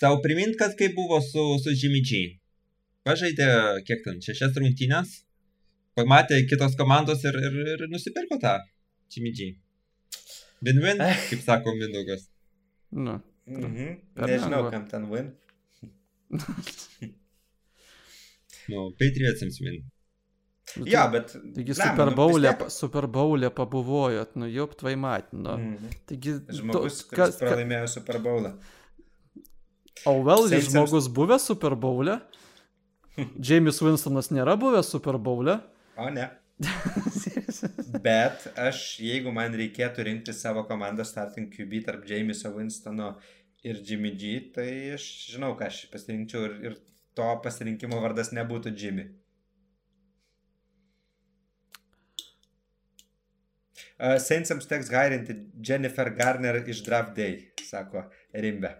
tau 0.00 0.18
primint, 0.24 0.56
kad 0.60 0.74
kaip 0.76 0.94
buvo 0.96 1.20
su, 1.24 1.42
su 1.62 1.72
Jimmy 1.72 2.02
G. 2.04 2.24
Pažaidė, 3.04 3.48
kiek 3.88 4.02
ten, 4.04 4.20
šešias 4.24 4.56
rungtynės, 4.60 5.12
pamatė 5.96 6.40
kitos 6.48 6.76
komandos 6.76 7.24
ir, 7.24 7.36
ir, 7.36 7.60
ir 7.74 7.86
nusipirko 7.92 8.40
tą 8.40 8.56
Jimmy 9.12 9.32
G. 9.36 9.52
Win-win, 10.64 11.02
kaip 11.28 11.44
sako 11.44 11.76
Mindaugas. 11.76 12.28
Nu. 12.92 13.20
Mhm. 13.46 13.98
Nežinau, 14.24 14.70
kam 14.72 14.88
ten 14.88 15.10
win. 15.12 15.34
nu, 18.72 18.88
Patriotsams 19.00 19.58
win. 19.64 19.82
Nu, 20.78 20.86
Ja, 20.88 21.02
bet... 21.12 21.34
Taigi 21.54 21.74
Super 21.76 22.08
nu, 22.10 22.14
Bowl'e, 22.16 22.52
tiek- 22.56 22.70
Super 22.72 23.06
Bowl'e 23.06 23.50
pabuvojot, 23.52 24.30
nu 24.40 24.46
jau 24.48 24.64
tvai 24.80 24.94
matino. 24.96 25.58
Mhm. 25.60 25.90
Taigi, 26.08 26.38
Žmogus, 26.60 27.02
to- 27.04 27.10
kuris 27.16 27.36
pralaimėjo 27.42 27.88
Super 27.98 28.18
Bowl'ą. 28.24 28.54
O 30.08 30.16
vėl 30.26 30.48
Saintsams- 30.48 30.70
žmogus 30.72 31.08
buvęs 31.18 31.44
Super 31.50 31.76
Bowl'e? 31.76 32.16
James 33.38 33.78
Winstonas 33.84 34.32
nėra 34.34 34.56
buvęs 34.58 34.88
Super 34.96 35.20
Bowl'e? 35.22 35.60
O 35.96 36.08
ne. 36.10 36.30
Bet 38.04 38.46
aš, 38.60 38.80
jeigu 39.02 39.32
man 39.34 39.54
reikėtų 39.58 40.04
rinkti 40.08 40.34
savo 40.34 40.64
komandos 40.68 41.10
starting 41.14 41.48
QB 41.52 41.80
tarp 41.86 42.04
Jameso 42.08 42.50
Winstono 42.54 43.14
ir 43.64 43.78
Jimmy 43.86 44.12
G, 44.18 44.32
tai 44.54 44.68
aš 44.96 45.04
žinau, 45.34 45.54
ką 45.58 45.68
aš 45.70 45.84
pasirinkčiau 45.92 46.44
ir, 46.48 46.54
ir 46.68 46.76
to 47.18 47.28
pasirinkimo 47.44 48.00
vardas 48.02 48.32
nebūtų 48.36 48.74
Jimmy. 48.78 49.06
Uh, 53.94 54.16
Saintsams 54.22 54.66
teks 54.70 54.90
gairinti 54.90 55.34
Jennifer 55.66 56.10
Garner 56.14 56.60
iš 56.68 56.82
Draft 56.86 57.14
Day, 57.16 57.38
sako 57.62 58.04
Rimbe. 58.34 58.70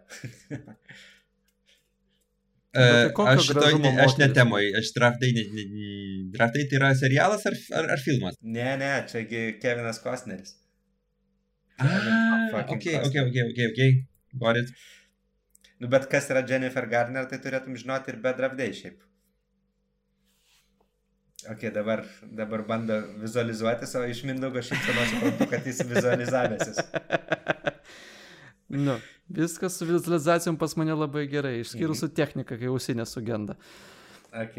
Kokio 2.75 3.27
aš, 3.31 3.45
šitoj, 3.47 3.77
ne- 3.79 3.93
aš 4.03 4.17
moteris? 4.17 4.21
netemoj, 4.23 4.65
aš 4.81 4.89
draftai, 4.97 5.29
ne, 5.37 5.45
ne, 5.55 5.65
draftai 6.35 6.65
tai 6.71 6.79
yra 6.81 6.89
serialas 6.99 7.47
ar, 7.47 7.55
ar, 7.81 7.91
ar 7.95 8.03
filmas? 8.03 8.39
Ne, 8.43 8.73
ne, 8.81 8.89
čiagi 9.11 9.45
Kevinas 9.63 10.01
Kostneris. 10.03 10.57
Ah, 11.79 11.95
fucking 12.51 12.81
ok, 12.83 12.89
Costner. 12.97 13.05
ok, 13.07 13.15
ok, 13.31 13.37
ok, 13.53 13.61
ok, 13.71 13.81
got 14.43 14.59
it. 14.59 14.75
Nu, 15.85 15.89
bet 15.93 16.07
kas 16.09 16.31
yra 16.33 16.41
Jennifer 16.49 16.87
Garner, 16.89 17.27
tai 17.29 17.37
turėtum 17.45 17.75
žinoti 17.77 18.15
ir 18.15 18.17
be 18.25 18.31
Draft 18.39 18.57
Day 18.57 18.73
šiaip. 18.73 19.03
Ok, 21.53 21.67
dabar, 21.75 22.01
dabar 22.39 22.63
bando 22.65 22.97
vizualizuotis, 23.21 23.91
o 24.01 24.05
iš 24.09 24.23
Mindaugo 24.25 24.63
šypsenos 24.65 25.11
suprantu, 25.13 25.49
kad 25.51 25.67
jis 25.69 25.83
vizualizavęsis. 25.91 26.79
Nu, 28.75 28.95
viskas 29.29 29.77
su 29.79 29.85
vizualizacijom 29.87 30.57
pas 30.59 30.73
mane 30.81 30.95
labai 30.97 31.27
gerai, 31.31 31.59
išskyrus 31.61 32.01
su 32.01 32.09
technika, 32.17 32.57
kai 32.59 32.67
ausinė 32.73 33.05
sugenda. 33.07 33.55
Ok. 34.35 34.57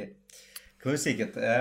Klausykit, 0.84 1.35
e, 1.41 1.57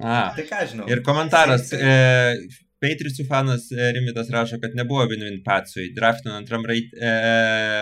Ah, 0.00 0.32
tai 0.34 0.46
ką 0.48 0.62
žinau. 0.72 0.88
ir 0.90 1.02
komentaras. 1.06 1.68
Saintsai- 1.68 1.84
E, 1.84 2.48
Patriotsų 2.82 3.26
fanas 3.26 3.68
e, 3.74 3.90
Rimitas 3.96 4.30
rašo, 4.30 4.60
kad 4.62 4.76
nebuvo 4.78 5.08
win-win 5.10 5.40
patsui. 5.46 5.88
Draftino 5.96 6.36
antram 6.38 6.66
rait, 6.68 6.92
e, 6.94 7.12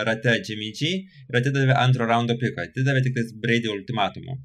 rate 0.07 0.39
Jimmy 0.41 0.71
G 0.73 0.93
ir 1.05 1.39
atidavė 1.41 1.75
antro 1.77 2.09
raundo 2.09 2.37
piką. 2.41 2.65
Atidavė 2.71 3.03
tik 3.05 3.17
tais 3.19 3.33
Brady 3.43 3.69
ultimatumu. 3.73 4.39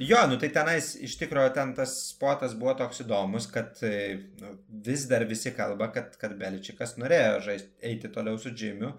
Jo, 0.00 0.20
nu 0.30 0.38
tai 0.40 0.48
tenais 0.48 0.94
iš 1.04 1.18
tikrųjų 1.20 1.50
ten 1.52 1.74
tas 1.76 1.92
spotas 2.08 2.54
buvo 2.56 2.72
toks 2.78 3.02
įdomus, 3.02 3.48
kad 3.52 3.80
e, 3.84 4.14
nu, 4.40 4.54
vis 4.86 5.02
dar 5.10 5.26
visi 5.28 5.52
kalba, 5.52 5.90
kad, 5.92 6.14
kad 6.20 6.36
Beličikas 6.40 6.94
norėjo 7.00 7.42
žaisti, 7.44 7.74
eiti 7.90 8.08
toliau 8.14 8.38
su 8.40 8.52
Džimiu, 8.54 8.94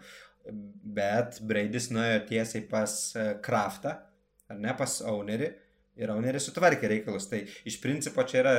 bet 0.97 1.39
Braidis 1.47 1.89
nuėjo 1.89 2.19
tiesiai 2.29 2.67
pas 2.69 2.93
e, 3.15 3.25
Kraftą, 3.41 3.95
ar 4.51 4.61
ne, 4.61 4.75
pas 4.77 4.99
Ownerį. 5.09 5.49
Ir 5.99 6.07
Owneris 6.13 6.45
sutvarkė 6.47 6.87
reikalus. 6.87 7.25
Tai 7.27 7.41
iš 7.67 7.75
principo 7.83 8.23
čia 8.27 8.37
yra, 8.39 8.53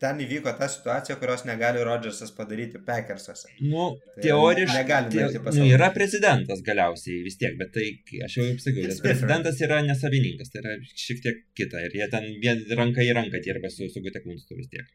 ten 0.00 0.22
įvyko 0.24 0.54
ta 0.56 0.70
situacija, 0.72 1.18
kurios 1.20 1.44
negali 1.44 1.82
Rodžersas 1.84 2.32
padaryti 2.36 2.80
Packersuose. 2.86 3.50
Nu, 3.60 3.90
Tai 4.14 4.22
teoriškai. 4.24 4.78
negali 4.80 5.12
Te, 5.12 5.18
nueiti 5.20 5.42
pas 5.44 5.58
nu, 5.58 5.66
yra 5.68 5.90
prezidentas 5.94 6.62
galiausiai 6.64 7.20
vis 7.26 7.36
tiek, 7.40 7.58
bet 7.60 7.74
tai, 7.76 7.90
aš 8.24 8.38
jau 8.38 8.46
kaip 8.48 8.62
sakiau, 8.64 8.86
tas 8.88 9.02
prezidentas 9.04 9.60
yra 9.66 9.82
nesavininkas, 9.84 10.48
tai 10.54 10.62
yra 10.64 10.78
šiek 11.04 11.20
tiek 11.26 11.44
kita. 11.60 11.84
Ir 11.90 11.98
jie 12.00 12.08
ten 12.14 12.30
vien 12.40 12.64
ranka 12.80 13.04
į 13.04 13.12
ranką 13.20 13.42
dirba 13.44 13.70
su, 13.74 13.90
su 13.92 14.02
Gutekunstu 14.08 14.56
vis 14.56 14.72
tiek. 14.72 14.88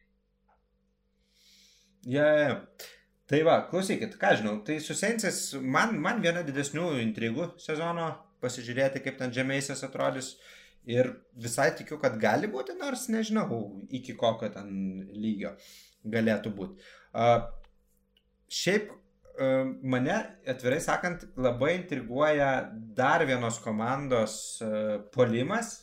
Ja, 2.10 2.26
ja, 2.26 2.48
ja. 2.48 2.58
Tai 3.30 3.40
va, 3.46 3.54
klausykit, 3.70 4.18
ką 4.20 4.34
žinau, 4.42 4.58
tai 4.66 4.76
su 4.84 4.92
Seinsais 4.98 5.54
man, 5.62 5.94
man 6.02 6.18
viena 6.20 6.42
didesnių 6.44 6.90
intrigų 7.00 7.54
sezono 7.62 8.10
pasižiūrėti, 8.44 9.00
kaip 9.06 9.16
ten 9.22 9.32
Džemeisas 9.32 9.80
atrodys. 9.86 10.34
Ir 10.90 11.08
visai 11.40 11.70
tikiu, 11.76 11.96
kad 12.00 12.18
gali 12.20 12.48
būti, 12.52 12.74
nors 12.76 13.06
nežinau, 13.08 13.62
iki 13.94 14.12
kokio 14.20 14.50
ten 14.52 14.68
lygio 15.16 15.54
galėtų 16.04 16.52
būti. 16.52 16.84
Uh, 17.16 17.46
šiaip 18.52 18.90
uh, 18.92 19.70
mane, 19.80 20.18
atvirai 20.50 20.82
sakant, 20.84 21.24
labai 21.40 21.72
intriguoja 21.78 22.50
dar 22.96 23.24
vienos 23.24 23.62
komandos 23.64 24.36
uh, 24.60 24.98
polimas, 25.14 25.78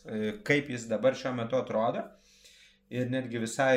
kaip 0.45 0.69
jis 0.69 0.85
dabar 0.91 1.17
šiuo 1.17 1.33
metu 1.39 1.57
atrodo. 1.57 2.05
Ir 2.91 3.09
netgi 3.09 3.41
visai 3.41 3.75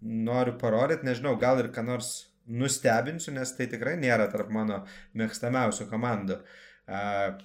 noriu 0.00 0.56
parodyti, 0.58 1.04
nežinau, 1.04 1.36
gal 1.36 1.60
ir 1.60 1.68
ką 1.74 1.84
nors 1.84 2.14
nustebinsiu, 2.48 3.34
nes 3.36 3.52
tai 3.58 3.68
tikrai 3.70 3.98
nėra 4.00 4.30
tarp 4.32 4.48
mano 4.54 4.82
mėgstamiausių 5.18 5.90
komandų. 5.92 6.40
Uh, 6.88 7.36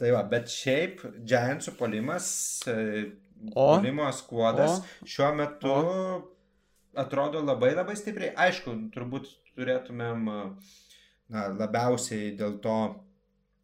tai 0.00 0.12
va, 0.14 0.24
bet 0.28 0.50
šiaip 0.52 1.04
Giantsų 1.28 1.76
polimas, 1.78 2.32
O? 3.54 3.62
polimo 3.70 4.04
skuodas 4.12 4.80
O? 4.80 5.06
šiuo 5.08 5.30
metu 5.32 5.76
atrodo 7.00 7.40
labai 7.40 7.70
labai 7.72 7.94
stipriai. 7.96 8.34
Aišku, 8.48 8.74
turbūt 8.92 9.30
turėtumėm 9.54 10.26
uh, 10.28 10.74
na, 11.32 11.46
labiausiai 11.54 12.34
dėl 12.36 12.58
to 12.64 12.76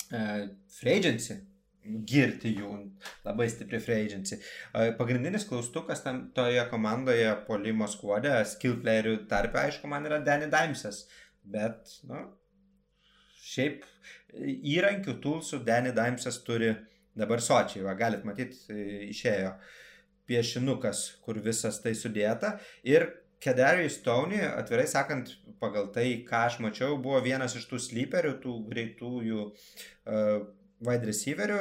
free 0.07 0.95
agency 1.01 1.41
girti 1.87 2.53
jų 2.57 2.71
labai 3.25 3.47
stipri 3.51 3.79
agency. 3.95 4.39
Uh, 4.73 4.91
Pagrindinis 4.99 5.47
klaustukas 5.49 6.03
tam 6.05 6.27
toje 6.35 6.63
komandoje 6.71 7.31
polimo 7.47 7.89
skuodė, 7.91 8.39
skill 8.49 8.79
playerių 8.83 9.19
tarpe, 9.31 9.61
aišku, 9.63 9.91
man 9.91 10.07
yra 10.09 10.21
Danny 10.25 10.51
Dimesas, 10.53 11.05
bet, 11.47 11.99
nu, 12.09 12.25
šiaip 13.47 13.87
įrankių 14.45 15.17
toolsų 15.23 15.63
Danny 15.67 15.93
Dimesas 15.97 16.41
turi 16.45 16.75
dabar 17.17 17.41
sočiai, 17.41 17.85
va, 17.87 17.95
galit 17.99 18.25
matyti, 18.29 18.59
išėjo 19.11 19.55
piešinukas, 20.27 21.05
kur 21.25 21.39
visas 21.43 21.79
tai 21.83 21.95
sudėta. 21.97 22.57
Ir 22.85 23.09
Kedarius 23.43 23.99
Stoney, 24.01 24.41
atvirai 24.43 24.87
sakant, 24.91 25.35
pagal 25.61 25.91
tai, 25.95 26.09
ką 26.29 26.47
aš 26.49 26.59
mačiau, 26.65 26.97
buvo 27.03 27.21
vienas 27.25 27.57
iš 27.57 27.69
tų 27.71 27.81
sleeperių, 27.83 28.33
tų 28.43 28.57
greitųjų 28.71 29.45
uh, 29.45 30.49
wide 30.85 31.11
receiverių. 31.11 31.61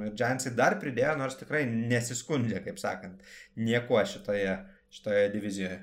Džansai 0.00 0.54
dar 0.56 0.78
pridėjo, 0.80 1.16
nors 1.18 1.36
tikrai 1.36 1.64
nesiskundžia, 1.68 2.60
kaip 2.64 2.78
sakant, 2.80 3.24
nieko 3.58 3.98
šitoje, 4.06 4.54
šitoje 4.94 5.24
divizijoje. 5.34 5.80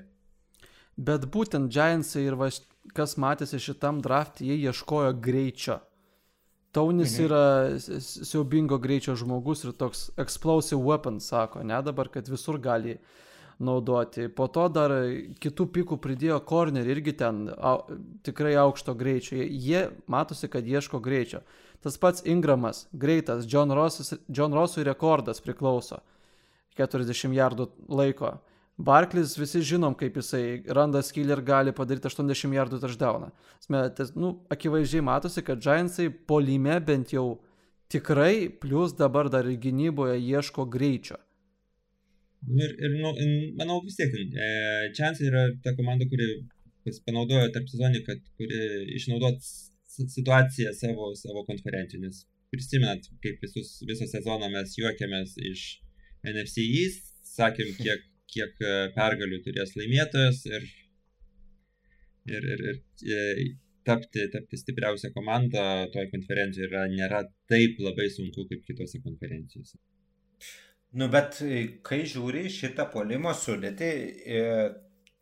Bet 0.98 1.28
būtent 1.30 1.70
Giantsai 1.70 2.24
ir 2.26 2.34
va, 2.40 2.48
kas 2.96 3.14
matėsi 3.20 3.60
šitam 3.62 4.00
draftui, 4.02 4.48
jie 4.48 4.72
ieškojo 4.72 5.12
greičio. 5.22 5.78
Taunis 6.78 7.16
mhm. 7.18 7.24
yra 7.26 8.00
siaubingo 8.00 8.78
greičio 8.78 9.16
žmogus 9.18 9.64
ir 9.66 9.74
toks 9.74 10.08
explosive 10.20 10.78
weapon, 10.78 11.18
sako, 11.20 11.64
ne 11.66 11.80
dabar, 11.82 12.10
kad 12.14 12.30
visur 12.30 12.60
gali 12.62 12.98
naudoti. 13.58 14.28
Po 14.30 14.46
to 14.46 14.68
dar 14.70 14.92
kitų 15.42 15.66
pikų 15.74 15.98
pridėjo 16.02 16.38
corner 16.46 16.86
irgi 16.86 17.16
ten 17.18 17.48
au, 17.50 17.80
tikrai 18.26 18.54
aukšto 18.62 18.94
greičio. 18.98 19.40
Jie, 19.42 19.88
matosi, 20.06 20.50
kad 20.52 20.66
ieško 20.66 21.00
greičio. 21.02 21.42
Tas 21.82 21.98
pats 21.98 22.22
Ingramas, 22.26 22.86
greitas, 22.92 23.46
John, 23.50 23.74
Rossas, 23.74 24.14
John 24.28 24.54
Rossui 24.54 24.86
rekordas 24.86 25.42
priklauso. 25.42 25.98
40 26.78 27.34
jardų 27.34 27.68
laiko. 27.90 28.36
Barklis 28.78 29.34
visi 29.34 29.60
žinom, 29.66 29.96
kaip 29.98 30.20
jisai 30.20 30.62
randa 30.76 31.00
skylį 31.02 31.34
ir 31.34 31.40
gali 31.46 31.72
padaryti 31.74 32.06
80 32.12 32.54
jardų 32.54 32.78
touchdowną. 32.84 33.30
Nu, 34.14 34.30
akivaizdžiai 34.54 35.02
matosi, 35.02 35.42
kad 35.42 35.62
Giantsai 35.64 36.12
polime 36.30 36.76
bent 36.86 37.10
jau 37.12 37.40
tikrai, 37.90 38.48
plus 38.62 38.94
dabar 38.94 39.30
dar 39.34 39.48
ir 39.50 39.58
gynyboje 39.64 40.20
ieško 40.20 40.68
greičio. 40.70 41.18
Ir, 42.46 42.70
ir 42.78 42.94
nu, 43.02 43.10
manau 43.58 43.80
vis 43.82 43.98
tiek, 43.98 44.14
e, 44.14 44.48
Chance 44.94 45.26
yra 45.26 45.48
ta 45.64 45.74
komanda, 45.74 46.06
kuri 46.06 46.28
panaudojo 47.06 47.48
tarp 47.54 47.66
sezonį, 47.72 48.04
kad 48.06 48.22
kuri 48.38 48.60
išnaudot 48.94 49.42
situaciją 49.98 50.70
savo, 50.78 51.10
savo 51.18 51.42
konferencijų, 51.48 52.04
nes 52.06 52.22
prisimenat, 52.54 53.10
kaip 53.24 53.42
visus, 53.42 53.80
visą 53.88 54.06
sezoną 54.08 54.52
mes 54.54 54.76
juokėmės 54.78 55.34
iš 55.50 55.64
NFC 56.28 56.62
East, 56.62 57.10
sakėm, 57.26 57.74
kiek, 57.80 58.06
kiek 58.32 58.60
e, 58.60 58.74
pergalių 58.96 59.40
turės 59.44 59.74
laimėtojas 59.78 60.42
ir, 60.50 60.66
ir, 62.28 62.48
ir, 62.54 62.64
ir 62.68 62.80
e, 63.16 63.46
tapti, 63.88 64.26
tapti 64.32 64.60
stipriausią 64.60 65.12
komandą 65.14 65.62
toje 65.94 66.10
konferencijoje 66.12 66.70
yra, 66.70 66.86
nėra 66.92 67.22
taip 67.50 67.80
labai 67.84 68.08
sunku 68.14 68.46
kaip 68.50 68.66
kitose 68.68 69.00
konferencijose. 69.04 69.78
Nu, 70.98 71.08
bet 71.12 71.40
e, 71.44 71.62
kai 71.84 72.02
žiūri 72.08 72.46
šitą 72.52 72.88
polimo 72.92 73.32
sudėtį, 73.36 73.92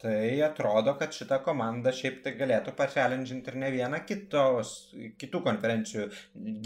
tai 0.03 0.19
atrodo, 0.45 0.95
kad 1.01 1.15
šita 1.17 1.41
komanda 1.47 1.95
šiaip 1.95 2.21
tai 2.25 2.35
galėtų 2.39 2.75
pačelendžinti 2.79 3.53
ir 3.53 3.61
ne 3.63 3.71
vieną 3.75 4.03
kitos, 4.07 4.75
kitų 5.21 5.41
konferencijų 5.47 6.11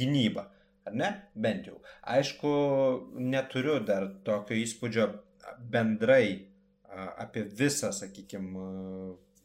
gynybą. 0.00 0.48
Ar 0.88 0.96
ne? 0.96 1.08
Bent 1.36 1.68
jau. 1.68 1.76
Aišku, 2.08 2.50
neturiu 3.20 3.76
dar 3.86 4.08
tokio 4.26 4.56
įspūdžio 4.58 5.06
bendrai 5.58 6.50
apie 6.90 7.44
visą, 7.44 7.92
sakykime, 7.94 8.62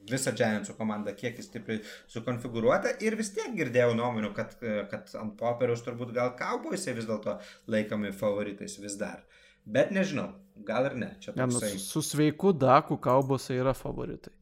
visą 0.09 0.33
Giantsų 0.37 0.75
komandą, 0.77 1.13
kiek 1.17 1.37
jis 1.39 1.49
stipriai 1.49 1.81
sukonfigūruota 2.13 2.95
ir 3.05 3.17
vis 3.17 3.31
tiek 3.35 3.53
girdėjau 3.57 3.95
nuomonių, 3.97 4.31
kad, 4.37 4.55
kad 4.91 5.11
ant 5.19 5.35
popieriaus 5.39 5.83
turbūt 5.85 6.13
gal 6.15 6.33
kauboisai 6.39 6.95
vis 6.97 7.09
dėlto 7.09 7.39
laikomi 7.71 8.13
favoritais 8.15 8.77
vis 8.81 8.97
dar. 9.01 9.23
Bet 9.65 9.93
nežinau, 9.93 10.29
gal 10.65 10.91
ir 10.91 10.97
ne. 11.01 11.11
Čia 11.21 11.33
ja, 11.33 11.47
nu, 11.49 11.61
su 11.81 12.01
sveiku 12.05 12.53
daku 12.53 12.99
kaubosai 13.01 13.57
yra 13.63 13.73
favoritai. 13.77 14.33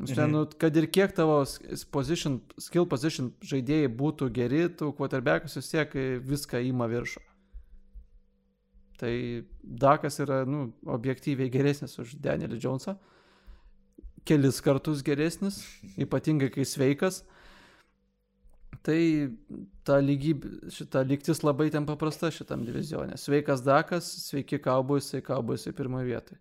Mhm. 0.00 0.30
Nu, 0.32 0.46
kad 0.58 0.76
ir 0.76 0.88
kiek 0.90 1.12
tavo 1.14 1.42
position, 1.92 2.40
skill 2.58 2.88
position 2.88 3.28
žaidėjai 3.44 3.90
būtų 3.92 4.30
geri, 4.32 4.64
tu 4.72 4.88
quarterbackas 4.96 5.58
vis 5.60 5.68
tiek 5.68 5.92
viską 6.24 6.62
įma 6.70 6.88
viršų. 6.88 7.20
Tai 9.02 9.42
Dakas 9.62 10.20
yra 10.22 10.44
nu, 10.46 10.68
objektyviai 10.86 11.50
geresnis 11.50 11.96
už 11.98 12.14
Danielį 12.22 12.60
Jonesą. 12.62 12.94
Kelis 14.22 14.60
kartus 14.62 15.02
geresnis, 15.02 15.58
ypatingai 15.98 16.52
kai 16.54 16.62
sveikas. 16.68 17.24
Tai 18.86 19.00
ta 19.86 19.98
lygybė, 20.02 20.70
šita 20.74 21.02
lygtis 21.06 21.42
labai 21.42 21.68
ten 21.74 21.86
paprasta 21.86 22.30
šitam 22.34 22.62
divizionė. 22.66 23.18
Sveikas 23.18 23.66
Dakas, 23.66 24.06
sveiki 24.28 24.62
Kauboisai, 24.62 25.22
Kauboisai 25.26 25.74
pirmoje 25.74 26.06
vietoje. 26.12 26.38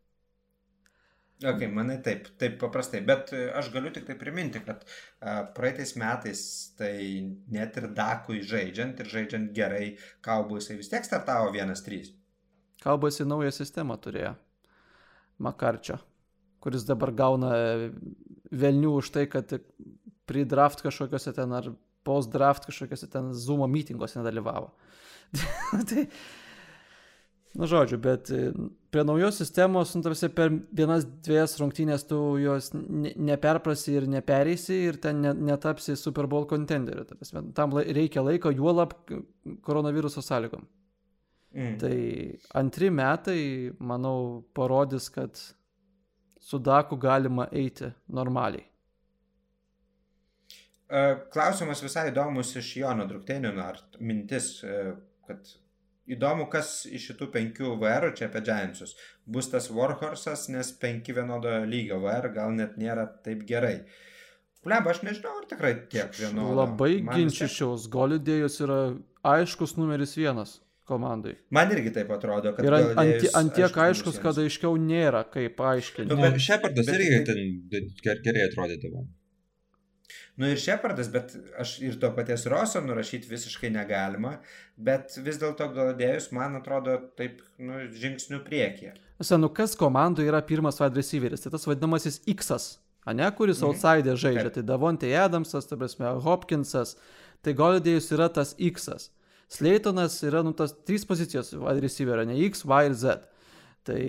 Ok, 1.41 1.65
manai 1.73 1.97
taip, 2.05 2.27
taip 2.37 2.59
paprastai, 2.61 3.01
bet 3.05 3.33
aš 3.33 3.71
galiu 3.73 3.89
tik 3.93 4.05
tai 4.05 4.13
priminti, 4.21 4.61
kad 4.61 4.85
a, 4.85 5.39
praeitais 5.57 5.95
metais 5.97 6.41
tai 6.77 6.93
net 7.49 7.81
ir 7.81 7.89
Dakui 7.97 8.43
žaidžiant 8.45 9.01
ir 9.01 9.09
žaidžiant 9.17 9.53
gerai, 9.57 9.95
Kauboisai 10.21 10.77
vis 10.77 10.93
tiek 10.93 11.09
startavo 11.09 11.49
1-3. 11.57 12.20
Kalbasi 12.81 13.25
naują 13.29 13.51
sistemą 13.53 13.97
turėjo. 14.01 14.33
Makarčio, 15.41 15.97
kuris 16.61 16.85
dabar 16.85 17.13
gauna 17.13 17.53
velnių 18.51 18.97
už 18.99 19.09
tai, 19.13 19.25
kad 19.29 19.53
pridraft 20.29 20.83
kažkokiuose 20.85 21.33
ten 21.37 21.53
ar 21.57 21.71
post-draft 22.07 22.65
kažkokiuose 22.69 23.09
ten 23.11 23.33
Zoom 23.37 23.65
mitinguose 23.71 24.19
nedalyvavo. 24.19 24.71
tai, 25.89 26.07
na 27.57 27.69
žodžiu, 27.69 27.99
bet 28.01 28.31
prie 28.91 29.05
naujos 29.07 29.37
sistemos, 29.41 29.93
nu, 29.95 30.03
tarsi 30.05 30.29
per 30.33 30.51
vienas, 30.73 31.05
dviejas 31.25 31.57
rungtynės 31.61 32.05
tu 32.09 32.19
jos 32.41 32.71
ne, 32.75 33.13
neperprasi 33.31 33.97
ir 33.99 34.09
nepereisi 34.11 34.81
ir 34.89 34.99
ten 35.03 35.21
ne, 35.23 35.33
netapsi 35.51 35.97
Super 35.99 36.29
Bowl 36.31 36.49
contenderiu. 36.49 37.05
Tam 37.57 37.77
reikia 37.77 38.25
laiko, 38.25 38.53
juolap 38.55 38.97
koronaviruso 39.65 40.23
sąlygom. 40.25 40.65
Mm. 41.51 41.77
Tai 41.79 41.95
antri 42.55 42.89
metai, 42.89 43.71
manau, 43.79 44.43
parodys, 44.55 45.09
kad 45.11 45.35
su 46.39 46.59
Daku 46.59 46.97
galima 46.97 47.47
eiti 47.51 47.91
normaliai. 48.07 48.63
E, 50.91 51.01
klausimas 51.31 51.83
visai 51.83 52.09
įdomus 52.11 52.53
iš 52.59 52.69
Jono 52.79 53.07
Druktenio, 53.07 53.51
ar 53.63 53.81
mintis, 53.99 54.53
e, 54.63 54.93
kad 55.27 55.51
įdomu, 56.11 56.47
kas 56.51 56.85
iš 56.87 57.11
šitų 57.11 57.29
penkių 57.35 57.75
VR, 57.83 58.09
čia 58.15 58.29
apie 58.29 58.43
Giantsus, 58.47 58.95
bus 59.27 59.51
tas 59.51 59.67
Warhorsas, 59.71 60.47
nes 60.55 60.71
penki 60.79 61.15
vienodo 61.15 61.51
lygio 61.67 61.99
VR 62.03 62.31
gal 62.35 62.55
net 62.55 62.79
nėra 62.79 63.09
taip 63.27 63.43
gerai. 63.47 63.81
Pleba, 64.63 64.93
aš 64.93 65.03
nežinau, 65.03 65.35
ar 65.41 65.47
tikrai 65.51 65.75
tiek 65.91 66.11
vienodo. 66.15 66.55
Labai 66.63 66.93
ginčičiaus, 67.11 67.87
Golidėjus 67.91 68.59
yra 68.63 68.81
aiškus 69.35 69.75
numeris 69.79 70.15
vienas 70.15 70.59
komandai. 70.89 71.35
Man 71.53 71.71
irgi 71.75 71.93
taip 71.95 72.11
atrodo, 72.13 72.53
kad... 72.55 72.65
Ir 72.65 72.75
ant, 72.75 73.25
ant, 73.37 73.53
tiek 73.55 73.79
aiškus, 73.85 74.19
kad 74.23 74.37
aiškiau 74.41 74.75
nėra, 74.81 75.23
kaip 75.31 75.61
aiškinti. 75.71 76.09
Nu, 76.11 76.19
bet 76.21 76.39
Šepardas 76.41 76.91
irgi 76.91 77.23
ten 77.27 77.89
gerai 78.25 78.47
atrodydavo. 78.49 79.05
Nu 80.39 80.47
ir 80.49 80.59
Šepardas, 80.59 81.11
bet 81.11 81.33
aš 81.59 81.75
ir 81.83 81.97
to 82.01 82.09
paties 82.15 82.47
Roso 82.49 82.81
nurašyti 82.81 83.29
visiškai 83.29 83.69
negalima, 83.73 84.37
bet 84.79 85.13
vis 85.21 85.37
dėlto 85.41 85.67
Galadėjus, 85.75 86.31
man 86.35 86.55
atrodo, 86.57 86.97
taip, 87.19 87.43
nu, 87.61 87.83
žingsnių 87.93 88.41
priekyje. 88.47 88.95
Senu, 89.21 89.51
kas 89.53 89.75
komandai 89.77 90.25
yra 90.25 90.39
pirmas 90.41 90.81
wide 90.81 90.97
receiveris? 90.97 91.43
Tai 91.43 91.53
tas 91.53 91.67
vadinamasis 91.69 92.23
X, 92.31 92.49
ne, 93.11 93.27
kuris 93.37 93.61
mhm. 93.61 93.69
outside 93.69 94.15
žaidžia. 94.15 94.47
Taip. 94.49 94.57
Tai 94.57 94.67
Davonte 94.71 95.11
Adamsas, 95.13 95.69
tai 95.69 95.77
prasme, 95.77 96.15
Hopkinsas, 96.25 96.95
tai 97.45 97.53
Galadėjus 97.57 98.09
yra 98.17 98.31
tas 98.33 98.55
X. 98.57 98.89
-as. 98.89 99.11
Sleitonas 99.51 100.15
yra, 100.23 100.45
nu, 100.45 100.53
tas 100.55 100.71
trys 100.87 101.03
pozicijos 101.07 101.51
wide 101.57 101.83
receiver, 101.83 102.23
ne 102.27 102.37
X, 102.47 102.63
Y 102.63 102.87
ir 102.87 102.95
Z. 102.95 103.27
Tai 103.83 104.01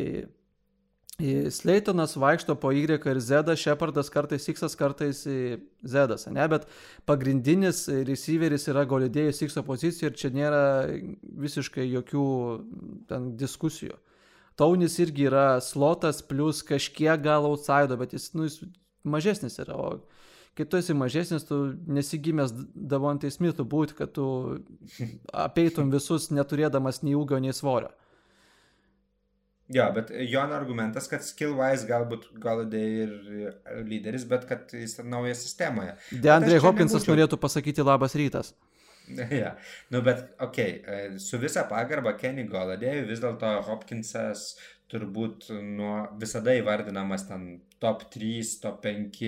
Sleitonas 1.51 2.17
vaikšto 2.17 2.55
po 2.57 2.73
Y 2.73 2.87
ir 2.87 3.21
Z, 3.21 3.57
Shepardas 3.57 4.11
kartais 4.11 4.49
X, 4.49 4.63
kartais 4.79 5.25
Z, 5.27 6.31
ne, 6.31 6.47
bet 6.49 6.67
pagrindinis 7.07 7.85
receiveris 8.09 8.67
yra 8.73 8.87
golidėjus 8.89 9.43
X 9.47 9.59
pozicijoje 9.67 10.11
ir 10.11 10.19
čia 10.19 10.31
nėra 10.35 10.63
visiškai 11.23 11.85
jokių 11.91 12.27
ten 13.11 13.35
diskusijų. 13.37 13.99
Taunis 14.59 14.99
irgi 15.01 15.29
yra 15.31 15.61
slotas 15.61 16.23
plus 16.23 16.63
kažkiek 16.63 17.21
gal 17.23 17.47
outside, 17.49 17.97
bet 17.99 18.15
jis, 18.15 18.33
nu, 18.35 18.49
jis 18.49 18.61
mažesnis 19.05 19.59
yra, 19.63 19.77
o 19.77 20.03
kai 20.59 20.67
tu 20.69 20.79
esi 20.81 20.95
mažesnis, 20.97 21.47
tu 21.49 21.59
nesigimęs 21.89 22.53
Davontai 22.75 23.31
Smithu 23.33 23.65
būti, 23.69 23.97
kad 23.99 24.13
tu 24.17 24.27
apeitum 25.33 25.93
visus 25.93 26.31
neturėdamas 26.35 27.03
nei 27.07 27.17
ūgio, 27.19 27.41
nei 27.43 27.55
svorio. 27.57 27.93
Jo, 29.73 29.87
bet 29.95 30.11
jo 30.29 30.43
argumentas, 30.43 31.07
kad 31.09 31.25
skill-wise 31.25 31.87
galbūt 31.89 32.27
Galadai 32.43 32.83
ir 33.07 33.15
lyderis, 33.89 34.27
bet 34.29 34.45
kad 34.51 34.75
jis 34.77 34.99
nauja 35.01 35.37
sistemoje. 35.39 35.95
Deandre 36.13 36.59
Hopkinsas 36.61 37.01
nebūčiau... 37.01 37.15
norėtų 37.15 37.41
pasakyti 37.41 37.87
labas 37.87 38.19
rytas. 38.19 38.53
Ja, 39.43 39.57
nu 39.91 39.99
bet, 40.07 40.21
okei, 40.41 40.77
okay, 40.79 41.19
su 41.21 41.39
visa 41.43 41.65
pagarba 41.69 42.13
Kenny 42.17 42.45
Galadėjui 42.49 43.09
vis 43.09 43.21
dėlto 43.21 43.51
Hopkinsas 43.67 44.53
turbūt 44.93 45.49
nuo 45.65 45.95
visada 46.21 46.55
įvardinamas 46.59 47.25
ten 47.29 47.47
top 47.83 48.05
3, 48.13 48.53
top 48.63 48.83
5 48.85 49.23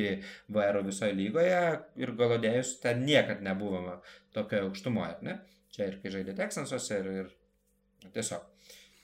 VR 0.54 0.80
visoje 0.84 1.16
lygoje 1.16 1.60
ir 2.00 2.14
Galodėjus 2.18 2.76
ten 2.82 3.04
niekad 3.06 3.42
nebuvome 3.44 3.98
tokioje 4.36 4.68
aukštumoje, 4.68 5.16
ne? 5.26 5.38
Čia 5.74 5.88
ir 5.90 6.00
kai 6.02 6.12
žaidė 6.14 6.36
Texansuose 6.38 7.00
ir, 7.00 7.08
ir 7.24 8.12
tiesiog. 8.14 8.44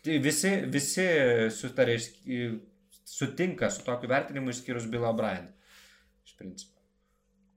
Tai 0.05 0.19
visi, 0.24 0.53
visi 0.73 1.07
sutarė, 1.53 1.97
sutinka 3.11 3.70
su 3.73 3.82
tokiu 3.85 4.09
vertinimu 4.12 4.53
išskyrus 4.53 4.87
Bill 4.93 5.09
O'Brien. 5.09 5.51
Iš 6.24 6.37
principo. 6.39 6.78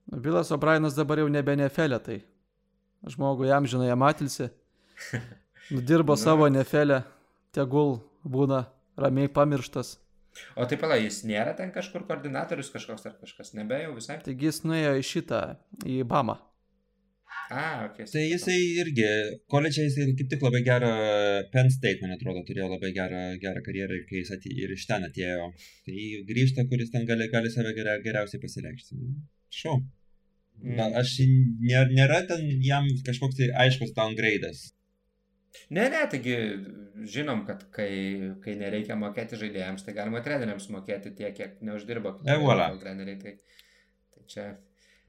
Nu, 0.10 0.20
Bilas 0.24 0.52
O'Brienas 0.52 0.98
dabar 0.98 1.22
jau 1.22 1.30
nebe 1.32 1.56
nefelė, 1.60 2.00
tai 2.04 2.20
žmogui 3.08 3.52
jam 3.52 3.68
žinai, 3.70 3.92
jam 3.92 4.08
atilsi. 4.08 4.50
Nudirbo 5.74 6.18
nu, 6.18 6.20
savo 6.20 6.50
nefelę, 6.52 7.04
tegul 7.56 8.00
būna 8.24 8.66
ramiai 9.00 9.32
pamirštas. 9.32 9.98
O 10.58 10.66
taip 10.70 10.82
pala, 10.82 10.98
jis 10.98 11.22
nėra 11.30 11.54
ten 11.58 11.70
kažkur 11.74 12.08
koordinatorius 12.10 12.72
kažkoks 12.74 13.06
ar 13.10 13.14
kažkas, 13.20 13.54
nebe 13.58 13.78
jau 13.84 13.94
visai. 13.98 14.18
Taigi 14.26 14.50
jis 14.50 14.64
nuėjo 14.66 14.96
į 14.98 15.06
šitą, 15.10 15.44
į 15.86 16.02
Bamą. 16.10 16.40
A, 17.54 17.86
ok. 17.86 18.00
Tai 18.10 18.22
jisai 18.24 18.56
irgi, 18.82 19.08
koledžiai 19.52 19.90
jisai 19.90 20.14
kaip 20.18 20.30
tik 20.32 20.46
labai 20.46 20.62
gerą, 20.66 20.92
Penn 21.54 21.70
State, 21.74 22.02
man 22.02 22.16
atrodo, 22.16 22.42
turėjo 22.48 22.70
labai 22.72 22.94
gerą, 22.96 23.24
gerą 23.42 23.62
karjerą, 23.66 24.00
kai 24.10 24.22
jis 24.22 24.32
atė, 24.38 24.54
ir 24.64 24.74
iš 24.74 24.86
ten 24.90 25.06
atėjo. 25.10 25.50
Tai 25.88 26.06
grįžta, 26.30 26.66
kuris 26.72 26.94
ten 26.94 27.06
gali, 27.10 27.28
gali 27.34 27.52
save 27.54 27.76
geria, 27.78 28.00
geriausiai 28.06 28.42
pasireikšti. 28.42 28.98
Šau. 29.54 29.76
Mm. 30.64 30.78
Gal 30.80 30.98
aš 31.02 31.18
nėra, 31.28 31.90
nėra 31.92 32.22
ten 32.30 32.48
jam 32.64 32.88
kažkoks 33.06 33.38
tai 33.42 33.52
aiškus 33.66 33.94
downgrade'as. 33.98 34.72
Ne, 35.70 35.86
ne, 35.90 36.02
taigi 36.10 36.36
žinom, 37.10 37.44
kad 37.48 37.64
kai, 37.74 37.90
kai 38.44 38.56
nereikia 38.60 38.98
mokėti 39.00 39.38
žaidėjams, 39.40 39.86
tai 39.86 39.96
galima 39.98 40.22
treneriams 40.26 40.70
mokėti 40.74 41.14
tiek, 41.18 41.34
kiek 41.38 41.60
neuždirba 41.66 42.16
e, 42.26 42.38
voilà. 42.42 42.72
treneriai. 42.82 43.20
Tai, 43.22 43.34
tai 44.14 44.26
čia 44.30 44.48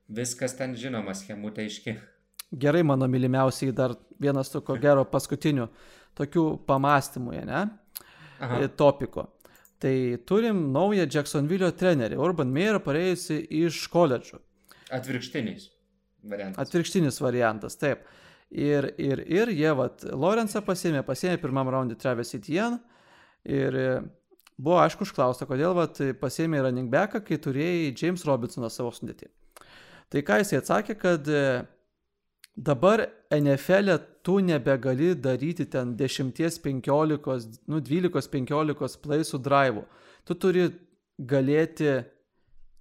viskas 0.09 0.57
ten 0.59 0.77
žinoma, 0.79 1.17
schemutė 1.17 1.65
aiški. 1.65 1.97
Gerai, 2.61 2.85
mano 2.87 3.09
mylimiausiai 3.11 3.75
dar 3.77 3.97
vienas 4.21 4.53
tokio 4.53 4.77
gero 4.85 5.07
paskutinių 5.09 5.69
tokių 6.19 6.49
pamastymų, 6.69 7.39
ne? 7.49 7.63
Aha. 8.39 8.61
E, 8.61 8.69
topiko. 8.69 9.31
Tai 9.83 9.95
turim 10.29 10.69
naują 10.73 11.07
Jacksonville 11.11 11.73
trenerį, 11.77 12.17
Urban 12.21 12.53
Meyer, 12.53 12.79
pareijusi 12.81 13.41
iš 13.65 13.85
koledžų. 13.93 14.39
Atvirkštinis 14.95 15.67
variantas. 16.31 16.61
Atvirkštinis 16.63 17.21
variantas, 17.21 17.77
taip. 17.81 18.05
Ir, 18.55 18.87
ir, 19.03 19.19
ir 19.27 19.51
jie, 19.51 19.71
vat, 19.75 20.05
Lorenzą 20.15 20.61
pasėmė, 20.63 21.01
pasėmė 21.07 21.41
pirmam 21.43 21.67
raundui 21.75 21.97
Travis 21.99 22.31
Etienne 22.37 22.79
ir 23.43 23.75
buvo 24.55 24.79
aišku 24.79 25.03
užklausta, 25.03 25.49
kodėl 25.51 25.75
vat, 25.75 25.99
pasėmė 26.21 26.63
running 26.63 26.93
backą, 26.93 27.25
kai 27.27 27.41
turėjai 27.43 27.91
James 27.99 28.23
Robinsoną 28.29 28.71
savo 28.71 28.93
sudėtį. 28.95 29.27
Tai 30.15 30.23
ką 30.23 30.39
jisai 30.39 30.61
atsakė, 30.61 30.95
kad 31.01 31.27
e, 31.27 31.65
dabar 32.55 33.09
NFL 33.35 33.91
e 33.97 33.99
tu 34.23 34.39
nebegali 34.39 35.15
daryti 35.19 35.67
ten 35.67 35.97
10-15, 35.99 37.59
nu 37.67 37.81
12-15 37.83 39.01
playsų 39.03 39.41
drive'ų. 39.43 39.83
Tu 40.25 40.39
turi 40.39 40.69
galėti 41.19 42.05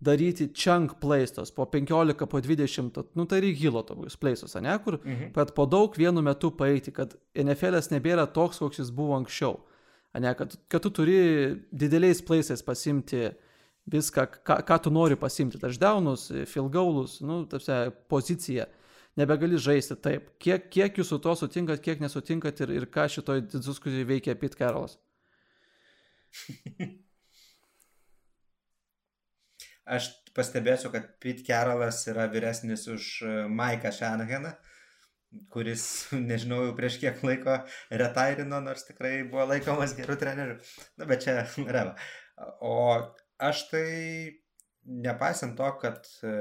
daryti 0.04 0.50
chunk 0.54 0.98
playstos 1.02 1.52
po 1.52 1.66
15, 1.66 2.28
po 2.30 2.42
20, 2.42 3.04
nu 3.16 3.26
tai 3.26 3.40
ir 3.42 3.54
hilo 3.56 3.84
tokius 3.88 4.18
playsus, 4.20 4.56
ne, 4.62 4.76
kur, 4.84 5.00
mhm. 5.04 5.32
kad 5.36 5.54
po 5.56 5.66
daug 5.70 5.96
vienu 5.98 6.24
metu 6.26 6.52
paeiti, 6.52 6.94
kad 6.96 7.16
NFL'as 7.36 7.92
nebėra 7.94 8.28
toks, 8.36 8.62
koks 8.64 8.82
jis 8.84 8.92
buvo 8.96 9.18
anksčiau. 9.18 9.60
Ne, 10.22 10.34
kad, 10.38 10.54
kad 10.70 10.84
tu 10.84 10.92
turi 10.94 11.18
dideliais 11.74 12.22
playsais 12.26 12.62
pasimti 12.66 13.32
viską, 13.90 14.28
ką, 14.46 14.60
ką 14.68 14.80
tu 14.86 14.92
nori 14.94 15.18
pasimti, 15.20 15.60
touchdownus, 15.60 16.28
field 16.50 16.72
goalus, 16.74 17.18
nu, 17.26 17.44
tarsi, 17.50 17.80
poziciją. 18.12 18.68
Nebegali 19.18 19.60
žaisti 19.62 19.98
taip. 20.02 20.32
Kiek, 20.42 20.70
kiek 20.74 20.96
jūs 20.98 21.12
su 21.14 21.20
to 21.22 21.36
sutinkat, 21.38 21.82
kiek 21.86 22.00
nesutinkat 22.02 22.64
ir, 22.66 22.72
ir 22.80 22.88
ką 22.90 23.06
šitoj 23.14 23.44
diskusijoje 23.54 24.08
veikia 24.10 24.34
Pete 24.38 24.58
Carolas? 24.58 24.98
Aš 29.84 30.10
pastebėsiu, 30.36 30.92
kad 30.94 31.10
Pete 31.20 31.44
Carolas 31.48 32.06
yra 32.08 32.30
vyresnis 32.32 32.86
už 32.88 33.08
e, 33.28 33.32
Maiką 33.52 33.92
Shanahaną, 33.92 34.54
kuris, 35.52 35.86
nežinau, 36.30 36.62
jau 36.70 36.78
prieš 36.78 37.00
kiek 37.02 37.20
laiko 37.26 37.58
retairino, 37.92 38.62
nors 38.64 38.88
tikrai 38.88 39.18
buvo 39.28 39.50
laikomas 39.52 39.96
gerų 39.98 40.18
trenerių. 40.22 40.58
Na, 41.02 41.10
bet 41.10 41.26
čia 41.26 41.42
reva. 41.76 41.98
O 42.64 42.78
aš 43.44 43.68
tai, 43.74 43.88
nepaisant 44.88 45.58
to, 45.60 45.70
kad 45.84 46.08
e, 46.24 46.34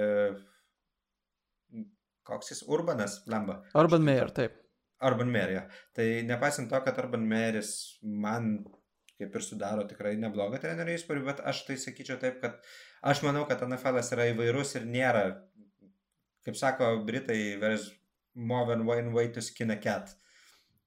koks 2.29 2.55
jis 2.55 2.63
Urbanas, 2.71 3.21
lemba. 3.31 3.63
Urban 3.79 4.07
Meyer, 4.07 4.31
taip. 4.31 4.55
Urban 5.03 5.35
Meyer, 5.35 5.57
ja. 5.57 5.65
Tai 5.99 6.07
nepaisant 6.29 6.71
to, 6.71 6.79
kad 6.87 6.99
Urban 7.03 7.27
Meyeris 7.27 7.73
man 8.07 8.55
kaip 9.23 9.39
ir 9.39 9.47
sudaro 9.47 9.87
tikrai 9.89 10.17
neblogą 10.21 10.61
trenerių 10.63 10.99
įspūdį, 10.99 11.25
bet 11.31 11.43
aš 11.53 11.65
tai 11.69 11.79
sakyčiau 11.81 12.19
taip, 12.23 12.41
kad 12.43 12.59
aš 13.13 13.23
manau, 13.27 13.47
kad 13.49 13.63
NFL 13.67 14.03
yra 14.03 14.29
įvairus 14.33 14.77
ir 14.81 14.89
nėra, 14.91 15.25
kaip 16.47 16.59
sako 16.59 16.97
Britai, 17.07 17.59
there's 17.63 17.93
more 18.35 18.67
than 18.67 18.87
one 18.87 19.13
way 19.15 19.29
to 19.29 19.43
skin 19.43 19.71
a 19.71 19.77
cat. 19.77 20.15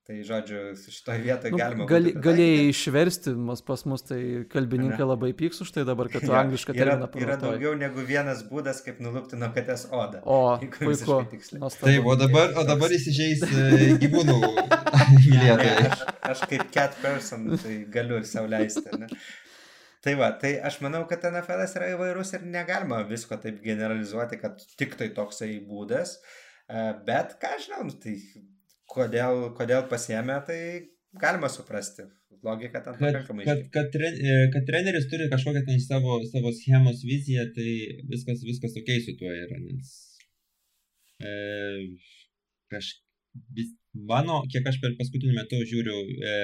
Tai 0.05 0.19
žodžiu, 0.21 0.59
šitoje 0.77 1.17
vietoje 1.23 1.49
nu, 1.49 1.57
galima. 1.57 1.85
Gali, 1.89 2.11
galėjai 2.21 2.65
išversti 2.69 3.31
mus 3.41 3.63
pas 3.65 3.81
mus, 3.89 4.03
tai 4.05 4.19
kalbininkai 4.51 5.01
ne. 5.01 5.07
labai 5.09 5.31
pyks 5.33 5.63
už 5.65 5.71
tai 5.73 5.81
dabar, 5.87 6.11
kad 6.13 6.21
tu 6.21 6.29
ja, 6.29 6.43
anglišką 6.43 6.75
terminą 6.77 7.07
pavartoji. 7.09 7.25
Yra 7.25 7.37
daugiau 7.41 7.71
negu 7.79 8.05
vienas 8.05 8.43
būdas, 8.45 8.83
kaip 8.85 8.99
nulūpti 9.01 9.39
nuo 9.41 9.49
katės 9.55 9.87
odą. 9.89 10.21
O, 10.29 10.37
puiku. 10.77 11.17
Taip, 11.81 12.05
o 12.05 12.15
dabar, 12.21 12.53
o 12.53 12.67
dabar 12.69 12.93
įsižeis 12.93 13.41
e, 13.49 13.89
gyvūnų 14.05 14.37
mylėtojai. 14.45 15.75
Aš, 15.89 16.07
aš 16.35 16.45
kaip 16.53 16.69
cat 16.77 17.01
person, 17.01 17.49
tai 17.65 17.81
galiu 17.97 18.21
ir 18.21 18.29
sauliaisti. 18.29 19.01
Ne? 19.01 19.09
Tai 20.05 20.17
va, 20.21 20.35
tai 20.37 20.59
aš 20.69 20.83
manau, 20.85 21.07
kad 21.09 21.25
NFL 21.33 21.65
yra 21.65 21.93
įvairus 21.97 22.37
ir 22.37 22.45
negalima 22.45 23.01
visko 23.09 23.41
taip 23.41 23.57
generalizuoti, 23.65 24.37
kad 24.37 24.61
tik 24.77 24.99
tai 25.01 25.09
toksai 25.17 25.55
būdas. 25.65 26.19
E, 26.69 26.91
bet 27.09 27.39
ką 27.41 27.57
žinau, 27.65 27.87
nu, 27.89 28.03
tai 28.05 28.19
kodėl, 28.91 29.49
kodėl 29.57 29.87
pasiemė, 29.91 30.39
tai 30.47 30.59
galima 31.21 31.49
suprasti. 31.51 32.07
Logika 32.45 32.81
ten 32.85 32.97
pakankamai. 32.99 33.45
Kad, 33.47 33.61
kad, 33.73 33.87
kad, 33.93 34.17
e, 34.21 34.33
kad 34.53 34.67
treneris 34.67 35.07
turi 35.09 35.29
kažkokią 35.31 35.63
ten 35.65 35.79
savo, 35.81 36.19
savo 36.29 36.51
schemos 36.53 37.01
viziją, 37.07 37.47
tai 37.55 37.71
viskas, 38.11 38.43
viskas 38.45 38.75
ok 38.81 38.91
su 39.01 39.15
tuo 39.17 39.31
yra, 39.33 39.57
nes 39.63 39.95
e, 41.25 41.31
kaž, 42.69 42.91
vis, 43.57 43.71
mano, 44.11 44.41
kiek 44.51 44.67
aš 44.69 44.79
per 44.83 44.95
paskutinį 44.99 45.37
metu 45.37 45.61
žiūriu 45.71 45.97
e, 46.03 46.35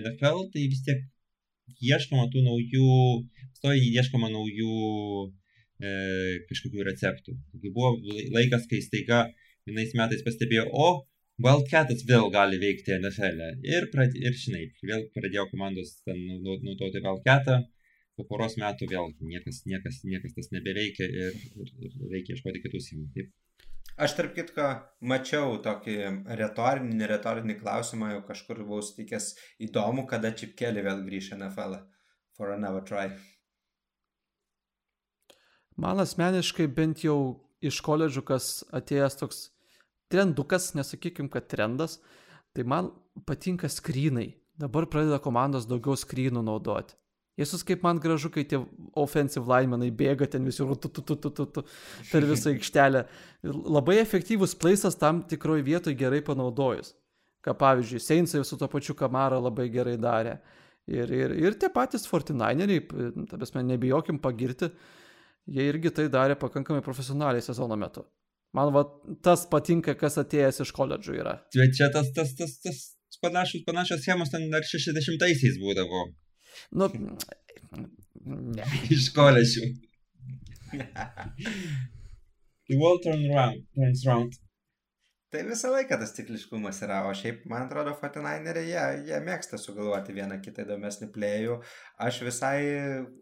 NFL, 0.00 0.48
tai 0.54 0.66
vis 0.72 0.82
tiek 0.86 1.04
ieškoma 1.84 2.28
tų 2.32 2.44
naujų, 2.46 2.94
stoji 3.60 3.92
ieškoma 3.92 4.30
naujų 4.32 4.78
e, 5.82 5.92
kažkokių 6.48 6.86
receptų. 6.88 7.36
Buvo 7.68 7.94
laikas, 8.34 8.66
kai 8.70 8.80
staiga 8.84 9.26
vienais 9.68 9.92
metais 9.98 10.24
pastebėjo, 10.24 10.66
o 10.72 10.88
Wildcatas 11.44 12.04
vėl 12.08 12.30
gali 12.34 12.58
veikti 12.58 12.96
NFL. 12.96 13.42
E. 13.46 13.50
Ir, 13.70 13.88
prad, 13.92 14.14
ir 14.18 14.34
žinai, 14.34 14.64
vėl 14.90 15.04
pradėjo 15.14 15.46
komandos 15.52 15.92
naudoti 16.06 17.02
Wildcatą, 17.04 17.60
po 18.18 18.26
poros 18.30 18.56
metų 18.58 18.88
vėl 18.90 19.12
niekas, 19.22 19.62
niekas, 19.70 20.00
niekas 20.04 20.34
tas 20.34 20.50
nebeveikia 20.54 21.06
ir, 21.06 21.36
ir, 21.62 21.76
ir 21.86 22.08
reikia 22.14 22.34
ieškoti 22.34 22.64
kitų 22.64 22.80
schemų. 22.82 23.06
Taip. 23.14 23.30
Aš 23.98 24.14
tarp 24.14 24.34
kitko 24.34 24.66
mačiau 25.10 25.56
tokį 25.62 25.94
retorinį, 26.38 26.98
neretorinį 27.00 27.56
klausimą, 27.58 28.12
jau 28.14 28.24
kažkur 28.26 28.60
buvau 28.62 28.82
sutikęs 28.86 29.32
įdomu, 29.66 30.04
kada 30.10 30.30
Čipkelį 30.34 30.84
vėl 30.86 31.02
grįš 31.06 31.32
NFL 31.38 31.80
for 32.38 32.54
another 32.54 32.82
try. 32.86 33.10
Man 35.78 36.02
asmeniškai 36.02 36.66
bent 36.74 37.02
jau 37.06 37.18
iš 37.62 37.80
koledžų, 37.86 38.22
kas 38.26 38.48
atėjęs 38.74 39.18
toks 39.18 39.40
trendukas, 40.12 40.72
nesakykim, 40.78 41.28
kad 41.32 41.48
trendas, 41.50 41.98
tai 42.56 42.64
man 42.64 42.92
patinka 43.28 43.68
skrynai. 43.70 44.32
Dabar 44.58 44.88
pradeda 44.90 45.20
komandos 45.22 45.68
daugiau 45.70 45.94
skrynų 45.98 46.42
naudoti. 46.42 46.96
Jėzus 47.38 47.62
kaip 47.62 47.84
man 47.86 48.00
gražu, 48.02 48.32
kai 48.34 48.42
tie 48.50 48.58
offensive 48.98 49.46
linemenai 49.46 49.92
bėga 49.94 50.26
ten 50.26 50.46
visi 50.46 50.64
tu, 50.64 50.88
tu, 50.90 51.02
tu, 51.02 51.14
tu, 51.14 51.30
tu, 51.30 51.44
tu, 51.46 51.62
per 52.10 52.26
visą 52.32 52.50
aikštelę. 52.50 53.04
Labai 53.46 54.00
efektyvus 54.02 54.56
plaisas 54.58 54.98
tam 54.98 55.22
tikroje 55.30 55.62
vietoje 55.62 55.98
gerai 55.98 56.18
panaudojus. 56.26 56.96
Ką 57.46 57.54
pavyzdžiui, 57.54 58.02
Seinsai 58.02 58.42
su 58.42 58.58
to 58.58 58.66
pačiu 58.66 58.96
kamarą 58.98 59.38
labai 59.44 59.68
gerai 59.70 59.94
darė. 60.02 60.40
Ir, 60.90 61.12
ir, 61.14 61.36
ir 61.38 61.54
tie 61.60 61.70
patys 61.70 62.08
Fortinaineriai, 62.10 62.82
ta 63.28 63.36
prasme, 63.36 63.62
nebijokim 63.70 64.18
pagirti, 64.24 64.72
jie 65.46 65.68
irgi 65.70 65.92
tai 65.94 66.08
darė 66.10 66.34
pakankamai 66.40 66.82
profesionaliai 66.82 67.44
sezono 67.44 67.78
metu. 67.78 68.02
Man 68.56 68.72
va 68.72 68.84
tas 69.24 69.44
patinka, 69.50 69.94
kas 69.98 70.16
atėjęs 70.22 70.62
iš 70.64 70.72
koledžų 70.76 71.18
yra. 71.20 71.34
Bet 71.56 71.76
čia 71.76 71.90
tas, 71.92 72.08
tas, 72.16 72.32
tas, 72.38 72.54
tas 72.64 73.20
panašus, 73.24 73.64
panašios 73.66 74.00
schemos 74.04 74.32
ten 74.32 74.48
dar 74.52 74.64
60-aisiais 74.64 75.60
būdavo. 75.60 76.06
Nu, 76.80 76.88
ne. 78.56 78.66
iš 78.94 79.10
koledžių. 79.16 79.68
The 82.68 82.76
world 82.76 83.04
turns 83.04 83.28
round, 83.32 83.64
turns 83.76 84.04
round. 84.08 84.36
Tai 85.28 85.42
visą 85.44 85.68
laiką 85.74 85.98
tas 86.00 86.14
cikliškumas 86.16 86.78
yra, 86.86 87.02
o 87.04 87.10
šiaip, 87.16 87.42
man 87.52 87.66
atrodo, 87.66 87.92
Fortinaineriai, 88.00 88.70
jie, 88.70 88.84
jie 89.10 89.18
mėgsta 89.26 89.58
sugalvoti 89.60 90.14
vieną 90.16 90.38
kitą 90.40 90.64
įdomesnį 90.64 91.10
plėjų. 91.12 91.58
Aš 92.06 92.22
visai 92.24 92.62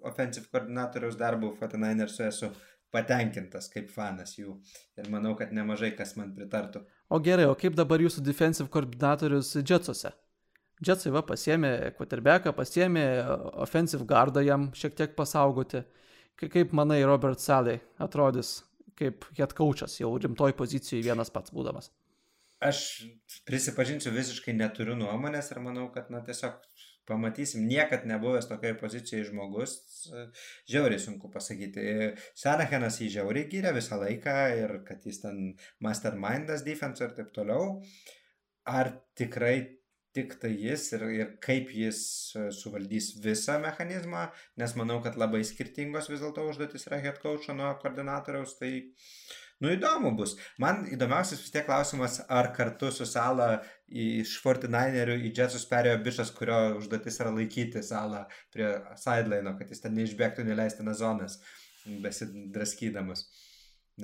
offensive 0.06 0.46
koordinatoriaus 0.52 1.18
darbų 1.18 1.50
Fortinainersu 1.58 2.22
esu 2.28 2.52
patenkintas 2.94 3.70
kaip 3.72 3.88
fanas 3.92 4.36
jų 4.38 4.56
ir 4.98 5.10
manau, 5.12 5.34
kad 5.38 5.52
nemažai 5.54 5.92
kas 5.96 6.14
man 6.18 6.34
pritartų. 6.36 6.84
O 7.10 7.20
gerai, 7.22 7.48
o 7.50 7.56
kaip 7.58 7.76
dabar 7.78 8.02
jūsų 8.02 8.24
defensive 8.26 8.70
koordinatorius 8.72 9.54
Jetsuose? 9.62 10.12
Jetsai 10.84 11.12
va 11.14 11.22
pasiemė 11.24 11.70
quarterbacką, 11.96 12.52
pasiemė 12.52 13.04
offensive 13.64 14.04
guardą 14.04 14.42
jam 14.44 14.68
šiek 14.76 14.96
tiek 14.98 15.14
pasaugoti. 15.16 15.80
Kaip 16.36 16.74
manai, 16.76 17.00
Robert 17.08 17.40
Saley 17.40 17.80
atrodys 18.02 18.58
kaip 18.96 19.24
head 19.36 19.54
coachas 19.56 19.98
jau 20.00 20.10
rimtoj 20.20 20.52
pozicijoje 20.56 21.04
vienas 21.06 21.32
pats 21.32 21.52
būdamas? 21.54 21.90
Aš 22.64 22.78
prisipažinsiu, 23.48 24.12
visiškai 24.14 24.54
neturiu 24.56 24.96
nuomonės 24.96 25.50
ir 25.52 25.60
manau, 25.64 25.90
kad 25.92 26.08
na, 26.12 26.22
tiesiog 26.24 26.56
pamatysim, 27.08 27.66
niekad 27.68 28.06
nebuvęs 28.08 28.48
tokioje 28.50 28.76
pozicijoje 28.80 29.28
žmogus, 29.30 29.76
žiauriai 30.70 31.02
sunku 31.02 31.30
pasakyti. 31.32 32.12
Sanahanas 32.38 33.00
jį 33.02 33.12
žiauriai 33.18 33.48
gyrė 33.52 33.74
visą 33.76 34.00
laiką 34.02 34.36
ir 34.60 34.76
kad 34.88 35.06
jis 35.06 35.22
ten 35.24 35.40
mastermindas 35.84 36.66
defense 36.66 37.04
ir 37.04 37.16
taip 37.16 37.32
toliau. 37.36 37.80
Ar 38.66 38.90
tikrai 39.18 39.56
tik 40.16 40.38
tai 40.40 40.54
jis 40.56 40.88
ir, 40.96 41.02
ir 41.12 41.32
kaip 41.44 41.70
jis 41.76 41.98
suvaldys 42.56 43.12
visą 43.22 43.58
mechanizmą, 43.62 44.30
nes 44.56 44.76
manau, 44.80 45.02
kad 45.04 45.18
labai 45.20 45.42
skirtingos 45.44 46.08
vis 46.08 46.22
dėlto 46.24 46.46
užduotis 46.50 46.88
yra 46.88 47.02
head 47.04 47.20
coacho 47.22 47.54
nuo 47.54 47.74
koordinatoriaus, 47.82 48.56
tai 48.56 48.70
uh, 48.80 49.16
Nu 49.64 49.70
įdomu 49.72 50.10
bus. 50.18 50.34
Man 50.60 50.82
įdomiausias 50.92 51.40
vis 51.40 51.52
tiek 51.54 51.64
klausimas, 51.64 52.18
ar 52.28 52.50
kartu 52.56 52.90
su 52.92 53.06
Sala 53.08 53.62
iš 53.88 54.34
Fortinainerių 54.44 55.14
į 55.24 55.30
Jetsus 55.38 55.64
perėjo 55.70 55.96
bišas, 56.04 56.32
kurio 56.36 56.58
užduotis 56.76 57.16
yra 57.22 57.32
laikyti 57.32 57.80
Salą 57.86 58.26
prie 58.52 58.74
sideline, 59.00 59.54
kad 59.56 59.72
jis 59.72 59.80
ten 59.84 59.96
neišbėgtų 59.96 60.44
neleistinas 60.44 61.00
zonas, 61.00 61.38
besidraskydamas. 62.04 63.24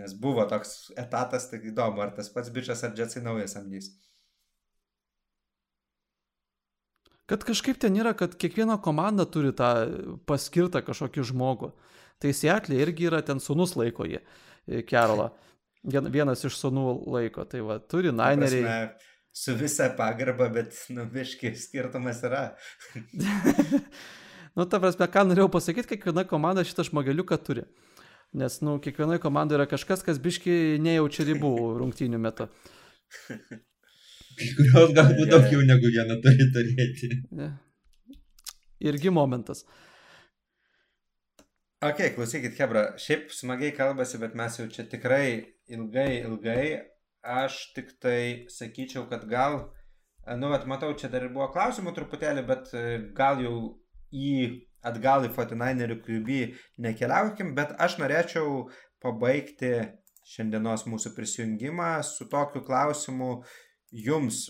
Nes 0.01 0.15
buvo 0.17 0.47
toks 0.49 0.89
etatas, 0.97 1.51
tai 1.51 1.61
įdomu, 1.69 2.01
ar 2.01 2.15
tas 2.17 2.33
pats 2.33 2.49
bičias 2.55 2.81
ar 2.87 2.97
džetsai 2.97 3.21
naujas 3.27 3.53
samdys. 3.59 3.91
Kad 7.29 7.45
kažkaip 7.49 7.77
ten 7.81 7.97
yra, 8.01 8.15
kad 8.17 8.39
kiekviena 8.41 8.79
komanda 8.81 9.29
turi 9.29 9.53
tą 9.57 9.69
paskirtą 10.29 10.81
kažkokį 10.85 11.27
žmogų. 11.29 11.71
Tai 12.23 12.33
Seatlė 12.37 12.81
irgi 12.85 13.11
yra 13.11 13.21
ten 13.27 13.41
sunus 13.43 13.77
laiko 13.77 14.07
jį, 14.09 14.21
Kerolą. 14.89 15.31
Vienas 15.83 16.45
iš 16.47 16.59
sunų 16.61 16.87
laiko. 17.11 17.47
Tai 17.49 17.63
va, 17.67 17.79
turi 17.81 18.13
Nineriai. 18.15 18.63
Prasme, 18.63 19.13
su 19.33 19.55
visa 19.59 19.89
pagarba, 19.99 20.49
bet, 20.53 20.77
nu, 20.93 21.07
biškai 21.11 21.55
skirtumas 21.59 22.23
yra. 22.27 22.45
nu, 24.57 24.67
ta 24.67 24.79
prasme, 24.79 25.09
ką 25.11 25.25
norėjau 25.31 25.49
pasakyti, 25.57 25.95
kiekviena 25.95 26.27
komanda 26.29 26.65
šitą 26.67 26.87
žmogeliuką 26.91 27.41
turi. 27.43 27.67
Nes, 28.39 28.61
nu, 28.65 28.79
kiekvienoje 28.81 29.21
komandoje 29.21 29.61
yra 29.61 29.69
kažkas, 29.69 30.05
kas 30.07 30.21
biški 30.23 30.79
nejaučia 30.81 31.27
ribų 31.29 31.53
rungtynių 31.83 32.21
metu. 32.23 32.49
Kai 34.39 34.49
kurios 34.57 34.95
galbūt 34.97 35.29
daugiau 35.29 35.61
negu 35.69 35.91
vieną 35.93 36.17
turi 36.25 36.47
turėti. 36.55 37.11
Irgi 38.83 39.13
momentas. 39.13 39.67
Ok, 41.83 41.99
klausykit, 42.15 42.53
Hebra, 42.63 42.83
šiaip 42.95 43.33
smagiai 43.35 43.73
kalbasi, 43.75 44.21
bet 44.23 44.37
mes 44.39 44.55
jau 44.55 44.69
čia 44.71 44.85
tikrai 44.87 45.25
ilgai, 45.75 46.21
ilgai. 46.21 46.67
Aš 47.27 47.57
tik 47.75 47.89
tai 48.05 48.45
sakyčiau, 48.55 49.09
kad 49.11 49.25
gal, 49.27 49.57
nu, 50.39 50.51
bet 50.53 50.69
matau, 50.71 50.93
čia 50.95 51.11
dar 51.11 51.27
ir 51.27 51.33
buvo 51.35 51.49
klausimų 51.51 51.91
truputėlį, 51.97 52.45
bet 52.47 52.71
e, 52.79 52.85
gal 53.19 53.43
jau 53.43 53.57
į 54.15 54.31
atgal 54.87 55.27
į 55.27 55.33
49 55.35 55.99
QB 56.07 56.39
nekeliaukim, 56.87 57.51
bet 57.59 57.75
aš 57.83 57.99
norėčiau 57.99 58.69
pabaigti 59.03 59.73
šiandienos 60.37 60.87
mūsų 60.87 61.17
prisijungimą 61.19 61.97
su 62.07 62.31
tokiu 62.31 62.63
klausimu 62.63 63.33
jums, 63.93 64.47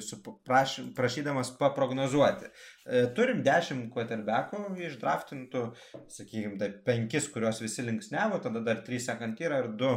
su 0.00 0.18
praš, 0.44 0.78
prašydamas 0.96 1.52
paprognozuoti. 1.58 2.48
E, 2.86 3.02
turim 3.14 3.42
10 3.46 3.88
quarterbackų 3.94 4.62
išdraftintų, 4.88 5.64
sakykime, 6.12 6.56
tai 6.58 6.70
5, 6.86 7.28
kuriuos 7.34 7.60
visi 7.62 7.84
linksnevo, 7.86 8.40
tada 8.42 8.64
dar 8.64 8.82
3 8.86 9.04
sekantyra 9.10 9.60
ir 9.62 9.70
2 9.78 9.92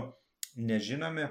nežinomi. 0.69 1.30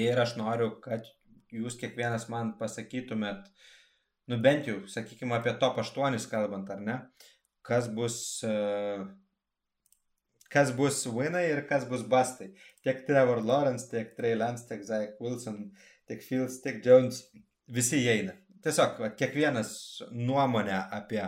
Ir 0.00 0.18
aš 0.22 0.36
noriu, 0.38 0.72
kad 0.82 1.06
jūs 1.52 1.76
kiekvienas 1.78 2.28
man 2.32 2.54
pasakytumėt, 2.58 3.48
nu 4.30 4.38
bent 4.42 4.68
jau, 4.70 4.80
sakykime, 4.90 5.34
apie 5.36 5.56
top 5.60 5.80
8 5.82 6.18
kalbant, 6.30 6.70
ar 6.70 6.82
ne, 6.86 6.98
kas 7.66 7.90
bus, 7.92 8.18
uh, 8.46 9.04
kas 10.50 10.72
bus 10.74 11.04
winai 11.06 11.46
ir 11.50 11.64
kas 11.68 11.86
bus 11.90 12.02
bustai. 12.02 12.52
Tiek 12.84 13.04
Trevor 13.06 13.42
Lawrence, 13.42 13.90
tiek 13.90 14.14
Trey 14.16 14.38
Lance, 14.38 14.66
tiek 14.68 14.82
Zach 14.86 15.20
Wilson, 15.20 15.70
tiek 16.10 16.24
Fields, 16.26 16.58
tiek 16.64 16.82
Jones, 16.84 17.22
visi 17.70 18.02
įeina. 18.02 18.34
Tiesiog, 18.64 18.98
va, 19.00 19.12
kiekvienas 19.16 19.72
nuomonę 20.12 20.82
apie 20.92 21.22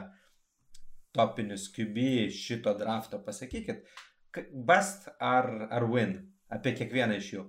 topinius 1.17 1.69
QB 1.73 2.29
šito 2.35 2.75
drafto 2.79 3.21
pasakykit. 3.25 3.87
Bust 4.53 5.09
ar, 5.21 5.49
ar 5.71 5.87
win? 5.89 6.19
Apie 6.53 6.75
kiekvieną 6.77 7.17
iš 7.21 7.31
jų. 7.37 7.47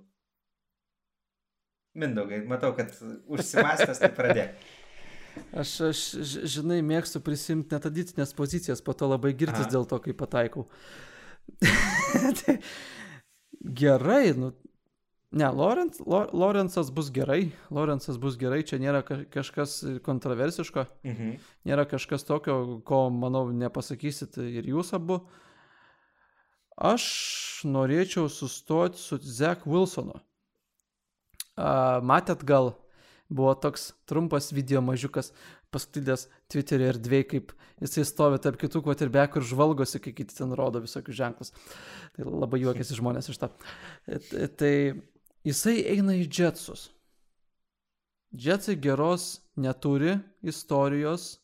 Mindaugai, 2.00 2.40
matau, 2.50 2.72
kad 2.78 2.96
užsimastęs, 3.30 4.00
tai 4.02 4.10
pradėk. 4.16 4.56
Aš, 5.58 5.70
aš, 5.88 6.00
žinai, 6.50 6.76
mėgstu 6.86 7.18
prisimti 7.26 7.74
netradicinės 7.74 8.36
pozicijas, 8.38 8.84
po 8.86 8.94
to 8.94 9.08
labai 9.10 9.32
girtis 9.34 9.66
Aha. 9.66 9.72
dėl 9.72 9.88
to, 9.90 9.98
kai 10.02 10.14
pataikau. 10.18 10.68
tai, 12.44 12.60
gerai, 13.82 14.36
nu. 14.38 14.52
Ne, 15.34 15.48
Lorenz, 15.50 15.98
Lorenzas 16.06 16.92
bus 16.94 17.08
gerai, 17.10 17.48
Lorenzas 17.74 18.20
bus 18.22 18.36
gerai, 18.38 18.60
čia 18.70 18.78
nėra 18.78 19.02
kažkas 19.34 19.80
kontroversiško, 20.06 20.84
mhm. 21.08 21.32
nėra 21.66 21.88
kažkas 21.90 22.28
tokio, 22.28 22.58
ko, 22.86 23.08
manau, 23.10 23.48
nepasakysit 23.50 24.38
ir 24.44 24.68
jūs 24.70 24.94
abu. 24.94 25.24
Aš 26.78 27.06
norėčiau 27.66 28.30
sustoti 28.30 29.02
su 29.02 29.18
Zach 29.22 29.66
Wilsonu. 29.70 30.20
Uh, 31.54 32.02
matėt 32.06 32.42
gal 32.50 32.72
buvo 33.30 33.54
toks 33.58 33.92
trumpas 34.10 34.52
video 34.54 34.82
mažiukas 34.86 35.32
pasklydęs 35.74 36.28
Twitter'e 36.54 36.92
erdvėje, 36.92 37.28
kaip 37.32 37.54
jisai 37.82 38.06
stovi 38.06 38.38
tarp 38.42 38.60
kitų 38.62 38.84
quarterbackų 38.86 39.42
ir 39.42 39.50
žvalgosi, 39.50 40.02
kai 40.02 40.14
kiti 40.14 40.38
ten 40.38 40.54
rodo 40.58 40.82
visokius 40.84 41.18
ženklus. 41.18 41.54
Tai 42.14 42.28
labai 42.30 42.62
juokiasi 42.62 42.98
žmonės 43.00 43.32
iš 43.34 43.42
to. 43.42 43.50
Tai 44.62 44.74
jisai 45.48 45.80
eina 45.96 46.16
į 46.18 46.28
Jetsus. 46.28 46.90
Jetsai 48.34 48.76
geros 48.82 49.44
neturi 49.56 50.18
istorijos 50.42 51.38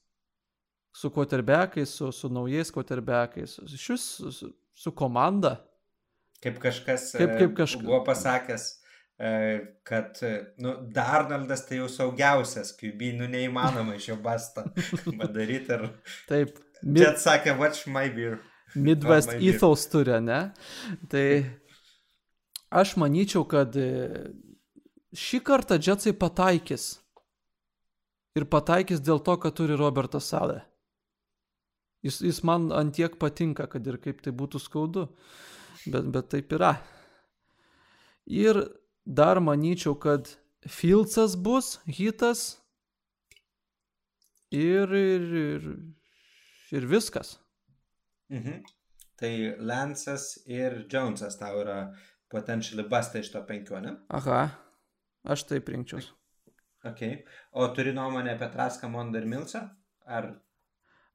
su 0.96 1.12
quarterbackais, 1.14 1.92
su, 2.00 2.10
su 2.12 2.32
naujais 2.34 2.72
quarterbackais, 2.74 3.60
iš 3.68 3.90
vis 3.94 4.08
su, 4.18 4.32
su, 4.74 4.96
komanda. 4.98 5.60
Kaip 6.42 6.58
kažkas 6.64 7.12
kaip, 7.14 7.36
kaip 7.38 7.54
kažkas 7.58 7.86
buvo 7.86 8.02
pasakęs, 8.08 8.72
E, 9.20 9.60
kad, 9.84 10.20
nu, 10.58 10.74
Darnoldas 10.96 11.66
tai 11.68 11.82
jau 11.82 11.90
saugiausias, 11.92 12.70
QB, 12.80 13.10
nu, 13.18 13.26
neįmanoma 13.28 13.98
iš 13.98 14.14
jo 14.14 14.16
bastą 14.24 14.64
padaryti 15.20 15.76
ir... 15.76 15.84
Taip. 16.30 16.54
Mid... 16.80 17.02
Jet 17.04 17.20
sakė, 17.20 17.58
watch 17.60 17.90
my 17.92 18.08
beer. 18.16 18.38
Midwest 18.80 19.34
my 19.34 19.42
ethos 19.50 19.84
beer. 19.84 19.92
turi, 19.92 20.22
ne? 20.24 20.40
Tai 21.12 21.26
aš 22.70 22.96
manyčiau, 23.02 23.46
kad 23.50 23.76
e, 23.78 23.90
šį 25.16 25.42
kartą 25.46 25.80
Jetsai 25.82 26.14
pataikys. 26.18 26.98
Ir 28.38 28.46
pataikys 28.46 29.02
dėl 29.02 29.22
to, 29.26 29.36
kad 29.42 29.56
turi 29.58 29.78
Robertą 29.78 30.22
Salę. 30.22 30.62
Jis, 32.06 32.22
jis 32.24 32.44
man 32.48 32.70
antiek 32.72 33.18
patinka, 33.20 33.68
kad 33.68 33.88
ir 33.88 33.98
kaip 34.00 34.22
tai 34.24 34.32
būtų 34.32 34.62
skaudu. 34.64 35.10
Bet, 35.90 36.08
bet 36.14 36.30
taip 36.32 36.54
yra. 36.56 36.78
Ir 38.30 38.62
dar 39.04 39.42
manyčiau, 39.44 39.98
kad 40.00 40.30
Filcas 40.68 41.36
bus 41.40 41.80
hitas 41.88 42.60
ir, 44.52 44.92
ir, 44.92 45.28
ir, 45.44 45.70
ir 46.76 46.88
viskas. 46.90 47.38
Mhm. 48.30 48.62
Tai 49.20 49.34
Lansas 49.60 50.38
ir 50.48 50.86
Jonesas 50.88 51.36
tau 51.40 51.60
yra 51.60 51.80
potentially 52.32 52.86
basta 52.88 53.24
iš 53.24 53.32
to 53.34 53.42
penkių, 53.46 53.82
ne? 53.86 53.96
Aha, 54.10 54.44
aš 55.26 55.48
taip 55.50 55.70
rinkčiaus. 55.74 56.12
Ok. 56.88 57.02
O 57.52 57.68
turi 57.76 57.92
nuomonę 57.94 58.38
apie 58.38 58.48
Traską, 58.54 58.90
Mondą 58.90 59.20
ir 59.20 59.28
Milsą? 59.28 59.66
Ar 60.06 60.32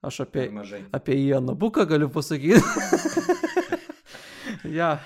Aš 0.05 0.21
apie, 0.21 0.51
apie 0.93 1.15
Ianą 1.17 1.55
Buką 1.55 1.87
galiu 1.87 2.09
pasakyti. 2.09 2.61
ja. 4.79 4.99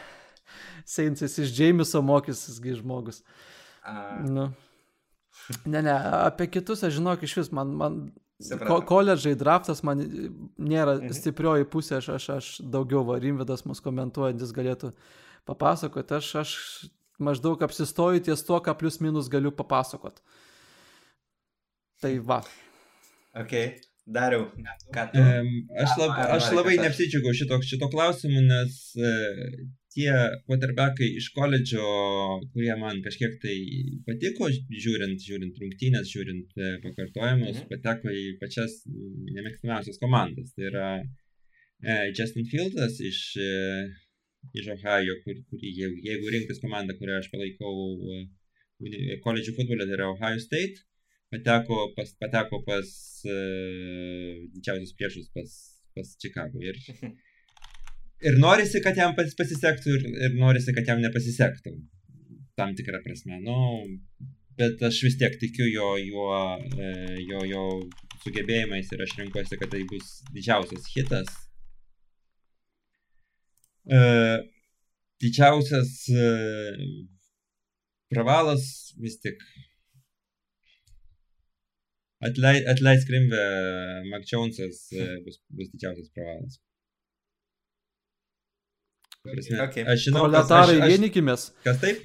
Seinsas 0.85 1.39
iš 1.39 1.52
Džeimiso 1.55 2.02
mokysisgi 2.02 2.74
žmogus. 2.80 3.22
A. 3.85 4.18
Nu. 4.24 4.48
Ne, 5.64 5.82
ne, 5.82 5.93
apie 6.24 6.48
kitus 6.51 6.82
aš 6.82 6.97
žinok 6.97 7.22
iš 7.22 7.36
vis, 7.36 7.51
man, 7.55 7.70
man 7.78 8.01
ko, 8.66 8.80
koledžai 8.89 9.36
draftas 9.39 9.85
man 9.86 10.02
nėra 10.59 10.97
mhm. 10.98 11.14
stiprioji 11.14 11.68
pusė, 11.70 12.01
aš, 12.01 12.09
aš, 12.16 12.28
aš 12.35 12.51
daugiau 12.74 13.05
varimvidas 13.06 13.64
mus 13.68 13.85
komentuojantis 13.85 14.55
galėtų 14.56 14.93
papasakoti, 15.48 16.18
aš, 16.20 16.30
aš 16.42 16.54
maždaug 17.18 17.64
apsistoju 17.66 18.22
ties 18.28 18.44
to, 18.46 18.60
ką 18.62 18.76
plius 18.78 19.00
minus 19.04 19.30
galiu 19.32 19.52
papasakot. 19.54 20.22
Tai 22.02 22.14
va. 22.30 22.42
Okay. 23.34 23.78
Dariau, 24.08 24.46
ką 24.94 25.02
tu? 25.12 25.20
Um, 25.20 25.48
aš, 25.82 25.90
lab, 26.00 26.14
aš 26.38 26.46
labai 26.56 26.78
neapsidžiaugiau 26.80 27.34
šito, 27.36 27.58
šito 27.60 27.90
klausimu, 27.92 28.40
nes 28.40 28.78
uh, 28.96 29.58
tie 29.98 30.12
quarterbackai 30.46 31.08
iš 31.18 31.30
koledžo, 31.36 31.84
kurie 32.54 32.74
man 32.80 33.00
kažkiek 33.04 33.38
tai 33.42 33.56
patiko, 34.06 34.50
žiūrint, 34.84 35.22
žiūrint 35.24 35.58
rungtynės, 35.62 36.10
žiūrint 36.12 36.58
e, 36.58 36.74
pakartojimus, 36.84 37.56
mhm. 37.56 37.70
pateko 37.72 38.12
į 38.14 38.26
pačias 38.42 38.80
nemėgstamiausias 38.88 39.98
komandas. 40.02 40.52
Tai 40.54 40.68
yra 40.70 40.90
e, 41.00 41.96
Justin 42.12 42.46
Fieldas 42.50 43.00
iš, 43.02 43.22
e, 43.42 43.50
iš 44.59 44.69
Ohio, 44.74 45.16
kur, 45.24 45.40
kur, 45.51 45.62
jeigu, 45.62 45.97
jeigu 46.05 46.35
rinktis 46.35 46.62
komandą, 46.62 46.97
kurią 46.98 47.19
aš 47.20 47.31
palaikau 47.32 47.73
e, 48.15 49.19
koledžų 49.24 49.56
futbolė, 49.59 49.89
tai 49.89 49.98
yra 49.98 50.12
Ohio 50.12 50.40
State 50.43 50.89
pateko 51.31 51.93
pas, 51.97 52.12
pateko 52.20 52.62
pas 52.65 52.89
uh, 53.28 54.35
didžiausius 54.55 54.94
priešus, 54.97 55.28
pas, 55.35 55.55
pas 55.94 56.16
Chicago. 56.23 56.60
Ir, 56.62 56.78
ir 58.28 58.40
norisi, 58.40 58.82
kad 58.85 58.97
jam 58.97 59.15
pas, 59.19 59.35
pasisektų, 59.39 59.94
ir, 59.98 60.09
ir 60.27 60.36
norisi, 60.40 60.74
kad 60.77 60.89
jam 60.89 61.02
nepasisektų. 61.05 61.77
Tam 62.59 62.74
tikrą 62.74 63.02
prasme. 63.05 63.39
Nu, 63.44 63.59
bet 64.59 64.81
aš 64.82 65.02
vis 65.06 65.19
tiek 65.20 65.36
tikiu 65.39 65.69
jo, 65.69 65.90
jo, 66.02 66.31
e, 66.74 66.89
jo, 67.28 67.44
jo 67.47 67.66
sugebėjimais 68.24 68.89
ir 68.94 69.05
aš 69.05 69.15
renkuosi, 69.20 69.60
kad 69.60 69.70
tai 69.74 69.85
bus 69.90 70.19
didžiausias 70.35 70.89
hitas. 70.97 71.31
Uh, 73.89 74.44
didžiausias 75.23 76.05
pravalas 78.12 78.94
vis 79.01 79.16
tik 79.23 79.40
atleis, 82.23 82.66
atleis 82.70 83.06
Krimvę, 83.09 83.44
Mac 84.12 84.28
Jonesas 84.31 84.89
bus, 85.24 85.40
bus 85.48 85.73
didžiausias 85.73 86.12
pravalas. 86.15 86.60
Prasme, 89.28 89.59
okay. 89.65 89.85
Aš 89.85 90.06
žinau, 90.09 90.24
Proletarai 90.24 90.77
aš, 90.78 90.85
aš, 90.85 90.93
vienykimės. 90.93 91.44
Kas 91.66 91.81
taip? 91.82 92.05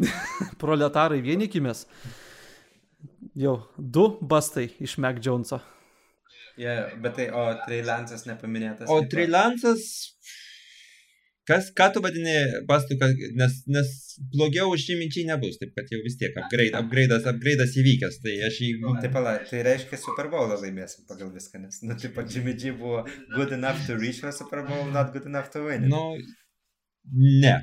Proletarai 0.61 1.21
vienykimės. 1.23 1.85
Jau, 3.39 3.55
du 3.77 4.07
bastai 4.29 4.67
iš 4.83 4.97
Mac 5.01 5.21
Joneso. 5.23 5.61
Yeah, 6.59 6.91
bet 7.01 7.15
tai, 7.17 7.29
o 7.33 7.45
Trilansas 7.63 8.27
nepaminėtas. 8.29 8.89
O 8.91 8.99
Trilansas, 9.09 10.12
kas, 11.49 11.69
ką 11.77 11.89
tu 11.93 12.01
vadini 12.03 12.35
bastu, 12.67 12.95
nes, 13.39 13.57
nes 13.75 13.89
blogiau 14.33 14.71
už 14.73 14.85
šį 14.87 14.97
minčiai 15.01 15.25
nebus, 15.27 15.57
taip 15.61 15.73
kad 15.77 15.91
jau 15.91 15.99
vis 16.05 16.15
tiek 16.21 16.37
upgrade, 16.39 16.75
upgrade'as, 16.79 17.27
upgrade'as 17.31 17.75
įvykęs, 17.81 18.19
tai 18.23 18.37
aš 18.47 18.59
jį... 18.63 18.69
Taip, 19.03 19.11
pala, 19.15 19.35
tai 19.49 19.63
reiškia 19.67 19.99
Super 19.99 20.31
Bowl'ą 20.31 20.59
laimėsim 20.61 21.07
pagal 21.09 21.33
viską, 21.35 21.61
nes, 21.65 21.81
nu, 21.83 21.97
taip 21.99 22.15
pat 22.17 22.31
Jimmy 22.31 22.55
G 22.59 22.71
buvo 22.79 23.03
good 23.35 23.51
enough 23.57 23.83
to 23.87 23.99
reach 23.99 24.23
the 24.23 24.31
Super 24.35 24.63
Bowl, 24.69 24.87
not 24.95 25.11
good 25.15 25.27
enough 25.29 25.51
to 25.55 25.65
win. 25.67 25.89
Nu, 25.91 26.03
ne. 27.43 27.57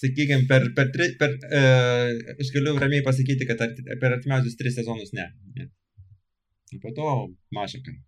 Sakykime, 0.00 0.46
per, 0.48 0.68
per, 0.76 0.92
per, 0.92 1.10
per 1.20 1.34
uh, 1.48 2.36
aš 2.40 2.52
galiu 2.54 2.76
ramiai 2.80 3.04
pasakyti, 3.04 3.48
kad 3.48 3.60
ar, 3.64 3.74
per 4.00 4.16
artimiausius 4.16 4.56
tris 4.60 4.76
sezonus 4.80 5.12
ne. 5.16 5.26
ne. 5.56 5.68
Po 6.80 6.92
to 6.96 7.10
mažakai. 7.56 7.98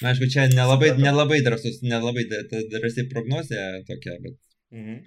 Na, 0.00 0.12
aišku, 0.12 0.28
čia 0.32 0.46
nelabai, 0.48 0.94
nelabai 0.96 1.42
drąsus, 1.44 1.82
nelabai 1.84 2.24
drąsi 2.72 3.08
prognozija 3.12 3.66
tokia, 3.88 4.16
bet... 4.24 4.38
Mhm. 4.72 5.02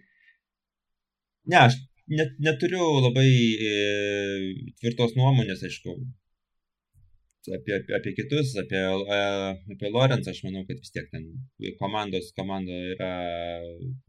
Ne, 1.52 1.58
aš 1.62 1.80
net, 2.08 2.38
neturiu 2.42 2.86
labai 3.06 3.30
e, 3.70 3.74
tvirtos 4.82 5.16
nuomonės, 5.18 5.64
aišku, 5.68 5.96
apie, 7.58 7.74
apie, 7.80 7.96
apie 7.98 8.14
kitus, 8.18 8.54
apie, 8.62 8.82
e, 9.18 9.20
apie 9.76 9.92
Lorenzą, 9.94 10.34
aš 10.34 10.44
manau, 10.46 10.66
kad 10.70 10.82
vis 10.82 10.94
tiek 10.94 11.10
ten 11.14 11.28
komandos 11.82 12.32
komanda 12.38 12.78
yra 12.94 13.12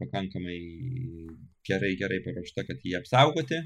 pakankamai 0.01 0.59
gerai, 1.67 1.93
gerai 1.99 2.21
paruošta, 2.25 2.65
kad 2.69 2.85
jį 2.85 2.97
apsaugoti. 3.01 3.63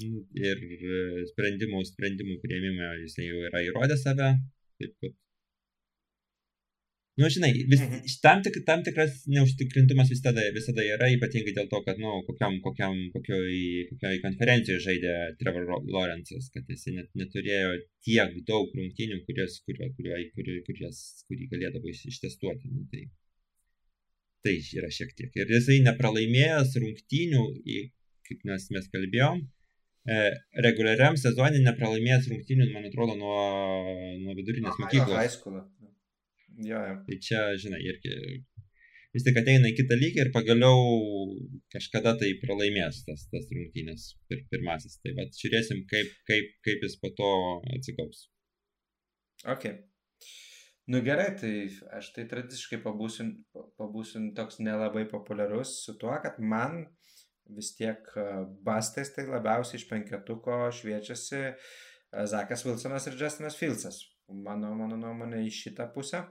Ir 0.00 0.60
sprendimų, 1.32 1.80
sprendimų 1.88 2.36
prieimime 2.44 2.92
jisai 3.02 3.26
jau 3.26 3.40
yra 3.48 3.62
įrodęs 3.66 4.04
save. 4.06 4.28
Taip 4.80 4.96
kad 5.04 5.18
Nu, 7.20 7.28
žinai, 7.28 7.50
vis, 7.68 7.80
mhm. 7.82 8.04
tam, 8.24 8.40
tik, 8.44 8.54
tam 8.68 8.82
tikras 8.86 9.24
neužtikrintumas 9.28 10.08
visada, 10.12 10.44
visada 10.56 10.84
yra, 10.86 11.08
ypatingai 11.16 11.52
dėl 11.56 11.66
to, 11.72 11.80
kad, 11.84 11.98
na, 12.00 12.14
nu, 12.14 12.22
kokiam, 12.28 12.56
kokiam, 12.64 12.96
kokioj, 13.12 13.56
kokioj 13.90 14.20
konferencijoje 14.22 14.84
žaidė 14.86 15.16
Trevor 15.40 15.66
Lawrence'as, 15.96 16.48
kad 16.54 16.70
jis 16.72 16.86
net, 16.94 17.10
neturėjo 17.20 17.74
tiek 18.06 18.38
daug 18.48 18.72
rungtynių, 18.78 19.20
kurias, 19.26 19.58
kurio, 19.66 19.90
kurio, 19.98 20.16
kurio, 20.36 20.56
kurias, 20.68 21.02
kurį 21.28 21.50
galėdavo 21.52 21.92
ištestuoti. 21.92 22.72
Nu, 22.72 22.86
tai, 22.94 23.04
tai 24.46 24.56
yra 24.80 24.88
šiek 25.00 25.12
tiek. 25.18 25.34
Ir 25.42 25.56
jisai 25.58 25.80
nepralaimėjęs 25.90 26.78
rungtynių, 26.86 27.46
kaip 28.30 28.48
mes, 28.48 28.70
mes 28.78 28.88
kalbėjom, 28.94 29.44
reguliariam 30.66 31.18
sezonė 31.20 31.62
nepralaimėjęs 31.64 32.28
rungtynių, 32.32 32.70
man 32.74 32.88
atrodo, 32.88 33.16
nuo, 33.18 33.42
nuo 34.22 34.36
vidurinės 34.38 34.78
mokyklos. 34.82 35.36
Jo, 36.60 36.80
jo. 36.84 36.96
Tai 37.06 37.18
čia, 37.24 37.44
žinai, 37.60 37.80
irgi 37.86 38.16
vis 39.14 39.26
tik 39.26 39.38
ateina 39.40 39.70
į 39.70 39.76
kitą 39.78 39.98
lygį 39.98 40.24
ir 40.24 40.32
pagaliau 40.34 40.80
kažkada 41.74 42.14
tai 42.20 42.32
pralaimės 42.42 43.02
tas, 43.06 43.26
tas 43.32 43.48
rungtynės 43.54 44.10
pir, 44.30 44.44
pirmasis. 44.52 44.98
Tai 45.04 45.14
va, 45.18 45.26
žiūrėsim, 45.40 45.84
kaip, 45.90 46.12
kaip, 46.30 46.52
kaip 46.66 46.86
jis 46.86 46.98
po 47.02 47.12
to 47.18 47.30
atsigaus. 47.76 48.26
Ok. 49.48 49.70
Nu 50.90 51.00
gerai, 51.06 51.28
tai 51.38 51.52
aš 51.94 52.10
tai 52.16 52.24
tradiciškai 52.30 52.80
pabūsiu, 52.82 53.28
pabūsiu 53.78 54.24
toks 54.34 54.58
nelabai 54.58 55.04
populiarus 55.10 55.76
su 55.84 55.94
tuo, 56.00 56.16
kad 56.22 56.40
man 56.42 56.82
vis 57.56 57.72
tiek 57.78 58.06
bastais 58.66 59.12
tai 59.14 59.26
labiausiai 59.28 59.80
iš 59.80 59.86
penketuko 59.90 60.62
šviečiasi 60.74 61.42
Zakas 62.30 62.64
Wilsonas 62.66 63.06
ir 63.06 63.18
Justinas 63.20 63.58
Filsas. 63.58 64.02
Mano, 64.30 64.72
mano 64.78 64.98
nuomonė 64.98 65.42
į 65.46 65.50
šitą 65.54 65.88
pusę. 65.94 66.24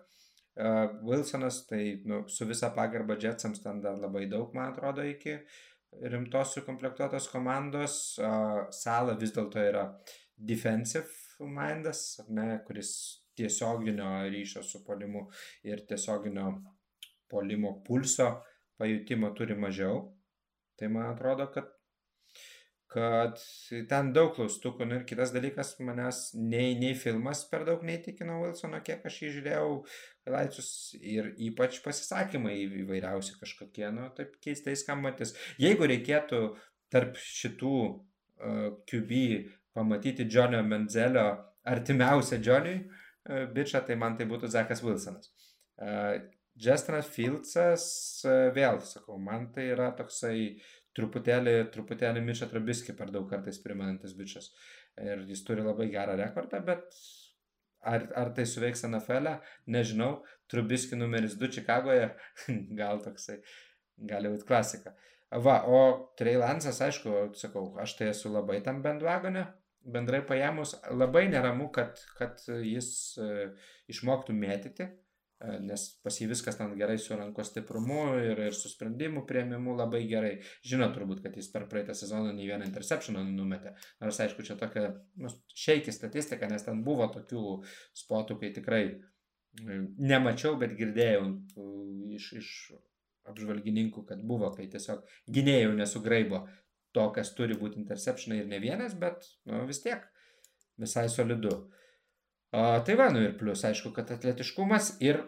Uh, 0.59 0.89
Wilsonas, 1.07 1.65
tai 1.67 2.01
nu, 2.05 2.23
su 2.27 2.45
visa 2.45 2.69
pagarba 2.75 3.15
Jetsams 3.15 3.61
ten 3.63 3.79
dar 3.81 3.95
labai 3.99 4.25
daug, 4.27 4.51
man 4.55 4.73
atrodo, 4.73 5.05
iki 5.07 5.37
rimtos 6.11 6.53
sukomplektuotos 6.57 7.29
komandos. 7.31 7.95
Sala 8.75 9.15
vis 9.19 9.33
dėlto 9.35 9.63
yra 9.63 9.85
defensive 10.35 11.07
mindas, 11.39 12.19
ne, 12.27 12.59
kuris 12.67 12.91
tiesioginio 13.39 14.09
ryšio 14.27 14.63
su 14.63 14.83
polimu 14.83 15.29
ir 15.63 15.85
tiesioginio 15.87 16.51
polimo 17.31 17.77
pulso 17.85 18.33
pajutimo 18.77 19.31
turi 19.37 19.55
mažiau. 19.55 20.01
Tai 20.79 20.87
man 20.93 21.11
atrodo, 21.11 21.49
kad 21.53 21.67
kad 22.89 23.37
ten 23.89 24.11
daug 24.15 24.31
klaustukų. 24.33 24.87
Nu, 24.89 24.97
ir 24.97 25.05
kitas 25.09 25.31
dalykas, 25.33 25.75
manęs 25.85 26.31
nei, 26.33 26.73
nei 26.79 26.95
filmas 26.97 27.43
per 27.49 27.65
daug 27.67 27.83
neįtikino 27.85 28.39
Wilsono, 28.41 28.79
kiek 28.85 29.05
aš 29.05 29.19
jį 29.23 29.33
žiūrėjau, 29.37 29.75
Laicus 30.29 30.71
ir 30.97 31.31
ypač 31.49 31.79
pasisakymai 31.85 32.55
įvairiausi 32.83 33.37
kažkokie, 33.39 33.85
nu, 33.93 34.09
taip 34.17 34.35
keistai 34.43 34.75
skambantis. 34.77 35.35
Jeigu 35.61 35.89
reikėtų 35.89 36.41
tarp 36.93 37.17
šitų 37.21 37.75
uh, 37.85 38.65
QB 38.89 39.21
pamatyti 39.77 40.25
Džonio 40.25 40.63
Menzelio 40.65 41.27
artimiausią 41.69 42.41
Džoniui 42.41 42.81
uh, 42.81 43.45
bičią, 43.53 43.85
tai 43.85 43.97
man 44.01 44.17
tai 44.17 44.29
būtų 44.29 44.49
Zakas 44.53 44.81
Wilsonas. 44.85 45.29
Uh, 45.77 46.17
Justinas 46.59 47.07
Fieldsas, 47.13 47.85
uh, 48.27 48.49
vėl 48.55 48.81
sakau, 48.83 49.19
man 49.21 49.47
tai 49.55 49.69
yra 49.73 49.89
toksai 49.95 50.59
truputėlį, 50.97 51.55
truputėlį 51.73 52.23
Mišą 52.25 52.49
Trabiskį 52.51 52.95
per 52.97 53.13
daug 53.13 53.29
kartais 53.29 53.61
primenantis 53.63 54.15
bičias. 54.17 54.51
Ir 54.99 55.23
jis 55.29 55.43
turi 55.47 55.63
labai 55.63 55.87
gerą 55.93 56.17
rekordą, 56.19 56.59
bet 56.65 56.87
ar, 57.87 58.07
ar 58.19 58.33
tai 58.35 58.45
suveiks 58.49 58.83
NFL, 58.89 59.31
e, 59.31 59.55
nežinau. 59.71 60.19
Trubiski 60.49 60.97
numeris 60.97 61.37
2 61.39 61.51
Čikagoje, 61.59 62.09
gal 62.79 63.03
toksai, 63.05 63.39
gali 64.09 64.31
būti 64.33 64.47
klasika. 64.49 64.95
Va, 65.45 65.59
o 65.69 65.81
Treilansas, 66.17 66.81
aišku, 66.81 67.29
sakau, 67.37 67.67
aš 67.79 67.99
tai 67.99 68.09
esu 68.15 68.31
labai 68.33 68.63
tam 68.65 68.81
bendvagone, 68.81 69.45
bendrai 69.85 70.23
paėmus, 70.25 70.73
labai 70.89 71.27
neramu, 71.29 71.69
kad, 71.71 72.01
kad 72.17 72.41
jis 72.65 72.89
uh, 73.21 73.69
išmoktų 73.93 74.33
mėtyti 74.35 74.89
E, 74.89 75.08
nes 75.39 75.83
pas 76.03 76.17
jį 76.19 76.27
viskas 76.33 76.57
ten 76.59 76.73
gerai 76.79 76.97
su 76.99 77.15
rankos 77.15 77.51
stiprumu 77.53 78.01
ir, 78.19 78.41
ir 78.49 78.55
su 78.55 78.71
sprendimų 78.71 79.23
prieimimu 79.27 79.75
labai 79.77 80.01
gerai. 80.09 80.33
Žino 80.67 80.89
turbūt, 80.95 81.21
kad 81.23 81.37
jis 81.39 81.47
per 81.53 81.67
praeitą 81.71 81.95
sezoną 81.95 82.33
nei 82.35 82.49
vieną 82.49 82.67
interceptioną 82.67 83.23
numetė. 83.27 83.75
Nors 84.03 84.19
aišku, 84.25 84.43
čia 84.43 84.57
tokia 84.59 84.89
nu, 85.21 85.31
šeiki 85.55 85.95
statistika, 85.95 86.49
nes 86.51 86.67
ten 86.67 86.83
buvo 86.83 87.07
tokių 87.13 87.45
spotų, 88.01 88.39
kai 88.41 88.51
tikrai 88.57 88.83
e, 88.89 89.79
nemačiau, 90.11 90.57
bet 90.59 90.75
girdėjau 90.79 91.23
e, 91.31 91.69
iš, 92.19 92.31
iš 92.41 92.53
apžvalgininkų, 93.31 94.03
kad 94.09 94.21
buvo, 94.27 94.51
kai 94.55 94.67
tiesiog 94.71 95.05
gynėjų 95.31 95.75
nesugraibo 95.79 96.43
to, 96.95 97.05
kas 97.15 97.31
turi 97.37 97.55
būti 97.55 97.79
interceptionai 97.79 98.41
ir 98.41 98.49
ne 98.49 98.59
vienas, 98.59 98.95
bet 98.99 99.23
nu, 99.47 99.63
vis 99.69 99.79
tiek 99.85 100.03
visai 100.79 101.07
solidu. 101.11 101.69
O, 102.49 102.61
tai 102.85 102.95
va, 102.97 103.09
nu 103.13 103.21
ir 103.21 103.35
plus, 103.37 103.61
aišku, 103.67 103.91
kad 103.93 104.09
atletiškumas 104.15 104.95
ir, 105.05 105.19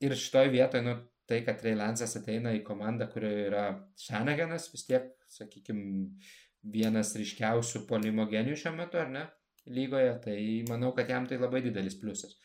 ir 0.00 0.14
šitoj 0.16 0.48
vietoje, 0.54 0.84
nu, 0.86 0.94
tai, 1.28 1.42
kad 1.46 1.60
Reilansas 1.64 2.16
ateina 2.16 2.54
į 2.56 2.62
komandą, 2.66 3.10
kurioje 3.12 3.42
yra 3.50 3.64
Šanagenas, 4.00 4.70
vis 4.72 4.86
tiek, 4.88 5.10
sakykime, 5.30 5.84
vienas 6.72 7.12
ryškiausių 7.16 7.84
polimo 7.88 8.24
genijų 8.30 8.56
šiuo 8.62 8.72
metu, 8.78 9.00
ar 9.00 9.12
ne, 9.12 9.26
lygoje, 9.68 10.14
tai 10.24 10.38
manau, 10.68 10.94
kad 10.96 11.12
jam 11.12 11.28
tai 11.28 11.38
labai 11.40 11.62
didelis 11.64 11.98
pliusas. 12.00 12.36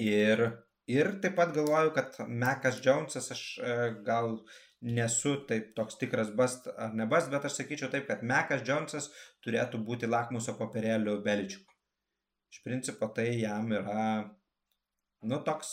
Ir, 0.00 0.42
ir 0.88 1.12
taip 1.22 1.36
pat 1.36 1.52
galvoju, 1.56 1.92
kad 1.96 2.16
Mekas 2.28 2.80
Jonesas, 2.84 3.28
aš 3.34 3.42
e, 3.60 3.76
gal 4.06 4.38
nesu 4.82 5.36
taip 5.48 5.74
toks 5.76 6.00
tikras 6.00 6.32
bast 6.36 6.66
ar 6.72 6.96
ne 6.96 7.06
bast, 7.06 7.30
bet 7.30 7.44
aš 7.46 7.60
sakyčiau 7.60 7.92
taip, 7.92 8.08
kad 8.08 8.24
Mekas 8.26 8.64
Jonesas 8.66 9.10
turėtų 9.44 9.84
būti 9.84 10.08
lakmuso 10.08 10.56
popierėlių 10.58 11.20
Beličių. 11.28 11.60
Iš 12.52 12.62
principo 12.66 13.08
tai 13.16 13.30
jam 13.40 13.70
yra, 13.72 14.06
nu, 15.24 15.38
toks 15.46 15.70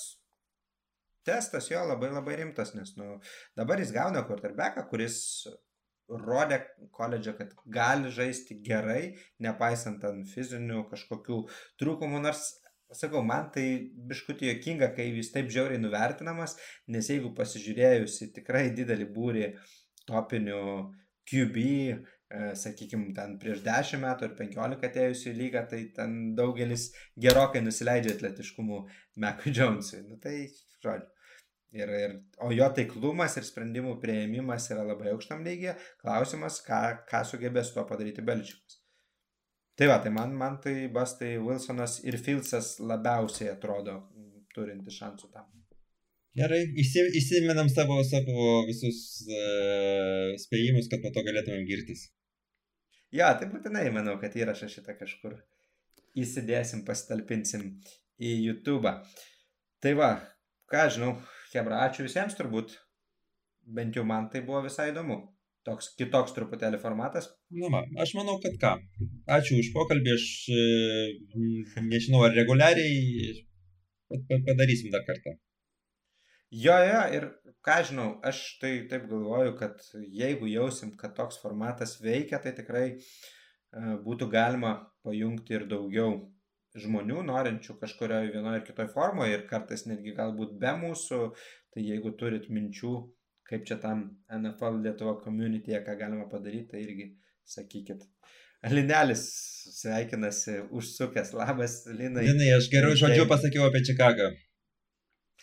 testas 1.27 1.67
jo 1.69 1.81
labai 1.85 2.11
labai 2.13 2.37
rimtas, 2.39 2.71
nes, 2.77 2.93
nu, 2.97 3.17
dabar 3.59 3.81
jis 3.81 3.91
gauna 3.95 4.23
quarterbacką, 4.27 4.85
kuris 4.91 5.19
rodė 6.09 6.61
koledžą, 6.95 7.35
kad 7.37 7.51
gali 7.69 8.09
žaisti 8.13 8.57
gerai, 8.65 9.17
nepaisant 9.43 10.05
ant 10.07 10.25
fizinių 10.31 10.85
kažkokių 10.89 11.41
trūkumų, 11.81 12.23
nors 12.23 12.47
sakau, 12.95 13.21
man 13.25 13.51
tai 13.53 13.65
biškutį 14.09 14.49
jokinga, 14.53 14.89
kai 14.95 15.09
jis 15.11 15.29
taip 15.35 15.51
žiauriai 15.53 15.81
nuvertinamas, 15.81 16.55
nes 16.89 17.09
jeigu 17.11 17.33
pasižiūrėjusi 17.37 18.31
tikrai 18.39 18.69
didelį 18.73 19.09
būrį 19.13 19.45
topinių 20.09 20.63
QB, 21.29 21.65
sakykime, 22.29 23.13
ten 23.17 23.37
prieš 23.41 23.63
10 23.65 24.01
metų 24.03 24.27
ar 24.27 24.33
15 24.37 24.89
atėjusių 24.89 25.31
į 25.31 25.37
lygą, 25.37 25.63
tai 25.71 25.79
ten 25.95 26.17
daugelis 26.37 26.89
gerokai 27.17 27.63
nusileidžia 27.65 28.13
atletiškumu 28.17 28.83
Mekui 29.23 29.53
Jonesui. 29.55 30.03
Nu, 30.05 30.19
tai, 30.21 30.35
žodžiu. 30.83 31.09
Ir, 31.69 31.89
ir, 31.93 32.13
o 32.41 32.47
jo 32.49 32.65
taiklumas 32.73 33.35
ir 33.37 33.45
sprendimų 33.45 33.99
prieimimas 34.01 34.65
yra 34.73 34.81
labai 34.87 35.11
aukštam 35.11 35.43
lygiai. 35.45 35.75
Klausimas, 36.01 36.57
ką, 36.65 36.79
ką 37.09 37.21
sugebės 37.29 37.69
tuo 37.75 37.83
padaryti 37.89 38.25
Belčiukas. 38.25 38.79
Tai 39.77 39.87
va, 39.87 39.99
tai 40.03 40.09
man, 40.11 40.33
man 40.35 40.57
tai 40.63 40.89
Bastai 40.91 41.37
Wilsonas 41.37 41.99
ir 42.09 42.17
Filsas 42.19 42.73
labiausiai 42.81 43.53
atrodo 43.53 43.99
turinti 44.55 44.91
šansų 44.91 45.29
tam. 45.31 45.45
Gerai, 46.39 46.61
įsimenam 46.81 47.69
savo, 47.73 47.97
savo 48.05 48.49
visus 48.67 48.99
uh, 49.29 50.35
spėjimus, 50.41 50.89
kad 50.91 51.01
po 51.05 51.13
to 51.13 51.23
galėtumėm 51.25 51.65
girtis. 51.69 52.07
Ja, 53.15 53.31
tai 53.37 53.47
būtinai 53.49 53.87
manau, 53.93 54.19
kad 54.21 54.35
įrašą 54.37 54.69
šitą 54.69 54.93
kažkur 54.99 55.39
įsidėsim, 56.19 56.83
pasitalpinsim 56.85 57.65
į 58.21 58.35
YouTube. 58.43 58.91
Tai 59.81 59.93
va, 59.97 60.11
ką 60.69 60.85
žinau, 60.93 61.15
Hebra, 61.53 61.81
ačiū 61.87 62.05
visiems 62.05 62.37
turbūt. 62.37 62.75
Bent 63.65 63.97
jau 63.97 64.05
man 64.05 64.29
tai 64.33 64.43
buvo 64.45 64.61
visai 64.65 64.91
įdomu. 64.91 65.19
Toks 65.65 65.91
kitoks 65.99 66.33
truputėlį 66.37 66.79
formatas. 66.81 67.27
Na, 67.51 67.69
man, 67.73 67.89
aš 68.01 68.13
manau, 68.17 68.37
kad 68.43 68.55
ką. 68.61 68.75
Ačiū 69.37 69.57
už 69.59 69.73
pokalbį, 69.75 70.13
aš 70.15 70.25
e, 70.53 70.61
nežinau, 71.85 72.23
ar 72.25 72.37
reguliariai 72.37 73.33
padarysim 74.47 74.93
dar 74.93 75.03
kartą. 75.09 75.35
Jo, 76.49 76.73
jo, 76.81 77.01
ir 77.13 77.25
ką 77.65 77.75
žinau, 77.85 78.07
aš 78.25 78.41
tai 78.61 78.71
taip 78.89 79.05
galvoju, 79.11 79.53
kad 79.59 79.83
jeigu 80.21 80.49
jausim, 80.49 80.95
kad 80.97 81.13
toks 81.17 81.37
formatas 81.43 81.99
veikia, 82.01 82.39
tai 82.41 82.55
tikrai 82.57 82.85
uh, 82.95 83.95
būtų 84.05 84.29
galima 84.33 84.71
pajungti 85.05 85.53
ir 85.59 85.67
daugiau 85.69 86.15
žmonių, 86.79 87.21
norinčių 87.27 87.75
kažkurioje 87.81 88.33
vienoje 88.33 88.61
ar 88.61 88.65
kitoje 88.65 88.89
formoje 88.93 89.37
ir 89.37 89.45
kartais 89.49 89.85
netgi 89.89 90.15
galbūt 90.17 90.57
be 90.61 90.73
mūsų, 90.81 91.21
tai 91.73 91.85
jeigu 91.85 92.15
turit 92.17 92.49
minčių, 92.49 92.93
kaip 93.49 93.65
čia 93.69 93.77
tam 93.81 94.03
NFL 94.33 94.81
Lietuvo 94.85 95.15
communityje, 95.21 95.83
ką 95.85 95.97
galima 96.01 96.25
padaryti, 96.31 96.71
tai 96.73 96.83
irgi 96.85 97.11
sakykit. 97.49 98.05
Linelis 98.69 99.23
sveikinasi 99.77 100.57
užsukęs. 100.75 101.31
Labas, 101.37 101.83
Linai. 101.87 102.25
Linai, 102.27 102.51
aš 102.57 102.67
geriau 102.73 102.97
žodžiu 102.99 103.29
pasakiau 103.29 103.69
apie 103.69 103.85
Čikagą. 103.87 104.33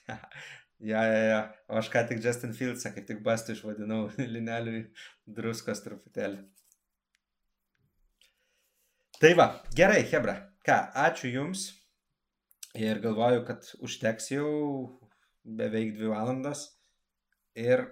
Ja, 0.79 1.03
ja, 1.09 1.21
ja. 1.25 1.41
O 1.73 1.79
aš 1.81 1.89
ką 1.93 2.03
tik 2.09 2.21
Justin 2.25 2.53
Fieldsą, 2.57 2.93
kaip 2.93 3.07
tik 3.09 3.23
bastų 3.25 3.57
išvadinau 3.57 4.03
Lineliui 4.35 4.85
druskos 5.39 5.81
truputėlį. 5.85 6.43
Tai 9.17 9.33
va, 9.39 9.47
gerai, 9.77 10.03
Hebra. 10.11 10.37
Ką, 10.67 10.77
ačiū 11.07 11.31
Jums. 11.33 11.71
Ir 12.77 13.01
galvoju, 13.01 13.47
kad 13.49 13.65
užteks 13.81 14.29
jau 14.35 14.51
beveik 15.47 15.95
dvi 15.97 16.11
valandas. 16.13 16.67
Ir 17.57 17.87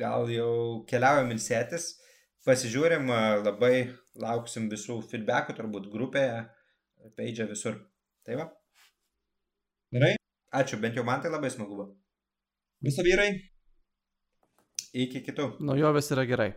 gal 0.00 0.26
jau 0.32 0.82
keliaujam 0.90 1.30
ilsėtis. 1.30 1.92
Pasižiūrim, 2.46 3.06
labai 3.46 3.92
lauksim 4.18 4.66
visų 4.70 4.98
feedbackų, 5.10 5.54
turbūt 5.58 5.86
grupėje, 5.92 6.42
peidžia 7.18 7.46
visur. 7.50 7.78
Tai 8.26 8.40
va. 8.40 8.48
Gerai. 9.94 10.16
Ačiū, 10.56 10.80
bent 10.82 10.98
jau 10.98 11.06
man 11.06 11.22
tai 11.22 11.30
labai 11.30 11.52
smagu 11.54 11.78
buvo. 11.78 11.88
Viso 12.84 13.04
vyrai. 13.06 13.30
Iki 14.96 15.22
kitų. 15.28 15.50
Naujovės 15.64 16.10
yra 16.14 16.24
gerai. 16.28 16.50